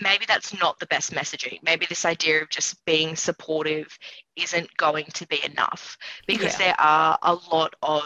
maybe 0.00 0.24
that's 0.26 0.58
not 0.58 0.78
the 0.78 0.86
best 0.86 1.12
messaging. 1.12 1.58
Maybe 1.62 1.86
this 1.86 2.04
idea 2.04 2.42
of 2.42 2.48
just 2.50 2.84
being 2.84 3.16
supportive 3.16 3.96
isn't 4.36 4.76
going 4.76 5.06
to 5.14 5.26
be 5.26 5.44
enough 5.44 5.96
because 6.26 6.52
Yeah. 6.58 6.66
there 6.66 6.80
are 6.80 7.18
a 7.22 7.34
lot 7.34 7.74
of 7.82 8.04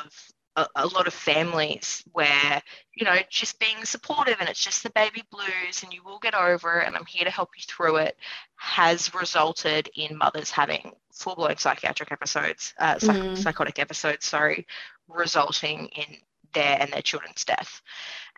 a, 0.56 0.66
a 0.76 0.86
lot 0.88 1.06
of 1.06 1.14
families 1.14 2.02
where 2.12 2.60
you 2.94 3.04
know 3.04 3.16
just 3.30 3.60
being 3.60 3.84
supportive 3.84 4.36
and 4.40 4.48
it's 4.48 4.62
just 4.62 4.82
the 4.82 4.90
baby 4.90 5.22
blues 5.30 5.82
and 5.84 5.92
you 5.94 6.02
will 6.02 6.18
get 6.18 6.34
over 6.34 6.80
it 6.80 6.86
and 6.86 6.96
i'm 6.96 7.06
here 7.06 7.24
to 7.24 7.30
help 7.30 7.50
you 7.56 7.62
through 7.68 7.96
it 7.96 8.16
has 8.56 9.14
resulted 9.14 9.88
in 9.94 10.18
mothers 10.18 10.50
having 10.50 10.92
full-blown 11.12 11.56
psychiatric 11.56 12.10
episodes 12.10 12.74
uh, 12.80 12.96
Mhm. 12.96 13.36
psychotic 13.36 13.78
episodes 13.78 14.26
sorry 14.26 14.66
resulting 15.06 15.86
in 15.88 16.16
their 16.54 16.76
and 16.80 16.92
their 16.92 17.02
children's 17.02 17.44
death 17.44 17.80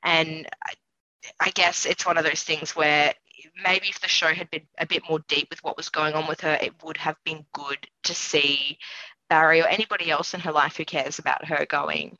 and 0.02 0.46
I, 1.38 1.50
guess 1.50 1.86
it's 1.86 2.06
one 2.06 2.18
of 2.18 2.24
those 2.24 2.42
things 2.42 2.74
where 2.76 3.14
maybe 3.62 3.88
if 3.88 4.00
the 4.00 4.08
show 4.08 4.28
had 4.28 4.50
been 4.50 4.66
a 4.78 4.86
bit 4.86 5.02
more 5.08 5.20
deep 5.28 5.48
with 5.50 5.62
what 5.62 5.76
was 5.76 5.88
going 5.88 6.14
on 6.14 6.28
with 6.28 6.40
her 6.42 6.58
it 6.60 6.82
would 6.82 6.96
have 6.96 7.16
been 7.24 7.44
good 7.52 7.78
to 8.04 8.14
see 8.14 8.78
barry 9.28 9.60
or 9.60 9.66
anybody 9.66 10.10
else 10.10 10.34
in 10.34 10.40
her 10.40 10.52
life 10.52 10.76
who 10.76 10.84
cares 10.84 11.18
about 11.18 11.44
her 11.44 11.66
going 11.66 12.16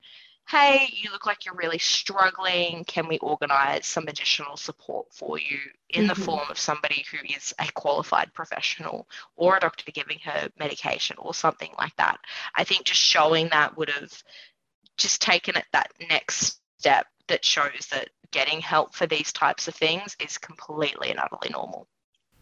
hey, 0.51 0.89
you 0.93 1.13
look 1.13 1.27
like 1.27 1.47
you're 1.47 1.55
really 1.55 1.79
struggling. 1.79 2.85
Can 2.85 3.07
we 3.07 3.19
organize 3.19 3.87
some 3.87 4.09
additional 4.09 4.57
support 4.57 5.07
for 5.13 5.39
you 5.39 5.61
in 5.91 6.09
the 6.09 6.15
Mhm. 6.15 6.25
form 6.25 6.51
of 6.51 6.59
somebody 6.59 7.05
who 7.09 7.19
is 7.25 7.55
a 7.61 7.71
qualified 7.73 8.35
professional 8.35 9.09
or 9.37 9.57
a 9.57 9.61
doctor 9.61 9.93
giving 9.93 10.19
her 10.21 10.51
medication 10.57 11.17
or 11.19 11.35
something 11.35 11.73
like 11.79 11.95
that? 11.97 12.19
I 12.57 12.65
think 12.65 12.85
just 12.85 13.01
showing 13.01 13.49
that 13.51 13.77
would 13.77 13.91
have 13.91 14.13
just 14.97 15.23
taken 15.23 15.57
it 15.57 15.67
that 15.73 15.93
next 16.01 16.60
step 16.81 17.07
that 17.29 17.45
shows 17.45 17.89
that 17.93 18.09
getting 18.31 18.61
help 18.61 18.95
for 18.95 19.07
these 19.07 19.33
types 19.33 19.69
of 19.69 19.75
things 19.75 20.17
is 20.25 20.39
completely 20.39 21.11
and 21.11 21.19
utterly 21.19 21.51
normal. 21.51 21.87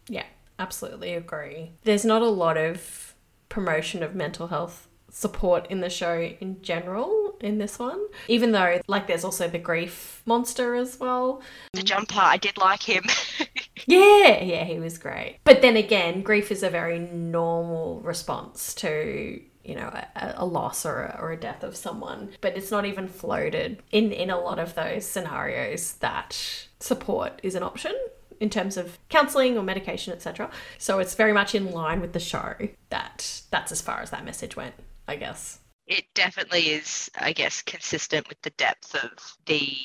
Yeah, 0.07 0.25
absolutely 0.57 1.13
agree. 1.13 1.73
There's 1.83 2.05
not 2.05 2.21
a 2.21 2.29
lot 2.29 2.55
of 2.57 3.15
promotion 3.49 4.01
of 4.01 4.15
mental 4.15 4.47
health 4.47 4.87
support 5.11 5.65
in 5.69 5.81
the 5.81 5.89
show 5.89 6.21
in 6.39 6.61
general 6.61 7.35
in 7.41 7.57
this 7.57 7.79
one 7.79 7.99
even 8.27 8.51
though 8.51 8.79
like 8.87 9.07
there's 9.07 9.23
also 9.23 9.47
the 9.47 9.57
grief 9.57 10.21
monster 10.27 10.75
as 10.75 10.99
well 10.99 11.41
The 11.73 11.81
jumper, 11.81 12.19
I 12.21 12.37
did 12.37 12.59
like 12.59 12.83
him. 12.83 13.05
yeah 13.87 14.43
yeah 14.43 14.63
he 14.65 14.77
was 14.77 14.99
great 14.99 15.39
but 15.45 15.63
then 15.63 15.75
again 15.75 16.21
grief 16.21 16.51
is 16.51 16.61
a 16.61 16.69
very 16.69 16.99
normal 16.99 18.01
response 18.01 18.75
to 18.75 19.41
you 19.69 19.75
know 19.75 19.89
a, 20.15 20.33
a 20.37 20.45
loss 20.45 20.85
or 20.85 21.03
a, 21.03 21.19
or 21.21 21.31
a 21.31 21.37
death 21.37 21.63
of 21.63 21.75
someone 21.75 22.29
but 22.41 22.57
it's 22.57 22.71
not 22.71 22.85
even 22.85 23.07
floated 23.07 23.81
in 23.91 24.11
in 24.11 24.29
a 24.29 24.39
lot 24.39 24.59
of 24.59 24.75
those 24.75 25.05
scenarios 25.05 25.93
that 25.93 26.67
support 26.79 27.39
is 27.43 27.55
an 27.55 27.63
option 27.63 27.95
in 28.39 28.49
terms 28.49 28.77
of 28.77 28.97
counseling 29.09 29.57
or 29.57 29.63
medication 29.63 30.11
etc 30.13 30.49
so 30.77 30.99
it's 30.99 31.15
very 31.15 31.33
much 31.33 31.53
in 31.53 31.71
line 31.71 32.01
with 32.01 32.13
the 32.13 32.19
show 32.19 32.55
that 32.89 33.41
that's 33.51 33.71
as 33.71 33.81
far 33.81 34.01
as 34.01 34.09
that 34.09 34.25
message 34.25 34.55
went 34.55 34.73
i 35.07 35.15
guess. 35.15 35.59
It 35.89 36.05
definitely 36.13 36.69
is, 36.69 37.09
I 37.19 37.33
guess, 37.33 37.63
consistent 37.63 38.29
with 38.29 38.39
the 38.43 38.51
depth 38.51 38.93
of 38.93 39.37
the 39.47 39.75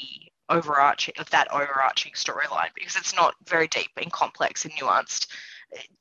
overarching 0.51 1.15
of 1.19 1.31
that 1.31 1.51
overarching 1.51 2.13
storyline 2.13 2.69
because 2.75 2.97
it's 2.97 3.15
not 3.15 3.35
very 3.49 3.67
deep 3.67 3.91
and 3.97 4.13
complex 4.13 4.67
and 4.67 4.75
nuanced 4.75 5.29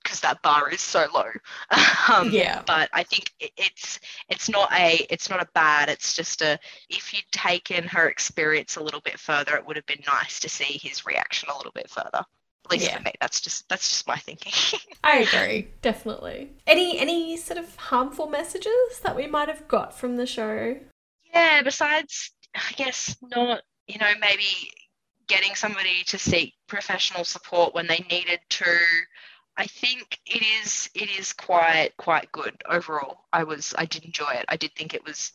because 0.04 0.20
that 0.22 0.42
bar 0.42 0.70
is 0.70 0.82
so 0.82 1.08
low. 1.14 1.30
um, 2.14 2.30
Yeah. 2.32 2.62
But 2.66 2.90
I 2.94 3.04
think 3.04 3.32
it, 3.40 3.52
it's 3.58 4.00
it's 4.30 4.50
not 4.50 4.72
a 4.74 5.06
it's 5.10 5.30
not 5.30 5.42
a 5.42 5.48
bad. 5.54 5.90
It's 5.90 6.14
just 6.16 6.42
a 6.42 6.60
if 6.90 7.14
you'd 7.14 7.32
taken 7.32 7.84
her 7.86 8.08
experience 8.10 8.76
a 8.76 8.84
little 8.84 9.02
bit 9.02 9.20
further, 9.20 9.56
it 9.56 9.66
would 9.66 9.76
have 9.76 9.86
been 9.86 10.04
nice 10.08 10.40
to 10.42 10.50
see 10.50 10.78
his 10.82 11.06
reaction 11.06 11.50
a 11.50 11.58
little 11.58 11.72
bit 11.74 11.90
further. 11.90 12.24
At 12.66 12.72
least 12.72 12.86
Yeah. 12.86 12.98
for 12.98 13.04
me, 13.04 13.12
that's 13.20 13.42
just 13.42 13.68
that's 13.70 13.90
just 13.90 14.08
my 14.08 14.18
thinking. 14.18 14.54
I 15.04 15.20
agree, 15.20 15.68
definitely. 15.82 16.52
Any 16.66 16.98
any 17.00 17.36
sort 17.38 17.60
of 17.60 17.76
harmful 17.76 18.28
messages 18.28 19.00
that 19.04 19.16
we 19.16 19.28
might 19.28 19.50
have 19.50 19.68
got 19.68 19.98
from 19.98 20.16
the 20.16 20.26
show? 20.26 20.78
Yeah, 21.34 21.62
besides, 21.64 22.32
I 22.56 22.72
guess 22.76 23.18
not, 23.22 23.64
you 23.88 23.98
know, 23.98 24.12
maybe 24.22 24.72
getting 25.28 25.56
somebody 25.56 26.04
to 26.06 26.18
seek 26.18 26.54
professional 26.68 27.24
support 27.24 27.74
when 27.74 27.88
they 27.88 28.06
needed 28.10 28.40
to. 28.50 28.66
I 29.58 29.68
think 29.68 30.20
it 30.26 30.42
is 30.64 30.90
it 30.96 31.10
is 31.10 31.34
quite 31.34 31.92
quite 31.98 32.32
good 32.32 32.62
overall. 32.68 33.26
I 33.32 33.44
was 33.44 33.74
I 33.78 33.86
did 33.86 34.04
enjoy 34.06 34.32
it. 34.32 34.46
I 34.48 34.58
did 34.58 34.74
think 34.76 34.94
it 34.94 35.04
was 35.06 35.32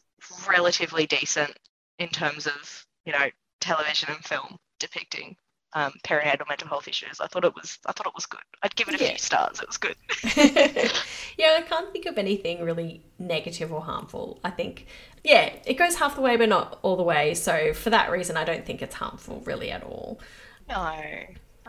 relatively 0.48 1.06
decent 1.06 1.56
in 1.98 2.08
terms 2.08 2.46
of, 2.46 2.86
you 3.04 3.12
know, 3.12 3.30
television 3.60 4.10
and 4.10 4.24
film 4.24 4.58
depicting 4.80 5.36
um, 5.74 5.92
perinatal 6.04 6.48
mental 6.48 6.68
health 6.68 6.88
issues. 6.88 7.20
I 7.20 7.28
thought 7.28 7.44
it 7.44 7.54
was 7.54 7.78
I 7.86 7.92
thought 7.92 8.06
it 8.08 8.14
was 8.14 8.26
good. 8.26 8.42
I'd 8.62 8.74
give 8.76 8.88
it 8.88 8.94
a 8.94 8.98
Yeah. 8.98 9.12
few 9.12 9.18
stars. 9.18 9.60
It 9.60 9.68
was 9.68 9.76
good. 9.78 9.96
yeah, 11.38 11.56
I 11.58 11.62
can't 11.68 11.92
think 11.92 12.06
of 12.06 12.18
anything 12.18 12.62
really 12.62 13.04
negative 13.18 13.72
or 13.72 13.80
harmful. 13.82 14.40
I 14.44 14.50
think, 14.50 14.86
yeah, 15.24 15.54
it 15.64 15.74
goes 15.74 15.96
half 15.96 16.16
the 16.16 16.20
way, 16.20 16.36
but 16.36 16.48
not 16.48 16.78
all 16.82 16.96
the 16.96 17.02
way. 17.02 17.34
So 17.34 17.72
for 17.72 17.90
that 17.90 18.10
reason, 18.10 18.36
I 18.36 18.44
don't 18.44 18.66
think 18.66 18.82
it's 18.82 18.94
harmful 18.96 19.42
really 19.46 19.70
at 19.70 19.82
all. 19.84 20.20
No. 20.68 21.24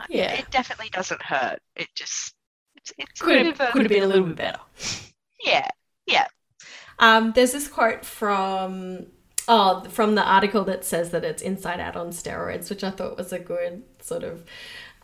Yeah. 0.08 0.34
It 0.34 0.50
definitely 0.52 0.90
doesn't 0.90 1.22
hurt. 1.22 1.62
It 1.76 1.90
just 1.96 2.36
it's, 2.80 2.94
it's 2.98 3.22
Could 3.22 3.46
have, 3.46 3.60
a- 3.60 3.72
could 3.72 3.84
have 3.84 3.90
been 3.92 4.04
a 4.04 4.08
little 4.08 4.26
bit 4.28 4.38
better. 4.38 4.60
yeah. 5.46 5.68
Yeah. 6.06 6.28
Um, 6.98 7.32
there's 7.34 7.52
this 7.54 7.68
quote 7.68 8.04
from 8.04 9.08
oh 9.48 9.84
from 9.90 10.16
the 10.16 10.24
article 10.24 10.64
that 10.66 10.84
says 10.84 11.12
that 11.12 11.24
it's 11.24 11.42
inside 11.42 11.80
out 11.80 11.96
on 11.96 12.10
steroids, 12.10 12.70
which 12.70 12.84
I 12.84 12.92
thought 12.92 13.18
was 13.18 13.32
a 13.32 13.40
good 13.40 13.84
sort 14.02 14.24
of 14.24 14.44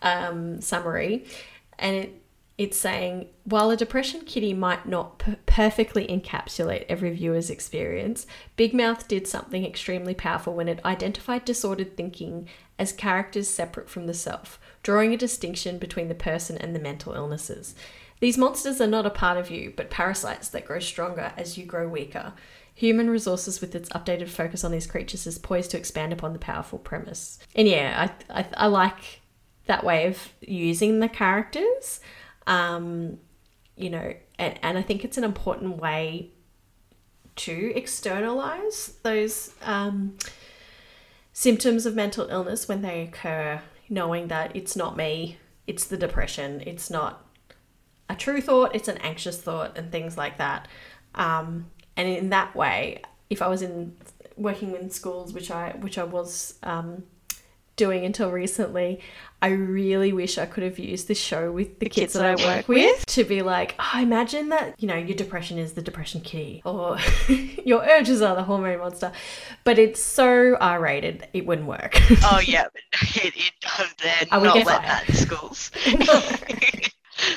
um, 0.02 0.62
summary, 0.62 1.26
and 1.80 1.96
it 1.96 2.22
it's 2.58 2.78
saying 2.78 3.28
while 3.44 3.70
a 3.70 3.76
depression 3.78 4.22
kitty 4.22 4.54
might 4.54 4.86
not 4.88 5.20
per- 5.20 5.36
perfectly 5.46 6.08
encapsulate 6.08 6.86
every 6.88 7.12
viewer's 7.14 7.50
experience, 7.50 8.26
Big 8.56 8.74
Mouth 8.74 9.08
did 9.10 9.28
something 9.28 9.66
extremely 9.66 10.14
powerful 10.14 10.54
when 10.54 10.70
it 10.70 10.84
identified 10.86 11.44
disordered 11.46 11.98
thinking 11.98 12.48
as 12.80 12.94
characters 12.94 13.50
separate 13.50 13.90
from 13.90 14.08
the 14.08 14.14
self, 14.14 14.58
drawing 14.86 15.16
a 15.16 15.18
distinction 15.18 15.80
between 15.80 16.10
the 16.10 16.14
person 16.14 16.56
and 16.60 16.76
the 16.76 16.80
mental 16.80 17.14
illnesses. 17.14 17.74
These 18.20 18.38
monsters 18.38 18.80
are 18.80 18.86
not 18.86 19.08
a 19.08 19.10
part 19.10 19.36
of 19.36 19.50
you, 19.50 19.74
but 19.76 19.90
parasites 19.90 20.48
that 20.50 20.68
grow 20.68 20.78
stronger 20.78 21.34
as 21.36 21.58
you 21.58 21.66
grow 21.66 21.88
weaker. 21.88 22.34
Human 22.76 23.10
resources, 23.10 23.62
with 23.62 23.74
its 23.74 23.90
updated 23.90 24.30
focus 24.30 24.64
on 24.64 24.72
these 24.72 24.86
creatures, 24.86 25.26
is 25.26 25.40
poised 25.40 25.72
to 25.72 25.78
expand 25.78 26.14
upon 26.14 26.34
the 26.34 26.40
powerful 26.40 26.78
premise. 26.78 27.40
And 27.56 27.68
yeah, 27.68 28.10
I, 28.30 28.42
I, 28.42 28.46
I 28.56 28.68
like 28.68 29.22
that 29.66 29.84
way 29.84 30.06
of 30.06 30.30
using 30.40 31.00
the 31.00 31.10
characters. 31.10 32.00
Um, 32.46 33.18
you 33.76 33.90
know, 33.90 34.14
and, 34.38 34.60
and 34.62 34.78
I 34.78 34.84
think 34.84 35.04
it's 35.04 35.18
an 35.18 35.24
important 35.24 35.78
way 35.78 36.30
to 37.38 37.74
externalize 37.76 39.00
those 39.02 39.52
um, 39.64 40.16
symptoms 41.34 41.88
of 41.88 41.96
mental 41.96 42.30
illness 42.30 42.68
when 42.68 42.84
they 42.84 43.02
occur, 43.02 43.62
knowing 43.90 44.28
that 44.28 44.56
it's 44.56 44.76
not 44.76 44.98
me, 44.98 45.38
it's 45.68 45.86
the 45.86 45.98
depression, 45.98 46.62
it's 46.66 46.90
not 46.90 47.26
a 48.10 48.16
true 48.16 48.42
thought, 48.42 48.76
it's 48.76 48.88
an 48.88 48.98
anxious 48.98 49.42
thought, 49.42 49.78
and 49.78 49.92
things 49.92 50.18
like 50.18 50.38
that. 50.38 50.68
Um, 51.16 51.72
and 51.98 52.08
in 52.08 52.30
that 52.30 52.56
way, 52.56 53.02
if 53.30 53.42
I 53.42 53.48
was 53.48 53.62
in 53.62 53.96
working 54.38 54.76
in 54.76 54.90
schools, 54.90 55.34
which 55.34 55.50
I 55.50 55.76
which 55.80 55.98
I 55.98 56.04
was 56.04 56.56
um, 56.64 57.04
doing 57.76 58.06
until 58.06 58.32
recently, 58.32 59.00
I 59.42 59.50
really 59.50 60.12
wish 60.14 60.38
I 60.38 60.46
could 60.46 60.64
have 60.64 60.80
used 60.80 61.08
this 61.08 61.20
show 61.20 61.52
with 61.52 61.80
the, 61.80 61.88
kids, 61.88 62.14
that 62.14 62.40
I 62.40 62.58
work 62.58 62.68
with 62.68 63.06
to 63.08 63.24
be 63.24 63.42
like, 63.42 63.76
oh, 63.80 64.00
imagine 64.02 64.50
that 64.50 64.76
you 64.82 64.88
know 64.88 64.96
your 64.96 65.16
depression 65.16 65.58
is 65.58 65.74
the 65.74 65.82
depression 65.82 66.22
kitty, 66.22 66.62
or 66.66 66.98
your 67.66 67.84
urges 67.84 68.22
are 68.22 68.36
the 68.36 68.44
hormone 68.44 68.80
monster, 68.80 69.12
but 69.64 69.78
it's 69.78 70.02
so 70.02 70.56
R 70.56 70.80
rated, 70.80 71.28
it 71.34 71.46
wouldn't 71.46 71.68
work. 71.68 72.00
Oh 72.24 72.40
yeah, 72.46 72.68
it, 72.94 73.34
it 73.36 73.52
um, 73.80 73.88
they're 74.02 74.28
Are 74.32 74.40
we 74.40 74.48
not 74.48 74.56
let 74.58 74.66
fired? 74.66 74.84
that 74.84 75.10
in 75.10 75.16
schools. 75.16 75.72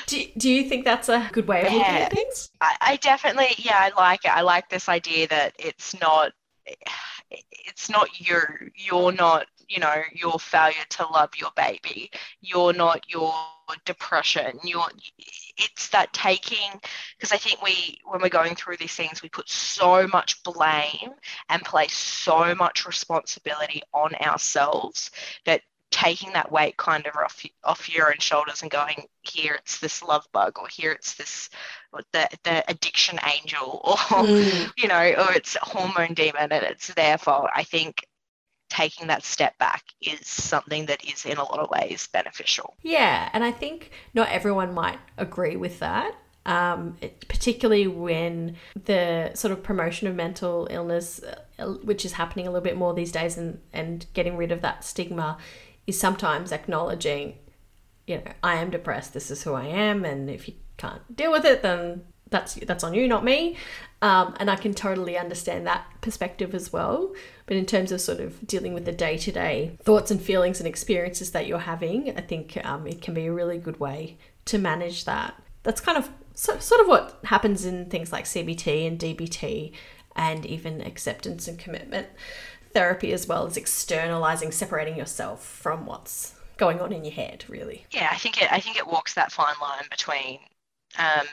do, 0.07 0.25
do 0.37 0.49
you 0.49 0.67
think 0.67 0.85
that's 0.85 1.09
a 1.09 1.29
good 1.31 1.47
way 1.47 1.67
of 1.67 1.73
looking 1.73 1.81
at 1.81 2.13
things? 2.13 2.49
I, 2.61 2.75
I 2.81 2.95
definitely 2.97 3.55
yeah, 3.57 3.77
I 3.77 3.91
like 3.99 4.25
it. 4.25 4.31
I 4.31 4.41
like 4.41 4.69
this 4.69 4.89
idea 4.89 5.27
that 5.27 5.53
it's 5.59 5.99
not 5.99 6.31
it's 7.29 7.89
not 7.89 8.07
you. 8.19 8.39
You're 8.75 9.11
not, 9.11 9.45
you 9.69 9.79
know, 9.79 10.01
your 10.13 10.39
failure 10.39 10.85
to 10.89 11.05
love 11.07 11.29
your 11.37 11.51
baby. 11.55 12.11
You're 12.41 12.73
not 12.73 13.09
your 13.09 13.33
depression. 13.85 14.59
You're 14.63 14.87
it's 15.57 15.89
that 15.89 16.11
taking 16.13 16.79
because 17.17 17.31
I 17.31 17.37
think 17.37 17.61
we 17.61 17.99
when 18.05 18.21
we're 18.21 18.29
going 18.29 18.55
through 18.55 18.77
these 18.77 18.95
things 18.95 19.21
we 19.21 19.29
put 19.29 19.49
so 19.49 20.07
much 20.07 20.41
blame 20.43 21.11
and 21.49 21.63
place 21.63 21.93
so 21.95 22.55
much 22.55 22.85
responsibility 22.87 23.81
on 23.93 24.15
ourselves 24.15 25.11
that 25.45 25.61
taking 25.91 26.31
that 26.33 26.51
weight 26.51 26.77
kind 26.77 27.07
of 27.07 27.15
off 27.15 27.43
off 27.63 27.93
your 27.93 28.07
own 28.09 28.19
shoulders 28.19 28.61
and 28.61 28.71
going 28.71 29.07
here 29.21 29.55
it's 29.55 29.79
this 29.79 30.03
love 30.03 30.25
bug 30.31 30.57
or 30.59 30.67
here 30.67 30.91
it's 30.91 31.15
this 31.15 31.49
the 32.13 32.27
the 32.43 32.63
addiction 32.69 33.19
angel 33.35 33.81
or 33.83 33.97
Mm. 33.97 34.71
you 34.77 34.87
know 34.87 35.01
or 35.01 35.33
it's 35.33 35.55
a 35.55 35.65
hormone 35.65 36.13
demon 36.13 36.51
and 36.51 36.63
it's 36.63 36.93
their 36.93 37.17
fault 37.17 37.49
i 37.55 37.63
think 37.63 38.05
taking 38.69 39.07
that 39.07 39.23
step 39.23 39.57
back 39.57 39.83
is 40.01 40.25
something 40.27 40.85
that 40.85 41.03
is 41.05 41.25
in 41.25 41.37
a 41.37 41.43
lot 41.43 41.59
of 41.59 41.69
ways 41.69 42.07
beneficial 42.13 42.75
Yeah, 42.83 43.29
and 43.33 43.43
I 43.43 43.51
think 43.51 43.91
not 44.13 44.29
everyone 44.29 44.73
might 44.73 44.99
agree 45.17 45.55
with 45.55 45.79
that. 45.79 46.13
um, 46.45 46.97
particularly 47.27 47.85
when 47.85 48.55
the 48.85 49.31
sort 49.35 49.51
of 49.51 49.61
promotion 49.61 50.07
of 50.07 50.15
mental 50.15 50.67
illness, 50.71 51.21
uh, 51.59 51.65
which 51.83 52.05
is 52.05 52.13
happening 52.13 52.47
a 52.47 52.49
little 52.51 52.63
bit 52.63 52.77
more 52.77 52.93
these 52.93 53.11
days, 53.11 53.37
and, 53.37 53.59
and 53.73 54.05
getting 54.13 54.35
rid 54.37 54.51
of 54.51 54.61
that 54.61 54.83
stigma 54.83 55.37
is 55.85 55.99
sometimes 55.99 56.51
acknowledging, 56.51 57.37
you 58.07 58.15
know, 58.17 58.23
I 58.41 58.55
am 58.55 58.71
depressed, 58.71 59.13
this 59.13 59.29
is 59.29 59.43
who 59.43 59.53
I 59.53 59.65
am, 59.65 60.05
and 60.05 60.29
if 60.29 60.47
you 60.47 60.55
can't 60.77 61.15
deal 61.15 61.31
with 61.31 61.45
it, 61.45 61.61
then 61.61 62.03
that's 62.29 62.55
that's 62.55 62.83
on 62.83 62.93
you, 62.93 63.07
not 63.07 63.23
me. 63.23 63.57
Um, 64.01 64.35
and 64.39 64.49
I 64.49 64.55
can 64.55 64.73
totally 64.73 65.17
understand 65.17 65.67
that 65.67 65.85
perspective 66.01 66.55
as 66.55 66.71
well. 66.71 67.13
But 67.45 67.57
in 67.57 67.65
terms 67.65 67.91
of 67.91 67.99
sort 67.99 68.19
of 68.19 68.45
dealing 68.47 68.73
with 68.73 68.85
the 68.85 68.91
day 68.91 69.17
to 69.17 69.31
day 69.31 69.77
thoughts 69.83 70.11
and 70.11 70.21
feelings 70.21 70.59
and 70.59 70.67
experiences 70.67 71.31
that 71.31 71.47
you're 71.47 71.59
having, 71.59 72.17
I 72.17 72.21
think 72.21 72.57
um, 72.63 72.87
it 72.87 73.01
can 73.01 73.13
be 73.13 73.25
a 73.25 73.33
really 73.33 73.57
good 73.57 73.79
way 73.79 74.17
to 74.45 74.57
manage 74.57 75.05
that. 75.05 75.41
That's 75.63 75.81
kind 75.81 75.97
of 75.97 76.09
so, 76.33 76.57
sort 76.59 76.81
of 76.81 76.87
what 76.87 77.19
happens 77.25 77.65
in 77.65 77.89
things 77.89 78.11
like 78.11 78.25
CBT 78.25 78.87
and 78.87 78.97
DBT 78.97 79.73
and 80.15 80.45
even 80.45 80.81
acceptance 80.81 81.47
and 81.47 81.59
commitment 81.59 82.07
therapy 82.73 83.11
as 83.11 83.27
well 83.27 83.45
as 83.45 83.57
externalizing, 83.57 84.51
separating 84.51 84.95
yourself 84.95 85.43
from 85.43 85.85
what's 85.85 86.35
going 86.57 86.79
on 86.79 86.93
in 86.93 87.03
your 87.03 87.13
head, 87.13 87.43
really. 87.47 87.85
Yeah, 87.91 88.09
I 88.11 88.17
think 88.17 88.41
it. 88.41 88.51
I 88.51 88.59
think 88.59 88.77
it 88.77 88.87
walks 88.87 89.13
that 89.15 89.31
fine 89.31 89.55
line 89.61 89.85
between 89.89 90.39
um, 90.97 91.25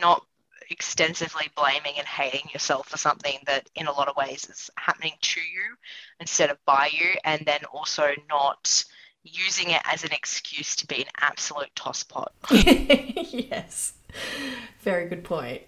not 0.00 0.24
extensively 0.70 1.48
blaming 1.56 1.94
and 1.98 2.06
hating 2.06 2.50
yourself 2.52 2.88
for 2.88 2.96
something 2.96 3.38
that, 3.46 3.68
in 3.74 3.86
a 3.86 3.92
lot 3.92 4.08
of 4.08 4.16
ways, 4.16 4.48
is 4.48 4.70
happening 4.76 5.12
to 5.20 5.40
you 5.40 5.76
instead 6.20 6.50
of 6.50 6.58
by 6.64 6.90
you, 6.92 7.14
and 7.24 7.42
then 7.46 7.60
also 7.72 8.08
not 8.28 8.84
using 9.22 9.70
it 9.70 9.82
as 9.84 10.04
an 10.04 10.12
excuse 10.12 10.76
to 10.76 10.86
be 10.86 11.02
an 11.02 11.08
absolute 11.20 11.74
tosspot. 11.74 12.28
yes. 12.50 13.94
Very 14.80 15.08
good 15.08 15.24
point. 15.24 15.62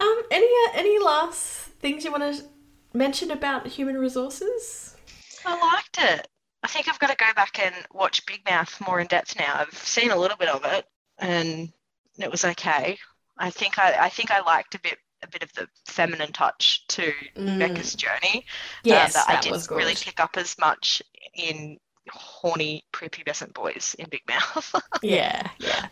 Um, 0.00 0.22
any 0.30 0.46
uh, 0.46 0.72
any 0.74 0.98
last 0.98 1.68
things 1.80 2.04
you 2.04 2.10
want 2.10 2.22
to 2.22 2.44
mention 2.92 3.30
about 3.30 3.66
human 3.66 3.96
resources? 3.96 4.96
I 5.44 5.58
liked 5.58 5.98
it. 6.00 6.28
I 6.62 6.68
think 6.68 6.88
I've 6.88 6.98
got 6.98 7.10
to 7.10 7.16
go 7.16 7.32
back 7.34 7.58
and 7.64 7.74
watch 7.92 8.26
Big 8.26 8.42
Mouth 8.48 8.80
more 8.84 8.98
in 9.00 9.06
depth 9.06 9.38
now. 9.38 9.54
I've 9.54 9.72
seen 9.72 10.10
a 10.10 10.16
little 10.16 10.36
bit 10.36 10.48
of 10.48 10.64
it, 10.64 10.84
and 11.18 11.72
it 12.18 12.30
was 12.30 12.44
okay. 12.44 12.98
I 13.38 13.50
think 13.50 13.78
I, 13.78 13.94
I 14.06 14.08
think 14.08 14.30
I 14.30 14.40
liked 14.40 14.74
a 14.74 14.80
bit 14.80 14.98
a 15.22 15.28
bit 15.28 15.42
of 15.42 15.52
the 15.54 15.68
feminine 15.86 16.32
touch 16.32 16.86
to 16.88 17.12
Mm. 17.36 17.58
Becca's 17.58 17.94
journey. 17.94 18.44
Yes, 18.82 19.14
uh, 19.16 19.20
that, 19.20 19.28
I 19.28 19.36
didn't 19.36 19.68
really 19.70 19.96
pick 19.96 20.20
up 20.20 20.36
as 20.36 20.56
much 20.58 21.02
in 21.34 21.78
horny 22.10 22.84
prepubescent 22.92 23.52
boys 23.54 23.94
in 23.98 24.08
Big 24.08 24.22
Mouth. 24.28 24.74
Yeah, 25.02 25.50
yeah. 25.58 25.88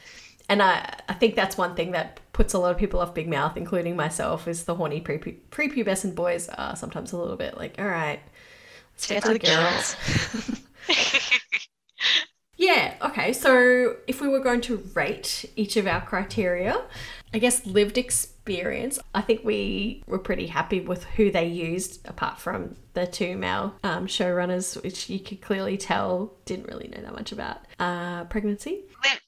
And 0.49 0.63
I, 0.63 0.95
I 1.09 1.15
think 1.15 1.37
that's 1.37 1.57
one 1.57 1.75
thing 1.75 1.93
that 1.93 2.21
puts 2.33 2.53
a 2.55 2.59
lot 2.59 2.71
of 2.73 2.79
people 2.79 3.01
off 3.01 3.15
Big 3.15 3.29
Mouth, 3.29 3.57
including 3.57 3.97
myself, 3.97 4.47
is 4.47 4.65
the 4.65 4.75
horny 4.75 5.01
prepu- 5.01 5.39
prepubescent 5.51 6.15
boys 6.15 6.49
are 6.51 6.77
sometimes 6.77 7.13
a 7.13 7.17
little 7.19 7.37
bit 7.37 7.57
like, 7.57 7.77
all 7.79 7.87
right, 7.87 8.21
let's 8.95 9.07
get 9.07 9.25
to 9.25 9.33
the 9.35 9.39
girls. 9.39 9.97
Yeah, 12.57 12.95
okay. 13.03 13.33
So 13.33 13.97
if 14.07 14.21
we 14.21 14.29
were 14.29 14.41
going 14.41 14.61
to 14.63 14.77
rate 14.95 15.45
each 15.57 15.77
of 15.77 15.87
our 15.87 16.01
criteria, 16.01 16.85
I 17.35 17.39
guess 17.39 17.67
lived 17.67 17.99
experience, 17.99 19.01
I 19.13 19.21
think 19.21 19.43
we 19.43 20.05
were 20.07 20.21
pretty 20.21 20.47
happy 20.47 20.79
with 20.79 21.03
who 21.03 21.33
they 21.33 21.47
used, 21.47 22.07
apart 22.09 22.39
from 22.39 22.77
the 22.93 23.09
two 23.09 23.37
male 23.37 23.75
um, 23.83 24.07
showrunners, 24.07 24.81
which 24.85 25.11
you 25.11 25.19
could 25.19 25.43
clearly 25.43 25.77
tell 25.77 26.33
didn't 26.45 26.69
really 26.69 26.87
know 26.87 27.03
that 27.03 27.13
much 27.13 27.33
about 27.33 27.59
uh, 27.81 28.23
pregnancy. 28.27 28.85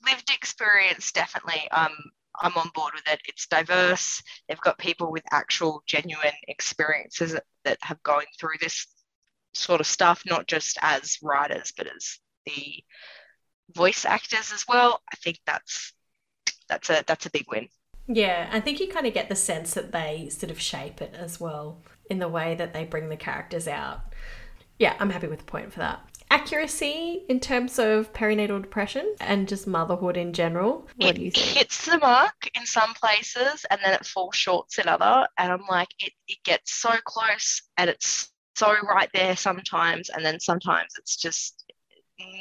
Lived 0.06 0.30
experience 0.32 1.10
definitely. 1.10 1.68
Um 1.72 1.90
i'm 2.40 2.56
on 2.56 2.70
board 2.76 2.92
with 2.94 3.12
it. 3.12 3.20
It's 3.26 3.48
diverse. 3.48 4.22
They've 4.48 4.60
got 4.60 4.78
people 4.78 5.10
with 5.10 5.24
actual 5.32 5.82
genuine 5.86 6.34
experiences 6.46 7.32
that, 7.32 7.44
that 7.64 7.78
have 7.82 8.00
gone 8.04 8.22
through 8.38 8.58
this 8.60 8.86
sort 9.52 9.80
of 9.80 9.86
stuff 9.86 10.22
not 10.26 10.46
just 10.46 10.78
as 10.80 11.18
writers 11.22 11.72
but 11.76 11.88
as 11.88 12.20
the 12.44 12.84
voice 13.74 14.04
actors 14.04 14.52
as 14.52 14.64
well. 14.68 15.02
I 15.12 15.16
think 15.16 15.40
that's 15.44 15.92
that's 16.68 16.88
a 16.90 17.02
that's 17.04 17.26
a 17.26 17.30
big 17.30 17.46
win 17.50 17.68
Yeah, 18.08 18.48
I 18.52 18.60
think 18.60 18.80
you 18.80 18.88
kind 18.88 19.06
of 19.06 19.14
get 19.14 19.28
the 19.28 19.34
sense 19.36 19.74
that 19.74 19.92
they 19.92 20.28
sort 20.30 20.50
of 20.50 20.60
shape 20.60 21.00
it 21.02 21.14
as 21.18 21.40
well 21.40 21.78
in 22.08 22.18
the 22.18 22.28
way 22.28 22.54
that 22.54 22.72
they 22.72 22.84
bring 22.84 23.08
the 23.08 23.16
characters 23.16 23.66
out. 23.66 24.00
Yeah, 24.78 24.94
I'm 25.00 25.10
happy 25.10 25.26
with 25.26 25.40
the 25.40 25.44
point 25.44 25.72
for 25.72 25.80
that. 25.80 26.00
Accuracy 26.30 27.24
in 27.28 27.38
terms 27.40 27.78
of 27.78 28.12
perinatal 28.12 28.60
depression 28.62 29.14
and 29.20 29.48
just 29.48 29.66
motherhood 29.66 30.16
in 30.16 30.32
general. 30.32 30.86
What 30.96 31.10
it 31.10 31.16
do 31.16 31.22
you 31.22 31.30
think? 31.30 31.46
hits 31.46 31.86
the 31.86 31.98
mark 31.98 32.50
in 32.58 32.66
some 32.66 32.94
places 32.94 33.64
and 33.70 33.80
then 33.82 33.94
it 33.94 34.04
falls 34.04 34.34
short 34.34 34.66
in 34.78 34.88
other 34.88 35.26
and 35.38 35.52
i'm 35.52 35.62
like 35.70 35.88
it, 36.00 36.12
it 36.26 36.38
gets 36.44 36.72
so 36.74 36.90
close 37.04 37.62
and 37.76 37.88
it's 37.88 38.28
so 38.56 38.74
right 38.88 39.08
there 39.14 39.36
sometimes 39.36 40.08
and 40.10 40.24
then 40.24 40.40
sometimes 40.40 40.92
it's 40.98 41.16
just 41.16 41.64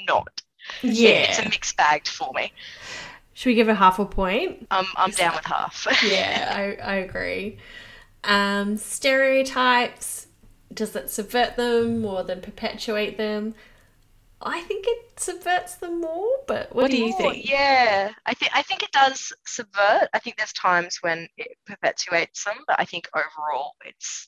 not 0.08 0.42
It- 0.82 1.30
it's 1.30 1.40
a 1.40 1.44
mixed 1.50 1.78
bag 1.78 2.08
for 2.08 2.32
me 2.34 2.52
Should 3.36 3.50
we 3.50 3.56
give 3.56 3.70
it 3.70 3.76
half 3.76 4.00
a 4.00 4.06
point? 4.08 4.68
i'm, 4.72 4.86
I'm 4.96 5.12
down 5.12 5.36
with 5.36 5.46
half 5.46 5.88
Yeah, 6.02 6.52
I, 6.56 6.76
I 6.84 6.96
agree. 6.96 7.58
Um, 8.24 8.78
stereotypes, 8.78 10.28
does 10.74 10.96
it 10.96 11.10
subvert 11.10 11.56
them 11.58 12.02
more 12.02 12.24
than 12.24 12.42
perpetuate 12.42 13.18
them? 13.18 13.56
I 14.42 14.62
think 14.62 14.86
it 14.88 15.20
subverts 15.20 15.76
them 15.76 16.02
more, 16.02 16.30
but 16.48 16.76
what, 16.76 16.92
do 16.92 16.98
you 16.98 17.12
More, 17.12 17.14
think? 17.14 17.44
yeah 17.44 18.12
i 18.26 18.34
think 18.34 18.52
i 18.56 18.62
think 18.62 18.84
it 18.84 18.92
does 18.92 19.32
subvert 19.46 20.10
i 20.14 20.20
think 20.20 20.38
there's 20.38 20.54
times 20.54 20.98
when 21.02 21.28
it 21.38 21.58
perpetuates 21.66 22.44
them 22.44 22.58
but 22.68 22.80
i 22.80 22.86
think 22.86 23.08
overall 23.16 23.74
it's 23.86 24.28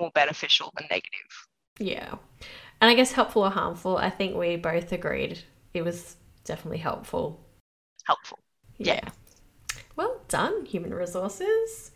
more 0.00 0.10
beneficial 0.14 0.72
than 0.76 0.86
negative 0.90 1.46
Yeah. 1.78 2.16
And 2.80 2.90
I 2.90 2.94
guess 2.94 3.12
helpful 3.12 3.44
or 3.44 3.50
harmful, 3.50 3.96
I 3.98 4.10
think 4.10 4.36
we 4.36 4.56
both 4.56 4.92
agreed 4.92 5.40
it 5.74 5.82
was 5.82 6.16
definitely 6.44 6.78
helpful. 6.78 7.44
helpful 8.04 8.38
Yeah. 8.78 9.08
Well 9.96 10.20
done, 10.28 10.66
human 10.66 10.92
resources. 10.92 11.92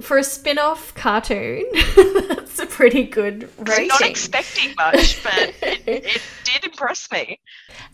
For 0.00 0.16
a 0.16 0.24
spin 0.24 0.58
off 0.58 0.94
cartoon, 0.94 1.64
that's 2.28 2.58
a 2.58 2.66
pretty 2.66 3.04
good 3.04 3.50
rating. 3.68 3.88
not 3.88 4.00
expecting 4.00 4.74
much 4.76 5.22
but 5.22 5.54
it, 5.62 5.82
it 5.86 6.22
did 6.44 6.64
impress 6.64 7.10
me 7.10 7.38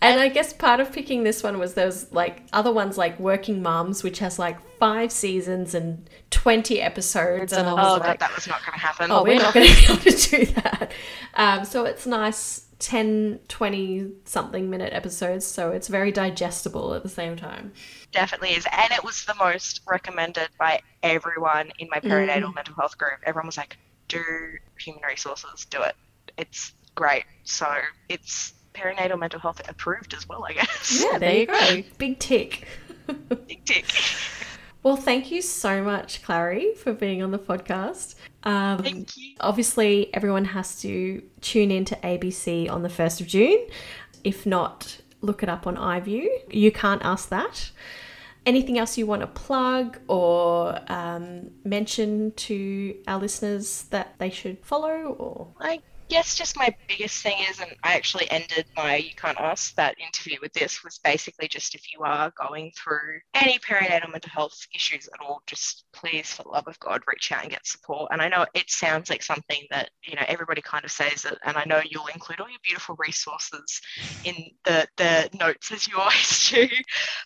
and 0.00 0.20
I 0.20 0.28
guess 0.28 0.52
part 0.52 0.78
of 0.78 0.92
picking 0.92 1.24
this 1.24 1.42
one 1.42 1.58
was 1.58 1.74
those 1.74 2.10
like 2.12 2.42
other 2.52 2.72
ones 2.72 2.96
like 2.96 3.18
Working 3.18 3.62
Moms, 3.62 4.04
which 4.04 4.20
has 4.20 4.38
like 4.38 4.58
five 4.78 5.10
seasons 5.10 5.74
and 5.74 6.08
20 6.30 6.80
episodes. 6.80 7.52
And 7.52 7.66
I 7.66 7.72
was 7.72 7.84
oh 7.84 7.92
like, 7.94 8.02
god 8.02 8.18
that 8.20 8.34
was 8.34 8.46
not 8.46 8.64
going 8.64 8.74
to 8.74 8.78
happen 8.78 9.10
oh, 9.10 9.24
we're 9.24 9.38
not 9.38 9.54
going 9.54 9.66
to 9.66 9.74
be 9.74 9.92
able 9.92 10.02
to 10.02 10.30
do 10.30 10.46
that. 10.52 10.92
Um, 11.34 11.64
so 11.64 11.84
it's 11.84 12.06
nice 12.06 12.66
10, 12.78 13.40
20 13.48 14.10
something 14.24 14.70
minute 14.70 14.92
episodes. 14.92 15.44
So 15.46 15.70
it's 15.72 15.88
very 15.88 16.12
digestible 16.12 16.94
at 16.94 17.02
the 17.02 17.08
same 17.08 17.36
time. 17.36 17.72
definitely 18.12 18.50
is 18.50 18.66
and 18.72 18.92
it 18.92 19.04
was 19.04 19.24
the 19.24 19.34
most 19.34 19.80
recommended 19.86 20.48
by 20.58 20.80
everyone 21.02 21.70
in 21.78 21.88
my 21.90 22.00
perinatal 22.00 22.44
mm. 22.50 22.54
mental 22.54 22.74
health 22.74 22.96
group 22.96 23.18
everyone 23.24 23.46
was 23.46 23.56
like 23.56 23.76
do 24.08 24.22
human 24.78 25.02
resources 25.02 25.66
do 25.66 25.82
it 25.82 25.94
it's 26.38 26.72
great 26.94 27.24
so 27.44 27.66
it's 28.08 28.54
perinatal 28.74 29.18
mental 29.18 29.38
health 29.40 29.60
approved 29.68 30.14
as 30.14 30.28
well 30.28 30.44
i 30.48 30.52
guess 30.52 31.04
Yeah, 31.04 31.18
there 31.22 31.36
you 31.36 31.46
go. 31.46 31.82
Big 31.98 32.18
tick. 32.18 32.66
big 33.46 33.64
tick 33.64 33.84
Well, 34.88 34.96
thank 34.96 35.30
you 35.30 35.42
so 35.42 35.84
much, 35.84 36.22
Clary, 36.22 36.72
for 36.72 36.94
being 36.94 37.22
on 37.22 37.30
the 37.30 37.38
podcast. 37.38 38.14
Um, 38.44 38.78
thank 38.78 39.18
you 39.18 39.34
obviously, 39.38 40.08
everyone 40.14 40.46
has 40.46 40.80
to 40.80 41.22
tune 41.42 41.70
in 41.70 41.84
to 41.84 41.96
ABC 41.96 42.70
on 42.70 42.82
the 42.82 42.88
1st 42.88 43.20
of 43.20 43.26
June. 43.26 43.66
If 44.24 44.46
not, 44.46 45.02
look 45.20 45.42
it 45.42 45.50
up 45.50 45.66
on 45.66 45.76
iView. 45.76 46.26
You 46.50 46.72
can't 46.72 47.04
ask 47.04 47.28
that. 47.28 47.70
Anything 48.46 48.78
else 48.78 48.96
you 48.96 49.04
want 49.04 49.20
to 49.20 49.26
plug 49.26 49.98
or 50.08 50.80
um, 50.90 51.50
mention 51.64 52.32
to 52.48 52.96
our 53.06 53.20
listeners 53.20 53.82
that 53.90 54.14
they 54.16 54.30
should 54.30 54.64
follow? 54.64 55.14
Or 55.18 55.48
I 55.60 55.80
guess 56.08 56.34
just 56.34 56.56
my 56.56 56.74
biggest 56.88 57.22
thing 57.22 57.36
is, 57.50 57.60
and 57.60 57.70
I 57.82 57.94
actually 57.94 58.30
ended 58.30 58.66
my 58.76 58.96
You 58.96 59.14
Can't 59.14 59.38
Ask 59.38 59.74
that 59.74 59.96
interview 60.00 60.38
with 60.40 60.52
this, 60.52 60.82
was 60.82 60.98
basically 60.98 61.48
just 61.48 61.74
if 61.74 61.92
you 61.92 62.02
are 62.02 62.32
going 62.36 62.72
through 62.76 63.20
any 63.34 63.58
perinatal 63.58 64.10
mental 64.10 64.30
health 64.30 64.66
issues 64.74 65.08
at 65.08 65.20
all, 65.20 65.42
just 65.46 65.84
please, 65.92 66.32
for 66.32 66.44
the 66.44 66.48
love 66.48 66.66
of 66.66 66.78
God, 66.80 67.02
reach 67.06 67.30
out 67.32 67.42
and 67.42 67.50
get 67.50 67.66
support. 67.66 68.10
And 68.12 68.22
I 68.22 68.28
know 68.28 68.46
it 68.54 68.70
sounds 68.70 69.10
like 69.10 69.22
something 69.22 69.62
that, 69.70 69.90
you 70.02 70.16
know, 70.16 70.22
everybody 70.26 70.62
kind 70.62 70.84
of 70.84 70.90
says 70.90 71.24
it, 71.24 71.38
and 71.44 71.56
I 71.56 71.64
know 71.64 71.80
you'll 71.88 72.06
include 72.06 72.40
all 72.40 72.48
your 72.48 72.58
beautiful 72.62 72.96
resources 72.98 73.80
in 74.24 74.34
the, 74.64 74.86
the 74.96 75.28
notes 75.38 75.72
as 75.72 75.86
you 75.86 75.98
always 75.98 76.48
do, 76.50 76.68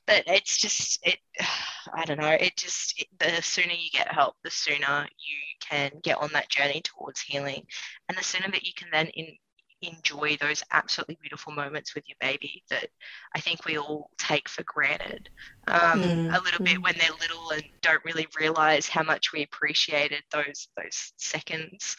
but 0.07 0.25
it's 0.27 0.59
just, 0.59 1.07
it, 1.07 1.19
I 1.95 2.05
don't 2.05 2.21
know, 2.21 2.29
it 2.29 2.57
just, 2.57 3.01
it, 3.01 3.07
the 3.19 3.43
sooner 3.43 3.73
you 3.73 3.91
get 3.93 4.13
help, 4.13 4.35
the 4.45 4.51
sooner 4.51 5.07
you 5.19 5.37
can 5.69 5.91
get 6.03 6.19
on 6.19 6.31
that 6.33 6.49
journey 6.51 6.81
towards 6.83 7.21
healing 7.21 7.65
and 8.09 8.19
the 8.19 8.25
sooner 8.25 8.51
that 8.51 8.65
you 8.65 8.73
can 8.77 8.89
then 8.93 9.09
in 9.09 9.37
enjoy 9.85 10.37
those 10.41 10.63
absolutely 10.71 11.19
beautiful 11.21 11.53
moments 11.53 11.93
with 11.95 12.05
your 12.09 12.17
baby 12.21 12.63
that 12.71 12.87
I 13.35 13.41
think 13.41 13.65
we 13.65 13.79
all 13.79 14.11
take 14.17 14.49
for 14.49 14.63
granted 14.63 15.29
um, 15.67 16.01
Mm. 16.03 16.29
a 16.31 16.41
little 16.41 16.61
bit 16.65 16.81
when 16.83 16.95
they're 16.99 17.11
little 17.21 17.51
and 17.51 17.65
don't 17.83 18.05
really 18.05 18.29
realize 18.39 18.89
how 18.89 19.03
much 19.03 19.33
we 19.33 19.43
appreciated 19.43 20.23
those 20.31 20.69
those 20.77 21.13
seconds 21.17 21.97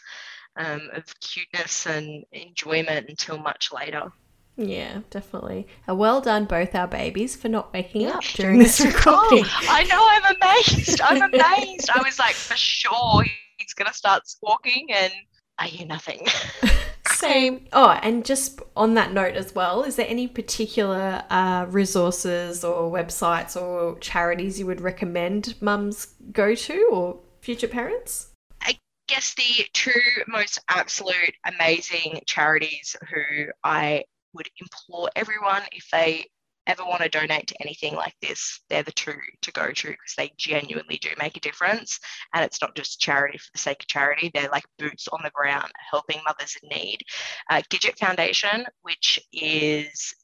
um, 0.56 0.90
of 0.94 1.04
cuteness 1.20 1.86
and 1.86 2.24
enjoyment 2.32 3.08
until 3.10 3.38
much 3.38 3.70
later. 3.72 4.12
Yeah, 4.56 5.00
definitely. 5.10 5.66
Uh, 5.88 5.96
well 5.96 6.20
done, 6.20 6.44
both 6.44 6.74
our 6.76 6.86
babies, 6.86 7.34
for 7.34 7.48
not 7.48 7.72
waking 7.72 8.06
up 8.06 8.22
during 8.34 8.60
this 8.60 8.80
recording. 8.84 9.44
Oh, 9.56 9.66
I 9.68 9.82
know. 9.84 10.06
I'm 10.08 10.36
amazed. 10.36 11.00
I'm 11.00 11.22
amazed. 11.22 11.90
I 11.92 12.02
was 12.04 12.18
like, 12.20 12.34
for 12.36 12.56
sure, 12.56 13.24
he's 13.58 13.74
gonna 13.74 13.92
start 13.92 14.28
squawking, 14.28 14.88
and 14.92 15.12
I 15.58 15.66
hear 15.66 15.86
nothing. 15.86 16.26
Same. 17.08 17.66
Oh, 17.72 17.90
and 17.90 18.24
just 18.24 18.60
on 18.76 18.94
that 18.94 19.12
note 19.12 19.34
as 19.34 19.54
well, 19.54 19.82
is 19.84 19.96
there 19.96 20.06
any 20.08 20.26
particular 20.26 21.22
uh, 21.30 21.66
resources 21.68 22.64
or 22.64 22.90
websites 22.90 23.60
or 23.60 23.98
charities 23.98 24.58
you 24.58 24.66
would 24.66 24.80
recommend 24.80 25.54
mums 25.60 26.06
go 26.32 26.54
to 26.54 26.88
or 26.90 27.20
future 27.40 27.68
parents? 27.68 28.30
I 28.60 28.78
guess 29.06 29.34
the 29.34 29.64
two 29.72 29.92
most 30.26 30.58
absolute 30.68 31.34
amazing 31.46 32.20
charities 32.26 32.96
who 33.12 33.46
I 33.62 34.04
would 34.32 34.48
implore 34.60 35.10
everyone 35.14 35.62
if 35.72 35.88
they 35.92 36.26
ever 36.66 36.84
want 36.84 37.02
to 37.02 37.08
donate 37.08 37.48
to 37.48 37.62
anything 37.62 37.94
like 37.94 38.14
this, 38.20 38.60
they're 38.68 38.82
the 38.82 38.92
two 38.92 39.14
to 39.42 39.52
go 39.52 39.70
to 39.70 39.88
because 39.88 40.14
they 40.16 40.32
genuinely 40.36 40.98
do 40.98 41.10
make 41.18 41.36
a 41.36 41.40
difference. 41.40 42.00
And 42.32 42.44
it's 42.44 42.60
not 42.60 42.74
just 42.74 43.00
charity 43.00 43.38
for 43.38 43.50
the 43.52 43.58
sake 43.58 43.82
of 43.82 43.86
charity, 43.86 44.30
they're 44.32 44.48
like 44.50 44.64
boots 44.78 45.08
on 45.08 45.20
the 45.22 45.30
ground 45.30 45.70
helping 45.90 46.20
mothers 46.24 46.56
in 46.62 46.68
need. 46.68 46.98
Uh, 47.50 47.62
Gidget 47.70 47.98
Foundation, 47.98 48.64
which 48.82 49.20
is 49.32 50.14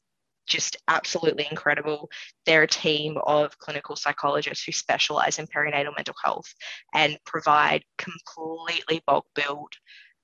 just 0.47 0.77
absolutely 0.87 1.47
incredible. 1.49 2.09
They're 2.45 2.63
a 2.63 2.67
team 2.67 3.17
of 3.25 3.57
clinical 3.57 3.95
psychologists 3.95 4.65
who 4.65 4.71
specialize 4.71 5.39
in 5.39 5.47
perinatal 5.47 5.95
mental 5.95 6.15
health 6.23 6.53
and 6.93 7.17
provide 7.25 7.83
completely 7.97 9.01
bulk 9.07 9.25
billed 9.33 9.73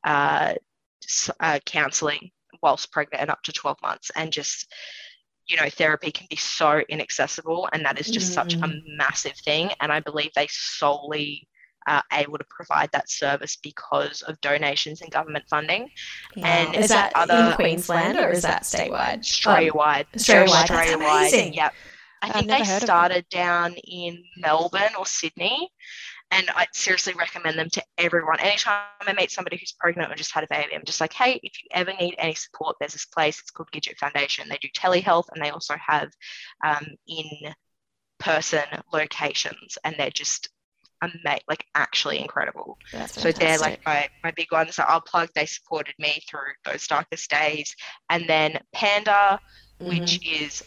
uh, 0.03 0.55
uh, 1.39 1.59
counseling 1.65 2.31
whilst 2.61 2.91
pregnant 2.91 3.21
and 3.21 3.31
up 3.31 3.41
to 3.43 3.53
12 3.53 3.77
months. 3.81 4.11
And 4.15 4.31
just, 4.31 4.71
you 5.47 5.57
know, 5.57 5.69
therapy 5.69 6.11
can 6.11 6.27
be 6.29 6.35
so 6.35 6.81
inaccessible. 6.89 7.69
And 7.73 7.85
that 7.85 7.99
is 7.99 8.09
just 8.09 8.31
mm. 8.31 8.35
such 8.35 8.55
a 8.55 8.81
massive 8.85 9.37
thing. 9.45 9.71
And 9.79 9.91
I 9.91 9.99
believe 9.99 10.31
they 10.35 10.47
solely 10.49 11.47
are 11.87 12.03
able 12.11 12.37
to 12.37 12.43
provide 12.49 12.89
that 12.91 13.09
service 13.09 13.55
because 13.55 14.21
of 14.23 14.39
donations 14.41 15.01
and 15.01 15.09
government 15.09 15.45
funding. 15.49 15.89
Wow. 16.35 16.43
And 16.43 16.75
is 16.75 16.89
that 16.89 17.13
other 17.15 17.51
in 17.51 17.53
Queensland 17.53 18.17
or 18.19 18.29
is 18.29 18.41
that 18.41 18.63
statewide? 18.63 19.19
Australia-wide. 19.19 20.05
Um, 20.07 20.11
Australia-wide. 20.15 20.69
Australia-wide. 20.69 21.55
Yep. 21.55 21.73
I 22.21 22.29
think 22.31 22.47
they 22.47 22.63
started 22.63 23.25
down 23.29 23.75
in 23.87 24.23
Melbourne 24.37 24.95
or 24.97 25.05
Sydney. 25.05 25.71
And 26.31 26.49
I 26.49 26.67
seriously 26.73 27.13
recommend 27.13 27.57
them 27.57 27.69
to 27.69 27.83
everyone. 27.97 28.39
Anytime 28.39 28.83
I 29.01 29.13
meet 29.13 29.31
somebody 29.31 29.57
who's 29.57 29.71
pregnant 29.71 30.11
or 30.11 30.15
just 30.15 30.33
had 30.33 30.43
a 30.43 30.47
baby, 30.49 30.75
I'm 30.75 30.83
just 30.83 30.99
like, 30.99 31.13
hey, 31.13 31.39
if 31.41 31.63
you 31.63 31.69
ever 31.71 31.93
need 31.93 32.15
any 32.17 32.33
support, 32.33 32.75
there's 32.79 32.93
this 32.93 33.05
place. 33.05 33.39
It's 33.39 33.51
called 33.51 33.71
Gidget 33.71 33.97
Foundation. 33.97 34.49
They 34.49 34.59
do 34.61 34.67
telehealth 34.75 35.29
and 35.33 35.43
they 35.43 35.51
also 35.51 35.75
have 35.75 36.09
um, 36.65 36.85
in 37.07 37.53
person 38.19 38.63
locations. 38.91 39.77
And 39.85 39.95
they're 39.97 40.09
just 40.09 40.49
ama- 41.01 41.39
like 41.47 41.65
actually 41.75 42.19
incredible. 42.19 42.77
so 43.07 43.31
they're 43.31 43.59
like 43.59 43.81
my, 43.85 44.09
my 44.23 44.31
big 44.31 44.51
ones. 44.51 44.75
So 44.75 44.83
I'll 44.87 45.01
plug. 45.01 45.29
They 45.35 45.45
supported 45.45 45.95
me 45.99 46.21
through 46.29 46.53
those 46.65 46.87
darkest 46.87 47.29
days, 47.29 47.75
and 48.09 48.27
then 48.27 48.59
Panda, 48.73 49.39
mm-hmm. 49.79 49.87
which 49.87 50.25
is 50.27 50.63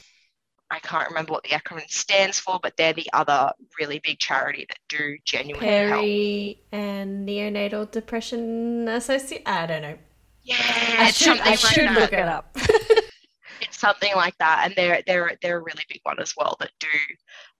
I 0.70 0.78
can't 0.80 1.08
remember 1.08 1.32
what 1.32 1.42
the 1.42 1.50
acronym 1.50 1.90
stands 1.90 2.38
for, 2.38 2.60
but 2.62 2.76
they're 2.76 2.92
the 2.92 3.08
other 3.12 3.52
really 3.78 4.00
big 4.04 4.18
charity 4.18 4.66
that 4.68 4.78
do 4.88 5.16
genuine 5.24 5.60
Peri 5.60 6.60
help. 6.70 6.82
and 6.82 7.28
neonatal 7.28 7.90
depression 7.90 8.86
associate. 8.88 9.42
I 9.46 9.66
don't 9.66 9.82
know. 9.82 9.98
Yeah, 10.42 10.56
I 10.98 11.10
should, 11.10 11.40
I 11.40 11.54
should 11.56 11.84
like 11.86 11.98
look 11.98 12.12
it 12.12 12.28
up. 12.28 12.56
it's 13.60 13.78
something 13.78 14.12
like 14.14 14.36
that, 14.38 14.62
and 14.64 14.74
they're 14.76 15.02
they're 15.06 15.36
they're 15.42 15.58
a 15.58 15.62
really 15.62 15.84
big 15.88 16.00
one 16.04 16.20
as 16.20 16.34
well 16.36 16.56
that 16.60 16.70
do 16.78 16.88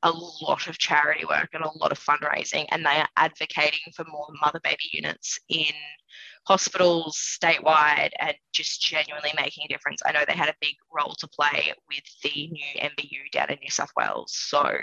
a 0.03 0.11
lot 0.11 0.67
of 0.67 0.79
charity 0.79 1.25
work 1.25 1.51
and 1.53 1.65
a 1.65 1.79
lot 1.79 1.93
of 1.93 1.99
fundraising, 1.99 2.67
and 2.71 2.85
they 2.85 2.97
are 2.97 3.09
advocating 3.17 3.93
for 3.95 4.05
more 4.05 4.29
mother 4.41 4.61
baby 4.63 4.89
units 4.93 5.39
in 5.49 5.73
hospitals 6.47 7.39
statewide 7.43 8.11
and 8.19 8.35
just 8.53 8.81
genuinely 8.81 9.33
making 9.37 9.65
a 9.65 9.69
difference. 9.69 10.01
I 10.05 10.13
know 10.13 10.25
they 10.27 10.35
had 10.35 10.49
a 10.49 10.55
big 10.61 10.75
role 10.93 11.15
to 11.19 11.29
play 11.29 11.73
with 11.89 12.05
the 12.23 12.49
new 12.49 12.81
MBU 12.81 13.31
down 13.33 13.51
in 13.51 13.59
New 13.63 13.71
South 13.71 13.91
Wales. 13.97 14.33
So 14.35 14.79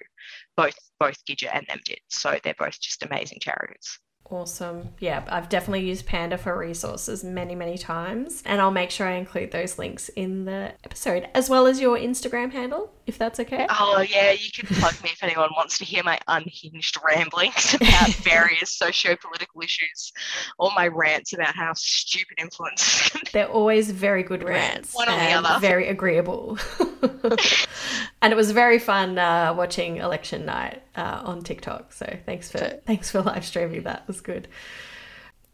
both 0.56 0.76
both 1.00 1.18
Gidget 1.26 1.54
and 1.54 1.66
them 1.68 1.80
did. 1.86 2.00
So 2.10 2.38
they're 2.44 2.56
both 2.58 2.80
just 2.80 3.04
amazing 3.04 3.40
charities. 3.42 4.00
Awesome. 4.30 4.90
Yeah, 4.99 5.24
I've 5.28 5.48
definitely 5.48 5.88
used 5.88 6.06
Panda 6.06 6.38
for 6.38 6.58
resources 6.58 7.24
many, 7.24 7.56
many 7.56 7.78
times. 7.78 8.44
And 8.45 8.60
I'll 8.60 8.72
make 8.72 8.91
sure 8.91 9.08
I 9.08 9.14
include 9.14 9.52
those 9.52 9.78
links 9.78 10.10
in 10.10 10.44
the 10.44 10.74
episode, 10.84 11.30
as 11.34 11.49
well 11.49 11.66
as 11.66 11.80
your 11.80 11.98
Instagram 11.98 12.52
handle, 12.52 12.91
if 13.06 13.18
that's 13.18 13.40
okay. 13.40 13.66
Oh, 13.70 14.02
yeah, 14.02 14.32
you 14.32 14.52
can 14.52 14.68
plug 14.76 15.02
me 15.02 15.12
if 15.14 15.24
anyone 15.24 15.49
wants 15.56 15.78
to 15.78 15.86
hear 15.86 16.04
my 16.04 16.20
unhinged 16.28 16.98
ramblings 17.06 17.74
about 17.76 18.10
various 18.16 18.74
socio 18.74 19.16
political 19.16 19.62
issues 19.62 20.12
or 20.60 20.72
my 20.76 20.88
rants 20.88 21.32
about 21.32 21.56
how 21.56 21.72
stupid 21.74 22.38
influence. 22.38 23.12
They're 23.32 23.48
always 23.48 23.91
very 23.91 24.24
good 24.24 24.44
rants. 24.44 24.94
One 24.94 25.08
or 25.08 25.16
the 25.16 25.32
other. 25.32 25.60
Very 25.62 25.88
agreeable. 25.88 26.58
and 28.22 28.34
it 28.34 28.35
was 28.35 28.52
very 28.52 28.80
fun 28.80 29.18
uh, 29.18 29.53
watching 29.56 29.98
election 29.98 30.45
night 30.45 30.81
uh, 30.95 31.22
on 31.23 31.41
TikTok. 31.41 31.94
So 31.94 32.18
thanks 32.26 32.52
for 32.52 32.60
thanks 32.85 33.11
for 33.11 33.22
live 33.22 33.45
streaming 33.45 33.84
that. 33.84 34.07
Was 34.07 34.22
good. 34.22 34.48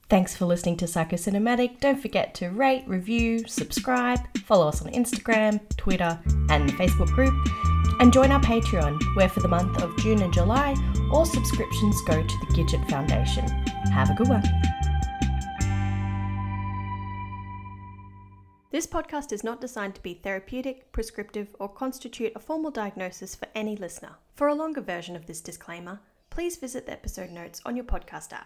Thanks 0.10 0.36
for 0.36 0.46
listening 0.46 0.78
to 0.78 0.88
Psycho 0.88 1.16
Cinematic. 1.16 1.80
Don't 1.80 2.00
forget 2.00 2.36
to 2.36 2.50
rate, 2.50 2.84
review, 2.86 3.48
subscribe, 3.48 4.20
follow 4.40 4.68
us 4.68 4.82
on 4.82 4.92
Instagram, 4.92 5.60
Twitter, 5.76 6.20
and 6.50 6.72
Facebook 6.74 7.08
group, 7.08 7.34
and 8.00 8.14
join 8.14 8.32
our 8.32 8.42
Patreon, 8.42 9.02
where 9.16 9.30
for 9.30 9.40
the 9.40 9.48
month 9.48 9.82
of 9.82 9.98
June 9.98 10.22
and 10.22 10.32
July, 10.34 10.76
all 11.12 11.26
subscriptions 11.26 12.00
go 12.06 12.22
to 12.22 12.38
the 12.42 12.54
Gidget 12.54 12.88
Foundation. 12.90 13.48
Have 13.92 14.12
a 14.12 14.14
good 14.14 14.28
one. 14.28 14.44
This 18.74 18.88
podcast 18.88 19.32
is 19.32 19.44
not 19.44 19.62
designed 19.62 19.94
to 19.94 20.02
be 20.02 20.16
therapeutic, 20.16 20.92
prescriptive, 20.92 21.56
or 21.60 21.70
constitute 21.70 22.32
a 22.36 22.40
formal 22.40 22.72
diagnosis 22.72 23.36
for 23.36 23.48
any 23.54 23.76
listener. 23.76 24.16
For 24.34 24.48
a 24.48 24.56
longer 24.56 24.82
version 24.82 25.16
of 25.16 25.28
this 25.28 25.42
disclaimer, 25.42 26.00
please 26.32 26.58
visit 26.58 26.88
the 26.88 26.94
episode 26.94 27.30
notes 27.30 27.62
on 27.68 27.76
your 27.76 27.86
podcast 27.86 28.34
app. 28.34 28.42